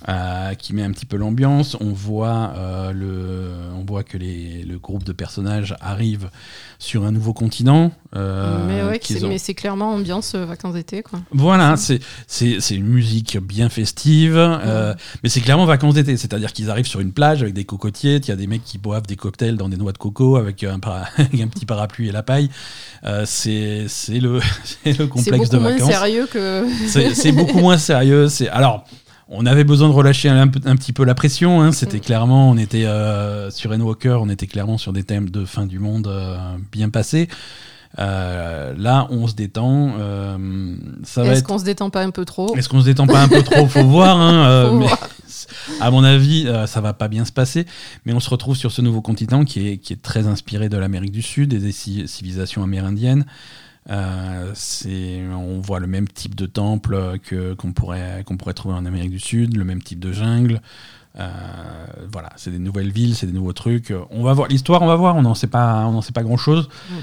euh, 0.06 0.52
qui 0.52 0.74
met 0.74 0.82
un 0.82 0.90
petit 0.90 1.06
peu 1.06 1.16
l'ambiance. 1.16 1.78
On 1.80 1.92
voit 1.92 2.52
euh, 2.58 2.92
le, 2.92 3.52
on 3.74 3.84
voit 3.84 4.02
que 4.02 4.18
les, 4.18 4.62
le 4.62 4.78
groupe 4.78 5.02
de 5.02 5.12
personnages 5.12 5.74
arrive 5.80 6.28
sur 6.78 7.06
un 7.06 7.10
nouveau 7.10 7.32
continent. 7.32 7.90
Euh, 8.14 8.66
mais 8.66 8.82
ouais, 8.82 9.00
mais 9.26 9.38
c'est 9.38 9.54
clairement 9.54 9.94
ambiance 9.94 10.34
vacances 10.34 10.74
d'été 10.74 11.02
quoi. 11.02 11.20
Voilà, 11.32 11.76
c'est 11.78 12.00
c'est 12.26 12.74
une 12.74 12.86
musique 12.86 13.38
bien 13.38 13.70
festive, 13.70 14.36
mais 15.22 15.30
c'est 15.30 15.40
clairement 15.40 15.64
vacances 15.64 15.94
d'été. 15.94 16.18
C'est-à-dire 16.18 16.52
qu'ils 16.52 16.68
arrivent 16.68 16.86
sur 16.86 17.00
une 17.00 17.12
plage 17.12 17.40
avec 17.40 17.54
des 17.54 17.64
cocotiers, 17.64 18.16
il 18.16 18.28
y 18.28 18.32
a 18.32 18.36
des 18.36 18.46
mecs 18.46 18.64
qui 18.64 18.76
boivent 18.76 19.06
des 19.06 19.16
cocktails 19.16 19.56
dans 19.56 19.70
des 19.70 19.78
noix 19.78 19.92
de 19.92 19.98
coco 19.98 20.36
avec 20.36 20.64
un, 20.64 20.80
un 21.18 21.48
petit 21.48 21.64
parapluie 21.64 22.10
et 22.10 22.12
la 22.12 22.22
paille. 22.22 22.50
c'est 23.24 23.86
le 24.10 24.40
le 24.84 25.06
complexe 25.06 25.48
de 25.48 25.56
vacances. 25.56 25.80
C'est 25.80 25.82
beaucoup 25.82 25.88
moins 25.88 25.88
sérieux 25.88 26.26
que. 26.30 26.66
c'est 27.14 27.32
beaucoup 27.32 27.58
moins 27.58 27.78
sérieux. 27.78 28.28
C'est 28.28 28.50
alors 28.50 28.84
on 29.28 29.46
avait 29.46 29.64
besoin 29.64 29.88
de 29.88 29.94
relâcher 29.94 30.28
un, 30.28 30.48
petit 30.48 30.92
peu 30.92 31.04
la 31.04 31.14
pression. 31.14 31.62
Hein. 31.62 31.72
C'était 31.72 31.98
mm. 31.98 32.02
clairement, 32.02 32.50
on 32.50 32.56
était 32.56 32.84
euh, 32.84 33.50
sur 33.50 33.70
Endwalker, 33.72 34.18
on 34.20 34.28
était 34.28 34.46
clairement 34.46 34.78
sur 34.78 34.92
des 34.92 35.02
thèmes 35.02 35.30
de 35.30 35.44
fin 35.44 35.66
du 35.66 35.78
monde 35.78 36.06
euh, 36.08 36.36
bien 36.72 36.90
passés. 36.90 37.28
Euh, 37.98 38.74
là, 38.76 39.06
on 39.10 39.26
se 39.26 39.34
détend. 39.34 39.94
Est-ce 41.16 41.42
qu'on 41.42 41.58
se 41.58 41.64
détend 41.64 41.90
pas 41.90 42.02
un 42.02 42.10
peu 42.10 42.24
trop? 42.24 42.54
Est-ce 42.56 42.68
qu'on 42.68 42.80
se 42.80 42.86
détend 42.86 43.06
pas 43.06 43.22
un 43.22 43.28
peu 43.28 43.42
trop? 43.42 43.66
Faut 43.66 43.84
voir. 43.88 44.20
Hein, 44.20 44.82
à 45.80 45.90
mon 45.90 46.02
avis, 46.02 46.48
ça 46.66 46.80
va 46.80 46.92
pas 46.92 47.08
bien 47.08 47.24
se 47.24 47.32
passer. 47.32 47.66
Mais 48.04 48.12
on 48.12 48.20
se 48.20 48.28
retrouve 48.28 48.56
sur 48.56 48.72
ce 48.72 48.82
nouveau 48.82 49.00
continent 49.00 49.44
qui 49.44 49.68
est, 49.68 49.78
qui 49.78 49.92
est 49.92 50.02
très 50.02 50.26
inspiré 50.26 50.68
de 50.68 50.76
l'Amérique 50.76 51.12
du 51.12 51.22
Sud 51.22 51.52
et 51.52 51.58
des 51.58 51.72
civilisations 51.72 52.64
amérindiennes. 52.64 53.24
Euh, 53.90 54.54
on 55.32 55.60
voit 55.60 55.80
le 55.80 55.86
même 55.86 56.08
type 56.08 56.34
de 56.34 56.46
temple 56.46 57.18
que, 57.22 57.54
qu'on, 57.54 57.72
pourrait, 57.72 58.24
qu'on 58.26 58.36
pourrait 58.36 58.54
trouver 58.54 58.74
en 58.74 58.86
Amérique 58.86 59.10
du 59.10 59.20
Sud, 59.20 59.56
le 59.56 59.64
même 59.64 59.82
type 59.82 60.00
de 60.00 60.12
jungle. 60.12 60.60
Euh, 61.16 61.28
voilà, 62.10 62.30
c'est 62.36 62.50
des 62.50 62.58
nouvelles 62.58 62.90
villes, 62.90 63.14
c'est 63.14 63.26
des 63.26 63.32
nouveaux 63.32 63.52
trucs. 63.52 63.92
On 64.10 64.22
va 64.22 64.32
voir 64.32 64.48
l'histoire, 64.48 64.82
on 64.82 64.86
va 64.86 64.96
voir. 64.96 65.16
On 65.16 65.22
n'en 65.22 65.34
sait 65.34 65.46
pas, 65.46 65.86
on 65.86 65.92
n'en 65.92 66.02
sait 66.02 66.12
pas 66.12 66.22
grand 66.22 66.36
chose. 66.36 66.68
Mm. 66.90 66.94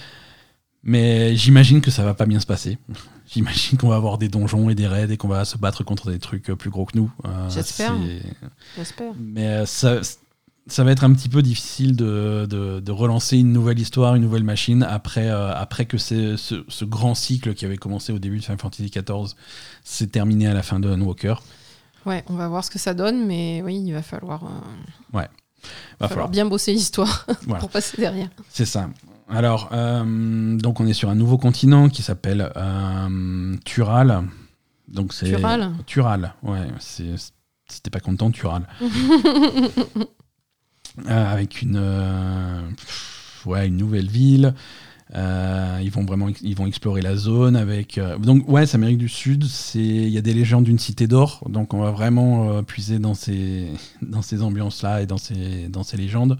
Mais 0.83 1.35
j'imagine 1.35 1.79
que 1.81 1.91
ça 1.91 2.03
va 2.03 2.13
pas 2.13 2.25
bien 2.25 2.39
se 2.39 2.47
passer. 2.47 2.77
J'imagine 3.27 3.77
qu'on 3.77 3.87
va 3.87 3.95
avoir 3.95 4.17
des 4.17 4.27
donjons 4.27 4.69
et 4.69 4.75
des 4.75 4.87
raids 4.87 5.09
et 5.09 5.15
qu'on 5.15 5.29
va 5.29 5.45
se 5.45 5.57
battre 5.57 5.85
contre 5.85 6.11
des 6.11 6.19
trucs 6.19 6.51
plus 6.51 6.69
gros 6.69 6.85
que 6.85 6.97
nous. 6.97 7.09
Euh, 7.25 7.49
J'espère. 7.49 7.95
J'espère. 8.75 9.13
Mais 9.17 9.65
ça, 9.65 10.01
ça 10.67 10.83
va 10.83 10.91
être 10.91 11.03
un 11.03 11.13
petit 11.13 11.29
peu 11.29 11.41
difficile 11.41 11.95
de, 11.95 12.45
de, 12.45 12.91
relancer 12.91 13.37
une 13.37 13.51
nouvelle 13.51 13.79
histoire, 13.79 14.15
une 14.15 14.21
nouvelle 14.21 14.43
machine 14.43 14.83
après, 14.83 15.29
euh, 15.29 15.53
après 15.53 15.85
que 15.85 15.97
ce, 15.97 16.35
ce, 16.37 16.85
grand 16.85 17.15
cycle 17.15 17.53
qui 17.53 17.65
avait 17.65 17.77
commencé 17.77 18.13
au 18.13 18.19
début 18.19 18.37
de 18.37 18.43
Final 18.43 18.59
Fantasy 18.59 18.91
XIV 18.91 19.35
s'est 19.83 20.07
terminé 20.07 20.47
à 20.47 20.53
la 20.53 20.61
fin 20.61 20.79
de 20.79 20.89
Unwalker. 20.89 21.35
Ouais, 22.05 22.23
on 22.29 22.35
va 22.35 22.47
voir 22.47 22.63
ce 22.63 22.69
que 22.69 22.79
ça 22.79 22.93
donne, 22.93 23.25
mais 23.25 23.61
oui, 23.63 23.81
il 23.83 23.91
va 23.91 24.01
falloir, 24.01 24.43
euh, 24.43 25.17
ouais. 25.17 25.27
va 25.99 26.07
falloir, 26.07 26.29
bien 26.29 26.45
bosser 26.45 26.73
l'histoire 26.73 27.25
pour 27.59 27.69
passer 27.69 27.97
derrière. 27.97 28.29
C'est 28.49 28.65
ça. 28.65 28.89
Alors, 29.29 29.69
euh, 29.71 30.57
donc 30.57 30.79
on 30.79 30.87
est 30.87 30.93
sur 30.93 31.09
un 31.09 31.15
nouveau 31.15 31.37
continent 31.37 31.89
qui 31.89 32.03
s'appelle 32.03 32.51
Tural. 33.65 34.27
Donc 34.87 35.13
c'est 35.13 35.27
Tural. 35.27 35.71
Tural, 35.85 36.33
ouais. 36.43 36.67
C'était 36.79 37.89
pas 37.89 38.01
content, 38.01 38.29
Tural. 38.29 38.67
Euh, 41.07 41.33
avec 41.33 41.61
une, 41.61 41.77
euh, 41.77 42.61
ouais, 43.45 43.67
une 43.67 43.77
nouvelle 43.77 44.09
ville. 44.09 44.53
Euh, 45.13 45.79
ils 45.83 45.91
vont 45.91 46.05
vraiment 46.05 46.29
ils 46.41 46.55
vont 46.55 46.67
explorer 46.67 47.01
la 47.01 47.17
zone 47.17 47.57
avec 47.57 47.99
donc 48.19 48.47
ouais 48.47 48.65
c'est 48.65 48.75
Amérique 48.75 48.97
du 48.97 49.09
Sud 49.09 49.43
c'est 49.43 49.79
il 49.79 50.07
y 50.07 50.17
a 50.17 50.21
des 50.21 50.33
légendes 50.33 50.63
d'une 50.63 50.79
cité 50.79 51.05
d'or 51.05 51.43
donc 51.49 51.73
on 51.73 51.81
va 51.81 51.91
vraiment 51.91 52.63
puiser 52.63 52.97
dans 52.97 53.13
ces 53.13 53.67
dans 54.01 54.21
ces 54.21 54.41
ambiances 54.41 54.83
là 54.83 55.01
et 55.01 55.05
dans 55.05 55.17
ces 55.17 55.67
dans 55.67 55.83
ces 55.83 55.97
légendes 55.97 56.39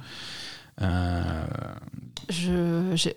je, 2.30 2.96
je, 2.96 3.10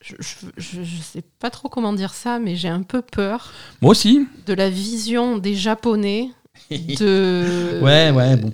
je, 0.00 0.82
je, 0.82 1.00
sais 1.00 1.22
pas 1.38 1.50
trop 1.50 1.68
comment 1.68 1.92
dire 1.92 2.12
ça, 2.12 2.38
mais 2.38 2.54
j'ai 2.54 2.68
un 2.68 2.82
peu 2.82 3.02
peur. 3.02 3.52
Moi 3.80 3.92
aussi. 3.92 4.26
De 4.46 4.52
la 4.52 4.68
vision 4.68 5.38
des 5.38 5.54
Japonais 5.54 6.28
de, 6.70 7.80
ouais, 7.82 8.10
ouais, 8.10 8.36
bon 8.36 8.52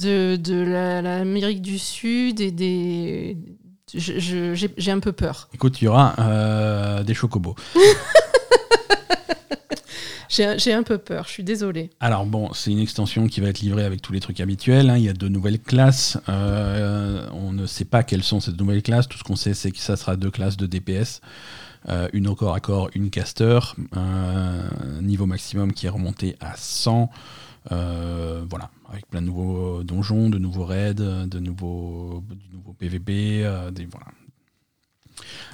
de, 0.00 0.36
de 0.36 0.54
l'Amérique 0.54 1.62
du 1.62 1.78
Sud 1.78 2.40
et 2.40 2.50
des. 2.50 3.36
J'ai 3.94 4.90
un 4.90 5.00
peu 5.00 5.12
peur. 5.12 5.48
Écoute, 5.52 5.80
il 5.80 5.86
y 5.86 5.88
aura 5.88 6.14
euh, 6.18 7.02
des 7.02 7.14
chocobos. 7.14 7.56
J'ai 10.30 10.72
un 10.72 10.84
peu 10.84 10.96
peur, 10.96 11.24
je 11.26 11.32
suis 11.32 11.44
désolé. 11.44 11.90
Alors 11.98 12.24
bon, 12.24 12.52
c'est 12.52 12.70
une 12.70 12.78
extension 12.78 13.26
qui 13.26 13.40
va 13.40 13.48
être 13.48 13.60
livrée 13.60 13.84
avec 13.84 14.00
tous 14.00 14.12
les 14.12 14.20
trucs 14.20 14.38
habituels. 14.40 14.88
Hein. 14.88 14.96
Il 14.96 15.02
y 15.02 15.08
a 15.08 15.12
de 15.12 15.28
nouvelles 15.28 15.58
classes. 15.58 16.18
Euh, 16.28 17.26
on 17.32 17.52
ne 17.52 17.66
sait 17.66 17.84
pas 17.84 18.04
quelles 18.04 18.22
sont 18.22 18.38
ces 18.38 18.52
nouvelles 18.52 18.82
classes. 18.82 19.08
Tout 19.08 19.18
ce 19.18 19.24
qu'on 19.24 19.34
sait, 19.34 19.54
c'est 19.54 19.72
que 19.72 19.78
ça 19.78 19.96
sera 19.96 20.14
deux 20.16 20.30
classes 20.30 20.56
de 20.56 20.66
DPS. 20.66 21.20
Euh, 21.88 22.08
une 22.12 22.28
au 22.28 22.36
corps 22.36 22.54
à 22.54 22.60
corps, 22.60 22.90
une 22.94 23.10
caster. 23.10 23.58
Un 23.92 24.62
niveau 25.02 25.26
maximum 25.26 25.72
qui 25.72 25.86
est 25.86 25.90
remonté 25.90 26.36
à 26.40 26.54
100. 26.56 27.10
Voilà 27.68 28.70
avec 28.90 29.06
plein 29.08 29.22
de 29.22 29.26
nouveaux 29.26 29.82
donjons, 29.82 30.30
de 30.30 30.38
nouveaux 30.38 30.64
raids, 30.64 30.94
de 30.94 31.38
nouveaux, 31.38 32.24
du 32.28 32.56
nouveau 32.56 32.72
PVP, 32.72 33.42
euh, 33.44 33.70
des, 33.70 33.86
voilà. 33.86 34.06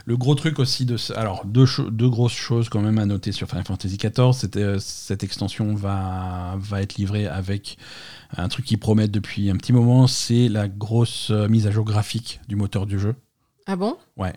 Le 0.05 0.17
gros 0.17 0.35
truc 0.37 0.59
aussi 0.61 0.87
de 0.87 0.97
alors 1.17 1.45
deux, 1.45 1.67
deux 1.91 2.09
grosses 2.09 2.33
choses 2.33 2.69
quand 2.69 2.81
même 2.81 2.99
à 2.99 3.07
noter 3.07 3.33
sur 3.33 3.49
Final 3.49 3.65
Fantasy 3.65 3.97
XIV, 3.97 4.33
c'était 4.33 4.63
euh, 4.63 4.79
cette 4.79 5.25
extension 5.25 5.75
va 5.75 6.55
va 6.59 6.81
être 6.81 6.95
livrée 6.95 7.27
avec 7.27 7.77
un 8.37 8.49
truc 8.49 8.65
qui 8.65 8.77
promet 8.77 9.09
depuis 9.09 9.51
un 9.51 9.57
petit 9.57 9.73
moment, 9.73 10.07
c'est 10.07 10.49
la 10.49 10.69
grosse 10.69 11.31
euh, 11.31 11.49
mise 11.49 11.67
à 11.67 11.73
jour 11.73 11.85
graphique 11.85 12.41
du 12.49 12.57
moteur 12.57 12.87
du 12.87 12.99
jeu. 12.99 13.15
Ah 13.67 13.77
bon? 13.77 13.97
Ouais. 14.17 14.33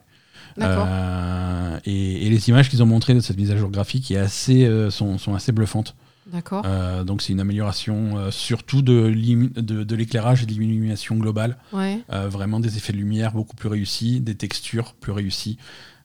D'accord. 0.57 0.88
Euh, 0.89 1.80
et, 1.86 2.26
et 2.26 2.30
les 2.30 2.49
images 2.49 2.70
qu'ils 2.70 2.82
ont 2.82 2.88
montrées 2.88 3.13
de 3.13 3.20
cette 3.20 3.38
mise 3.38 3.51
à 3.51 3.57
jour 3.57 3.70
graphique 3.70 4.09
est 4.11 4.17
assez, 4.17 4.65
euh, 4.65 4.89
sont, 4.89 5.17
sont 5.17 5.36
assez 5.36 5.51
bluffantes. 5.51 5.95
D'accord. 6.32 6.63
Euh, 6.65 7.03
donc 7.03 7.21
c'est 7.21 7.34
une 7.34 7.39
amélioration 7.39 8.17
euh, 8.17 8.32
surtout 8.32 8.82
de, 8.82 9.11
de, 9.59 9.84
de 9.84 9.95
l'éclairage 9.95 10.43
et 10.43 10.45
de 10.45 10.51
l'illumination 10.51 11.15
globale. 11.15 11.57
Ouais. 11.73 12.01
Euh, 12.11 12.30
vraiment 12.30 12.59
des 12.59 12.77
effets 12.77 12.93
de 12.93 12.97
lumière 12.97 13.32
beaucoup 13.34 13.55
plus 13.55 13.69
réussis, 13.69 14.19
des 14.21 14.36
textures 14.36 14.93
plus 14.93 15.11
réussies. 15.11 15.57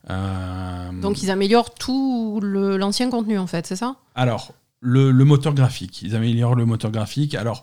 Donc 0.09 1.22
ils 1.22 1.31
améliorent 1.31 1.72
tout 1.75 2.39
l'ancien 2.43 3.09
contenu 3.09 3.39
en 3.39 3.47
fait, 3.47 3.66
c'est 3.66 3.77
ça? 3.77 3.97
Alors, 4.14 4.53
le, 4.81 5.11
le 5.11 5.25
moteur 5.25 5.55
graphique. 5.55 6.03
Ils 6.03 6.14
améliorent 6.14 6.55
le 6.55 6.66
moteur 6.66 6.91
graphique. 6.91 7.35
Alors, 7.35 7.62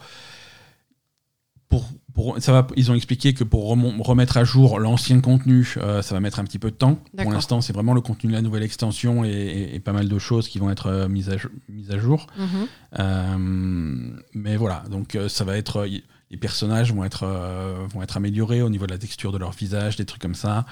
pour, 1.69 1.87
pour, 2.13 2.35
ça 2.39 2.51
va, 2.51 2.67
ils 2.75 2.91
ont 2.91 2.95
expliqué 2.95 3.33
que 3.33 3.43
pour 3.43 3.67
remettre 3.69 4.37
à 4.37 4.43
jour 4.43 4.79
l'ancien 4.79 5.19
contenu, 5.21 5.73
euh, 5.77 6.01
ça 6.01 6.13
va 6.15 6.19
mettre 6.21 6.39
un 6.39 6.43
petit 6.43 6.59
peu 6.59 6.69
de 6.71 6.75
temps. 6.75 6.99
Pour 7.23 7.31
l'instant, 7.33 7.61
c'est 7.61 7.73
vraiment 7.73 7.93
le 7.93 8.01
contenu 8.01 8.29
de 8.31 8.35
la 8.35 8.41
nouvelle 8.41 8.63
extension 8.63 9.23
et, 9.23 9.29
et- 9.29 9.75
et 9.75 9.79
pas 9.79 9.93
mal 9.93 10.07
de 10.09 10.19
choses 10.19 10.47
qui 10.47 10.59
vont 10.59 10.69
être 10.69 10.87
euh, 10.87 11.07
mises, 11.07 11.29
à, 11.29 11.35
mises 11.69 11.91
à 11.91 11.97
jour. 11.99 12.27
Mhm. 12.37 12.67
Euh, 12.99 13.37
mais 14.33 14.55
voilà, 14.57 14.83
donc 14.89 15.17
ça 15.27 15.43
va 15.43 15.57
être. 15.57 15.85
Les 16.31 16.37
personnages 16.37 16.93
vont 16.93 17.03
être, 17.03 17.23
euh, 17.23 17.85
vont 17.93 18.01
être 18.01 18.15
améliorés 18.15 18.61
au 18.61 18.69
niveau 18.69 18.85
de 18.85 18.91
la 18.91 18.97
texture 18.97 19.33
de 19.33 19.37
leur 19.37 19.51
visage, 19.51 19.97
des 19.97 20.05
trucs 20.05 20.21
comme 20.21 20.35
ça. 20.35 20.65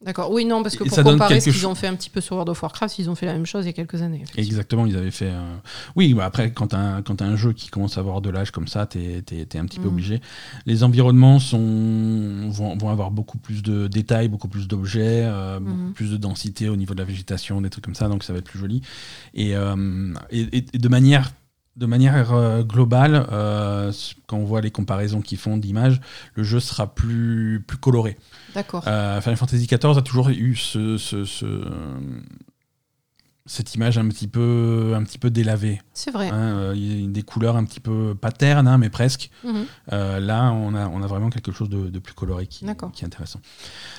D'accord. 0.00 0.30
Oui, 0.30 0.44
non, 0.44 0.62
parce 0.62 0.76
que 0.76 0.84
Et 0.84 0.88
pour 0.88 1.02
comparer 1.02 1.40
ce 1.40 1.50
qu'ils 1.50 1.66
ont 1.66 1.74
fait 1.74 1.88
un 1.88 1.96
petit 1.96 2.08
peu 2.08 2.20
sur 2.20 2.36
World 2.36 2.48
of 2.50 2.62
Warcraft, 2.62 3.00
ils 3.00 3.10
ont 3.10 3.16
fait 3.16 3.26
la 3.26 3.32
même 3.32 3.46
chose 3.46 3.64
il 3.64 3.66
y 3.66 3.70
a 3.70 3.72
quelques 3.72 4.00
années. 4.00 4.22
Exactement, 4.36 4.86
ils 4.86 4.96
avaient 4.96 5.10
fait. 5.10 5.30
euh, 5.32 5.56
Oui, 5.96 6.14
bah 6.14 6.24
après, 6.24 6.52
quand 6.52 6.68
quand 7.04 7.16
t'as 7.16 7.24
un 7.24 7.34
jeu 7.34 7.52
qui 7.52 7.68
commence 7.68 7.98
à 7.98 8.00
avoir 8.00 8.20
de 8.20 8.30
l'âge 8.30 8.52
comme 8.52 8.68
ça, 8.68 8.86
t'es 8.86 9.24
es, 9.32 9.56
un 9.58 9.64
petit 9.66 9.80
peu 9.80 9.88
Mhm. 9.88 9.92
obligé. 9.94 10.20
Les 10.66 10.84
environnements 10.84 11.40
sont, 11.40 12.48
vont, 12.48 12.76
vont 12.76 12.90
avoir 12.90 13.10
beaucoup 13.10 13.38
plus 13.38 13.60
de 13.62 13.88
détails, 13.88 14.28
beaucoup 14.28 14.46
plus 14.48 14.68
d'objets, 14.68 15.24
euh, 15.24 15.58
beaucoup 15.58 15.76
Mhm. 15.88 15.92
plus 15.94 16.10
de 16.12 16.16
densité 16.16 16.68
au 16.68 16.76
niveau 16.76 16.94
de 16.94 17.00
la 17.00 17.04
végétation, 17.04 17.60
des 17.60 17.68
trucs 17.70 17.84
comme 17.84 17.96
ça, 17.96 18.06
donc 18.08 18.22
ça 18.22 18.32
va 18.32 18.38
être 18.38 18.44
plus 18.44 18.60
joli. 18.60 18.82
Et, 19.34 19.56
euh, 19.56 20.14
et 20.30 20.60
de 20.60 20.88
manière. 20.88 21.32
De 21.78 21.86
manière 21.86 22.32
euh, 22.34 22.64
globale, 22.64 23.24
euh, 23.30 23.92
quand 24.26 24.36
on 24.36 24.44
voit 24.44 24.60
les 24.60 24.72
comparaisons 24.72 25.20
qu'ils 25.20 25.38
font 25.38 25.56
d'images, 25.56 26.00
le 26.34 26.42
jeu 26.42 26.58
sera 26.58 26.92
plus, 26.92 27.62
plus 27.64 27.78
coloré. 27.78 28.16
D'accord. 28.52 28.82
Euh, 28.88 29.20
Final 29.20 29.36
Fantasy 29.36 29.66
XIV 29.66 29.96
a 29.96 30.02
toujours 30.02 30.28
eu 30.30 30.56
ce, 30.56 30.98
ce- 30.98 31.24
ce- 31.24 31.64
cette 33.48 33.74
image 33.74 33.98
un 33.98 34.06
petit 34.08 34.28
peu, 34.28 34.92
un 34.94 35.02
petit 35.02 35.18
peu 35.18 35.30
délavée. 35.30 35.80
c'est 35.94 36.10
vrai. 36.12 36.28
hein, 36.28 36.34
euh, 36.74 37.06
des 37.08 37.22
couleurs 37.22 37.56
un 37.56 37.64
petit 37.64 37.80
peu 37.80 38.14
pas 38.14 38.30
ternes, 38.30 38.68
hein, 38.68 38.78
mais 38.78 38.90
presque. 38.90 39.30
Mhm. 39.42 39.64
Euh, 39.92 40.20
là, 40.20 40.52
on 40.52 40.74
a, 40.74 40.86
on 40.88 41.02
a 41.02 41.06
vraiment 41.08 41.30
quelque 41.30 41.50
chose 41.50 41.68
de, 41.68 41.88
de 41.88 41.98
plus 41.98 42.12
coloré 42.14 42.46
qui, 42.46 42.66
qui 42.92 43.02
est 43.02 43.06
intéressant. 43.06 43.40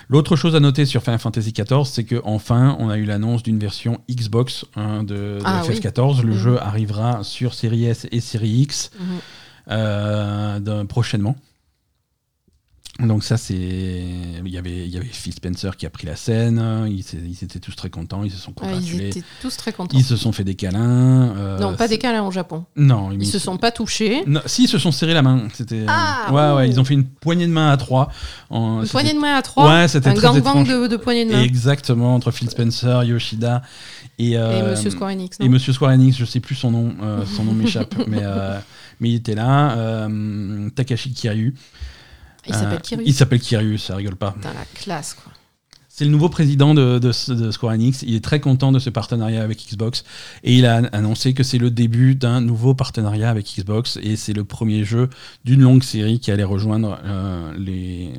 L'autre 0.07 0.35
chose 0.35 0.55
à 0.55 0.59
noter 0.59 0.85
sur 0.85 1.01
Final 1.03 1.19
Fantasy 1.19 1.51
XIV, 1.51 1.83
c'est 1.85 2.05
qu'enfin, 2.05 2.77
on 2.79 2.89
a 2.89 2.97
eu 2.97 3.03
l'annonce 3.05 3.43
d'une 3.43 3.59
version 3.59 3.99
Xbox 4.09 4.65
hein, 4.75 5.03
de, 5.03 5.39
de 5.39 5.39
Ah 5.43 5.63
oui. 5.67 5.75
FF14. 5.75 6.21
Le 6.21 6.29
Mhm. 6.33 6.37
jeu 6.37 6.61
arrivera 6.61 7.23
sur 7.23 7.53
Série 7.53 7.85
S 7.85 8.07
et 8.11 8.19
Série 8.21 8.49
X 8.61 8.91
Mhm. 8.99 9.05
euh, 9.71 10.83
prochainement. 10.85 11.35
Donc 12.99 13.23
ça 13.23 13.37
c'est 13.37 13.55
il 13.55 14.47
y 14.51 14.57
avait 14.57 14.85
il 14.85 14.89
y 14.93 14.97
avait 14.97 15.05
Phil 15.05 15.31
Spencer 15.33 15.77
qui 15.77 15.85
a 15.85 15.89
pris 15.89 16.05
la 16.05 16.17
scène, 16.17 16.61
ils, 16.89 16.99
ils 17.29 17.43
étaient 17.45 17.59
tous 17.59 17.73
très 17.75 17.89
contents, 17.89 18.23
ils 18.25 18.31
se 18.31 18.37
sont 18.37 18.51
Ah, 18.61 18.65
ils 18.65 18.73
congratulés, 18.73 19.07
étaient 19.07 19.23
tous 19.41 19.55
très 19.55 19.71
contents. 19.71 19.97
ils 19.97 20.03
se 20.03 20.17
sont 20.17 20.33
fait 20.33 20.43
des 20.43 20.55
câlins. 20.55 21.33
euh, 21.37 21.59
non, 21.59 21.75
pas 21.75 21.87
des 21.87 21.97
câlins 21.97 22.23
au 22.23 22.31
Japon. 22.31 22.65
Non, 22.75 23.11
Ils 23.13 23.25
se 23.25 23.39
sont 23.39 23.57
pas 23.57 23.71
touchés. 23.71 24.23
Non, 24.27 24.41
si 24.45 24.63
ils 24.65 24.67
se 24.67 24.77
sont 24.77 24.91
serrés 24.91 25.13
la 25.13 25.21
main, 25.21 25.47
c'était 25.53 25.85
Ah, 25.87 26.27
ouais 26.31 26.57
ouais, 26.57 26.69
ils 26.69 26.77
ont 26.79 26.83
fait 26.83 26.93
une 26.93 27.05
poignée 27.05 27.47
de 27.47 27.53
main 27.53 27.71
à 27.71 27.77
trois. 27.77 28.11
En... 28.49 28.79
Une 28.79 28.81
c'était- 28.81 28.91
poignée 28.91 29.13
de 29.13 29.19
main 29.19 29.35
à 29.35 29.41
trois. 29.41 29.69
Ouais, 29.73 29.87
c'était 29.87 30.09
un 30.09 30.13
très 30.13 30.21
gangbang 30.27 30.65
de, 30.67 30.87
de 30.87 30.97
poignées 30.97 31.25
de 31.25 31.31
main. 31.31 31.41
Exactement 31.41 32.13
entre 32.15 32.31
Phil 32.31 32.49
Spencer, 32.49 33.03
Yoshida 33.05 33.61
et, 34.17 34.31
Et 34.31 34.37
euh, 34.37 34.71
Monsieur 34.71 34.89
Square 34.89 35.11
Enix. 35.11 35.37
Et 35.39 35.47
Monsieur 35.47 35.71
Square 35.71 35.91
Enix, 35.91 36.17
je 36.17 36.25
sais 36.25 36.41
plus 36.41 36.55
son 36.55 36.71
nom, 36.71 36.93
euh, 37.01 37.23
son 37.25 37.45
nom 37.45 37.53
m'échappe, 37.53 37.95
mais, 38.07 38.19
euh, 38.23 38.59
mais 38.99 39.09
il 39.11 39.15
était 39.15 39.35
là. 39.35 39.77
euh, 39.77 40.69
Takashi 40.71 41.13
Kiryu. 41.13 41.55
Il 42.47 42.53
s'appelle 42.53 42.73
Euh, 42.77 42.79
Kiryu. 42.81 43.03
Il 43.05 43.13
s'appelle 43.13 43.39
Kiryu, 43.39 43.77
ça 43.77 43.95
rigole 43.95 44.15
pas. 44.15 44.31
Putain, 44.31 44.53
la 44.53 44.65
classe, 44.81 45.13
quoi. 45.13 45.31
C'est 45.87 46.05
le 46.05 46.11
nouveau 46.11 46.29
président 46.29 46.73
de, 46.73 46.97
de- 46.97 47.33
de 47.33 47.51
Square 47.51 47.73
Enix. 47.73 48.03
Il 48.03 48.15
est 48.15 48.23
très 48.23 48.39
content 48.39 48.71
de 48.71 48.79
ce 48.79 48.89
partenariat 48.89 49.43
avec 49.43 49.59
Xbox 49.69 50.05
et 50.45 50.55
il 50.55 50.65
a 50.65 50.77
annoncé 50.93 51.33
que 51.33 51.43
c'est 51.43 51.57
le 51.57 51.71
début 51.71 52.15
d'un 52.15 52.39
nouveau 52.39 52.73
partenariat 52.73 53.29
avec 53.29 53.45
Xbox 53.53 53.99
et 54.01 54.15
c'est 54.15 54.31
le 54.31 54.45
premier 54.45 54.85
jeu 54.85 55.09
d'une 55.43 55.59
longue 55.59 55.83
série 55.83 56.21
qui 56.21 56.31
allait 56.31 56.45
rejoindre 56.45 56.97
euh, 57.03 57.51
les, 57.57 58.13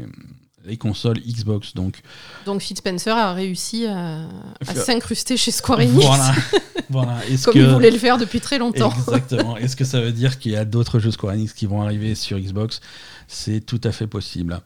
les 0.66 0.77
consoles 0.77 1.21
Xbox. 1.21 1.73
Donc 1.75 2.03
Donc 2.45 2.61
Phil 2.61 2.77
Spencer 2.77 3.16
a 3.16 3.33
réussi 3.33 3.87
à, 3.87 4.25
s'incruster 4.75 5.39
chez 5.39 5.51
Square 5.51 5.79
Enix. 5.81 6.05
voilà. 6.05 6.35
voilà. 6.91 7.18
Est-ce 7.31 7.47
Comme 7.47 7.55
que... 7.55 7.59
il 7.61 7.66
voulait 7.68 7.91
le 7.91 7.99
faire 7.99 8.18
depuis 8.18 8.41
très 8.43 8.59
longtemps. 8.59 8.93
Exactement. 8.95 9.57
Est-ce 9.57 9.75
que 9.77 9.85
ça 9.87 10.03
veut 10.03 10.12
dire 10.12 10.39
qu'il 10.39 10.53
y 10.53 10.57
a 10.57 10.66
d'autres 10.66 10.99
jeux 10.99 11.12
Square 11.12 11.33
Enix 11.33 11.55
qui 11.55 11.64
vont 11.64 11.81
arriver 11.81 12.14
sur 12.14 12.39
Xbox? 12.39 12.83
C'est 13.33 13.61
tout 13.64 13.81
à 13.85 13.93
fait 13.93 14.09
possible. 14.09 14.61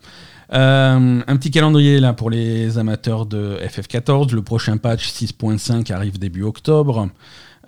Euh, 0.53 1.23
un 1.27 1.37
petit 1.37 1.51
calendrier 1.51 2.01
là 2.01 2.15
pour 2.15 2.31
les 2.31 2.79
amateurs 2.79 3.27
de 3.27 3.59
FF14. 3.63 4.33
Le 4.35 4.41
prochain 4.43 4.79
patch 4.79 5.07
6.5 5.11 5.93
arrive 5.93 6.19
début 6.19 6.43
octobre. 6.43 7.11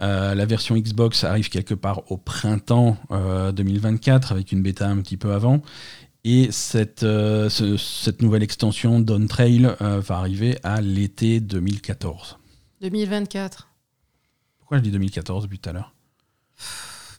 Euh, 0.00 0.34
la 0.34 0.46
version 0.46 0.74
Xbox 0.76 1.24
arrive 1.24 1.48
quelque 1.50 1.74
part 1.74 2.10
au 2.10 2.16
printemps 2.16 2.96
euh, 3.10 3.52
2024 3.52 4.32
avec 4.32 4.52
une 4.52 4.62
bêta 4.62 4.88
un 4.88 4.96
petit 5.02 5.16
peu 5.18 5.32
avant. 5.34 5.60
Et 6.24 6.48
cette, 6.50 7.02
euh, 7.02 7.48
ce- 7.50 7.76
cette 7.76 8.20
nouvelle 8.22 8.42
extension 8.42 8.98
Dawn 8.98 9.28
Trail 9.28 9.66
euh, 9.82 10.00
va 10.00 10.16
arriver 10.16 10.58
à 10.64 10.80
l'été 10.80 11.40
2014. 11.40 12.38
2024. 12.80 13.68
Pourquoi 14.58 14.78
je 14.78 14.82
dis 14.82 14.90
2014 14.90 15.44
depuis 15.44 15.58
tout 15.58 15.68
à 15.70 15.72
l'heure? 15.74 15.92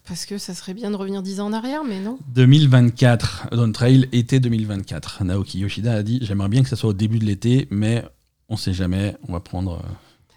Parce 0.08 0.24
que 0.26 0.38
ça 0.38 0.54
serait 0.54 0.74
bien 0.74 0.90
de 0.90 0.96
revenir 0.96 1.22
10 1.22 1.40
ans 1.40 1.46
en 1.46 1.52
arrière, 1.52 1.84
mais 1.84 2.00
non. 2.00 2.18
2024, 2.34 3.48
Dawn 3.52 3.72
Trail, 3.72 4.08
été 4.12 4.40
2024. 4.40 5.24
Naoki 5.24 5.58
Yoshida 5.60 5.92
a 5.94 6.02
dit 6.02 6.18
J'aimerais 6.22 6.48
bien 6.48 6.62
que 6.62 6.68
ça 6.68 6.76
soit 6.76 6.90
au 6.90 6.94
début 6.94 7.18
de 7.18 7.24
l'été, 7.24 7.68
mais 7.70 8.04
on 8.48 8.56
sait 8.56 8.72
jamais, 8.72 9.16
on 9.28 9.32
va 9.32 9.40
prendre. 9.40 9.72
euh, 9.84 9.92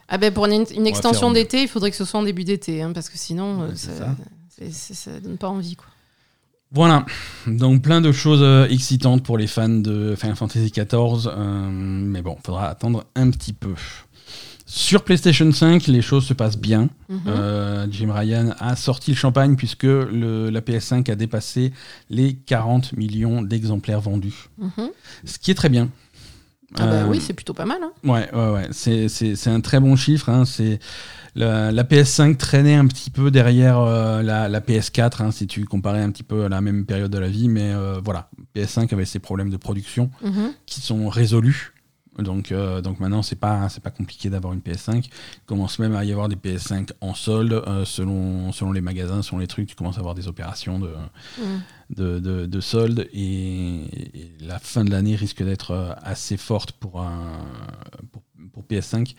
Ah 0.10 0.18
ben 0.18 0.34
pour 0.34 0.46
une, 0.46 0.66
une 0.76 0.88
extension 0.88 1.32
d'été, 1.32 1.62
il 1.62 1.68
faudrait 1.68 1.90
que 1.92 1.98
ce 1.98 2.06
soit 2.06 2.20
en 2.20 2.24
début 2.24 2.44
d'été, 2.44 2.82
hein, 2.82 2.92
parce 2.94 3.10
que 3.10 3.18
sinon, 3.18 3.62
euh, 3.62 3.70
Ouais, 3.70 4.70
ça, 4.72 4.94
ça 4.94 5.20
donne 5.22 5.38
pas 5.38 5.48
envie. 5.50 5.76
Quoi. 5.76 5.88
Voilà, 6.74 7.06
donc 7.48 7.82
plein 7.82 8.00
de 8.00 8.12
choses 8.12 8.42
euh, 8.44 8.68
excitantes 8.68 9.24
pour 9.24 9.38
les 9.38 9.48
fans 9.48 9.68
de 9.70 10.16
Final 10.18 10.36
Fantasy 10.36 10.72
XIV, 10.72 11.28
euh, 11.28 11.70
mais 11.70 12.22
bon, 12.22 12.38
faudra 12.46 12.68
attendre 12.68 13.06
un 13.16 13.30
petit 13.32 13.54
peu. 13.54 13.74
Sur 14.74 15.04
PlayStation 15.04 15.52
5, 15.52 15.88
les 15.88 16.02
choses 16.02 16.26
se 16.26 16.34
passent 16.34 16.58
bien. 16.58 16.88
Mhm. 17.10 17.20
Euh, 17.28 17.88
Jim 17.92 18.14
Ryan 18.14 18.54
a 18.58 18.78
sorti 18.78 19.12
le 19.12 19.18
champagne 19.18 19.58
puisque 19.58 19.84
le- 19.84 20.50
la 20.50 20.62
PS5 20.62 21.10
a 21.10 21.16
dépassé 21.16 21.74
les 22.10 22.36
40 22.36 22.94
millions 22.94 23.42
d'exemplaires 23.42 24.00
vendus. 24.00 24.48
Mhm. 24.58 24.90
Ce 25.26 25.40
qui 25.40 25.52
est 25.52 25.56
très 25.56 25.68
bien. 25.68 25.90
Ah 26.80 26.86
bah 26.86 26.94
Euh, 27.02 27.08
oui, 27.10 27.20
c'est 27.20 27.34
plutôt 27.34 27.54
pas 27.54 27.66
mal. 27.66 27.80
hein. 27.84 27.92
Ouais, 28.06 28.34
ouais, 28.34 28.50
ouais. 28.54 28.68
C'est, 28.72 29.48
un 29.50 29.60
très 29.60 29.82
bon 29.82 29.98
chiffre. 29.98 30.30
hein. 30.30 30.46
C'est 30.46 30.80
la, 31.36 31.70
la 31.74 31.84
PS5 31.84 32.38
traînait 32.38 32.76
un 32.76 32.88
petit 32.88 33.10
peu 33.10 33.30
derrière 33.30 33.78
euh, 33.78 34.22
la, 34.24 34.48
la 34.48 34.62
PS4, 34.62 35.22
hein, 35.22 35.32
si 35.32 35.48
tu 35.48 35.66
comparais 35.66 36.02
un 36.02 36.12
petit 36.12 36.24
peu 36.24 36.46
à 36.46 36.50
la 36.50 36.62
même 36.62 36.86
période 36.86 37.12
de 37.12 37.18
la 37.20 37.28
vie. 37.28 37.50
Mais 37.50 37.74
euh, 37.74 38.00
voilà, 38.02 38.30
PS5 38.56 38.94
avait 38.94 39.04
ses 39.04 39.20
problèmes 39.20 39.50
de 39.50 39.58
production 39.58 40.12
Mhm. 40.24 40.54
qui 40.66 40.80
sont 40.80 41.10
résolus. 41.10 41.74
Donc, 42.20 42.51
euh, 42.51 42.82
donc 42.82 42.99
maintenant, 42.99 43.22
c'est 43.22 43.38
pas, 43.39 43.70
c'est 43.70 43.82
pas 43.82 43.89
compliqué 43.89 44.30
d'avoir 44.30 44.51
une 44.53 44.59
PS5. 44.59 45.05
Il 45.05 45.09
commence 45.45 45.80
même 45.80 45.95
à 45.95 46.03
y 46.03 46.12
avoir 46.12 46.28
des 46.28 46.36
PS5 46.36 46.89
en 46.99 47.14
solde 47.14 47.53
euh, 47.53 47.86
selon, 47.86 48.51
selon 48.51 48.74
les 48.74 48.82
magasins, 48.82 49.22
selon 49.22 49.39
les 49.39 49.47
trucs. 49.47 49.68
Tu 49.68 49.76
commences 49.76 49.95
à 49.95 49.99
avoir 50.01 50.14
des 50.14 50.28
opérations 50.28 50.78
de, 50.78 50.89
Mhm. 51.39 51.62
de, 51.95 52.20
de, 52.20 52.45
de 52.47 52.59
soldes 52.59 53.07
et, 53.14 53.86
et 54.14 54.32
la 54.41 54.59
fin 54.59 54.84
de 54.84 54.91
l'année 54.91 55.16
risque 55.16 55.41
d'être 55.41 55.72
euh, 55.72 55.93
assez 56.03 56.36
forte 56.36 56.74
pour, 56.74 57.01
un, 57.01 57.45
pour, 58.12 58.22
pour 58.53 58.64
PS5. 58.64 59.16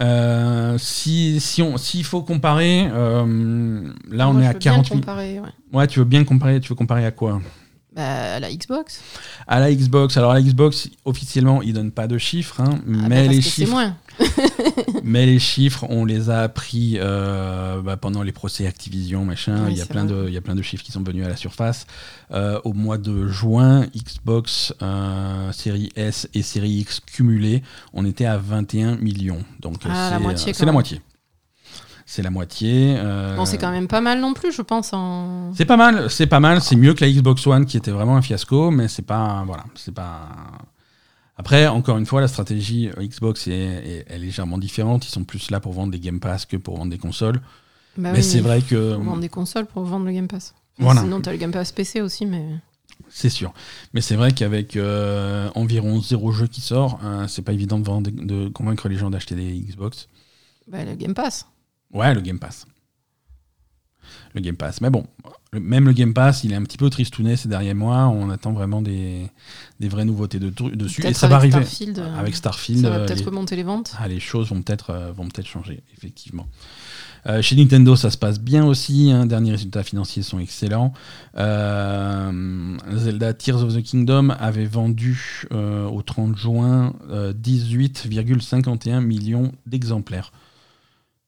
Euh, 0.00 0.78
si 0.78 1.38
si 1.40 1.60
on 1.60 1.76
s'il 1.76 2.04
faut 2.04 2.22
comparer, 2.22 2.88
là 2.88 4.28
on 4.28 4.40
est 4.40 4.46
à 4.46 4.52
veux 4.52 4.58
bien 4.58 4.72
40 4.72 4.86
000. 4.86 5.00
comparer, 5.00 5.40
ouais. 5.40 5.48
Ouais, 5.72 5.86
tu 5.86 5.98
veux 5.98 6.04
bien 6.06 6.24
comparer. 6.24 6.60
Tu 6.60 6.68
veux 6.70 6.74
comparer 6.74 7.04
à 7.04 7.10
quoi? 7.10 7.40
Bah, 7.94 8.40
la 8.40 8.52
Xbox. 8.52 9.00
À 9.46 9.60
la 9.60 9.72
Xbox. 9.72 10.16
Alors 10.16 10.32
la 10.32 10.40
Xbox 10.40 10.88
officiellement 11.04 11.60
ils 11.62 11.74
donnent 11.74 11.92
pas 11.92 12.06
de 12.06 12.16
chiffres, 12.16 12.60
hein, 12.60 12.78
Ah 12.78 12.84
bah, 12.86 13.06
mais 13.08 13.28
les 13.28 13.42
chiffres 13.42 13.70
moins. 13.70 13.96
mais 15.04 15.26
les 15.26 15.38
chiffres, 15.38 15.86
on 15.88 16.04
les 16.04 16.30
a 16.30 16.40
appris 16.42 16.96
euh, 16.98 17.80
bah, 17.82 17.96
pendant 17.96 18.22
les 18.22 18.32
procès 18.32 18.66
Activision, 18.66 19.24
machin. 19.24 19.64
Oui, 19.66 19.72
il, 19.72 19.78
y 19.78 19.82
a 19.82 19.86
plein 19.86 20.04
vrai. 20.04 20.24
de, 20.24 20.28
il 20.28 20.34
y 20.34 20.36
a 20.36 20.40
plein 20.40 20.54
de 20.54 20.62
chiffres 20.62 20.84
qui 20.84 20.92
sont 20.92 21.02
venus 21.02 21.24
à 21.24 21.28
la 21.28 21.36
surface. 21.36 21.86
Euh, 22.32 22.60
au 22.64 22.72
mois 22.72 22.98
de 22.98 23.28
juin, 23.28 23.86
Xbox 23.94 24.74
euh, 24.82 25.52
série 25.52 25.90
S 25.96 26.28
et 26.34 26.42
série 26.42 26.72
X 26.80 27.00
cumulées, 27.00 27.62
on 27.92 28.04
était 28.04 28.26
à 28.26 28.38
21 28.38 28.96
millions. 28.96 29.44
Donc 29.60 29.76
Ah, 29.84 30.08
c'est 30.36 30.64
la 30.64 30.72
moitié, 30.72 30.98
euh, 30.98 31.11
c'est 32.14 32.20
la 32.22 32.30
moitié. 32.30 32.94
Euh, 32.98 33.36
Bon, 33.36 33.46
c'est 33.46 33.56
quand 33.56 33.70
même 33.70 33.88
pas 33.88 34.02
mal 34.02 34.20
non 34.20 34.34
plus, 34.34 34.52
je 34.52 34.60
pense. 34.60 34.92
En... 34.92 35.52
C'est 35.54 35.64
pas 35.64 35.78
mal, 35.78 36.10
c'est 36.10 36.26
pas 36.26 36.40
mal, 36.40 36.60
c'est 36.60 36.76
mieux 36.76 36.92
que 36.92 37.02
la 37.02 37.10
Xbox 37.10 37.46
One 37.46 37.64
qui 37.64 37.78
était 37.78 37.90
vraiment 37.90 38.16
un 38.16 38.22
fiasco, 38.22 38.70
mais 38.70 38.86
c'est 38.88 39.06
pas 39.06 39.44
voilà, 39.46 39.64
c'est 39.74 39.94
pas. 39.94 40.28
Après, 41.38 41.66
encore 41.66 41.96
une 41.96 42.04
fois, 42.04 42.20
la 42.20 42.28
stratégie 42.28 42.90
Xbox 42.98 43.48
est, 43.48 43.52
est- 43.52 44.04
est 44.10 44.18
légèrement 44.18 44.58
différente. 44.58 45.06
Ils 45.06 45.10
sont 45.10 45.24
plus 45.24 45.50
là 45.50 45.58
pour 45.58 45.72
vendre 45.72 45.90
des 45.92 45.98
Game 46.00 46.20
Pass 46.20 46.44
que 46.44 46.58
pour 46.58 46.76
vendre 46.76 46.90
des 46.90 46.98
consoles. 46.98 47.40
Bah 47.96 48.10
mais 48.12 48.18
oui, 48.18 48.22
c'est 48.22 48.40
vrai 48.40 48.60
que 48.60 48.94
vendre 48.94 49.20
des 49.20 49.28
consoles 49.30 49.66
pour 49.66 49.82
vendre 49.84 50.04
le 50.04 50.12
Game 50.12 50.28
Pass. 50.28 50.54
Voilà. 50.78 51.00
Sinon, 51.00 51.20
t'as 51.22 51.32
le 51.32 51.38
Game 51.38 51.50
Pass 51.50 51.72
PC 51.72 52.02
aussi, 52.02 52.26
mais. 52.26 52.44
c'est 53.08 53.30
sûr. 53.30 53.54
Mais 53.94 54.02
c'est 54.02 54.16
vrai 54.16 54.32
qu'avec 54.32 54.76
euh, 54.76 55.48
environ 55.54 56.00
zéro 56.02 56.30
jeu 56.32 56.46
qui 56.46 56.60
sort, 56.60 57.00
euh, 57.04 57.26
c'est 57.26 57.42
pas 57.42 57.52
évident 57.54 57.78
de, 57.78 57.86
vendre, 57.86 58.10
de 58.10 58.48
convaincre 58.48 58.88
les 58.90 58.96
gens 58.96 59.08
d'acheter 59.10 59.34
des 59.34 59.58
Xbox. 59.58 60.08
Bah, 60.68 60.84
le 60.84 60.94
Game 60.94 61.14
Pass. 61.14 61.46
Ouais, 61.92 62.14
le 62.14 62.20
Game 62.20 62.38
Pass. 62.38 62.66
Le 64.34 64.40
Game 64.40 64.56
Pass. 64.56 64.80
Mais 64.80 64.88
bon, 64.90 65.06
le- 65.52 65.60
même 65.60 65.84
le 65.84 65.92
Game 65.92 66.14
Pass, 66.14 66.42
il 66.44 66.52
est 66.52 66.56
un 66.56 66.62
petit 66.62 66.78
peu 66.78 66.88
tristouné 66.90 67.36
ces 67.36 67.48
derniers 67.48 67.74
mois. 67.74 68.06
On 68.08 68.30
attend 68.30 68.52
vraiment 68.52 68.80
des, 68.80 69.26
des 69.78 69.88
vraies 69.88 70.04
nouveautés 70.06 70.38
de, 70.38 70.48
dessus. 70.50 71.04
Et 71.06 71.12
ça 71.12 71.28
va 71.28 71.36
arriver. 71.36 71.52
Starfield, 71.52 71.98
euh, 71.98 72.16
Avec 72.18 72.34
Starfield, 72.34 72.80
Ça 72.82 72.90
va 72.90 72.96
euh, 72.96 73.06
peut-être 73.06 73.18
les, 73.20 73.24
remonter 73.26 73.56
les 73.56 73.62
ventes. 73.62 73.94
ah, 73.98 74.08
les 74.08 74.20
choses 74.20 74.48
vont 74.48 74.62
peut-être 74.62 74.90
euh, 74.90 75.12
vont 75.12 75.28
changer, 75.44 75.82
effectivement. 75.96 76.46
Euh, 77.26 77.40
chez 77.40 77.54
Nintendo, 77.54 77.94
ça 77.94 78.10
se 78.10 78.16
passe 78.18 78.40
bien 78.40 78.64
aussi. 78.66 79.12
Hein, 79.12 79.26
derniers 79.26 79.52
résultats 79.52 79.84
financiers 79.84 80.22
sont 80.22 80.38
excellents. 80.40 80.92
Euh, 81.36 82.76
Zelda 82.94 83.34
Tears 83.34 83.62
of 83.62 83.74
the 83.74 83.82
Kingdom 83.82 84.30
avait 84.30 84.64
vendu 84.66 85.44
euh, 85.52 85.86
au 85.86 86.02
30 86.02 86.36
juin 86.36 86.94
euh, 87.10 87.32
18,51 87.34 89.00
millions 89.00 89.52
d'exemplaires. 89.66 90.32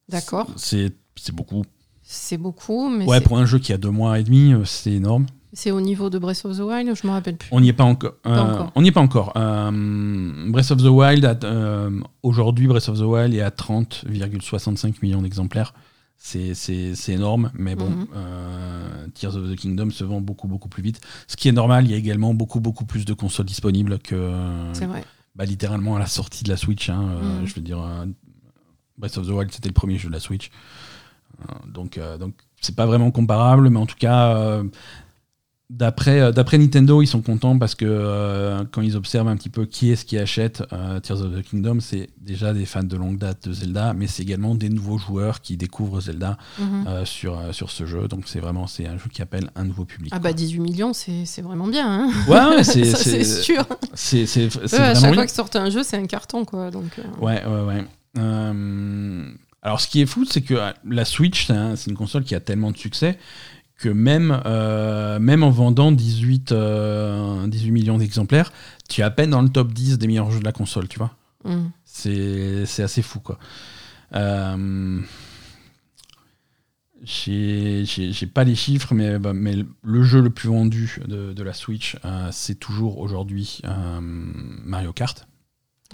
D'accord. 0.09 0.49
C'est 0.57 0.93
beaucoup. 1.33 1.65
C'est 2.03 2.37
beaucoup, 2.37 2.89
mais 2.91 3.07
Ouais, 3.07 3.21
pour 3.21 3.39
un 3.39 3.47
jeu 3.47 3.59
qui 3.59 3.73
a 3.73 3.79
deux 3.79 3.91
mois 3.91 4.19
et 4.19 4.25
demi, 4.25 4.53
euh, 4.53 4.65
c'est 4.67 4.93
énorme. 4.93 5.25
c'est 5.55 5.71
au 5.71 5.81
niveau 5.81 6.11
de 6.11 6.19
Breath 6.19 6.45
of 6.45 6.57
the 6.59 6.61
Wild, 6.61 6.95
je 6.95 7.07
me 7.07 7.13
rappelle 7.13 7.37
plus. 7.39 7.49
On 7.51 7.61
n'y 7.63 7.69
est 7.69 7.73
pas 7.73 7.85
encore. 7.85 8.13
euh, 8.27 8.39
encore. 8.39 8.73
On 8.75 8.83
n'y 8.83 8.89
est 8.89 8.93
pas 8.93 9.01
encore. 9.01 9.33
Euh, 9.37 10.51
Breath 10.51 10.71
of 10.71 10.79
the 10.83 10.87
Wild, 10.89 11.25
euh, 11.45 11.91
aujourd'hui, 12.23 12.67
Breath 12.67 12.89
of 12.91 12.99
the 12.99 13.03
Wild 13.05 13.33
est 13.35 13.41
à 13.41 13.51
30,65 13.51 14.97
millions 15.03 15.23
d'exemplaires. 15.23 15.73
C'est 16.17 16.55
énorme, 17.09 17.51
mais 17.55 17.75
bon, 17.75 17.89
Mhm. 17.91 19.11
Tears 19.15 19.37
of 19.37 19.51
the 19.51 19.57
Kingdom 19.57 19.91
se 19.91 20.05
vend 20.05 20.21
beaucoup, 20.21 20.49
beaucoup 20.49 20.69
plus 20.69 20.83
vite. 20.83 21.01
Ce 21.27 21.37
qui 21.37 21.49
est 21.49 21.53
normal, 21.53 21.85
il 21.87 21.91
y 21.91 21.95
a 21.95 21.97
également 21.99 22.35
beaucoup, 22.35 22.61
beaucoup 22.61 22.85
plus 22.85 23.05
de 23.05 23.15
consoles 23.15 23.47
disponibles 23.47 23.99
que 23.99 24.31
C'est 24.75 24.87
vrai. 24.87 25.05
bah, 25.35 25.45
littéralement 25.45 25.97
à 25.97 25.99
la 25.99 26.07
sortie 26.07 26.45
de 26.45 26.49
la 26.51 26.57
Switch. 26.57 26.89
hein, 26.91 27.19
Mhm. 27.41 27.47
Je 27.47 27.55
veux 27.55 27.61
dire, 27.63 27.79
Breath 28.99 29.19
of 29.19 29.27
the 29.27 29.31
Wild, 29.31 29.51
c'était 29.53 29.69
le 29.69 29.75
premier 29.75 29.99
jeu 29.99 30.09
de 30.09 30.15
la 30.15 30.21
Switch. 30.21 30.51
Euh, 31.41 31.55
donc, 31.69 31.99
euh, 31.99 32.17
donc 32.19 32.35
c'est 32.61 32.77
pas 32.77 32.87
vraiment 32.87 33.11
comparable, 33.11 33.69
mais 33.71 33.79
en 33.79 33.87
tout 33.87 33.97
cas, 33.99 34.37
euh, 34.37 34.65
d'après 35.71 36.33
d'après 36.33 36.59
Nintendo, 36.59 37.03
ils 37.03 37.07
sont 37.07 37.23
contents 37.23 37.59
parce 37.59 37.75
que 37.75 37.85
euh, 37.89 38.65
quand 38.71 38.83
ils 38.83 38.97
observent 38.97 39.29
un 39.29 39.37
petit 39.37 39.49
peu 39.49 39.65
qui 39.65 39.91
est-ce 39.91 40.05
qui 40.05 40.17
achète 40.19 40.63
euh, 40.73 41.01
Tears 41.01 41.23
of 41.23 41.35
the 41.35 41.43
Kingdom, 41.43 41.81
c'est 41.81 42.11
déjà 42.21 42.53
des 42.53 42.67
fans 42.67 42.83
de 42.85 42.97
longue 42.97 43.19
date 43.19 43.49
de 43.49 43.53
Zelda, 43.53 43.95
mais 43.95 44.07
c'est 44.07 44.23
également 44.23 44.55
des 44.55 44.69
nouveaux 44.69 44.99
joueurs 44.99 45.41
qui 45.41 45.57
découvrent 45.57 46.01
Zelda 46.03 46.37
Mhm. 46.59 46.85
euh, 46.87 47.05
sur, 47.05 47.41
sur 47.53 47.71
ce 47.71 47.87
jeu. 47.87 48.07
Donc 48.09 48.25
c'est 48.27 48.41
vraiment 48.41 48.67
c'est 48.67 48.87
un 48.87 48.97
jeu 48.99 49.09
qui 49.13 49.23
appelle 49.23 49.51
un 49.57 49.65
nouveau 49.65 49.85
public. 49.87 50.13
Ah 50.15 50.19
bah 50.21 50.33
18 50.33 50.61
millions, 50.61 50.93
c'est 50.93 51.25
c'est 51.25 51.43
vraiment 51.43 51.67
bien. 51.67 51.87
Hein 51.91 52.11
Ouais, 52.29 52.57
ouais, 52.57 52.65
c'est 52.95 53.25
sûr. 53.25 53.65
c'est 53.95 54.25
Eux, 54.25 54.49
à 54.81 54.95
chaque 54.95 55.03
bien. 55.03 55.15
fois 55.15 55.23
qu'ils 55.27 55.35
sortent 55.35 55.57
un 55.57 55.71
jeu, 55.71 55.83
c'est 55.83 55.97
un 55.97 56.07
carton, 56.07 56.45
quoi. 56.45 56.71
Donc, 56.71 57.01
Ouais, 57.21 57.43
ouais, 57.45 57.63
ouais. 57.63 57.85
Euh, 58.19 59.31
alors, 59.63 59.81
ce 59.81 59.89
qui 59.89 60.01
est 60.03 60.07
fou, 60.07 60.25
c'est 60.25 60.43
que 60.43 60.55
euh, 60.55 60.73
la 60.89 61.05
Switch, 61.05 61.47
c'est 61.47 61.53
un- 61.55 61.77
c'est 61.77 61.91
une 61.91 61.97
console 61.97 62.25
qui 62.25 62.35
a 62.35 62.41
tellement 62.41 62.71
de 62.71 62.77
succès 62.77 63.19
que 63.79 63.89
même, 63.89 64.41
euh, 64.47 65.19
même 65.19 65.43
en 65.43 65.51
vendant 65.51 65.91
18, 65.91 66.53
euh, 66.53 67.47
18 67.49 67.71
millions 67.73 67.99
d'exemplaires, 67.99 68.53
tu 68.89 69.01
es 69.01 69.05
à 69.05 69.11
peine 69.11 69.31
dans 69.31 69.43
le 69.43 69.49
top 69.49 69.73
10 69.73 69.99
des 69.99 70.07
meilleurs 70.07 70.31
jeux 70.31 70.39
de 70.41 70.45
la 70.45 70.53
console, 70.53 70.87
tu 70.89 70.99
vois. 70.99 71.15
hum. 71.45 71.71
C'est 71.85 72.67
c'est 72.67 72.83
assez 72.83 73.03
fou, 73.03 73.21
quoi. 73.21 73.39
Euh, 74.15 75.01
J'ai 77.05 78.27
pas 78.33 78.45
les 78.45 78.55
chiffres, 78.55 78.95
mais, 78.95 79.19
bah, 79.19 79.33
mais 79.35 79.57
le 79.83 80.03
jeu 80.03 80.21
le 80.23 80.31
plus 80.31 80.49
vendu 80.49 80.99
de, 81.07 81.33
de 81.33 81.43
la 81.43 81.53
Switch, 81.53 81.97
c'est 82.31 82.59
toujours 82.59 82.99
aujourd'hui 82.99 83.61
Mario 84.01 84.93
Kart. 84.93 85.27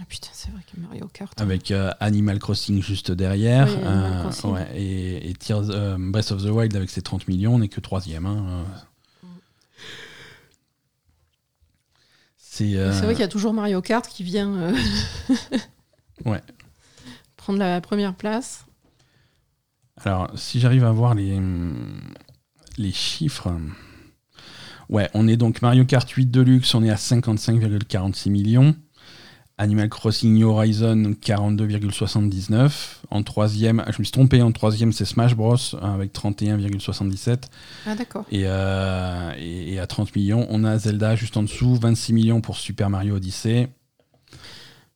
Ah 0.01 0.05
putain, 0.09 0.31
c'est 0.33 0.51
vrai 0.51 0.63
que 0.73 0.81
Mario 0.81 1.07
Kart. 1.13 1.39
avec 1.41 1.71
euh, 1.71 1.91
Animal 2.01 2.39
Crossing 2.39 2.83
juste 2.83 3.11
derrière. 3.11 3.69
Oui, 3.69 3.75
euh, 3.85 4.21
Crossing. 4.23 4.51
ouais, 4.53 4.69
et, 4.75 5.29
et 5.29 5.35
Tears, 5.35 5.69
euh, 5.71 5.97
Breath 5.99 6.31
of 6.33 6.43
the 6.43 6.49
Wild 6.49 6.75
avec 6.75 6.89
ses 6.91 7.03
30 7.03 7.29
millions 7.29 7.59
n'est 7.59 7.69
que 7.69 7.81
troisième. 7.81 8.25
hein. 8.27 8.65
C'est 12.47 12.75
vrai 12.75 13.13
qu'il 13.15 13.21
y 13.21 13.25
a 13.25 13.29
toujours 13.29 13.55
Mario 13.55 13.81
Kart 13.81 14.07
qui 14.07 14.23
vient 14.23 14.75
Ouais. 16.27 16.43
prendre 17.37 17.59
la 17.59 17.81
première 17.81 18.15
place. 18.15 18.67
Alors, 20.05 20.31
si 20.39 20.61
j'arrive 20.61 20.85
à 20.85 20.93
voir 20.93 21.15
les, 21.15 21.41
les 22.77 22.93
chiffres. 22.93 23.51
Ouais, 24.91 25.09
on 25.15 25.27
est 25.27 25.37
donc 25.39 25.63
Mario 25.63 25.87
Kart 25.87 26.09
8 26.11 26.27
Deluxe, 26.27 26.75
on 26.75 26.83
est 26.85 26.91
à 26.91 26.97
55,46 26.97 28.29
millions. 28.31 28.75
Animal 29.61 29.91
Crossing 29.91 30.33
New 30.33 30.49
Horizon, 30.49 31.15
42,79. 31.23 32.71
En 33.11 33.23
troisième, 33.23 33.85
je 33.89 33.99
me 33.99 34.05
suis 34.05 34.11
trompé, 34.11 34.41
en 34.41 34.53
troisième, 34.53 34.91
c'est 34.91 35.05
Smash 35.05 35.37
Bros. 35.37 35.57
avec 35.83 36.15
31,77. 36.15 37.43
Ah 37.87 37.95
d'accord. 37.95 38.25
Et, 38.33 38.45
euh, 38.47 39.33
et, 39.39 39.75
et 39.75 39.79
à 39.79 39.87
30 39.87 40.17
millions, 40.17 40.47
on 40.49 40.65
a 40.65 40.79
Zelda 40.79 41.15
juste 41.15 41.37
en 41.37 41.43
dessous, 41.43 41.75
26 41.75 42.15
millions 42.15 42.41
pour 42.41 42.57
Super 42.57 42.89
Mario 42.89 43.17
Odyssey. 43.17 43.69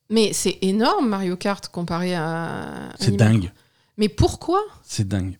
Mais 0.09 0.33
c'est 0.33 0.57
énorme 0.63 1.09
Mario 1.09 1.37
Kart 1.37 1.67
comparé 1.67 2.15
à. 2.15 2.89
C'est 2.99 3.15
dingue, 3.15 3.51
Mais 3.97 4.09
pourquoi? 4.09 4.61
C'est 4.83 5.07
dingue. 5.07 5.37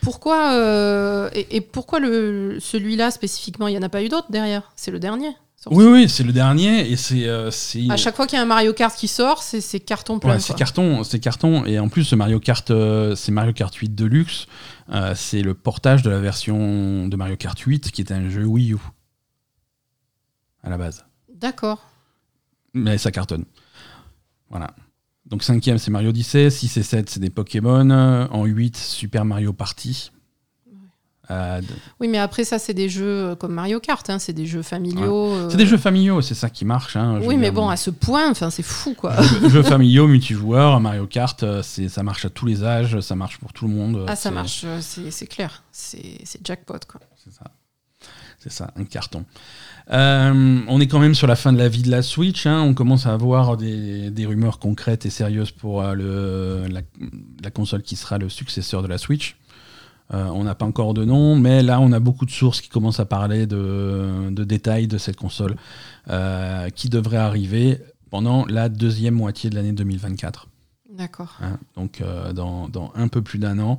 Pourquoi 0.00 0.52
euh, 0.52 1.28
et, 1.32 1.56
et 1.56 1.60
pourquoi 1.60 1.98
le 1.98 2.58
celui-là 2.60 3.10
spécifiquement? 3.10 3.66
Il 3.66 3.74
y 3.74 3.78
en 3.78 3.82
a 3.82 3.88
pas 3.88 4.04
eu 4.04 4.08
d'autres 4.08 4.30
derrière? 4.30 4.70
C'est 4.76 4.92
le 4.92 5.00
dernier. 5.00 5.30
Sorti. 5.64 5.78
Oui, 5.78 5.84
oui, 5.86 6.08
c'est 6.08 6.22
le 6.24 6.32
dernier 6.32 6.90
et 6.90 6.96
c'est. 6.96 7.26
euh, 7.28 7.50
c'est- 7.50 7.90
À 7.90 7.96
chaque 7.96 8.14
fois 8.16 8.26
qu'il 8.26 8.36
y 8.36 8.40
a 8.40 8.42
un 8.42 8.46
Mario 8.46 8.72
Kart 8.72 8.94
qui 8.96 9.08
sort, 9.08 9.42
c'est 9.42 9.80
carton 9.80 10.18
plein. 10.18 10.34
Ouais, 10.34 10.40
c'est 10.40 10.54
carton, 10.54 11.02
c'est 11.04 11.18
carton. 11.18 11.64
Et 11.66 11.78
en 11.78 11.88
plus, 11.88 12.04
ce 12.04 12.14
Mario 12.14 12.38
Kart, 12.40 12.70
euh, 12.70 13.14
c'est 13.16 13.32
Mario 13.32 13.52
Kart 13.52 13.74
8 13.74 13.94
Deluxe. 13.94 14.46
Euh, 14.90 15.14
c'est 15.16 15.42
le 15.42 15.54
portage 15.54 16.02
de 16.02 16.10
la 16.10 16.20
version 16.20 17.08
de 17.08 17.16
Mario 17.16 17.36
Kart 17.36 17.58
8 17.58 17.90
qui 17.90 18.00
était 18.02 18.14
un 18.14 18.28
jeu 18.28 18.44
Wii 18.44 18.72
U 18.74 18.78
à 20.62 20.70
la 20.70 20.78
base. 20.78 21.04
D'accord. 21.34 21.82
Mais 22.72 22.98
ça 22.98 23.10
cartonne. 23.10 23.44
Voilà. 24.50 24.74
Donc 25.26 25.42
cinquième, 25.42 25.78
c'est 25.78 25.90
Mario 25.90 26.10
Odyssey. 26.10 26.50
6 26.50 26.76
et 26.76 26.82
7, 26.82 27.08
c'est 27.10 27.20
des 27.20 27.30
Pokémon. 27.30 27.90
En 28.30 28.44
8, 28.44 28.76
Super 28.76 29.24
Mario 29.24 29.52
Party. 29.52 30.10
Euh, 31.30 31.60
Oui, 32.00 32.08
mais 32.08 32.18
après 32.18 32.44
ça, 32.44 32.58
c'est 32.58 32.74
des 32.74 32.88
jeux 32.88 33.04
euh, 33.30 33.34
comme 33.34 33.52
Mario 33.54 33.80
Kart. 33.80 34.08
hein, 34.10 34.18
c'est 34.18 34.32
des 34.32 34.46
jeux 34.46 34.62
familiaux. 34.62 35.32
euh, 35.32 35.48
c'est 35.50 35.56
des 35.56 35.66
jeux 35.66 35.78
familiaux, 35.78 36.20
c'est 36.20 36.34
ça 36.34 36.50
qui 36.50 36.64
marche. 36.64 36.96
hein, 36.96 37.20
Oui, 37.24 37.36
mais 37.36 37.50
bon, 37.50 37.68
à 37.68 37.76
ce 37.76 37.90
point, 37.90 38.34
c'est 38.34 38.62
fou, 38.62 38.94
quoi. 38.94 39.14
Jeux, 39.22 39.48
jeux 39.48 39.62
familiaux, 39.62 40.06
multijoueurs, 40.06 40.80
Mario 40.80 41.06
Kart, 41.06 41.42
ça 41.62 42.02
marche 42.02 42.24
à 42.24 42.30
tous 42.30 42.46
les 42.46 42.62
âges, 42.64 43.00
ça 43.00 43.14
marche 43.16 43.38
pour 43.38 43.52
tout 43.52 43.66
le 43.66 43.74
monde. 43.74 44.04
Ah, 44.08 44.16
ça 44.16 44.30
marche, 44.30 44.64
c'est 44.80 45.26
clair. 45.26 45.62
C'est 45.72 46.18
c'est 46.24 46.46
jackpot, 46.46 46.78
quoi. 46.88 47.00
C'est 47.24 47.32
ça. 47.32 47.44
C'est 48.38 48.52
ça, 48.52 48.70
un 48.76 48.84
carton. 48.84 49.24
Euh, 49.90 50.60
on 50.68 50.80
est 50.80 50.86
quand 50.86 50.98
même 50.98 51.14
sur 51.14 51.26
la 51.26 51.36
fin 51.36 51.52
de 51.52 51.58
la 51.58 51.68
vie 51.68 51.82
de 51.82 51.90
la 51.90 52.02
Switch. 52.02 52.46
hein. 52.46 52.60
On 52.60 52.74
commence 52.74 53.06
à 53.06 53.12
avoir 53.14 53.56
des, 53.56 54.10
des 54.10 54.26
rumeurs 54.26 54.58
concrètes 54.58 55.06
et 55.06 55.10
sérieuses 55.10 55.50
pour 55.50 55.82
euh, 55.82 55.94
le, 55.94 56.66
la, 56.68 56.80
la 57.42 57.50
console 57.50 57.82
qui 57.82 57.96
sera 57.96 58.18
le 58.18 58.28
successeur 58.28 58.82
de 58.82 58.88
la 58.88 58.98
Switch. 58.98 59.36
Euh, 60.14 60.26
on 60.28 60.44
n'a 60.44 60.54
pas 60.54 60.64
encore 60.64 60.94
de 60.94 61.04
nom, 61.04 61.34
mais 61.36 61.62
là, 61.62 61.80
on 61.80 61.90
a 61.92 61.98
beaucoup 61.98 62.24
de 62.24 62.30
sources 62.30 62.60
qui 62.60 62.68
commencent 62.68 63.00
à 63.00 63.04
parler 63.04 63.46
de, 63.46 64.30
de 64.30 64.44
détails 64.44 64.86
de 64.86 64.98
cette 64.98 65.16
console 65.16 65.56
euh, 66.08 66.68
qui 66.70 66.88
devrait 66.88 67.16
arriver 67.16 67.78
pendant 68.10 68.46
la 68.46 68.68
deuxième 68.68 69.14
moitié 69.14 69.50
de 69.50 69.56
l'année 69.56 69.72
2024. 69.72 70.46
D'accord. 70.92 71.38
hein. 71.42 71.58
donc, 71.74 72.00
euh, 72.00 72.32
dans, 72.32 72.68
dans 72.68 72.92
un 72.94 73.08
peu 73.08 73.22
plus 73.22 73.38
d'un 73.38 73.58
an. 73.58 73.78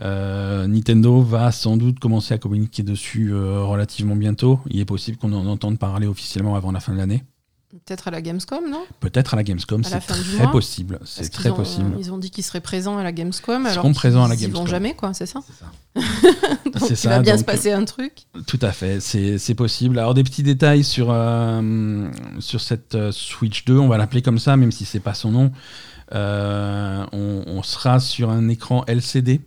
Nintendo 0.00 1.22
va 1.22 1.50
sans 1.50 1.76
doute 1.76 1.98
commencer 1.98 2.32
à 2.32 2.38
communiquer 2.38 2.84
dessus 2.84 3.34
relativement 3.34 4.14
bientôt. 4.14 4.60
Il 4.70 4.78
est 4.78 4.84
possible 4.84 5.18
qu'on 5.18 5.32
en 5.32 5.44
entende 5.46 5.76
parler 5.76 6.06
officiellement 6.06 6.54
avant 6.54 6.70
la 6.70 6.78
fin 6.78 6.92
de 6.92 6.98
l'année. 6.98 7.24
Peut-être 7.70 8.08
à 8.08 8.10
la 8.10 8.22
Gamescom, 8.22 8.70
non? 8.70 8.82
Peut-être 8.98 9.34
à 9.34 9.36
la 9.36 9.42
Gamescom, 9.42 9.84
c'est 9.84 10.00
très 10.00 10.50
possible. 10.50 10.98
C'est 11.04 11.28
très 11.30 11.50
ont- 11.50 11.54
possible. 11.54 11.96
Ils 11.98 12.10
ont 12.12 12.16
dit 12.16 12.30
qu'ils 12.30 12.44
seraient 12.44 12.62
présents 12.62 12.96
à 12.96 13.02
la 13.02 13.12
Gamescom. 13.12 13.62
Ils 13.62 13.66
alors 13.66 13.84
seront 13.84 13.92
présents 13.92 14.24
à 14.24 14.28
la 14.28 14.36
qu'ils 14.36 14.44
y 14.44 14.50
vont 14.50 14.60
Gamescom. 14.60 14.70
jamais, 14.70 14.94
quoi, 14.94 15.12
c'est 15.12 15.26
ça? 15.26 15.40
C'est 15.46 15.52
ça. 15.58 15.70
Donc 16.64 16.90
il 16.90 16.96
ça, 16.96 17.08
va 17.10 17.18
bien 17.20 17.36
se 17.36 17.44
passer 17.44 17.72
un 17.72 17.84
truc. 17.84 18.22
Tout 18.46 18.58
à 18.62 18.72
fait, 18.72 19.00
c'est 19.00 19.36
c'est 19.36 19.54
possible. 19.54 19.98
Alors 19.98 20.14
des 20.14 20.24
petits 20.24 20.42
détails 20.42 20.82
sur, 20.82 21.08
euh, 21.10 22.08
sur 22.38 22.60
cette 22.62 22.94
euh, 22.94 23.12
Switch 23.12 23.66
2, 23.66 23.76
on 23.78 23.88
va 23.88 23.98
l'appeler 23.98 24.22
comme 24.22 24.38
ça, 24.38 24.56
même 24.56 24.72
si 24.72 24.86
c'est 24.86 25.00
pas 25.00 25.14
son 25.14 25.30
nom. 25.32 25.52
Euh, 26.14 27.04
on, 27.12 27.42
on 27.46 27.62
sera 27.62 28.00
sur 28.00 28.30
un 28.30 28.48
écran 28.48 28.82
LCD, 28.86 29.42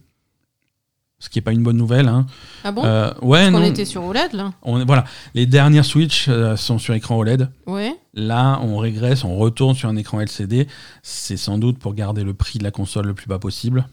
ce 1.22 1.30
qui 1.30 1.40
est 1.40 1.42
pas 1.42 1.54
une 1.54 1.64
bonne 1.64 1.78
nouvelle. 1.78 2.10
hein. 2.10 2.26
Ah 2.66 2.74
bon? 2.74 2.84
Euh, 2.84 3.14
ouais, 3.22 3.68
était 3.70 3.86
sur 3.86 4.04
OLED, 4.04 4.34
là 4.34 4.52
On- 4.64 4.84
voilà, 4.84 5.06
les 5.34 5.46
dernières 5.46 5.86
Switch 5.86 6.26
euh, 6.28 6.58
sont 6.58 6.78
sur 6.80 6.94
écran 6.94 7.16
OLED. 7.18 7.48
Ouais. 7.68 7.96
Là, 8.14 8.60
on 8.64 8.78
régresse, 8.78 9.24
on 9.24 9.38
retourne 9.38 9.76
sur 9.76 9.88
un 9.88 9.96
écran 9.96 10.20
LCD. 10.20 10.68
C'est 11.04 11.38
sans 11.38 11.58
doute 11.58 11.78
pour 11.80 11.94
garder 11.94 12.24
le 12.26 12.34
prix 12.34 12.60
de 12.60 12.64
la 12.66 12.72
console 12.72 13.06
le 13.08 13.14
plus 13.14 13.28
bas 13.28 13.40
possible. 13.40 13.88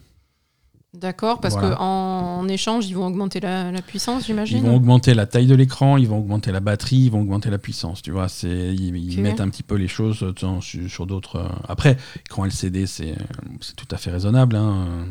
D'accord, 0.95 1.39
parce 1.39 1.53
Voilà. 1.53 1.75
qu'en 1.75 2.39
en 2.39 2.47
échange, 2.47 2.87
ils 2.87 2.95
vont 2.95 3.05
augmenter 3.05 3.39
la, 3.39 3.71
la 3.71 3.81
puissance, 3.83 4.25
j'imagine? 4.25 4.57
Ils 4.57 4.63
vont 4.63 4.75
augmenter 4.75 5.13
la 5.13 5.27
taille 5.27 5.45
de 5.45 5.53
l'écran, 5.53 5.97
ils 5.97 6.07
vont 6.07 6.17
augmenter 6.17 6.51
la 6.51 6.61
batterie, 6.61 6.97
ils 6.97 7.11
vont 7.11 7.21
augmenter 7.21 7.51
la 7.51 7.59
puissance. 7.59 8.01
Tu 8.01 8.09
vois, 8.09 8.27
c'est 8.27 8.73
ils, 8.73 9.21
mettent 9.21 9.39
un 9.39 9.49
petit 9.49 9.61
peu 9.61 9.75
les 9.75 9.87
choses 9.87 10.23
euh, 10.23 10.33
sur, 10.61 10.89
sur 10.89 11.05
d'autres. 11.05 11.35
euh, 11.35 11.47
Après, 11.67 11.95
écran 12.25 12.45
LCD, 12.45 12.87
c'est 12.87 13.15
c'est 13.61 13.75
tout 13.75 13.87
à 13.91 13.97
fait 13.97 14.09
raisonnable. 14.09 14.55
hein. 14.55 15.05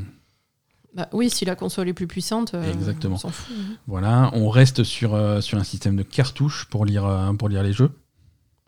Bah 0.95 1.09
oui, 1.13 1.29
si 1.31 1.45
la 1.45 1.55
console 1.55 1.89
est 1.89 1.93
plus 1.95 2.07
puissante, 2.07 2.55
euh, 2.55 2.73
Exactement. 2.73 3.15
on 3.17 3.19
s'en 3.19 3.29
fout. 3.31 3.55
hein. 3.59 3.75
Voilà, 3.87 4.31
on 4.33 4.49
reste 4.49 4.85
sur 4.85 5.15
euh, 5.15 5.41
sur 5.41 5.59
un 5.59 5.65
système 5.65 5.97
de 5.97 6.03
cartouches 6.03 6.67
pour 6.71 6.85
lire 6.85 7.05
euh, 7.07 7.33
pour 7.35 7.49
lire 7.49 7.63
les 7.63 7.73
jeux. 7.73 7.91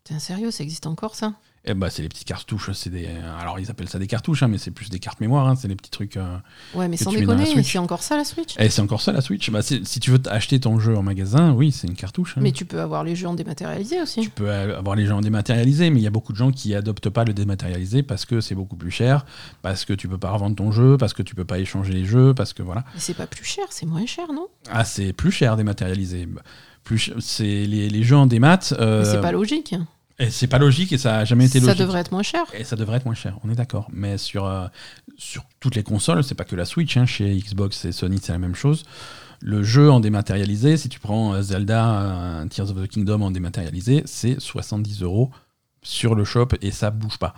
T'es 0.04 0.14
un 0.14 0.18
sérieux, 0.18 0.50
ça 0.50 0.62
existe 0.62 0.86
encore 0.86 1.14
ça? 1.14 1.34
Et 1.70 1.74
bah, 1.74 1.88
c'est 1.90 2.02
les 2.02 2.08
petites 2.08 2.26
cartouches. 2.26 2.70
C'est 2.72 2.90
des. 2.90 3.08
Alors, 3.40 3.58
ils 3.60 3.70
appellent 3.70 3.88
ça 3.88 3.98
des 3.98 4.06
cartouches, 4.06 4.42
hein, 4.42 4.48
mais 4.48 4.58
c'est 4.58 4.70
plus 4.70 4.90
des 4.90 4.98
cartes 4.98 5.20
mémoire. 5.20 5.46
hein, 5.48 5.54
c'est 5.56 5.68
les 5.68 5.76
petits 5.76 5.90
trucs. 5.90 6.16
euh, 6.16 6.36
Ouais, 6.74 6.88
mais 6.88 6.96
sans 6.96 7.10
déconner, 7.12 7.62
c'est 7.62 7.78
encore 7.78 8.02
ça 8.02 8.16
la 8.16 8.24
Switch? 8.24 8.54
Et 8.58 8.68
c'est 8.70 8.80
encore 8.82 9.00
ça 9.00 9.12
la 9.12 9.20
Switch. 9.20 9.50
Bah, 9.50 9.62
si 9.62 9.82
tu 10.00 10.10
veux 10.10 10.20
acheter 10.28 10.58
ton 10.60 10.78
jeu 10.80 10.96
en 10.96 11.02
magasin, 11.02 11.52
oui, 11.52 11.72
c'est 11.72 11.86
une 11.86 11.94
cartouche. 11.94 12.34
hein. 12.36 12.40
Mais 12.42 12.52
tu 12.52 12.64
peux 12.64 12.80
avoir 12.80 13.04
les 13.04 13.14
jeux 13.16 13.28
en 13.28 13.34
dématérialisé 13.34 14.00
aussi. 14.02 14.20
Tu 14.22 14.30
peux 14.30 14.50
avoir 14.50 14.96
les 14.96 15.06
gens 15.06 15.18
en 15.18 15.20
dématérialisé, 15.20 15.90
mais 15.90 16.00
il 16.00 16.02
y 16.02 16.06
a 16.06 16.10
beaucoup 16.10 16.32
de 16.32 16.38
gens 16.38 16.50
qui 16.50 16.74
adoptent 16.74 17.10
pas 17.10 17.24
le 17.24 17.32
dématérialisé 17.32 18.02
parce 18.02 18.24
que 18.24 18.40
c'est 18.40 18.54
beaucoup 18.54 18.76
plus 18.76 18.90
cher, 18.90 19.24
parce 19.62 19.84
que 19.84 19.92
tu 19.92 20.08
peux 20.08 20.18
pas 20.18 20.30
revendre 20.30 20.56
ton 20.56 20.72
jeu, 20.72 20.96
parce 20.96 21.12
que 21.14 21.22
tu 21.22 21.34
peux 21.34 21.44
pas 21.44 21.58
échanger 21.58 21.92
les 21.92 22.04
jeux, 22.04 22.34
parce 22.34 22.52
que 22.52 22.62
voilà. 22.62 22.84
Mais 22.94 23.00
c'est 23.00 23.14
pas 23.14 23.26
plus 23.26 23.44
cher, 23.44 23.64
c'est 23.70 23.86
moins 23.86 24.06
cher, 24.06 24.32
non? 24.32 24.48
Ah, 24.70 24.84
c'est 24.84 25.12
plus 25.12 25.30
cher 25.32 25.56
dématérialisé. 25.56 26.28
Plus, 26.84 27.12
c'est 27.20 27.44
les, 27.66 27.88
les 27.90 28.02
jeux 28.02 28.16
en 28.16 28.26
démat. 28.26 28.58
euh, 28.72 29.04
C'est 29.04 29.20
pas 29.20 29.32
logique. 29.32 29.74
Et 30.20 30.30
c'est 30.30 30.46
pas 30.46 30.58
logique 30.58 30.92
et 30.92 30.98
ça 30.98 31.18
a 31.18 31.24
jamais 31.24 31.46
été 31.46 31.58
Ça 31.60 31.66
logique. 31.66 31.80
devrait 31.80 32.00
être 32.00 32.12
moins 32.12 32.22
cher. 32.22 32.44
Et 32.54 32.62
ça 32.64 32.76
devrait 32.76 32.98
être 32.98 33.04
moins 33.06 33.14
cher, 33.14 33.38
on 33.42 33.50
est 33.50 33.54
d'accord. 33.56 33.88
Mais 33.92 34.18
sur, 34.18 34.44
euh, 34.46 34.66
sur 35.16 35.42
toutes 35.58 35.74
les 35.74 35.82
consoles, 35.82 36.22
c'est 36.22 36.34
pas 36.36 36.44
que 36.44 36.54
la 36.54 36.64
Switch, 36.64 36.96
hein, 36.96 37.06
chez 37.06 37.34
Xbox 37.36 37.84
et 37.84 37.92
Sony, 37.92 38.18
c'est 38.22 38.32
la 38.32 38.38
même 38.38 38.54
chose. 38.54 38.84
Le 39.40 39.62
jeu 39.62 39.90
en 39.90 40.00
dématérialisé, 40.00 40.76
si 40.76 40.88
tu 40.88 41.00
prends 41.00 41.32
euh, 41.34 41.42
Zelda 41.42 42.00
euh, 42.02 42.46
Tears 42.46 42.70
of 42.70 42.76
the 42.82 42.86
Kingdom 42.88 43.22
en 43.22 43.30
dématérialisé, 43.30 44.02
c'est 44.04 44.38
70 44.38 45.02
euros 45.02 45.30
sur 45.82 46.14
le 46.14 46.24
shop 46.24 46.48
et 46.60 46.70
ça 46.70 46.90
bouge 46.90 47.16
pas. 47.18 47.34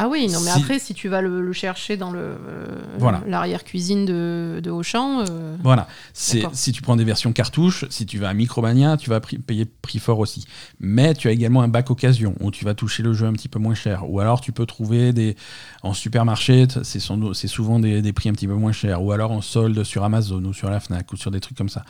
Ah 0.00 0.08
oui, 0.08 0.28
non, 0.28 0.40
mais 0.40 0.50
Si- 0.52 0.58
après, 0.58 0.78
si 0.78 0.94
tu 0.94 1.08
vas 1.08 1.20
le, 1.20 1.40
le 1.42 1.52
chercher 1.52 1.96
dans 1.96 2.10
le 2.12 2.20
euh, 2.20 2.66
Voilà. 2.98 3.20
l'arrière-cuisine 3.26 4.04
de, 4.06 4.60
de 4.62 4.70
Auchan, 4.70 5.24
euh, 5.28 5.56
Voilà. 5.62 5.88
C'est 6.12 6.42
si 6.52 6.70
tu 6.72 6.82
prends 6.82 6.94
des 6.96 7.02
versions 7.04 7.32
cartouches, 7.32 7.84
si 7.90 8.06
tu 8.06 8.18
vas 8.18 8.28
à 8.28 8.34
Micromania, 8.34 8.96
tu 8.96 9.10
vas 9.10 9.18
pri- 9.18 9.38
payer 9.40 9.64
prix 9.64 9.98
fort 9.98 10.20
aussi. 10.20 10.44
Mais 10.78 11.14
tu 11.14 11.26
as 11.26 11.32
également 11.32 11.62
un 11.62 11.68
bac 11.68 11.90
occasion 11.90 12.34
où 12.40 12.50
tu 12.50 12.64
vas 12.64 12.74
toucher 12.74 13.02
le 13.02 13.12
jeu 13.12 13.26
un 13.26 13.32
petit 13.32 13.48
peu 13.48 13.58
moins 13.58 13.74
cher. 13.74 14.08
Ou 14.08 14.20
alors 14.20 14.40
tu 14.40 14.52
peux 14.52 14.66
trouver 14.66 15.12
des 15.12 15.36
en 15.82 15.94
supermarché, 15.94 16.66
c'est 16.84 17.00
souvent 17.48 17.78
des, 17.80 18.00
des 18.00 18.12
prix 18.12 18.28
un 18.28 18.32
petit 18.32 18.46
peu 18.46 18.54
moins 18.54 18.72
chers. 18.72 19.02
Ou 19.02 19.10
alors 19.12 19.32
en 19.32 19.40
solde 19.40 19.82
sur 19.82 20.04
Amazon 20.04 20.44
ou 20.44 20.52
sur 20.54 20.70
la 20.70 20.78
Fnac 20.80 21.12
ou 21.12 21.16
sur 21.16 21.30
des 21.32 21.40
trucs 21.40 21.58
comme 21.58 21.68
ça. 21.68 21.84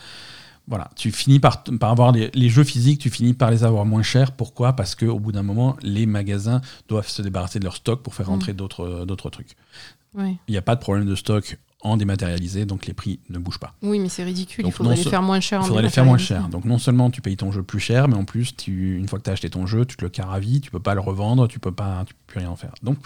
Voilà, 0.68 0.90
tu 0.96 1.10
finis 1.12 1.40
par, 1.40 1.64
par 1.64 1.90
avoir 1.90 2.12
les, 2.12 2.30
les 2.34 2.48
jeux 2.50 2.62
physiques, 2.64 3.00
tu 3.00 3.08
finis 3.10 3.32
par 3.32 3.50
les 3.50 3.64
avoir 3.64 3.86
moins 3.86 4.02
chers. 4.02 4.32
Pourquoi? 4.32 4.74
Parce 4.74 4.94
qu'au 4.94 5.18
bout 5.18 5.32
d'un 5.32 5.42
moment, 5.42 5.76
les 5.82 6.04
magasins 6.04 6.60
doivent 6.88 7.08
se 7.08 7.22
débarrasser 7.22 7.58
de 7.58 7.64
leur 7.64 7.76
stock 7.76 8.02
pour 8.02 8.14
faire 8.14 8.26
Mm. 8.26 8.30
rentrer 8.30 8.52
d'autres 8.52 9.04
d'autres 9.06 9.30
trucs. 9.30 9.56
ouais. 10.14 10.36
Il 10.46 10.52
n'y 10.52 10.58
a 10.58 10.62
pas 10.62 10.74
de 10.76 10.80
problème 10.80 11.06
de 11.06 11.14
stock 11.14 11.58
en 11.80 11.96
dématérialisé, 11.96 12.66
donc 12.66 12.86
les 12.86 12.92
prix 12.92 13.20
ne 13.30 13.38
bougent 13.38 13.60
pas. 13.60 13.72
oui, 13.82 14.00
mais 14.00 14.08
c'est 14.08 14.24
ridicule. 14.24 14.64
Donc 14.64 14.72
il 14.72 14.76
faudrait 14.76 14.96
les 14.96 15.04
faire 15.04 15.22
moins 15.22 15.38
cher. 15.38 15.60
Il 15.62 15.66
faudrait 15.68 15.84
les 15.84 15.90
faire 15.90 16.04
moins 16.04 16.18
cher. 16.18 16.48
Donc 16.48 16.64
non 16.64 16.78
seulement 16.78 17.08
tu 17.10 17.20
payes 17.22 17.36
ton 17.36 17.52
jeu 17.52 17.62
plus 17.62 17.78
cher, 17.78 18.08
mais 18.08 18.16
en 18.16 18.24
plus, 18.24 18.56
tu, 18.56 18.98
une 18.98 19.06
fois 19.08 19.20
que 19.20 19.24
tu 19.24 19.30
as 19.30 19.34
acheté 19.34 19.48
ton 19.48 19.64
jeu, 19.66 19.84
tu 19.86 19.96
te 19.96 20.04
le 20.04 20.10
vie, 20.40 20.60
tu 20.60 20.72
peux 20.72 20.80
pas 20.80 20.94
le 20.94 21.00
revendre, 21.00 21.46
tu 21.46 21.60
peux 21.60 21.70
pas, 21.70 22.04
tu 22.06 22.14
peux 22.14 22.20
plus 22.26 22.38
rien 22.40 22.50
en 22.50 22.56
faire. 22.56 22.72
Donc 22.82 22.98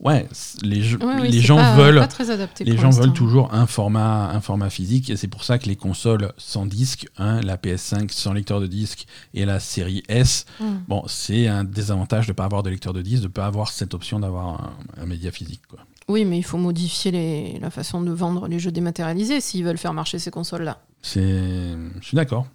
ouais, 0.00 0.26
les, 0.62 0.82
jeux- 0.82 0.98
Ouais, 1.04 1.16
oui, 1.20 1.28
les 1.30 1.40
gens 1.40 1.56
pas- 1.56 1.74
veulent, 1.76 1.98
pas 1.98 2.06
très 2.08 2.30
adapté 2.30 2.64
les 2.64 2.76
gens 2.78 2.88
veulent 2.90 3.12
toujours 3.12 3.52
un 3.52 3.66
format, 3.66 4.30
un 4.30 4.40
format 4.40 4.70
physique, 4.70 5.10
et 5.10 5.16
c'est 5.16 5.28
pour 5.28 5.44
ça 5.44 5.58
que 5.58 5.66
les 5.66 5.76
consoles 5.76 6.32
sans 6.38 6.64
disque, 6.64 7.06
hein, 7.18 7.40
la 7.42 7.56
PS5 7.58 8.10
sans 8.10 8.32
lecteur 8.32 8.58
de 8.60 8.66
disque 8.66 9.06
et 9.34 9.44
la 9.44 9.60
série 9.60 10.02
S, 10.08 10.46
Hmm. 10.60 10.76
bon, 10.88 11.02
c'est 11.08 11.46
un 11.46 11.64
désavantage 11.64 12.26
de 12.26 12.32
pas 12.32 12.44
avoir 12.44 12.62
de 12.62 12.70
lecteur 12.70 12.92
de 12.94 13.02
disque, 13.02 13.24
de 13.24 13.28
pas 13.28 13.44
avoir 13.46 13.68
cette 13.70 13.92
option 13.92 14.18
d'avoir 14.20 14.46
un, 14.46 14.72
un 15.02 15.06
média 15.06 15.30
physique. 15.30 15.60
Quoi. 15.68 15.80
Oui, 16.08 16.24
mais 16.24 16.36
il 16.38 16.42
faut 16.42 16.58
modifier 16.58 17.10
les- 17.10 17.58
la 17.60 17.70
façon 17.70 18.00
de 18.02 18.10
vendre 18.12 18.46
les 18.48 18.58
jeux 18.58 18.70
dématérialisés 18.72 19.40
s'ils 19.40 19.64
veulent 19.64 19.78
faire 19.78 19.94
marcher 19.94 20.18
ces 20.18 20.30
consoles-là. 20.30 20.78
Je 21.02 21.78
suis 22.02 22.14
d'accord. 22.16 22.46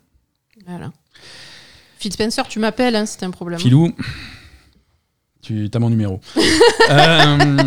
Voilà. 0.67 0.91
Phil 1.97 2.13
Spencer, 2.13 2.47
tu 2.47 2.59
m'appelles, 2.59 2.95
hein, 2.95 3.05
c'était 3.05 3.25
un 3.25 3.31
problème. 3.31 3.59
Filou, 3.59 3.91
tu 5.41 5.69
as 5.73 5.79
mon 5.79 5.89
numéro. 5.89 6.19
Euh, 6.91 7.57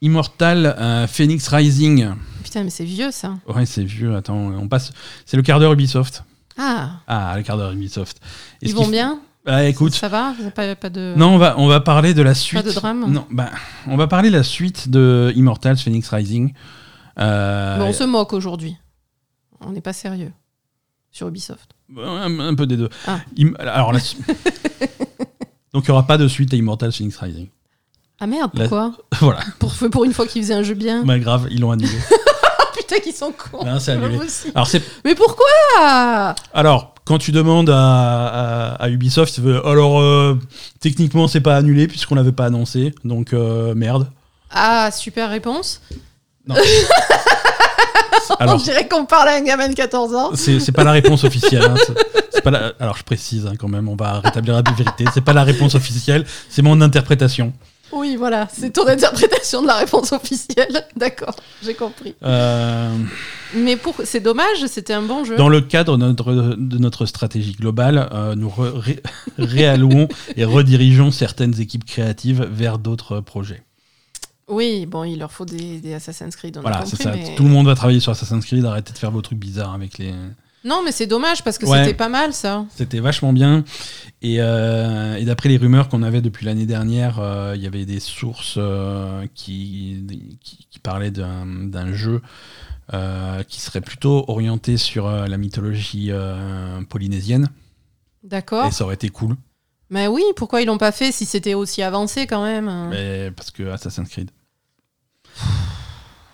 Immortal 0.00 0.66
euh, 0.78 1.06
Phoenix 1.06 1.48
Rising. 1.48 2.10
Putain, 2.44 2.62
mais 2.64 2.70
c'est 2.70 2.84
vieux 2.84 3.10
ça. 3.10 3.34
Ouais, 3.48 3.64
c'est 3.66 3.82
vieux. 3.84 4.14
Attends, 4.14 4.36
on 4.36 4.68
passe. 4.68 4.92
C'est 5.26 5.36
le 5.36 5.42
quart 5.42 5.58
d'heure 5.58 5.72
Ubisoft. 5.72 6.22
Ah, 6.58 7.00
Ah, 7.06 7.34
le 7.36 7.42
quart 7.42 7.56
d'heure 7.56 7.72
Ubisoft. 7.72 8.20
ils 8.62 8.74
vont 8.74 8.86
bien? 8.88 9.20
Ah, 9.46 9.64
écoute. 9.64 9.92
Ça 9.94 10.08
va 10.08 10.32
Vous 10.32 10.42
avez 10.42 10.50
pas, 10.50 10.74
pas 10.74 10.88
de... 10.90 11.12
Non, 11.16 11.34
on 11.34 11.38
va, 11.38 11.54
on 11.58 11.66
va 11.66 11.80
parler 11.80 12.14
de 12.14 12.22
la 12.22 12.34
suite. 12.34 12.64
de 12.64 12.72
drame? 12.72 13.10
Non, 13.12 13.26
bah, 13.30 13.50
on 13.86 13.96
va 13.96 14.06
parler 14.06 14.30
de 14.30 14.36
la 14.36 14.42
suite 14.42 14.88
de 14.88 15.32
Immortals 15.36 15.76
Phoenix 15.76 16.08
Rising. 16.08 16.54
Euh, 17.18 17.78
Bon, 17.78 17.84
on 17.86 17.92
se 17.92 18.04
moque 18.04 18.32
aujourd'hui. 18.32 18.76
On 19.60 19.70
n'est 19.70 19.80
pas 19.82 19.92
sérieux 19.92 20.32
sur 21.10 21.28
Ubisoft. 21.28 21.72
un, 21.96 22.40
un 22.40 22.54
peu 22.54 22.66
des 22.66 22.76
deux. 22.76 22.88
Ah. 23.06 23.18
Im- 23.38 23.54
alors, 23.58 23.92
la 23.92 23.98
Donc, 25.72 25.84
il 25.86 25.90
n'y 25.90 25.92
aura 25.92 26.06
pas 26.06 26.18
de 26.18 26.28
suite 26.28 26.52
à 26.54 26.56
Immortals 26.56 26.92
Phoenix 26.92 27.16
Rising. 27.18 27.48
Ah 28.20 28.26
merde, 28.26 28.50
La- 28.54 28.60
pourquoi? 28.68 28.92
Voilà. 29.20 29.40
pour, 29.58 29.74
pour 29.90 30.04
une 30.04 30.12
fois 30.14 30.26
qu'ils 30.26 30.42
faisaient 30.42 30.54
un 30.54 30.62
jeu 30.62 30.74
bien. 30.74 31.04
Bah, 31.04 31.18
grave, 31.18 31.48
ils 31.50 31.60
l'ont 31.60 31.70
annulé. 31.72 31.90
Putain, 32.76 32.96
qu'ils 33.00 33.12
sont 33.14 33.32
cons. 33.32 33.64
Non, 33.64 33.78
c'est 33.78 33.98
Pas 33.98 34.06
annulé. 34.06 34.26
Alors, 34.54 34.66
c'est 34.66 34.82
Mais 35.04 35.14
pourquoi? 35.14 36.34
Alors, 36.52 36.93
quand 37.04 37.18
tu 37.18 37.32
demandes 37.32 37.70
à, 37.70 38.26
à- 38.26 38.74
à 38.82 38.88
Ubisoft, 38.88 39.38
veut, 39.38 39.66
alors 39.66 40.00
euh, 40.00 40.38
techniquement 40.80 41.28
c'est 41.28 41.40
pas 41.40 41.56
annulé 41.56 41.86
puisqu'on 41.88 42.14
l'avait 42.14 42.32
pas 42.32 42.46
annoncé, 42.46 42.94
donc 43.04 43.32
euh, 43.32 43.74
merde. 43.74 44.08
Ah, 44.50 44.90
super 44.90 45.30
réponse. 45.30 45.80
On 48.30 48.34
Alors, 48.36 48.56
dirait 48.56 48.88
qu'on 48.88 49.04
parle 49.04 49.28
à 49.28 49.34
un 49.34 49.42
gamin 49.42 49.68
de 49.68 49.74
14 49.74 50.14
ans. 50.14 50.30
c'est 50.34 50.72
pas 50.72 50.84
la 50.84 50.92
réponse 50.92 51.24
officielle. 51.24 51.62
hein, 51.62 51.74
c'est 52.32 52.40
pas 52.42 52.50
la- 52.50 52.72
alors, 52.80 52.96
je 52.96 53.02
précise 53.04 53.46
hein, 53.46 53.52
quand 53.58 53.68
même, 53.68 53.88
on 53.88 53.96
va 53.96 54.20
rétablir 54.20 54.54
la 54.54 54.62
vérité. 54.72 55.04
C'est 55.12 55.20
pas 55.20 55.32
la 55.34 55.44
réponse 55.44 55.74
officielle, 55.74 56.24
c'est 56.48 56.62
mon 56.62 56.80
interprétation. 56.80 57.52
Oui, 57.92 58.16
voilà, 58.16 58.48
c'est 58.52 58.70
ton 58.72 58.86
interprétation 58.88 59.62
de 59.62 59.66
la 59.68 59.76
réponse 59.76 60.12
officielle. 60.12 60.84
D'accord, 60.96 61.36
j'ai 61.62 61.74
compris. 61.74 62.14
Euh, 62.24 62.96
Mais 63.54 63.76
pour... 63.76 63.94
c'est 64.04 64.20
dommage, 64.20 64.66
c'était 64.66 64.94
un 64.94 65.02
bon 65.02 65.24
jeu. 65.24 65.36
dans 65.36 65.48
le 65.48 65.60
cadre 65.60 65.96
de 65.96 66.04
notre, 66.04 66.32
de 66.58 66.78
notre 66.78 67.06
stratégie 67.06 67.52
globale, 67.52 68.08
euh, 68.12 68.34
nous 68.34 68.48
ré- 68.50 69.00
réallouons 69.38 70.08
et 70.36 70.44
redirigeons 70.44 71.10
certaines 71.12 71.60
équipes 71.60 71.84
créatives 71.84 72.42
vers 72.50 72.78
d'autres 72.78 73.20
projets. 73.20 73.62
Oui, 74.48 74.86
bon, 74.86 75.04
il 75.04 75.18
leur 75.20 75.30
faut 75.32 75.44
des, 75.46 75.78
des 75.78 75.94
Assassin's 75.94 76.34
Creed, 76.36 76.56
on 76.58 76.62
Voilà, 76.62 76.78
compris. 76.78 76.96
c'est 76.96 77.02
ça. 77.04 77.12
mais- 77.12 77.34
Tout 77.36 77.44
le 77.44 77.50
monde 77.50 77.66
va 77.66 77.74
travailler 77.74 78.00
sur 78.00 78.12
Assassin's 78.12 78.44
Creed. 78.44 78.64
Arrêtez 78.64 78.92
de 78.92 78.98
faire 78.98 79.10
vos 79.10 79.22
trucs 79.22 79.38
bizarres 79.38 79.72
avec 79.74 79.98
les. 79.98 80.12
Non, 80.64 80.82
mais 80.84 80.92
c'est 80.92 81.06
dommage 81.06 81.44
parce 81.44 81.58
que 81.58 81.66
Ouais. 81.66 81.84
c'était 81.84 81.94
pas 81.96 82.08
mal 82.08 82.32
ça. 82.32 82.64
C'était 82.74 83.00
vachement 83.00 83.32
bien. 83.34 83.64
Et, 84.22 84.36
euh, 84.40 85.16
et 85.16 85.24
d'après 85.26 85.50
les 85.50 85.58
rumeurs 85.58 85.88
qu'on 85.90 86.02
avait 86.02 86.22
depuis 86.22 86.46
l'année 86.46 86.64
dernière, 86.64 87.18
euh, 87.20 87.52
il 87.54 87.62
y 87.62 87.66
avait 87.66 87.84
des 87.84 88.00
sources 88.00 88.54
euh, 88.56 89.26
qui, 89.34 90.02
qui, 90.42 90.66
qui 90.70 90.78
parlaient 90.78 91.10
d'un 91.10 91.44
d'un 91.46 91.92
jeu 91.92 92.22
qui 93.48 93.60
serait 93.62 93.80
plutôt 93.80 94.24
orienté 94.28 94.76
sur 94.76 95.08
la 95.10 95.36
mythologie 95.38 96.10
polynésienne. 96.90 97.48
D'accord. 98.22 98.66
Et 98.66 98.70
ça 98.72 98.84
aurait 98.84 98.94
été 98.94 99.08
cool. 99.08 99.36
Mais 99.90 100.06
oui, 100.06 100.22
pourquoi 100.36 100.60
ils 100.60 100.66
l'ont 100.66 100.76
pas 100.78 100.92
fait 100.92 101.10
si 101.10 101.24
c'était 101.24 101.54
aussi 101.54 101.82
avancé 101.82 102.26
quand 102.26 102.42
même? 102.44 102.88
Mais 102.90 103.30
parce 103.30 103.50
que 103.50 103.62
Assassin's 103.70 104.08
Creed. 104.08 104.30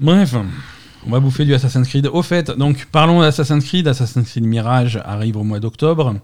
Bref. 0.01 0.35
On 1.07 1.11
va 1.11 1.21
bouffer 1.21 1.45
du 1.45 1.55
Assassin's 1.55 1.89
Creed. 1.89 2.07
Au 2.07 2.23
fait, 2.23 2.51
donc 2.51 2.87
parlons 2.93 3.21
d'Assassin's 3.21 3.65
Creed. 3.65 3.89
Assassin's 3.89 4.29
Creed 4.29 4.45
Mirage 4.45 5.01
arrive 5.05 5.37
au 5.37 5.45
mois 5.45 5.61
d'octobre. 5.61 6.17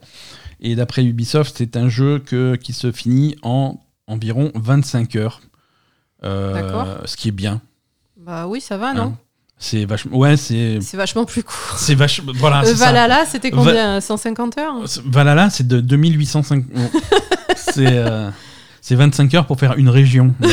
Et 0.61 0.74
d'après 0.74 1.05
Ubisoft, 1.05 1.55
c'est 1.59 1.77
un 1.77 1.89
jeu 1.89 2.19
que, 2.19 2.57
qui 2.57 2.73
se 2.73 2.93
finit 2.93 3.36
en 3.43 3.81
environ 4.07 4.53
25 4.55 5.16
heures. 5.16 5.40
Euh, 6.24 6.55
D'accord. 6.55 6.86
ce 7.05 7.16
qui 7.16 7.28
est 7.28 7.32
bien. 7.32 7.61
Bah 8.16 8.47
oui, 8.47 8.61
ça 8.61 8.77
va, 8.77 8.94
non? 8.94 9.03
Hein 9.03 9.19
C'est 9.59 9.85
vachement. 9.85 10.16
Ouais, 10.16 10.36
c'est. 10.36 10.81
C'est 10.81 10.97
vachement 10.97 11.24
plus 11.24 11.43
court. 11.43 11.77
C'est 11.77 11.94
vachement. 11.94 12.32
Voilà. 12.35 12.65
Euh. 12.65 12.74
Valhalla, 12.74 13.24
c'était 13.27 13.51
combien? 13.51 14.01
150 14.01 14.59
heures 14.59 14.74
Valhalla, 15.05 15.51
c'est 15.51 15.66
de 15.66 15.81
2805. 15.81 16.65
bon, 16.66 16.90
c'est 17.57 17.86
euh, 17.86 18.31
c'est 18.81 18.94
25 18.94 19.35
heures 19.35 19.47
pour 19.47 19.59
faire 19.59 19.74
une 19.77 19.89
région. 19.89 20.35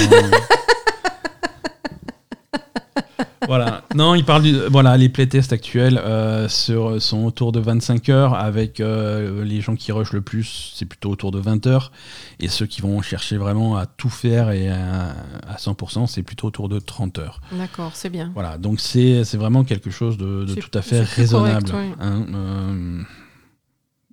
voilà. 3.47 3.83
Non, 3.95 4.15
il 4.15 4.23
parle 4.25 4.43
du. 4.43 4.53
Voilà, 4.71 4.97
les 4.97 5.09
playtests 5.09 5.53
actuels 5.53 5.97
euh, 5.97 6.47
sur- 6.49 7.01
sont 7.01 7.25
autour 7.25 7.51
de 7.51 7.59
25 7.59 8.09
heures, 8.09 8.33
avec 8.35 8.79
euh, 8.79 9.43
les 9.43 9.61
gens 9.61 9.75
qui 9.75 9.91
rushent 9.91 10.13
le 10.13 10.21
plus, 10.21 10.71
c'est 10.75 10.85
plutôt 10.85 11.09
autour 11.09 11.31
de 11.31 11.39
20 11.39 11.67
heures. 11.67 11.91
Et 12.39 12.47
ceux 12.47 12.65
qui 12.65 12.81
vont 12.81 13.01
chercher 13.01 13.37
vraiment 13.37 13.77
à 13.77 13.85
tout 13.85 14.09
faire 14.09 14.51
et 14.51 14.69
à, 14.69 15.15
à 15.47 15.55
100%, 15.57 16.07
c'est 16.07 16.23
plutôt 16.23 16.47
autour 16.47 16.69
de 16.69 16.79
30 16.79 17.19
heures. 17.19 17.41
D'accord, 17.51 17.91
c'est 17.93 18.09
bien. 18.09 18.31
Voilà, 18.33 18.57
donc 18.57 18.79
c'est 18.79 19.23
c'est 19.23 19.37
vraiment 19.37 19.63
quelque 19.63 19.89
chose 19.89 20.17
de, 20.17 20.45
de 20.45 20.55
tout 20.55 20.71
à 20.77 20.81
fait 20.81 21.01
raisonnable. 21.01 21.69
correct, 21.69 21.95
hein, 21.99 22.25
euh, 22.33 23.01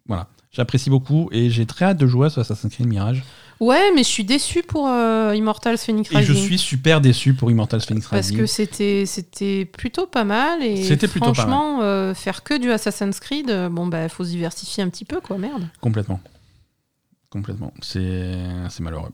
voilà, 0.06 0.28
j'apprécie 0.52 0.90
beaucoup 0.90 1.28
et 1.32 1.50
j'ai 1.50 1.66
très 1.66 1.84
hâte 1.86 1.98
de 1.98 2.06
jouer 2.06 2.26
à 2.26 2.30
ce 2.30 2.40
Assassin's 2.40 2.72
Creed 2.74 2.86
Mirage. 2.88 3.22
Ouais, 3.60 3.92
mais 3.94 4.02
je 4.02 4.08
suis 4.08 4.24
déçue 4.24 4.62
pour 4.62 4.88
euh, 4.88 5.34
Immortals 5.36 5.76
Phoenix 5.76 6.10
Et 6.10 6.16
Rising. 6.16 6.34
je 6.34 6.40
suis 6.40 6.58
super 6.58 7.02
déçu 7.02 7.34
pour 7.34 7.50
Immortals 7.50 7.82
Phoenix 7.82 8.08
Parce 8.08 8.28
Rising. 8.28 8.38
que 8.38 8.46
c'était 8.46 9.04
c'était 9.04 9.66
plutôt 9.66 10.06
pas 10.06 10.24
mal 10.24 10.62
et 10.62 10.82
C'était 10.82 11.08
plutôt 11.08 11.26
pas 11.26 11.34
franchement 11.34 11.82
euh, 11.82 12.14
faire 12.14 12.42
que 12.42 12.56
du 12.58 12.72
Assassin's 12.72 13.20
Creed 13.20 13.50
euh, 13.50 13.68
bon 13.68 13.86
bah 13.86 14.08
faut 14.08 14.24
se 14.24 14.30
diversifier 14.30 14.82
un 14.82 14.88
petit 14.88 15.04
peu 15.04 15.20
quoi 15.20 15.36
merde. 15.36 15.68
Complètement. 15.82 16.20
Complètement. 17.28 17.72
C'est 17.82 18.34
c'est 18.70 18.82
malheureux. 18.82 19.10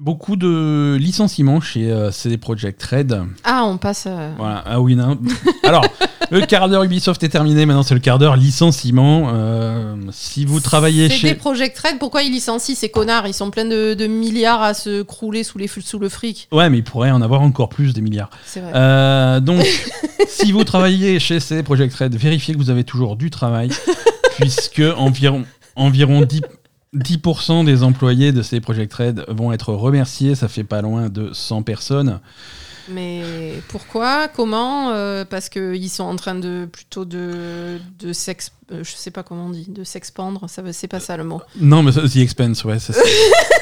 Beaucoup 0.00 0.36
de 0.36 0.96
licenciements 0.98 1.60
chez 1.60 1.90
euh, 1.90 2.10
CD 2.10 2.38
Projekt 2.38 2.82
Red. 2.82 3.20
Ah 3.44 3.64
on 3.66 3.76
passe 3.76 4.06
à... 4.06 4.30
Voilà. 4.38 4.64
Ah 4.64 4.80
oui, 4.80 4.96
non. 4.96 5.18
Alors, 5.62 5.84
le 6.30 6.40
quart 6.46 6.70
d'heure 6.70 6.84
Ubisoft 6.84 7.22
est 7.22 7.28
terminé. 7.28 7.66
Maintenant, 7.66 7.82
c'est 7.82 7.92
le 7.92 8.00
quart 8.00 8.18
d'heure 8.18 8.36
licenciement. 8.36 9.30
Euh, 9.34 9.96
si 10.10 10.46
vous 10.46 10.58
travaillez 10.58 11.10
C'est 11.10 11.16
chez. 11.16 11.28
des 11.28 11.34
Project 11.34 11.78
Red, 11.78 11.98
pourquoi 11.98 12.22
ils 12.22 12.32
licencient 12.32 12.74
ces 12.74 12.88
connards? 12.88 13.26
Ils 13.26 13.34
sont 13.34 13.50
pleins 13.50 13.66
de, 13.66 13.92
de 13.92 14.06
milliards 14.06 14.62
à 14.62 14.72
se 14.72 15.02
crouler 15.02 15.44
sous, 15.44 15.58
les, 15.58 15.68
sous 15.68 15.98
le 15.98 16.08
fric. 16.08 16.48
Ouais, 16.50 16.70
mais 16.70 16.78
il 16.78 16.84
pourrait 16.84 17.10
en 17.10 17.20
avoir 17.20 17.42
encore 17.42 17.68
plus 17.68 17.92
des 17.92 18.00
milliards. 18.00 18.30
C'est 18.46 18.60
vrai. 18.60 18.72
Euh, 18.74 19.40
donc, 19.40 19.66
si 20.28 20.50
vous 20.50 20.64
travaillez 20.64 21.20
chez 21.20 21.40
CD 21.40 21.62
Projekt 21.62 21.94
Red, 21.94 22.16
vérifiez 22.16 22.54
que 22.54 22.58
vous 22.58 22.70
avez 22.70 22.84
toujours 22.84 23.16
du 23.16 23.28
travail, 23.28 23.68
puisque 24.40 24.82
environ, 24.96 25.44
environ 25.76 26.22
10, 26.22 26.40
10% 26.96 27.64
des 27.64 27.82
employés 27.82 28.32
de 28.32 28.42
CD 28.42 28.60
Projekt 28.60 28.92
Red 28.94 29.24
vont 29.28 29.52
être 29.52 29.72
remerciés. 29.72 30.34
Ça 30.34 30.48
fait 30.48 30.64
pas 30.64 30.82
loin 30.82 31.08
de 31.08 31.32
100 31.32 31.62
personnes. 31.62 32.20
Mais 32.88 33.22
pourquoi 33.68 34.28
Comment 34.28 34.90
Euh, 34.92 35.24
Parce 35.28 35.48
qu'ils 35.48 35.90
sont 35.90 36.04
en 36.04 36.16
train 36.16 36.34
de 36.34 36.66
plutôt 36.70 37.04
de, 37.04 37.78
de 38.00 38.12
sex... 38.12 38.52
euh, 38.72 38.82
je 38.82 38.92
sais 38.94 39.10
pas 39.10 39.22
comment 39.22 39.46
on 39.46 39.50
dit, 39.50 39.66
de 39.68 39.84
s'expandre. 39.84 40.48
Ça, 40.48 40.62
c'est 40.72 40.88
pas 40.88 41.00
ça 41.00 41.16
le 41.16 41.24
mot. 41.24 41.40
Non, 41.60 41.82
mais 41.82 41.92
The 41.92 42.16
Expense, 42.16 42.64
ouais. 42.64 42.78
ça, 42.78 42.92
c'est- 42.92 43.00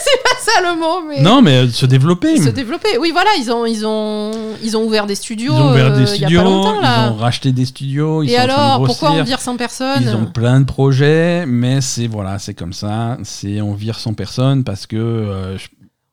C'est 0.01 0.23
pas 0.23 0.41
ça 0.41 0.61
le 0.63 0.79
mot, 0.81 1.03
mais... 1.07 1.21
non, 1.21 1.43
mais 1.43 1.57
euh, 1.67 1.69
se 1.69 1.85
développer. 1.85 2.41
se 2.41 2.49
développer. 2.49 2.97
Oui, 2.99 3.11
voilà, 3.13 3.29
ils 3.39 3.51
ont, 3.53 3.67
ils 3.67 3.85
ont, 3.85 4.31
ils 4.63 4.75
ont 4.77 4.85
ouvert 4.85 5.07
des 5.07 5.17
studios. 5.17 5.53
Ils 5.53 5.61
ont 5.61 5.71
ouvert 5.73 5.93
des 5.93 6.03
euh, 6.11 6.15
il 6.15 6.21
y 6.21 6.25
a 6.25 6.29
studios, 6.29 6.41
pas 6.41 6.45
longtemps, 6.45 6.81
là. 6.81 7.07
ils 7.09 7.13
ont 7.13 7.17
racheté 7.17 7.53
des 7.53 7.67
studios, 7.67 8.23
ils 8.23 8.31
Et 8.31 8.37
sont 8.37 8.41
en 8.43 8.47
train 8.47 8.47
de 8.57 8.61
alors, 8.61 8.85
pourquoi 8.85 9.11
on 9.13 9.23
vire 9.25 9.41
100 9.41 9.57
personnes 9.59 10.03
Ils 10.03 10.15
ont 10.17 10.25
plein 10.25 10.61
de 10.61 10.65
projets, 10.65 11.45
mais 11.47 11.81
c'est 11.83 12.07
voilà, 12.07 12.39
c'est 12.39 12.55
comme 12.55 12.73
ça. 12.73 13.19
C'est 13.25 13.61
on 13.61 13.75
vire 13.75 13.99
100 13.99 14.15
personnes 14.15 14.65
parce 14.65 14.87
que 14.87 14.97
euh, 14.97 15.59
je- 15.59 15.69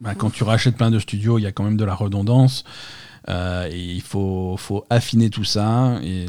bah, 0.05 0.13
quand 0.15 0.29
tu 0.29 0.43
rachètes 0.43 0.77
plein 0.77 0.91
de 0.91 0.99
studios, 0.99 1.39
il 1.39 1.41
y 1.41 1.47
a 1.47 1.51
quand 1.51 1.63
même 1.63 1.77
de 1.77 1.83
la 1.83 1.95
redondance. 1.95 2.63
euh, 3.27 3.67
et 3.71 3.79
il 3.79 4.01
faut, 4.03 4.55
faut 4.57 4.85
affiner 4.91 5.31
tout 5.31 5.43
ça. 5.43 5.99
Et 6.03 6.27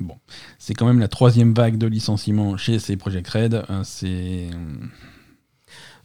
bon, 0.00 0.16
c'est 0.58 0.74
quand 0.74 0.84
même 0.86 0.98
la 0.98 1.06
troisième 1.06 1.54
vague 1.54 1.78
de 1.78 1.86
licenciements 1.86 2.56
chez 2.56 2.80
ces 2.80 2.96
Project 2.96 3.28
Red. 3.28 3.54
Euh, 3.70 3.80
c'est 3.84 4.48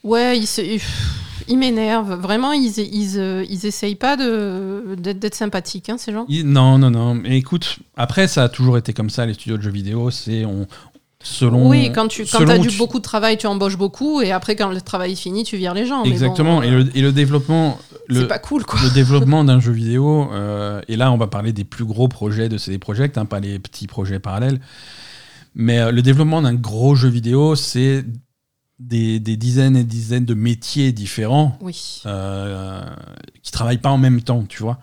Ouais, 0.04 0.40
ils, 0.40 1.58
m'énervent. 1.58 2.14
Vraiment, 2.14 2.54
ils, 2.54 2.78
ils, 2.78 3.20
euh, 3.20 3.44
ils 3.50 3.66
essayent 3.66 3.96
pas 3.96 4.16
d'être 4.16 5.36
sympathiques, 5.36 5.90
hein, 5.90 5.98
ces 5.98 6.14
gens? 6.14 6.26
non, 6.30 6.78
non, 6.78 6.90
non. 6.92 7.16
Mais 7.16 7.38
écoute, 7.38 7.80
après, 7.98 8.28
ça 8.28 8.44
a 8.44 8.50
toujours 8.50 8.78
été 8.78 8.94
comme 8.94 9.10
ça. 9.10 9.26
Les 9.26 9.34
studios 9.34 9.58
de 9.58 9.64
jeux 9.64 9.72
vidéo, 9.72 10.10
c'est 10.12 10.46
on 10.46 10.68
selon. 11.24 11.68
oui, 11.68 11.92
quand 11.94 12.08
tu 12.08 12.26
quand 12.26 12.48
as 12.48 12.58
du 12.58 12.70
tu- 12.70 12.78
beaucoup 12.78 12.98
de 13.00 13.04
travail, 13.04 13.38
tu 13.38 13.48
embauches 13.48 13.78
beaucoup, 13.78 14.22
et 14.22 14.32
après, 14.32 14.56
quand 14.56 14.70
le 14.70 14.80
travail 14.82 15.14
est 15.14 15.16
fini, 15.16 15.44
tu 15.44 15.58
vires 15.58 15.74
les 15.74 15.86
gens. 15.86 16.04
Mais 16.04 16.10
bon, 16.10 16.14
Exactement. 16.14 16.64
et, 16.64 16.70
le, 16.72 16.90
et 16.98 17.02
le 17.02 17.12
développement, 17.12 17.78
le, 18.08 18.22
C'est 18.22 18.28
pas 18.28 18.40
cool, 18.40 18.64
quoi. 18.66 18.80
le 18.84 18.90
développement 18.92 19.44
d'un 19.44 19.60
jeu 19.60 19.72
vidéo, 19.72 20.30
euh, 20.32 20.82
et 20.88 20.96
là 20.96 21.12
on 21.12 21.18
va 21.18 21.28
parler 21.28 21.52
des 21.54 21.64
plus 21.66 21.86
gros 21.86 22.08
projets 22.08 22.48
de 22.50 22.58
CD 22.58 22.78
Projekt, 22.80 23.18
hein, 23.18 23.26
pas 23.26 23.40
les 23.40 23.60
petits 23.60 23.88
projets 23.88 24.20
parallèles, 24.20 24.60
mais 25.56 25.80
euh, 25.80 25.92
le 25.92 26.02
développement 26.02 26.42
d'un 26.42 26.54
gros 26.54 26.96
jeu 26.96 27.10
vidéo, 27.10 27.56
c'est 27.56 28.06
des, 28.80 29.20
des 29.20 29.36
dizaines 29.36 29.76
et 29.76 29.84
dizaines 29.84 30.24
de 30.26 30.34
métiers 30.34 30.92
différents 30.94 31.58
Oui. 31.62 32.02
euh, 32.06 32.82
qui 33.44 33.52
travaillent 33.52 33.78
pas 33.80 33.90
en 33.90 33.98
même 33.98 34.22
temps, 34.22 34.46
tu 34.48 34.64
vois. 34.64 34.80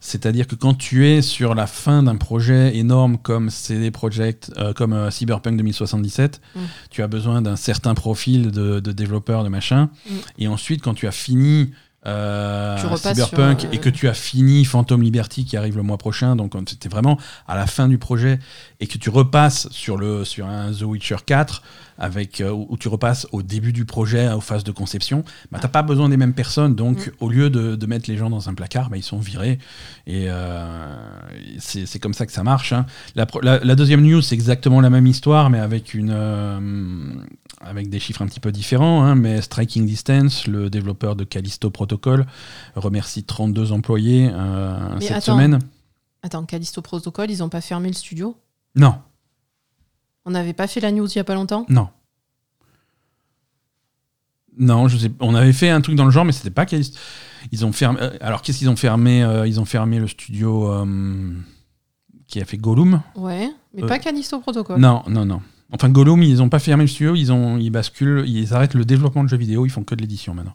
C'est-à-dire 0.00 0.46
que 0.46 0.54
quand 0.54 0.74
tu 0.74 1.06
es 1.08 1.20
sur 1.20 1.54
la 1.56 1.66
fin 1.66 2.02
d'un 2.04 2.16
projet 2.16 2.76
énorme 2.76 3.18
comme 3.18 3.50
CD 3.50 3.90
Projekt, 3.90 4.52
euh, 4.58 4.72
comme 4.72 4.92
euh, 4.92 5.10
Cyberpunk 5.10 5.56
2077, 5.56 6.40
Mm. 6.54 6.60
tu 6.90 7.02
as 7.02 7.08
besoin 7.08 7.42
d'un 7.42 7.56
certain 7.56 7.94
profil 7.94 8.50
de, 8.52 8.78
de 8.80 8.92
développeur, 8.92 9.42
de 9.44 9.48
machin. 9.48 9.90
Mm. 10.06 10.10
Et 10.38 10.48
ensuite, 10.48 10.82
quand 10.82 10.94
tu 10.94 11.06
as 11.08 11.12
fini 11.12 11.72
euh, 12.06 12.76
Tu 12.80 12.96
Cyberpunk 12.96 13.60
sur, 13.60 13.68
euh, 13.68 13.72
et 13.72 13.78
que 13.78 13.90
tu 13.90 14.08
as 14.08 14.14
fini 14.14 14.64
Phantom 14.64 15.02
Liberty 15.02 15.44
qui 15.44 15.56
arrive 15.56 15.76
le 15.76 15.82
mois 15.82 15.98
prochain, 15.98 16.34
donc 16.36 16.52
quand 16.52 16.68
c'était 16.68 16.88
vraiment 16.88 17.18
à 17.46 17.54
la 17.56 17.66
fin 17.66 17.88
du 17.88 17.98
projet, 17.98 18.38
et 18.80 18.86
que 18.86 18.96
tu 18.98 19.10
repasses 19.10 19.68
sur, 19.70 19.96
le, 19.98 20.24
sur 20.24 20.46
un 20.46 20.72
The 20.72 20.82
Witcher 20.82 21.16
4, 21.26 21.62
avec, 21.98 22.40
euh, 22.40 22.50
où 22.50 22.78
tu 22.78 22.88
repasses 22.88 23.26
au 23.32 23.42
début 23.42 23.74
du 23.74 23.84
projet, 23.84 24.32
aux 24.32 24.40
phases 24.40 24.64
de 24.64 24.72
conception, 24.72 25.22
bah, 25.52 25.58
tu 25.58 25.66
n'as 25.66 25.70
pas 25.70 25.82
besoin 25.82 26.08
des 26.08 26.16
mêmes 26.16 26.32
personnes. 26.32 26.74
Donc, 26.74 27.08
Mm. 27.08 27.10
au 27.20 27.28
lieu 27.28 27.50
de, 27.50 27.76
de 27.76 27.86
mettre 27.86 28.08
les 28.10 28.16
gens 28.16 28.30
dans 28.30 28.48
un 28.48 28.54
placard, 28.54 28.88
bah, 28.88 28.96
ils 28.96 29.02
sont 29.02 29.18
virés. 29.18 29.58
Et 30.06 30.24
euh, 30.28 30.96
c'est 31.58 31.98
comme 31.98 32.14
ça 32.14 32.24
que 32.24 32.32
ça 32.32 32.42
marche. 32.42 32.72
hein. 32.72 32.86
La, 33.16 33.26
pro- 33.26 33.42
la- 33.42 33.58
la 33.62 33.74
deuxième 33.74 34.02
news, 34.02 34.22
c'est 34.22 34.34
exactement 34.34 34.80
la 34.80 34.88
même 34.88 35.06
histoire, 35.06 35.50
mais 35.50 35.58
avec, 35.58 35.92
une, 35.92 36.10
euh, 36.10 36.58
avec 37.60 37.88
des 37.90 38.00
chiffres 38.00 38.22
un 38.22 38.26
petit 38.26 38.40
peu 38.40 38.50
différents. 38.52 39.02
hein. 39.04 39.14
mais 39.14 39.40
Striking 39.42 39.86
Distance, 39.86 40.46
le 40.46 40.70
développeur 40.70 41.14
de 41.16 41.24
Callisto 41.24 41.70
Protocol, 41.70 42.26
remercie 42.74 43.24
32 43.24 43.72
employés 43.72 44.30
euh, 44.32 44.98
cette 45.00 45.10
attends. 45.12 45.32
semaine. 45.34 45.58
Attends, 46.22 46.44
Callisto 46.44 46.82
Protocol, 46.82 47.30
ils 47.30 47.42
ont 47.42 47.48
pas 47.48 47.60
fermé 47.60 47.88
le 47.88 47.94
studio? 47.94 48.36
Non, 48.76 48.94
On 50.26 50.30
n'avait 50.30 50.52
pas 50.52 50.66
fait 50.66 50.80
la 50.80 50.92
news 50.92 51.06
il 51.08 51.16
y 51.16 51.18
a 51.18 51.24
pas 51.24 51.34
longtemps? 51.34 51.64
Non. 51.68 51.88
Non, 54.58 54.88
je 54.88 54.96
sais, 54.98 55.10
on 55.20 55.34
avait 55.34 55.52
fait 55.52 55.70
un 55.70 55.80
truc 55.80 55.94
dans 55.96 56.04
le 56.04 56.10
genre, 56.10 56.24
mais 56.24 56.32
c'était 56.32 56.50
pas 56.50 56.66
Callisto. 56.66 56.98
Ils 57.52 57.64
ont 57.64 57.72
fermé. 57.72 57.98
euh, 58.02 58.10
Alors, 58.20 58.42
qu'est-ce 58.42 58.58
qu'ils 58.58 58.68
ont 58.68 58.76
fermé 58.76 59.22
Euh, 59.22 59.46
Ils 59.46 59.60
ont 59.60 59.64
fermé 59.64 59.98
le 59.98 60.08
studio 60.08 60.84
qui 62.26 62.40
a 62.40 62.44
fait 62.44 62.58
Gollum? 62.58 63.00
Ouais, 63.16 63.50
mais 63.74 63.84
Euh, 63.84 63.86
pas 63.86 63.98
Callisto 63.98 64.38
Protocol. 64.40 64.78
Non, 64.78 65.02
non, 65.08 65.24
non. 65.24 65.40
Enfin, 65.72 65.88
Gollum, 65.88 66.22
ils 66.22 66.42
ont 66.42 66.48
pas 66.48 66.58
fermé 66.58 66.84
le 66.84 66.88
studio, 66.88 67.14
ils, 67.14 67.30
ont, 67.32 67.56
ils 67.58 67.70
basculent, 67.70 68.24
ils 68.26 68.52
arrêtent 68.54 68.74
le 68.74 68.84
développement 68.84 69.22
de 69.24 69.28
jeux 69.28 69.36
vidéo, 69.36 69.66
ils 69.66 69.70
font 69.70 69.84
que 69.84 69.94
de 69.94 70.00
l'édition 70.00 70.34
maintenant. 70.34 70.54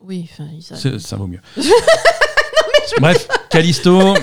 Oui, 0.00 0.28
enfin, 0.32 0.44
ils 0.52 0.62
C'est- 0.62 0.98
Ça 0.98 1.16
vaut 1.16 1.26
mieux. 1.26 1.40
Bref, 3.00 3.28
Callisto. 3.50 4.14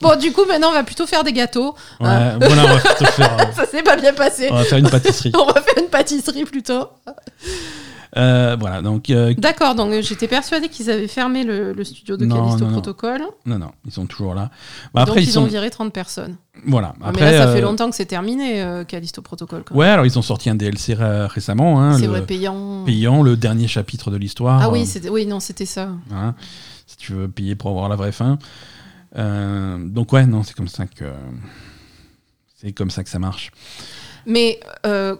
Bon, 0.00 0.16
du 0.18 0.32
coup, 0.32 0.44
maintenant, 0.46 0.68
on 0.70 0.72
va 0.72 0.84
plutôt 0.84 1.06
faire 1.06 1.24
des 1.24 1.32
gâteaux. 1.32 1.74
ouais, 2.00 2.06
Ah. 2.08 2.36
Voilà, 2.40 2.64
on 2.64 2.74
va, 2.76 2.80
plutôt 2.80 3.10
faire, 3.12 3.36
euh, 3.40 3.44
Ça 3.56 3.66
s'est 3.66 3.82
pas 3.82 3.96
bien 3.96 4.12
passé. 4.14 4.48
on 4.50 4.56
va 4.56 4.64
faire 4.64 4.78
une 4.78 4.90
pâtisserie. 4.90 5.32
On 5.38 5.46
va 5.46 5.60
faire 5.62 5.78
une 5.78 5.88
pâtisserie 5.88 6.44
plutôt. 6.44 6.86
Euh, 8.16 8.56
voilà, 8.58 8.82
donc. 8.82 9.08
euh, 9.10 9.34
D'accord, 9.38 9.74
donc 9.76 9.92
euh, 9.92 10.02
j'étais 10.02 10.26
persuadée 10.26 10.68
qu'ils 10.68 10.90
avaient 10.90 11.06
fermé 11.06 11.44
le, 11.44 11.72
le 11.72 11.84
studio 11.84 12.16
de 12.16 12.24
Non, 12.26 12.36
Callisto 12.36 12.58
non, 12.60 12.66
non. 12.66 12.72
Protocol. 12.72 13.20
non, 13.46 13.58
non, 13.58 13.70
ils 13.86 13.92
sont 13.92 14.06
toujours 14.06 14.34
là. 14.34 14.50
Bah, 14.92 15.02
donc 15.02 15.10
après, 15.10 15.22
ils, 15.22 15.28
ils 15.28 15.32
sont. 15.32 15.42
ont 15.42 15.46
viré 15.46 15.70
30 15.70 15.92
personnes. 15.92 16.36
Voilà. 16.66 16.94
Après, 17.00 17.24
mais 17.24 17.32
là, 17.38 17.46
ça 17.46 17.52
fait 17.52 17.60
longtemps 17.60 17.88
que 17.88 17.94
c'est 17.96 18.06
terminé, 18.06 18.82
Callisto 18.88 19.22
Protocol. 19.22 19.62
quand 19.64 19.74
Ouais, 19.76 19.86
alors 19.86 20.04
ils 20.06 20.18
ont 20.18 20.22
sorti 20.22 20.50
un 20.50 20.54
DLC 20.56 20.94
ré- 20.94 21.26
récemment, 21.26 21.80
hein. 21.80 21.96
C'est 21.98 22.06
vrai, 22.08 22.22
payant. 22.26 22.84
payant, 22.84 23.22
le 23.22 23.36
dernier 23.36 23.68
chapitre 23.68 24.10
de 24.10 24.16
l'histoire. 24.16 24.60
Ah 24.62 24.70
oui, 24.70 24.86
c'était- 24.86 25.08
oui, 25.08 25.24
non, 25.26 25.38
c'était 25.40 25.64
ça. 25.66 25.90
Hein, 26.12 26.34
si 26.86 26.96
tu 26.96 27.12
veux 27.12 27.28
payer 27.28 27.54
pour 27.54 27.70
avoir 27.70 27.88
la 27.88 27.96
vraie 27.96 28.12
fin. 28.12 28.38
Donc 29.16 30.12
ouais, 30.12 30.26
non, 30.26 30.42
c'est 30.42 30.54
comme 30.54 30.68
ça 30.68 30.86
que 30.86 31.04
c'est 32.56 32.72
comme 32.72 32.90
ça 32.90 33.02
que 33.04 33.10
ça 33.10 33.18
marche. 33.18 33.50
Mais, 34.26 34.60
euh, 34.84 35.16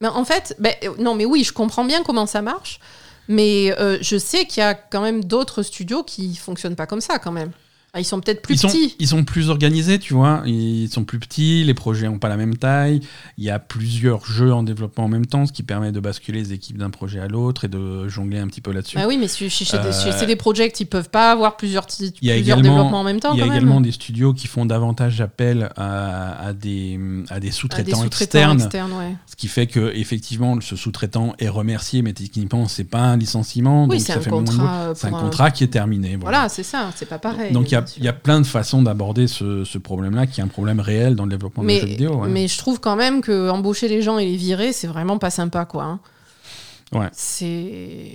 mais 0.00 0.08
en 0.08 0.24
fait, 0.24 0.54
ben, 0.58 0.74
non, 0.98 1.14
mais 1.14 1.24
oui, 1.24 1.44
je 1.44 1.52
comprends 1.52 1.84
bien 1.84 2.02
comment 2.02 2.26
ça 2.26 2.42
marche. 2.42 2.80
Mais 3.28 3.74
euh, 3.78 3.98
je 4.02 4.18
sais 4.18 4.46
qu'il 4.46 4.60
y 4.60 4.64
a 4.64 4.74
quand 4.74 5.00
même 5.00 5.24
d'autres 5.24 5.62
studios 5.62 6.02
qui 6.02 6.36
fonctionnent 6.36 6.76
pas 6.76 6.86
comme 6.86 7.00
ça 7.00 7.18
quand 7.18 7.32
même. 7.32 7.52
Ah, 7.96 8.00
Ils 8.00 8.04
sont 8.04 8.20
peut-être 8.20 8.42
plus 8.42 8.54
ils 8.54 8.58
sont, 8.58 8.66
petits. 8.66 8.96
ils 8.98 9.06
sont 9.06 9.22
plus 9.22 9.50
organisés, 9.50 10.00
tu 10.00 10.14
vois. 10.14 10.42
Ils 10.46 10.88
sont 10.90 11.04
plus 11.04 11.20
petits, 11.20 11.62
les 11.62 11.74
projets 11.74 12.08
n'ont 12.08 12.18
pas 12.18 12.28
la 12.28 12.36
même 12.36 12.56
taille. 12.56 12.98
Il 13.38 13.44
y 13.44 13.50
a 13.50 13.60
plusieurs 13.60 14.26
jeux 14.26 14.52
en 14.52 14.64
développement 14.64 15.04
en 15.04 15.08
même 15.08 15.26
temps, 15.26 15.46
ce 15.46 15.52
qui 15.52 15.62
permet 15.62 15.92
de 15.92 16.00
basculer 16.00 16.40
les 16.40 16.52
équipes 16.52 16.76
d'un 16.76 16.90
projet 16.90 17.20
à 17.20 17.28
l'autre 17.28 17.64
et 17.64 17.68
de 17.68 18.08
jongler 18.08 18.38
un 18.40 18.48
petit 18.48 18.60
peu 18.60 18.72
là-dessus. 18.72 18.98
Ah 19.00 19.06
oui, 19.06 19.16
mais 19.16 19.28
chez, 19.28 19.48
chez- 19.48 19.64
des- 19.78 19.84
Euh, 19.84 19.92
chez 19.92 20.10
CD 20.12 20.34
Projekt, 20.34 20.80
ils 20.80 20.86
peuvent 20.86 21.08
pas 21.10 21.30
avoir 21.30 21.56
plusieurs, 21.56 21.86
y 22.20 22.30
a 22.30 22.34
plusieurs 22.34 22.60
développements 22.60 23.00
en 23.00 23.04
même 23.04 23.20
temps. 23.20 23.32
Il 23.32 23.38
y 23.38 23.42
a 23.42 23.44
quand 23.44 23.50
même. 23.52 23.58
également 23.62 23.80
des 23.80 23.92
studios 23.92 24.32
qui 24.34 24.48
font 24.48 24.66
davantage 24.66 25.20
appel 25.20 25.70
à, 25.76 26.46
à 26.48 26.52
des, 26.52 26.98
à 27.30 27.38
des 27.38 27.46
des 27.46 27.52
sous-traitants 27.52 28.04
externes, 28.04 28.60
externes, 28.60 28.92
ouais. 28.92 29.14
ce 29.30 29.36
qui 29.36 29.46
fait 29.48 29.66
que 29.68 29.92
effectivement 29.94 30.58
ce 30.60 30.74
sous-traitant 30.74 31.34
est 31.38 31.48
remercié, 31.48 32.02
mais 32.02 32.12
techniquement 32.12 32.66
c'est 32.66 32.84
pas 32.84 33.00
un 33.02 33.16
licenciement, 33.16 33.86
Oui, 33.86 34.00
c'est 34.00 34.14
un 34.14 34.20
contrat. 34.20 34.92
C'est 34.96 35.06
un 35.06 35.10
pour 35.10 35.20
contrat 35.20 35.50
qui 35.50 35.62
est 35.62 35.68
terminé. 35.68 36.16
voilà. 36.16 36.38
Voilà, 36.38 36.48
c'est 36.48 36.62
ça, 36.62 36.90
c'est 36.96 37.08
pas 37.08 37.18
pareil. 37.18 37.52
Donc 37.52 37.70
il 37.70 37.74
y 37.74 37.76
a-. 37.76 37.83
il 37.96 38.04
y, 38.04 38.08
a 38.08 38.12
plein 38.12 38.40
de 38.40 38.46
façons 38.46 38.82
d'aborder 38.82 39.26
ce, 39.26 39.64
ce 39.64 39.78
problème-là, 39.78 40.26
qui 40.26 40.40
est 40.40 40.44
un 40.44 40.48
problème 40.48 40.80
réel 40.80 41.14
dans 41.16 41.24
le 41.24 41.30
développement 41.30 41.62
mais, 41.62 41.74
des 41.76 41.80
jeux 41.80 41.86
vidéo. 41.86 42.16
ouais. 42.22 42.28
mais 42.28 42.48
je 42.48 42.58
trouve 42.58 42.80
quand 42.80 42.96
même 42.96 43.20
que 43.20 43.48
embaucher 43.50 43.88
les 43.88 44.02
gens 44.02 44.18
et 44.18 44.24
les 44.26 44.36
virer, 44.36 44.72
c'est 44.72 44.86
vraiment 44.86 45.18
pas 45.18 45.30
sympa, 45.30 45.64
quoi. 45.64 45.84
hein. 45.84 46.00
Ouais. 46.92 47.08
C'est. 47.12 48.10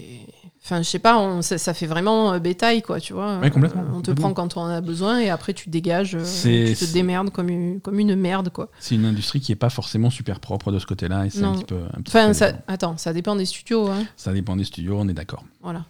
Enfin, 0.63 0.81
je 0.83 0.87
sais 0.87 0.99
pas, 0.99 1.17
on- 1.17 1.41
ça, 1.41 1.57
ça 1.57 1.73
fait 1.73 1.87
vraiment 1.87 2.33
euh, 2.33 2.39
bétail, 2.39 2.81
quoi, 2.83 2.99
tu 2.99 3.13
vois. 3.13 3.39
Ouais, 3.39 3.49
complètement, 3.49 3.81
Euh, 3.81 3.85
on 3.85 4.01
te 4.01 4.11
complètement. 4.11 4.33
prend 4.33 4.33
quand 4.33 4.57
on 4.57 4.61
en 4.61 4.69
a 4.69 4.81
besoin 4.81 5.19
et 5.19 5.29
après 5.29 5.53
tu 5.53 5.69
dégages, 5.69 6.15
euh, 6.15 6.23
C'est- 6.23 6.75
tu 6.77 6.85
te 6.85 6.93
démerdes 6.93 7.31
comme 7.31 7.49
une, 7.49 7.81
comme 7.81 7.97
une 7.99 8.15
merde, 8.15 8.49
quoi. 8.49 8.69
C'est 8.79 8.93
une 8.95 9.05
industrie 9.05 9.39
qui 9.39 9.51
est 9.51 9.55
pas 9.55 9.69
forcément 9.71 10.09
super 10.11 10.39
propre 10.39 10.71
de 10.71 10.77
ce 10.77 10.85
côté-là, 10.85 11.25
et 11.25 11.29
c'est 11.31 11.39
un 11.43 11.53
Non. 11.53 11.55
petit 11.55 11.63
peu. 11.65 11.79
un 11.91 12.01
petit 12.01 12.09
Enfin, 12.15 12.27
peu- 12.27 12.33
ça, 12.33 12.51
attends, 12.67 12.97
ça 12.97 13.13
dépend 13.13 13.35
des 13.35 13.45
studios, 13.45 13.87
hein. 13.87 14.03
ça 14.15 14.31
dépend 14.31 14.55
des 14.55 14.63
studios, 14.65 14.97
on 14.99 15.07
est 15.07 15.13
d'accord. 15.13 15.43
Voilà. 15.63 15.85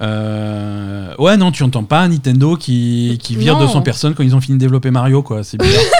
Euh, 0.00 1.14
Ouais, 1.18 1.36
non, 1.36 1.50
tu 1.50 1.62
entends 1.64 1.84
pas 1.84 2.06
Nintendo 2.06 2.56
qui, 2.56 3.18
qui 3.22 3.36
vire 3.36 3.54
Non. 3.54 3.66
200 3.66 3.82
personnes 3.82 4.14
quand 4.14 4.22
ils 4.22 4.34
ont 4.36 4.40
fini 4.40 4.56
de 4.56 4.60
développer 4.60 4.90
Mario, 4.90 5.22
quoi. 5.22 5.42
C'est 5.44 5.56
bizarre. 5.58 5.82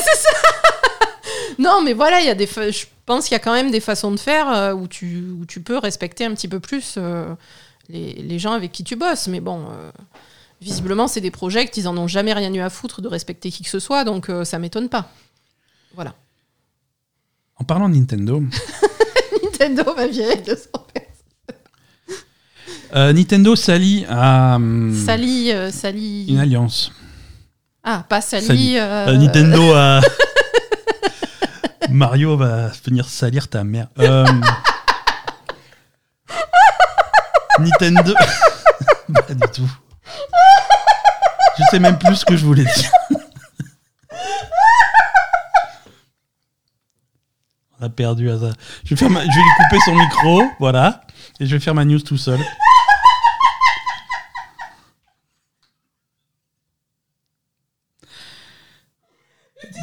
Non, 1.58 1.82
mais 1.82 1.92
voilà, 1.92 2.20
il 2.20 2.26
y 2.26 2.30
a 2.30 2.36
des. 2.36 2.46
fa- 2.46 2.70
Je 2.70 2.84
pense 3.04 3.24
qu'il 3.26 3.32
y 3.32 3.36
a 3.36 3.40
quand 3.40 3.52
même 3.52 3.72
des 3.72 3.80
façons 3.80 4.12
de 4.12 4.16
faire 4.20 4.48
euh, 4.48 4.72
où, 4.74 4.86
tu, 4.86 5.24
où 5.40 5.44
tu 5.44 5.60
peux 5.60 5.76
respecter 5.76 6.24
un 6.24 6.32
petit 6.32 6.46
peu 6.46 6.60
plus 6.60 6.94
euh, 6.98 7.34
les, 7.88 8.12
les 8.12 8.38
gens 8.38 8.52
avec 8.52 8.70
qui 8.70 8.84
tu 8.84 8.94
bosses. 8.94 9.26
Mais 9.26 9.40
bon, 9.40 9.62
euh, 9.62 9.90
visiblement, 10.62 11.08
c'est 11.08 11.20
des 11.20 11.32
projets 11.32 11.68
ils 11.76 11.88
en 11.88 11.98
ont 11.98 12.06
jamais 12.06 12.32
rien 12.32 12.54
eu 12.54 12.60
à 12.60 12.70
foutre 12.70 13.02
de 13.02 13.08
respecter 13.08 13.50
qui 13.50 13.64
que 13.64 13.70
ce 13.70 13.80
soit, 13.80 14.04
donc 14.04 14.30
ça 14.44 14.60
m'étonne 14.60 14.88
pas. 14.88 15.10
Voilà. 15.96 16.14
en 17.56 17.64
parlant 17.64 17.88
de 17.88 17.96
Nintendo, 17.96 18.40
Nintendo 19.42 19.82
va 19.96 20.06
virer 20.06 20.36
200 20.36 20.68
euh, 22.94 23.12
Nintendo 23.12 23.54
s'allie 23.56 24.04
à 24.08 24.56
hum, 24.56 24.94
Sally, 25.06 25.52
euh, 25.52 25.70
Sally. 25.70 26.26
une 26.28 26.38
alliance. 26.38 26.92
Ah, 27.84 28.04
pas 28.08 28.20
Sally. 28.20 28.46
Sally. 28.46 28.78
euh, 28.78 29.06
Euh, 29.08 29.16
Nintendo 29.16 29.72
a. 29.74 30.00
Mario 31.90 32.36
va 32.36 32.68
venir 32.84 33.08
salir 33.08 33.48
ta 33.48 33.64
mère. 33.64 33.88
Euh, 33.98 34.26
Nintendo. 37.58 38.14
Pas 39.14 39.34
du 39.34 39.48
tout. 39.54 39.70
Je 41.58 41.62
sais 41.70 41.78
même 41.78 41.98
plus 41.98 42.16
ce 42.16 42.24
que 42.24 42.36
je 42.36 42.44
voulais 42.44 42.64
dire. 42.64 42.90
On 47.80 47.86
a 47.86 47.88
perdu 47.88 48.30
à 48.30 48.38
ça. 48.38 48.50
Je 48.84 48.90
vais, 48.90 48.96
faire 48.96 49.10
ma- 49.10 49.22
je 49.22 49.26
vais 49.26 49.32
lui 49.42 49.50
couper 49.64 49.78
son 49.84 49.94
micro, 49.94 50.42
voilà, 50.60 51.00
et 51.40 51.46
je 51.46 51.56
vais 51.56 51.60
faire 51.60 51.74
ma 51.74 51.84
news 51.84 52.00
tout 52.00 52.16
seul. 52.18 52.38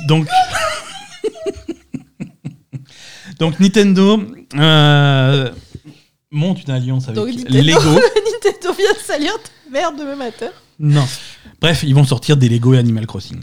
Donc, 0.08 0.28
donc 3.40 3.60
Nintendo 3.60 4.22
euh, 4.56 5.50
monte 6.32 6.64
une 6.64 6.72
alliance 6.72 7.06
avec 7.06 7.16
Donc, 7.16 7.28
Nintendo. 7.30 7.62
Lego. 7.62 7.80
Nintendo 7.90 8.74
vient 8.78 8.94
de 8.94 9.00
salir 9.04 9.32
ta 9.34 9.72
mère 9.72 9.92
demain 9.94 10.16
matin. 10.16 10.48
Non. 10.80 11.06
Bref, 11.62 11.84
ils 11.84 11.96
vont 11.96 12.04
sortir 12.04 12.38
des 12.38 12.50
Lego 12.50 12.74
et 12.74 12.78
Animal 12.78 13.08
Crossing. 13.08 13.40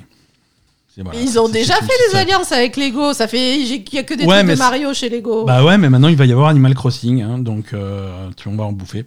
C'est- 0.94 1.02
voilà, 1.02 1.18
Mais 1.18 1.24
ils 1.24 1.38
ont 1.38 1.46
c'est- 1.46 1.52
déjà 1.52 1.74
c'est- 1.76 1.86
fait 1.86 2.10
des 2.12 2.16
alliances 2.18 2.52
avec 2.52 2.76
Lego. 2.76 3.12
Ça 3.14 3.26
fait. 3.26 3.58
Il 3.60 3.94
y 3.94 3.98
a 3.98 4.02
que 4.02 4.14
des 4.14 4.24
Ouais, 4.24 4.36
trucs 4.38 4.50
de 4.50 4.54
c'est- 4.54 4.58
Mario 4.62 4.92
chez 4.94 5.08
Lego. 5.08 5.44
Bah 5.44 5.64
ouais, 5.64 5.78
mais 5.78 5.88
maintenant 5.88 6.08
il 6.08 6.16
va 6.16 6.26
y 6.26 6.32
avoir 6.32 6.48
Animal 6.48 6.74
Crossing, 6.74 7.22
hein, 7.22 7.38
donc 7.38 7.72
euh, 7.72 8.28
tu 8.36 8.48
on 8.48 8.56
va 8.56 8.64
en 8.64 8.72
bouffer. 8.72 9.06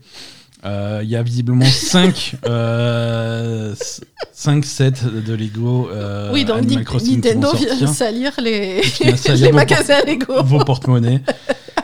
Euh, 0.66 1.02
Il 1.04 1.10
y 1.10 1.16
a 1.16 1.22
visiblement 1.24 1.66
5 1.70 2.36
5 4.34 4.66
sets 4.66 4.92
de 5.26 5.34
Lego 5.34 5.90
euh, 5.92 6.32
oui, 6.34 6.46
donc 6.46 6.58
Animal 6.60 6.84
Crossing 6.84 7.16
Nintendo 7.16 7.54
vient 7.56 7.88
salir 7.88 8.32
les, 8.40 8.84
salir 9.16 9.46
les 9.48 9.52
magasins 9.52 10.02
Lego. 10.06 10.42
Vos 10.44 10.60
porte-monnaies. 10.60 11.22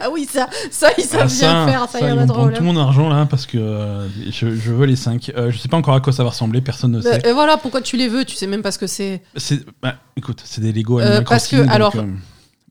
Ah 0.03 0.07
oui, 0.11 0.27
ça, 0.27 0.49
ça 0.71 0.87
ils 0.97 1.03
savent 1.03 1.31
Ah, 1.43 1.65
bien 1.65 1.67
faire, 1.67 1.81
ça, 1.87 1.99
ça, 1.99 2.09
y 2.09 2.11
en 2.11 2.13
a 2.17 2.25
prendre 2.25 2.33
drôle. 2.33 2.53
tout 2.55 2.63
mon 2.63 2.75
argent 2.75 3.07
là 3.07 3.27
parce 3.29 3.45
que 3.45 3.59
euh, 3.59 4.07
je, 4.31 4.49
je 4.55 4.71
veux 4.71 4.87
les 4.87 4.95
5. 4.95 5.31
je 5.49 5.55
sais 5.55 5.67
pas 5.67 5.77
encore 5.77 5.93
à 5.93 6.01
quoi 6.01 6.11
ça 6.11 6.23
va 6.23 6.31
ressembler, 6.31 6.59
personne 6.59 6.93
ne 6.93 7.01
sait. 7.01 7.21
Et 7.23 7.33
voilà 7.33 7.57
pourquoi 7.57 7.81
tu 7.81 7.97
les 7.97 8.07
veux, 8.07 8.25
tu 8.25 8.35
sais 8.35 8.47
même 8.47 8.63
pas 8.63 8.71
ce 8.71 8.79
que 8.79 8.87
c'est. 8.87 9.21
C'est- 9.35 9.63
bah, 9.79 9.97
écoute, 10.17 10.41
c'est 10.43 10.59
des 10.61 10.71
Lego 10.71 10.99
Euh, 10.99 11.03
Animal 11.03 11.23
parce 11.25 11.47
que, 11.47 11.57
donc, 11.57 11.69
alors, 11.69 11.95
euh, 11.95 12.01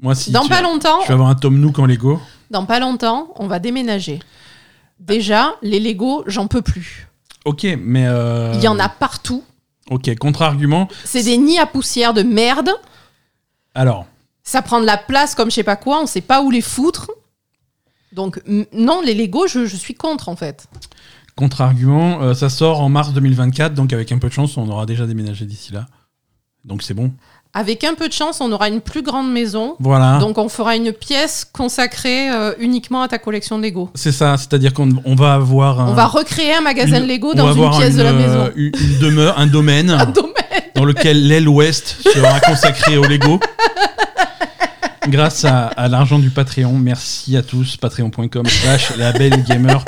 moi, 0.03 0.17
si 0.17 0.33
dans 0.33 0.43
tu, 0.43 0.49
pas 0.49 0.61
longtemps, 0.61 0.99
tu 1.03 1.09
vas 1.09 1.15
avoir 1.15 1.29
un 1.29 1.37
Tom 1.37 1.57
Nook 1.61 1.79
en 1.79 1.87
Lego. 1.87 2.21
dans 2.51 2.65
pas 2.65 2.81
longtemps, 2.81 3.29
on 3.37 3.47
va 3.47 3.61
déménager. 3.61 4.19
Déjà, 5.01 5.55
les 5.63 5.81
Lego, 5.81 6.23
j'en 6.27 6.47
peux 6.47 6.63
plus. 6.63 7.09
Ok, 7.45 7.67
mais. 7.83 8.07
euh, 8.07 8.53
Il 8.55 8.63
y 8.63 8.69
en 8.69 8.79
a 8.79 8.89
partout. 8.89 9.43
Ok, 9.91 10.15
contre-argument. 10.19 10.87
C'est 11.05 11.23
des 11.25 11.37
nids 11.39 11.59
à 11.59 11.67
poussière 11.67 12.15
de 12.15 12.23
merde. 12.23 12.71
Alors, 13.75 14.07
Ça 14.45 14.63
prend 14.63 14.81
de 14.81 14.87
la 14.87 14.97
place 14.99 15.35
comme 15.35 15.51
je 15.51 15.55
sais 15.57 15.63
pas 15.65 15.77
quoi, 15.77 16.01
on 16.03 16.07
sait 16.07 16.21
pas 16.21 16.43
où 16.43 16.51
les 16.51 16.61
foutre. 16.61 17.11
Donc 18.13 18.41
non, 18.73 19.01
les 19.05 19.15
Lego, 19.15 19.47
je, 19.47 19.67
je 19.67 19.77
suis 19.77 19.95
contre 19.95 20.29
en 20.29 20.37
fait. 20.37 20.67
Contre-argument, 21.37 22.21
euh, 22.23 22.35
ça 22.35 22.49
sort 22.51 22.81
en 22.81 22.89
mars 22.89 23.13
2024, 23.13 23.75
donc 23.75 23.93
avec 23.93 24.13
un 24.13 24.19
peu 24.19 24.29
de 24.29 24.33
chance, 24.33 24.57
on 24.57 24.69
aura 24.69 24.85
déjà 24.87 25.07
déménagé 25.07 25.45
d'ici 25.47 25.73
là. 25.73 25.87
Donc 26.65 26.83
c'est 26.83 26.95
bon. 26.95 27.13
Avec 27.53 27.83
un 27.83 27.95
peu 27.95 28.07
de 28.07 28.13
chance, 28.13 28.41
on 28.41 28.53
aura 28.53 28.69
une 28.69 28.81
plus 28.81 29.03
grande 29.03 29.33
maison. 29.33 29.75
Voilà. 29.81 30.19
Donc 30.19 30.39
on 30.39 30.49
fera 30.49 30.77
une 30.77 30.93
pièce 30.93 31.45
consacrée 31.53 32.31
euh, 32.31 32.53
uniquement 32.61 33.03
à 33.03 33.09
ta 33.09 33.19
collection 33.19 33.59
de 33.59 33.65
Lego. 33.65 33.91
C'est 33.97 34.13
ça, 34.13 34.37
c'est-à-dire 34.37 34.73
qu'on 34.73 34.89
on 35.05 35.17
va 35.17 35.35
avoir 35.35 35.81
un. 35.81 35.89
On 35.89 35.95
va 35.95 36.07
recréer 36.07 36.55
un 36.55 36.61
magasin 36.61 36.99
une- 36.99 37.03
de 37.07 37.09
Lego 37.09 37.31
on 37.33 37.37
dans 37.37 37.45
une 37.47 37.51
avoir 37.51 37.79
pièce 37.79 37.97
de 37.97 38.03
la 38.03 38.11
euh, 38.11 38.13
maison. 38.13 38.53
Une, 38.55 38.73
une 38.81 38.99
demeure, 39.01 39.37
un 39.39 39.49
domaine 39.49 39.91
Un 39.99 40.07
domaine. 40.07 40.33
dans 40.77 40.85
lequel 40.85 41.27
l'aile 41.27 41.49
ouest 41.49 41.97
sera 42.15 42.39
consacrée 42.39 42.97
au 42.97 43.05
Lego. 43.05 43.41
Grâce 45.09 45.45
à, 45.45 45.67
à 45.69 45.89
l'argent 45.89 46.19
du 46.21 46.31
Patreon. 46.31 46.75
Merci 46.75 47.37
à 47.37 47.43
tous. 47.43 47.77
Patreon.com 47.77 48.47
slash 48.47 48.97
la 48.97 49.13
belle 49.13 49.43
gamer. 49.43 49.85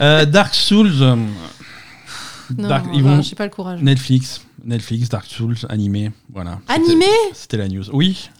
Euh, 0.00 0.24
Dark 0.24 0.54
Souls. 0.54 0.90
euh, 1.02 1.14
Non, 2.56 2.68
Dark- 2.68 2.86
ils 2.94 3.02
vont 3.02 3.20
j'ai 3.22 3.34
pas 3.36 3.44
le 3.44 3.50
courage. 3.50 3.80
Netflix, 3.82 4.42
Netflix, 4.64 5.08
Dark 5.08 5.26
Souls, 5.26 5.56
animé, 5.68 6.10
voilà. 6.32 6.58
Animé? 6.68 7.06
C'était 7.34 7.56
la 7.58 7.68
news. 7.68 7.84
Oui. 7.92 8.30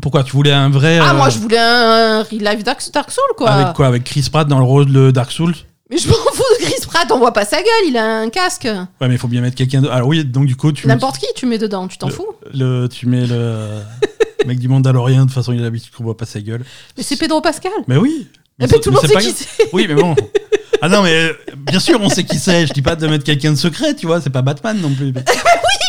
Pourquoi 0.00 0.22
Tu 0.22 0.32
voulais 0.32 0.52
un 0.52 0.70
vrai. 0.70 0.98
Ah 1.02 1.10
euh, 1.10 1.16
moi 1.16 1.30
je 1.30 1.38
voulais 1.38 1.58
un 1.58 2.22
relive 2.22 2.62
Dark, 2.62 2.80
Dark 2.92 3.10
Soul 3.10 3.24
quoi. 3.36 3.50
Avec 3.50 3.74
quoi? 3.74 3.86
Avec 3.88 4.04
Chris 4.04 4.26
Pratt 4.30 4.46
dans 4.46 4.58
le 4.58 4.64
rôle 4.64 4.86
de 4.92 5.10
Dark 5.10 5.32
Souls? 5.32 5.54
Mais 5.90 5.98
je 5.98 6.06
m'en 6.08 6.14
fous 6.14 6.44
de 6.60 6.64
Chris 6.64 6.86
Pratt, 6.86 7.10
on 7.10 7.18
voit 7.18 7.32
pas 7.32 7.44
sa 7.44 7.56
gueule, 7.56 7.88
il 7.88 7.96
a 7.96 8.20
un 8.20 8.30
casque. 8.30 8.62
Ouais, 9.00 9.08
mais 9.08 9.14
il 9.14 9.18
faut 9.18 9.26
bien 9.26 9.40
mettre 9.40 9.56
quelqu'un 9.56 9.80
d'autre. 9.80 9.92
Alors 9.92 10.06
oui, 10.06 10.24
donc 10.24 10.46
du 10.46 10.54
coup, 10.54 10.70
tu. 10.70 10.86
N'importe 10.86 11.18
qui 11.18 11.26
tu 11.34 11.46
mets 11.46 11.58
dedans, 11.58 11.88
tu 11.88 11.98
t'en 11.98 12.08
fous. 12.08 12.28
Le, 12.54 12.86
tu 12.86 13.06
mets 13.06 13.26
le 13.26 13.80
mec 14.46 14.60
du 14.60 14.68
Mandalorien, 14.68 15.22
de 15.22 15.24
toute 15.24 15.32
façon, 15.34 15.52
il 15.52 15.58
a 15.58 15.62
l'habitude 15.64 15.92
qu'on 15.92 16.04
voit 16.04 16.16
pas 16.16 16.26
sa 16.26 16.40
gueule. 16.40 16.64
Mais 16.96 17.02
c'est 17.02 17.16
Pedro 17.16 17.40
Pascal. 17.40 17.72
Mais 17.88 17.96
oui 17.96 18.28
Eh 18.30 18.38
Mais 18.60 18.66
ben, 18.68 18.74
ça- 18.74 18.78
tout 18.78 18.90
le 18.90 18.96
mais 19.02 19.08
monde 19.14 19.20
sait 19.22 19.28
qui 19.32 19.34
c'est. 19.36 19.68
Oui, 19.72 19.86
mais 19.88 19.94
bon. 19.96 20.14
Ah 20.82 20.88
non, 20.88 21.02
mais 21.02 21.12
euh, 21.14 21.32
bien 21.56 21.80
sûr, 21.80 22.00
on 22.00 22.08
sait 22.08 22.24
qui 22.24 22.38
c'est. 22.38 22.66
Je 22.66 22.72
dis 22.72 22.82
pas 22.82 22.96
de 22.96 23.06
mettre 23.06 23.24
quelqu'un 23.24 23.50
de 23.52 23.56
secret, 23.56 23.94
tu 23.94 24.06
vois, 24.06 24.20
c'est 24.20 24.30
pas 24.30 24.42
Batman 24.42 24.78
non 24.80 24.92
plus. 24.94 25.12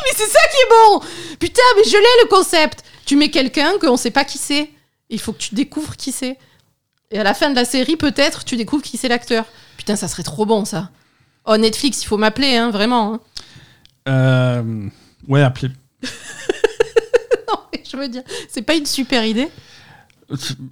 Mais 0.03 0.13
c'est 0.15 0.27
ça 0.27 0.39
qui 0.51 0.57
est 0.57 0.69
bon 0.69 0.99
Putain, 1.39 1.61
mais 1.77 1.83
je 1.85 1.91
l'ai 1.95 2.23
le 2.23 2.27
concept 2.27 2.83
Tu 3.05 3.15
mets 3.15 3.29
quelqu'un 3.29 3.71
qu'on 3.79 3.95
sait 3.97 4.11
pas 4.11 4.25
qui 4.25 4.37
c'est. 4.37 4.69
Il 5.09 5.19
faut 5.19 5.31
que 5.31 5.37
tu 5.37 5.55
découvres 5.55 5.95
qui 5.95 6.11
c'est. 6.11 6.37
Et 7.11 7.19
à 7.19 7.23
la 7.23 7.33
fin 7.33 7.49
de 7.49 7.55
la 7.55 7.65
série, 7.65 7.95
peut-être, 7.97 8.43
tu 8.43 8.57
découvres 8.57 8.81
qui 8.83 8.97
c'est 8.97 9.07
l'acteur. 9.07 9.45
Putain, 9.77 9.95
ça 9.95 10.07
serait 10.07 10.23
trop 10.23 10.45
bon, 10.45 10.65
ça. 10.65 10.89
Oh, 11.45 11.55
Netflix, 11.57 12.01
il 12.03 12.07
faut 12.07 12.17
m'appeler, 12.17 12.55
hein, 12.57 12.71
vraiment. 12.71 13.13
hein. 13.13 13.19
Euh, 14.09 14.87
ouais, 15.27 15.41
appelez. 15.41 15.71
Non, 17.47 17.59
mais 17.73 17.83
je 17.89 17.97
veux 17.97 18.07
dire, 18.07 18.23
c'est 18.49 18.61
pas 18.61 18.75
une 18.75 18.85
super 18.85 19.23
idée. 19.25 19.47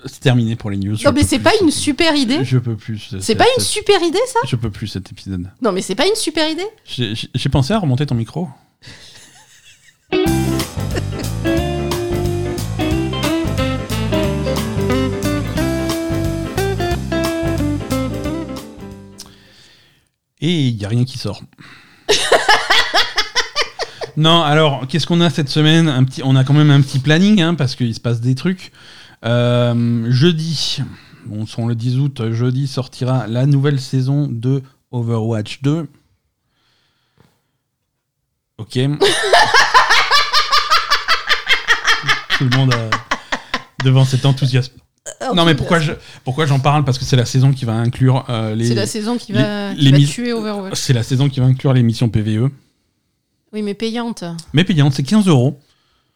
C'est 0.05 0.19
terminé 0.19 0.55
pour 0.55 0.69
les 0.69 0.77
news. 0.77 0.95
Non, 1.03 1.11
mais 1.13 1.23
c'est 1.23 1.39
pas 1.39 1.51
une 1.61 1.71
super 1.71 2.15
idée. 2.15 2.43
Je 2.43 2.57
peux 2.57 2.75
plus. 2.75 3.15
C'est 3.19 3.35
pas 3.35 3.45
une 3.57 3.63
super 3.63 4.01
idée, 4.01 4.19
ça 4.27 4.39
Je 4.47 4.55
peux 4.55 4.69
plus 4.69 4.87
cet 4.87 5.11
épisode. 5.11 5.49
Non, 5.61 5.71
mais 5.71 5.81
c'est 5.81 5.95
pas 5.95 6.07
une 6.07 6.15
super 6.15 6.49
idée. 6.49 6.67
J'ai 6.85 7.49
pensé 7.49 7.73
à 7.73 7.79
remonter 7.79 8.05
ton 8.05 8.15
micro. 8.15 8.47
Et 20.41 20.67
il 20.69 20.77
n'y 20.77 20.85
a 20.85 20.87
rien 20.87 21.03
qui 21.03 21.17
sort. 21.17 21.41
non, 24.17 24.41
alors, 24.41 24.87
qu'est-ce 24.87 25.05
qu'on 25.05 25.19
a 25.19 25.29
cette 25.29 25.49
semaine? 25.49 25.89
Un 25.89 26.05
petit, 26.05 26.21
On 26.23 26.35
a 26.37 26.45
quand 26.45 26.53
même 26.53 26.71
un 26.71 26.79
petit 26.81 26.99
planning, 26.99 27.41
hein, 27.41 27.55
parce 27.55 27.75
qu'il 27.75 27.93
se 27.93 27.99
passe 27.99 28.21
des 28.21 28.35
trucs. 28.35 28.71
Euh, 29.25 30.05
jeudi, 30.11 30.79
bon, 31.25 31.45
sont 31.45 31.67
le 31.67 31.75
10 31.75 31.97
août, 31.99 32.21
jeudi 32.31 32.67
sortira 32.67 33.27
la 33.27 33.45
nouvelle 33.45 33.79
saison 33.79 34.27
de 34.29 34.61
Overwatch 34.91 35.61
2. 35.61 35.87
Ok. 38.57 38.73
Tout 42.37 42.45
le 42.45 42.55
monde 42.57 42.73
euh, 42.73 42.89
devant 43.83 44.05
cet 44.05 44.25
enthousiasme. 44.25 44.73
Non 45.35 45.43
mais 45.43 45.55
pourquoi 45.55 45.79
je 45.79 45.91
pourquoi 46.23 46.45
j'en 46.45 46.59
parle? 46.59 46.85
Parce 46.85 46.97
que 46.99 47.03
c'est 47.05 47.15
la 47.15 47.25
saison 47.25 47.51
qui 47.51 47.65
va 47.65 47.73
inclure 47.73 48.25
euh, 48.29 48.53
les 48.55 48.67
C'est 48.67 48.75
la 48.75 48.85
saison 48.85 49.17
qui 49.17 49.33
va, 49.33 49.71
les- 49.71 49.75
qui 49.77 49.81
les 49.85 49.91
va 49.91 49.97
mis- 49.97 50.05
tuer 50.05 50.33
Overwatch. 50.33 50.75
c'est 50.79 50.93
la 50.93 51.03
saison 51.03 51.27
qui 51.29 51.39
va 51.39 51.47
inclure 51.47 51.73
les 51.73 51.83
missions 51.83 52.09
PVE 52.09 52.49
Oui, 53.51 53.61
mais 53.63 53.73
payante. 53.73 54.23
mais 54.53 54.63
payante 54.63 54.93
c'est 54.93 55.03
15 55.03 55.27
euros 55.27 55.59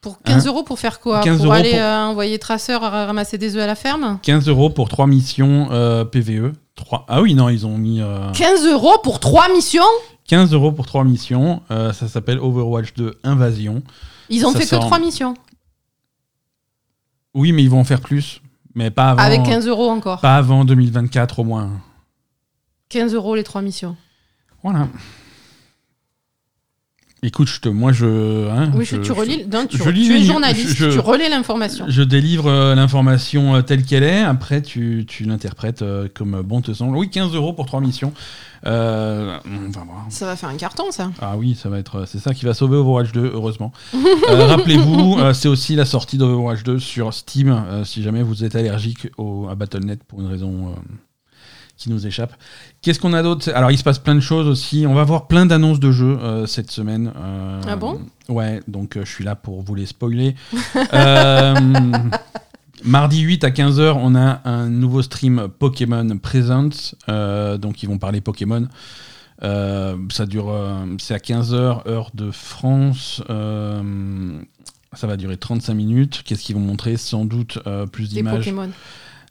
Pour 0.04 0.22
15 0.22 0.46
Hein 0.46 0.50
euros 0.50 0.62
pour 0.62 0.78
faire 0.78 1.00
quoi 1.00 1.20
15 1.22 1.38
Pour 1.38 1.46
euros 1.46 1.54
aller 1.54 1.70
pour- 1.70 1.80
euh, 1.80 2.04
envoyer 2.04 2.38
traceur 2.38 2.84
à 2.84 3.06
ramasser 3.06 3.38
des 3.38 3.56
œufs 3.56 3.62
à 3.62 3.66
la 3.66 3.74
ferme 3.74 4.18
15 4.22 4.46
euros 4.48 4.70
pour 4.70 4.88
trois 4.88 5.06
missions 5.08 5.68
euh, 5.72 6.04
PVE 6.04 6.52
3 6.76 7.06
ah 7.08 7.22
oui 7.22 7.34
non 7.34 7.48
ils 7.48 7.66
ont 7.66 7.76
mis 7.78 8.00
euh, 8.00 8.30
15 8.32 8.66
euros 8.66 8.98
pour 9.02 9.18
3 9.18 9.48
missions 9.52 9.82
15 10.28 10.52
euros 10.52 10.72
pour 10.72 10.86
trois 10.86 11.04
missions 11.04 11.62
Euh, 11.70 11.92
ça 11.92 12.06
s'appelle 12.08 12.38
Overwatch 12.38 12.94
2 12.94 13.18
Invasion 13.24 13.82
Ils 14.28 14.46
ont 14.46 14.52
Ça 14.52 14.60
fait 14.60 14.66
sort 14.66 14.80
que 14.80 14.84
en- 14.84 14.88
3 14.88 14.98
missions. 15.00 15.34
oui 17.34 17.52
mais 17.52 17.62
ils 17.62 17.70
vont 17.70 17.80
en 17.80 17.84
faire 17.84 18.00
plus 18.00 18.40
mais 18.74 18.90
pas 18.90 19.10
avant 19.10 19.22
Avec 19.22 19.42
15 19.44 19.66
euros 19.68 19.88
encore. 19.90 20.20
pas 20.20 20.36
avant 20.36 20.64
2024 20.64 21.38
au 21.40 21.44
moins 21.44 21.70
15 22.90 23.14
euros 23.14 23.34
les 23.36 23.44
3 23.44 23.62
missions. 23.62 23.96
voilà 24.62 24.88
écoute 27.26 27.48
je 27.48 27.60
te 27.60 27.68
moi 27.68 27.92
je 27.92 28.48
hein, 28.48 28.70
Oui, 28.74 28.84
je- 28.84 28.96
tu 28.98 29.12
relis. 29.12 29.44
non, 29.52 29.66
tu, 29.66 29.76
je 29.78 29.82
tu 29.82 29.92
lis 29.92 30.10
es 30.10 30.18
les- 30.18 30.24
journaliste, 30.24 30.76
je- 30.76 30.90
tu 30.90 30.98
relais 30.98 31.28
l'information. 31.28 31.86
Je 31.88 32.02
délivre 32.02 32.46
euh, 32.48 32.74
l'information 32.74 33.54
euh, 33.56 33.62
telle 33.62 33.84
qu'elle 33.84 34.02
est, 34.04 34.20
après 34.22 34.62
tu, 34.62 35.04
tu 35.08 35.24
l'interprètes 35.24 35.82
euh, 35.82 36.08
comme 36.12 36.42
bon 36.42 36.60
te 36.60 36.72
semble. 36.72 36.96
Oui, 36.96 37.10
15 37.10 37.34
euros 37.34 37.52
pour 37.52 37.66
trois 37.66 37.80
missions. 37.80 38.12
Euh, 38.66 39.36
on 39.44 39.70
va 39.70 39.84
voir. 39.84 40.06
Ça 40.08 40.24
va 40.26 40.36
faire 40.36 40.48
un 40.48 40.56
carton, 40.56 40.84
ça. 40.90 41.10
Ah 41.20 41.34
oui, 41.36 41.54
ça 41.54 41.68
va 41.68 41.78
être, 41.78 42.06
c'est 42.06 42.18
ça 42.18 42.32
qui 42.32 42.46
va 42.46 42.54
sauver 42.54 42.76
Overwatch 42.78 43.12
2, 43.12 43.32
heureusement. 43.34 43.72
Euh, 43.94 44.46
Rappelez-vous, 44.46 45.16
euh, 45.18 45.34
c'est 45.34 45.48
aussi 45.48 45.76
la 45.76 45.84
sortie 45.84 46.16
d'Overwatch 46.16 46.62
2 46.62 46.78
sur 46.78 47.12
Steam, 47.12 47.62
si 47.84 48.02
jamais 48.02 48.22
vous 48.22 48.42
êtes 48.42 48.56
allergique 48.56 49.08
au, 49.18 49.48
à 49.50 49.54
Battle.net 49.54 50.02
pour 50.04 50.20
une 50.22 50.28
raison 50.28 50.74
qui 51.76 51.90
nous 51.90 52.06
échappe. 52.06 52.34
Qu'est-ce 52.82 53.00
qu'on 53.00 53.12
a 53.12 53.22
d'autre? 53.22 53.50
Alors, 53.54 53.70
il 53.70 53.78
se 53.78 53.82
passe 53.82 53.98
plein 53.98 54.14
de 54.14 54.20
choses 54.20 54.46
aussi. 54.46 54.86
On 54.86 54.94
va 54.94 55.04
voir 55.04 55.26
plein 55.26 55.46
d'annonces 55.46 55.80
de 55.80 55.90
jeux 55.90 56.18
euh, 56.20 56.46
cette 56.46 56.70
semaine. 56.70 57.12
Euh, 57.16 57.60
Ah 57.66 57.76
bon? 57.76 58.00
Ouais, 58.28 58.60
donc 58.68 58.96
euh, 58.96 59.04
je 59.04 59.10
suis 59.10 59.24
là 59.24 59.34
pour 59.34 59.62
vous 59.62 59.74
les 59.74 59.86
spoiler. 59.86 60.34
Mardi 62.84 63.20
8 63.20 63.44
à 63.44 63.50
15h, 63.50 63.94
on 63.98 64.14
a 64.14 64.40
un 64.44 64.68
nouveau 64.68 65.00
stream 65.02 65.48
Pokémon 65.58 66.18
Presents. 66.18 66.94
Donc, 67.08 67.82
ils 67.82 67.88
vont 67.88 67.98
parler 67.98 68.20
Pokémon. 68.20 68.68
Ça 69.40 70.26
dure, 70.26 70.54
c'est 70.98 71.14
à 71.14 71.18
15h, 71.18 71.88
heure 71.88 72.10
de 72.14 72.30
France. 72.30 73.22
Ça 73.26 75.06
va 75.06 75.16
durer 75.16 75.38
35 75.38 75.74
minutes. 75.74 76.22
Qu'est-ce 76.24 76.42
qu'ils 76.42 76.56
vont 76.56 76.60
montrer? 76.60 76.98
Sans 76.98 77.24
doute 77.24 77.58
plus 77.90 78.10
Des 78.10 78.16
d'images. 78.16 78.38
Pokémon. 78.40 78.70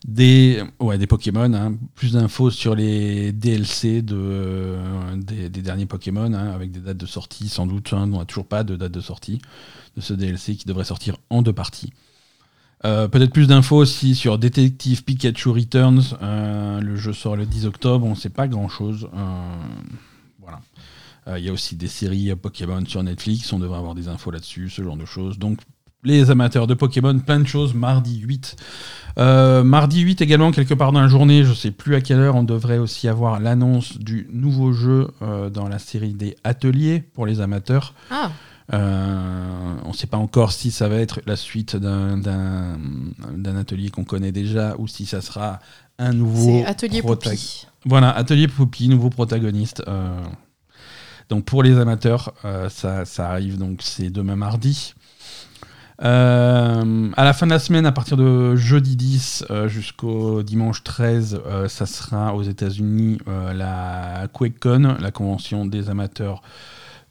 Des, 0.06 0.62
ouais, 0.80 0.98
des 0.98 1.08
Pokémon. 1.08 1.54
hein. 1.54 1.76
Plus 1.96 2.14
d'infos 2.14 2.52
sur 2.52 2.76
les 2.76 3.32
DLC 3.32 4.02
de, 4.02 4.16
euh, 4.18 5.16
des, 5.16 5.50
derniers 5.62 5.86
Pokémon, 5.86 6.34
hein, 6.34 6.52
avec 6.52 6.72
des 6.72 6.82
dates 6.82 6.98
de 6.98 7.06
sortie, 7.06 7.48
sans 7.48 7.66
doute. 7.66 7.94
hein. 7.94 8.10
on 8.14 8.20
n'a 8.20 8.26
toujours 8.26 8.46
pas 8.46 8.64
de 8.66 8.76
date 8.76 8.92
de 8.92 9.00
sortie 9.00 9.40
de 9.96 10.02
ce 10.02 10.14
DLC 10.14 10.56
qui 10.56 10.66
devrait 10.66 10.84
sortir 10.84 11.16
en 11.30 11.42
deux 11.42 11.54
parties. 11.54 11.94
Euh, 12.86 13.08
Peut-être 13.08 13.32
plus 13.32 13.48
d'infos 13.48 13.78
aussi 13.78 14.14
sur 14.14 14.38
Detective 14.38 15.06
Pikachu 15.06 15.50
Returns. 15.50 16.02
Euh, 16.22 16.82
le 16.82 16.98
jeu 16.98 17.14
sort 17.14 17.38
le 17.38 17.46
10 17.46 17.66
octobre, 17.66 18.06
on 18.06 18.10
ne 18.10 18.16
sait 18.16 18.30
pas 18.30 18.50
grand-chose. 18.50 19.08
Voilà. 20.42 20.60
Il 21.38 21.46
y 21.46 21.48
a 21.48 21.54
aussi 21.54 21.78
des 21.78 21.88
séries 21.88 22.36
Pokémon 22.36 22.84
sur 22.86 23.02
Netflix, 23.02 23.54
on 23.54 23.60
devrait 23.60 23.78
avoir 23.78 23.96
des 23.96 24.10
infos 24.10 24.30
là-dessus, 24.32 24.70
ce 24.70 24.84
genre 24.84 24.98
de 24.98 25.06
choses. 25.06 25.40
Donc, 25.40 25.60
les 26.04 26.30
amateurs 26.32 26.68
de 26.68 26.74
Pokémon, 26.74 27.18
plein 27.20 27.40
de 27.40 27.48
choses, 27.48 27.74
mardi 27.74 28.20
8. 28.20 28.56
Euh, 29.20 29.64
mardi 29.64 30.02
8 30.02 30.22
également, 30.22 30.52
quelque 30.52 30.74
part 30.74 30.92
dans 30.92 31.02
la 31.02 31.08
journée, 31.08 31.44
je 31.44 31.52
ne 31.52 31.56
sais 31.56 31.72
plus 31.72 31.96
à 31.96 32.02
quelle 32.02 32.20
heure, 32.20 32.36
on 32.36 32.44
devrait 32.44 32.80
aussi 32.80 33.08
avoir 33.08 33.40
l'annonce 33.40 33.98
du 34.00 34.28
nouveau 34.34 34.74
jeu 34.74 35.10
euh, 35.22 35.50
dans 35.50 35.68
la 35.68 35.78
série 35.80 36.14
des 36.14 36.36
ateliers 36.44 37.00
pour 37.14 37.26
les 37.26 37.40
amateurs. 37.42 37.94
Ah, 38.10 38.32
Euh, 38.74 39.76
on 39.84 39.90
ne 39.90 39.94
sait 39.94 40.08
pas 40.08 40.18
encore 40.18 40.54
si 40.54 40.72
ça 40.72 40.88
va 40.88 40.96
être 40.96 41.20
la 41.26 41.36
suite 41.36 41.76
d'un- 41.76 42.22
atelier 43.60 43.90
qu'on 43.90 44.06
connaît 44.06 44.32
déjà 44.32 44.76
ou 44.78 44.88
si 44.88 45.06
ça 45.06 45.20
sera 45.22 45.60
un 46.00 46.14
nouveau 46.14 46.62
c'est 46.64 46.66
Atelier 46.66 47.02
Poupie. 47.02 47.68
Voilà, 47.86 48.10
Atelier 48.12 48.48
Poupie, 48.48 48.88
nouveau 48.88 49.10
protagoniste. 49.10 49.84
donc 51.30 51.44
pour 51.46 51.62
les 51.62 51.78
amateurs, 51.78 52.34
ça, 52.70 53.04
ça 53.06 53.30
arrive 53.30 53.58
donc 53.58 53.82
c'est 53.82 54.10
demain 54.10 54.38
mardi. 54.38 54.94
Euh, 56.04 57.10
à 57.16 57.24
la 57.24 57.34
fin 57.34 57.46
de 57.46 57.52
la 57.52 57.60
semaine, 57.60 57.86
à 57.86 57.94
partir 57.94 58.18
de 58.18 58.56
jeudi 58.56 58.98
10 58.98 59.46
euh, 59.50 59.68
jusqu'au 59.70 60.44
dimanche 60.44 60.84
13, 60.84 61.42
euh, 61.46 61.68
ça 61.70 61.86
sera 61.86 62.36
aux 62.36 62.44
États-Unis 62.44 63.20
la 63.26 64.28
QuakeCon, 64.34 64.98
la 65.00 65.12
convention 65.12 65.66
des 65.66 65.90
amateurs 65.90 66.42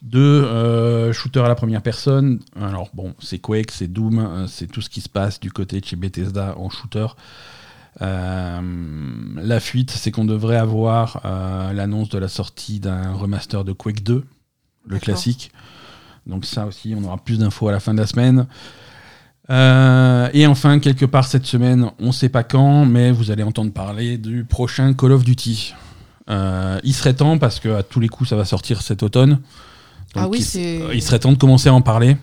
de 0.03 0.19
euh, 0.19 1.13
shooter 1.13 1.41
à 1.41 1.49
la 1.49 1.55
première 1.55 1.81
personne. 1.81 2.41
Alors 2.61 2.91
bon, 2.93 3.15
c'est 3.19 3.39
Quake, 3.39 3.71
c'est 3.71 3.89
Doom, 3.89 4.47
c'est 4.47 4.67
tout 4.67 4.83
ce 4.83 4.91
qui 4.91 5.01
se 5.01 5.09
passe 5.09 5.41
du 5.41 5.51
côté 5.51 5.81
de 5.81 5.87
chez 5.87 5.97
Bethesda 5.97 6.55
en 6.59 6.69
shooter. 6.69 7.07
La 8.01 9.61
fuite, 9.61 9.91
c'est 9.91 10.11
qu'on 10.11 10.25
devrait 10.25 10.57
avoir 10.57 11.21
l'annonce 11.73 12.09
de 12.09 12.19
la 12.19 12.29
sortie 12.29 12.81
d'un 12.81 13.13
remaster 13.13 13.65
de 13.65 13.73
Quake 13.73 14.03
2, 14.03 14.25
le 14.87 14.99
classique. 14.99 15.53
Donc 16.27 16.45
ça 16.45 16.67
aussi, 16.67 16.95
on 16.99 17.05
aura 17.05 17.17
plus 17.19 17.39
d'infos 17.39 17.69
à 17.69 17.73
la 17.73 17.81
fin 17.81 17.93
de 17.95 18.01
la 18.01 18.07
semaine. 18.07 18.47
Euh, 19.51 20.29
et 20.33 20.47
enfin, 20.47 20.79
quelque 20.79 21.05
part 21.05 21.27
cette 21.27 21.47
semaine, 21.47 21.91
on 21.99 22.07
ne 22.09 22.13
sait 22.13 22.29
pas 22.29 22.45
quand, 22.45 22.85
mais 22.87 23.11
vous 23.11 23.31
allez 23.31 23.43
entendre 23.43 23.73
parler 23.73 24.17
du 24.19 24.45
prochain 24.45 24.93
Call 24.95 25.13
of 25.13 25.25
Duty. 25.25 25.75
Euh, 26.31 26.79
il 26.85 26.95
serait 26.95 27.15
temps 27.15 27.39
parce 27.39 27.59
que 27.59 27.69
à 27.71 27.83
tous 27.83 27.99
les 28.01 28.09
coups, 28.09 28.31
ça 28.31 28.37
va 28.37 28.45
sortir 28.45 28.83
cet 28.83 29.03
automne. 29.03 29.41
Ah 30.15 30.29
oui, 30.29 30.39
il, 30.39 30.45
c'est- 30.45 30.81
il 30.95 31.03
serait 31.03 31.19
temps 31.19 31.33
de 31.33 31.39
commencer 31.39 31.69
à 31.69 31.75
en 31.75 31.83
parler. 31.83 32.17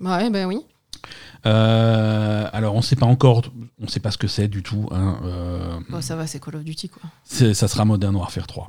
Ouais, 0.00 0.28
ben 0.30 0.46
oui. 0.46 0.58
Euh, 1.46 2.48
alors, 2.52 2.74
on 2.74 2.78
ne 2.78 2.82
sait 2.82 2.96
pas 2.96 3.06
encore, 3.06 3.42
on 3.80 3.84
ne 3.84 3.88
sait 3.90 4.00
pas 4.00 4.10
ce 4.10 4.18
que 4.18 4.26
c'est 4.26 4.48
du 4.48 4.62
tout. 4.62 4.88
hein, 4.90 5.18
Bon, 5.90 6.00
ça 6.00 6.16
va, 6.16 6.26
c'est 6.26 6.42
Call 6.42 6.56
of 6.56 6.64
Duty, 6.64 6.88
quoi. 6.88 7.02
ça 7.24 7.68
sera 7.68 7.84
Modern 7.84 8.16
Warfare 8.16 8.46
3. 8.46 8.68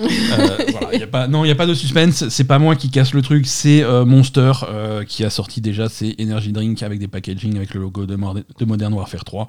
Euh, 0.00 0.56
voilà, 0.70 0.94
y 0.96 1.02
a 1.02 1.06
pas, 1.06 1.28
non, 1.28 1.44
il 1.44 1.48
n'y 1.48 1.52
a 1.52 1.56
pas 1.56 1.66
de 1.66 1.74
suspense. 1.74 2.28
C'est 2.28 2.44
pas 2.44 2.58
moi 2.58 2.76
qui 2.76 2.90
casse 2.90 3.12
le 3.14 3.22
truc, 3.22 3.46
c'est 3.46 3.82
euh, 3.82 4.04
Monster 4.04 4.52
euh, 4.68 5.04
qui 5.04 5.24
a 5.24 5.30
sorti 5.30 5.60
déjà 5.60 5.88
ses 5.88 6.16
Energy 6.20 6.52
Drink 6.52 6.82
avec 6.82 6.98
des 6.98 7.08
packaging 7.08 7.56
avec 7.56 7.74
le 7.74 7.80
logo 7.80 8.06
de, 8.06 8.16
Morde- 8.16 8.44
de 8.58 8.64
Modern 8.64 8.92
Warfare 8.94 9.24
3. 9.24 9.48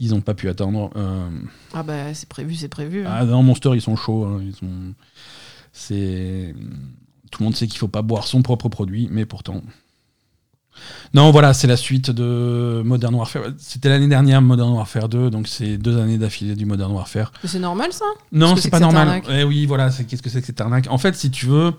Ils 0.00 0.10
n'ont 0.10 0.20
pas 0.20 0.34
pu 0.34 0.48
attendre. 0.48 0.90
euh, 0.96 1.28
Ah 1.74 1.82
bah, 1.82 2.14
c'est 2.14 2.28
prévu, 2.28 2.54
c'est 2.54 2.68
prévu. 2.68 3.06
hein. 3.06 3.10
ah, 3.12 3.24
non, 3.24 3.42
Monster, 3.42 3.70
ils 3.74 3.80
sont 3.82 3.96
chauds. 3.96 4.24
hein, 4.24 4.40
ils 4.44 4.54
sont... 4.54 4.94
C'est... 5.72 6.54
Tout 7.30 7.42
le 7.42 7.44
monde 7.44 7.56
sait 7.56 7.66
qu'il 7.66 7.78
faut 7.78 7.88
pas 7.88 8.02
boire 8.02 8.26
son 8.26 8.42
propre 8.42 8.68
produit, 8.68 9.08
mais 9.10 9.24
pourtant. 9.24 9.62
Non, 11.14 11.30
voilà, 11.30 11.52
c'est 11.52 11.66
la 11.66 11.76
suite 11.76 12.10
de 12.10 12.82
Modern 12.84 13.14
Warfare. 13.14 13.42
C'était 13.58 13.88
l'année 13.88 14.08
dernière, 14.08 14.40
Modern 14.40 14.72
Warfare 14.72 15.08
2, 15.08 15.30
donc 15.30 15.48
c'est 15.48 15.76
deux 15.76 15.98
années 15.98 16.18
d'affilée 16.18 16.54
du 16.54 16.64
Modern 16.66 16.92
Warfare. 16.92 17.32
Mais 17.42 17.48
c'est 17.48 17.58
normal, 17.58 17.92
ça? 17.92 18.06
Non, 18.32 18.56
c'est 18.56 18.70
pas 18.70 18.80
normal. 18.80 19.22
Eh 19.30 19.44
oui, 19.44 19.66
voilà, 19.66 19.90
c'est 19.90 20.04
qu'est-ce 20.04 20.22
que 20.22 20.30
c'est 20.30 20.40
que 20.40 20.46
cette 20.46 20.60
arnaque 20.60 20.86
En 20.90 20.98
fait, 20.98 21.14
si 21.14 21.30
tu 21.30 21.46
veux, 21.46 21.72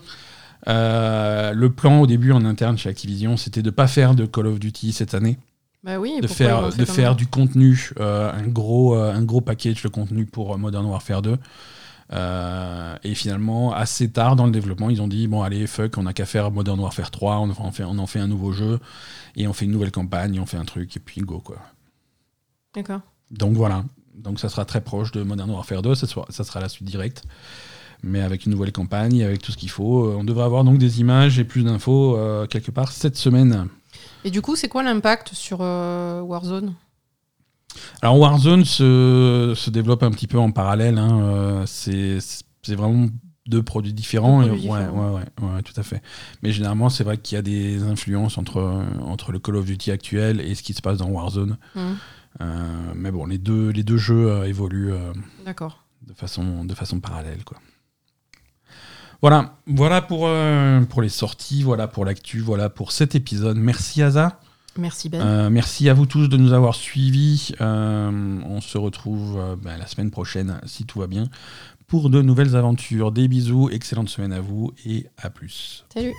euh, 0.68 1.52
le 1.52 1.70
plan 1.70 2.00
au 2.00 2.06
début 2.06 2.32
en 2.32 2.44
interne 2.44 2.78
chez 2.78 2.88
Activision, 2.88 3.36
c'était 3.36 3.62
de 3.62 3.70
pas 3.70 3.86
faire 3.86 4.14
de 4.14 4.24
Call 4.26 4.46
of 4.46 4.58
Duty 4.58 4.92
cette 4.92 5.14
année, 5.14 5.38
Bah 5.82 5.98
oui, 5.98 6.20
de 6.22 6.26
faire, 6.26 6.70
de 6.74 6.84
faire 6.84 7.16
du 7.16 7.26
contenu, 7.26 7.90
euh, 8.00 8.32
un 8.32 8.46
gros, 8.46 8.96
euh, 8.96 9.12
un 9.12 9.22
gros 9.22 9.40
package 9.40 9.82
de 9.82 9.88
contenu 9.88 10.24
pour 10.26 10.56
Modern 10.58 10.86
Warfare 10.86 11.22
2. 11.22 11.36
Euh, 12.12 12.96
et 13.02 13.14
finalement, 13.14 13.72
assez 13.72 14.10
tard 14.10 14.36
dans 14.36 14.46
le 14.46 14.52
développement, 14.52 14.90
ils 14.90 15.00
ont 15.00 15.08
dit 15.08 15.26
bon, 15.26 15.42
allez, 15.42 15.66
fuck, 15.66 15.96
on 15.96 16.02
n'a 16.02 16.12
qu'à 16.12 16.26
faire 16.26 16.50
Modern 16.50 16.78
Warfare 16.78 17.10
3, 17.10 17.38
on 17.38 17.50
en, 17.50 17.72
fait, 17.72 17.84
on 17.84 17.98
en 17.98 18.06
fait 18.06 18.18
un 18.18 18.28
nouveau 18.28 18.52
jeu, 18.52 18.78
et 19.36 19.46
on 19.46 19.52
fait 19.52 19.64
une 19.64 19.70
nouvelle 19.70 19.92
campagne, 19.92 20.38
on 20.38 20.46
fait 20.46 20.58
un 20.58 20.64
truc, 20.64 20.96
et 20.96 21.00
puis 21.00 21.20
go, 21.22 21.40
quoi. 21.40 21.56
D'accord. 22.74 23.00
Donc 23.30 23.54
voilà. 23.56 23.84
Donc 24.14 24.38
ça 24.38 24.48
sera 24.48 24.64
très 24.64 24.80
proche 24.80 25.12
de 25.12 25.22
Modern 25.22 25.50
Warfare 25.50 25.82
2, 25.82 25.94
ça 25.94 26.06
sera, 26.06 26.26
ça 26.28 26.44
sera 26.44 26.60
la 26.60 26.68
suite 26.68 26.88
directe. 26.88 27.24
Mais 28.02 28.20
avec 28.20 28.44
une 28.44 28.52
nouvelle 28.52 28.72
campagne, 28.72 29.22
avec 29.22 29.40
tout 29.40 29.50
ce 29.50 29.56
qu'il 29.56 29.70
faut. 29.70 30.04
Euh, 30.04 30.16
On 30.18 30.24
devrait 30.24 30.44
avoir 30.44 30.62
donc 30.62 30.76
des 30.76 31.00
images 31.00 31.38
et 31.38 31.44
plus 31.44 31.64
d'infos 31.64 32.18
euh, 32.18 32.46
quelque 32.46 32.70
part 32.70 32.92
cette 32.92 33.16
semaine. 33.16 33.68
Et 34.24 34.30
du 34.30 34.42
coup, 34.42 34.56
c'est 34.56 34.68
quoi 34.68 34.82
l'impact 34.82 35.32
sur 35.32 35.58
euh, 35.62 36.20
Warzone? 36.20 36.74
Alors 38.02 38.18
Warzone 38.18 38.64
se, 38.64 39.52
se 39.56 39.70
développe 39.70 40.02
un 40.02 40.10
petit 40.10 40.26
peu 40.26 40.38
en 40.38 40.50
parallèle. 40.50 40.98
hein, 40.98 41.20
euh, 41.22 41.62
c'est 41.66 42.18
vraiment 42.76 43.06
deux 43.46 43.62
produits 43.62 43.92
différents. 43.92 44.40
Deux 44.42 44.46
et- 44.46 44.48
produits 44.50 44.68
ouais, 44.70 44.78
différents. 44.80 45.14
ouais, 45.14 45.22
ouais, 45.42 45.48
ouais, 45.54 45.62
tout 45.62 45.78
à 45.78 45.82
fait. 45.82 46.02
Mais 46.42 46.52
généralement, 46.52 46.88
c'est 46.88 47.04
vrai 47.04 47.18
qu'il 47.18 47.36
y 47.36 47.38
a 47.38 47.42
des 47.42 47.82
influences 47.82 48.38
entre, 48.38 48.60
entre 49.02 49.32
le 49.32 49.38
Call 49.38 49.56
of 49.56 49.64
Duty 49.66 49.90
actuel 49.90 50.40
et 50.40 50.54
ce 50.54 50.62
qui 50.62 50.72
se 50.72 50.80
passe 50.82 50.98
dans 50.98 51.08
Warzone. 51.08 51.56
Mhm. 51.74 51.96
Euh, 52.40 52.92
mais 52.96 53.10
bon, 53.12 53.26
les 53.26 53.38
deux, 53.38 53.68
les 53.70 53.84
deux 53.84 53.96
jeux 53.98 54.28
euh, 54.30 54.44
évoluent 54.44 54.92
euh, 54.92 55.12
de, 56.06 56.14
façon, 56.14 56.64
de 56.64 56.74
façon 56.74 56.98
parallèle. 57.00 57.44
Quoi. 57.44 57.58
Voilà, 59.20 59.56
voilà 59.66 60.02
pour, 60.02 60.28
pour 60.90 61.00
les 61.02 61.08
sorties, 61.08 61.62
voilà 61.62 61.86
pour 61.88 62.04
l'actu, 62.04 62.40
voilà 62.40 62.68
pour 62.68 62.92
cet 62.92 63.14
épisode. 63.14 63.56
Merci 63.56 64.02
Asa. 64.02 64.38
Merci 64.78 65.08
Ben. 65.08 65.20
Euh, 65.20 65.50
merci 65.50 65.88
à 65.88 65.94
vous 65.94 66.06
tous 66.06 66.28
de 66.28 66.36
nous 66.36 66.52
avoir 66.52 66.74
suivis. 66.74 67.52
Euh, 67.60 68.40
on 68.44 68.60
se 68.60 68.78
retrouve 68.78 69.38
euh, 69.38 69.56
ben, 69.56 69.76
la 69.76 69.86
semaine 69.86 70.10
prochaine, 70.10 70.60
si 70.66 70.84
tout 70.84 71.00
va 71.00 71.06
bien, 71.06 71.28
pour 71.86 72.10
de 72.10 72.22
nouvelles 72.22 72.56
aventures. 72.56 73.12
Des 73.12 73.28
bisous, 73.28 73.70
excellente 73.70 74.08
semaine 74.08 74.32
à 74.32 74.40
vous 74.40 74.72
et 74.84 75.06
à 75.18 75.30
plus. 75.30 75.84
Salut. 75.92 76.14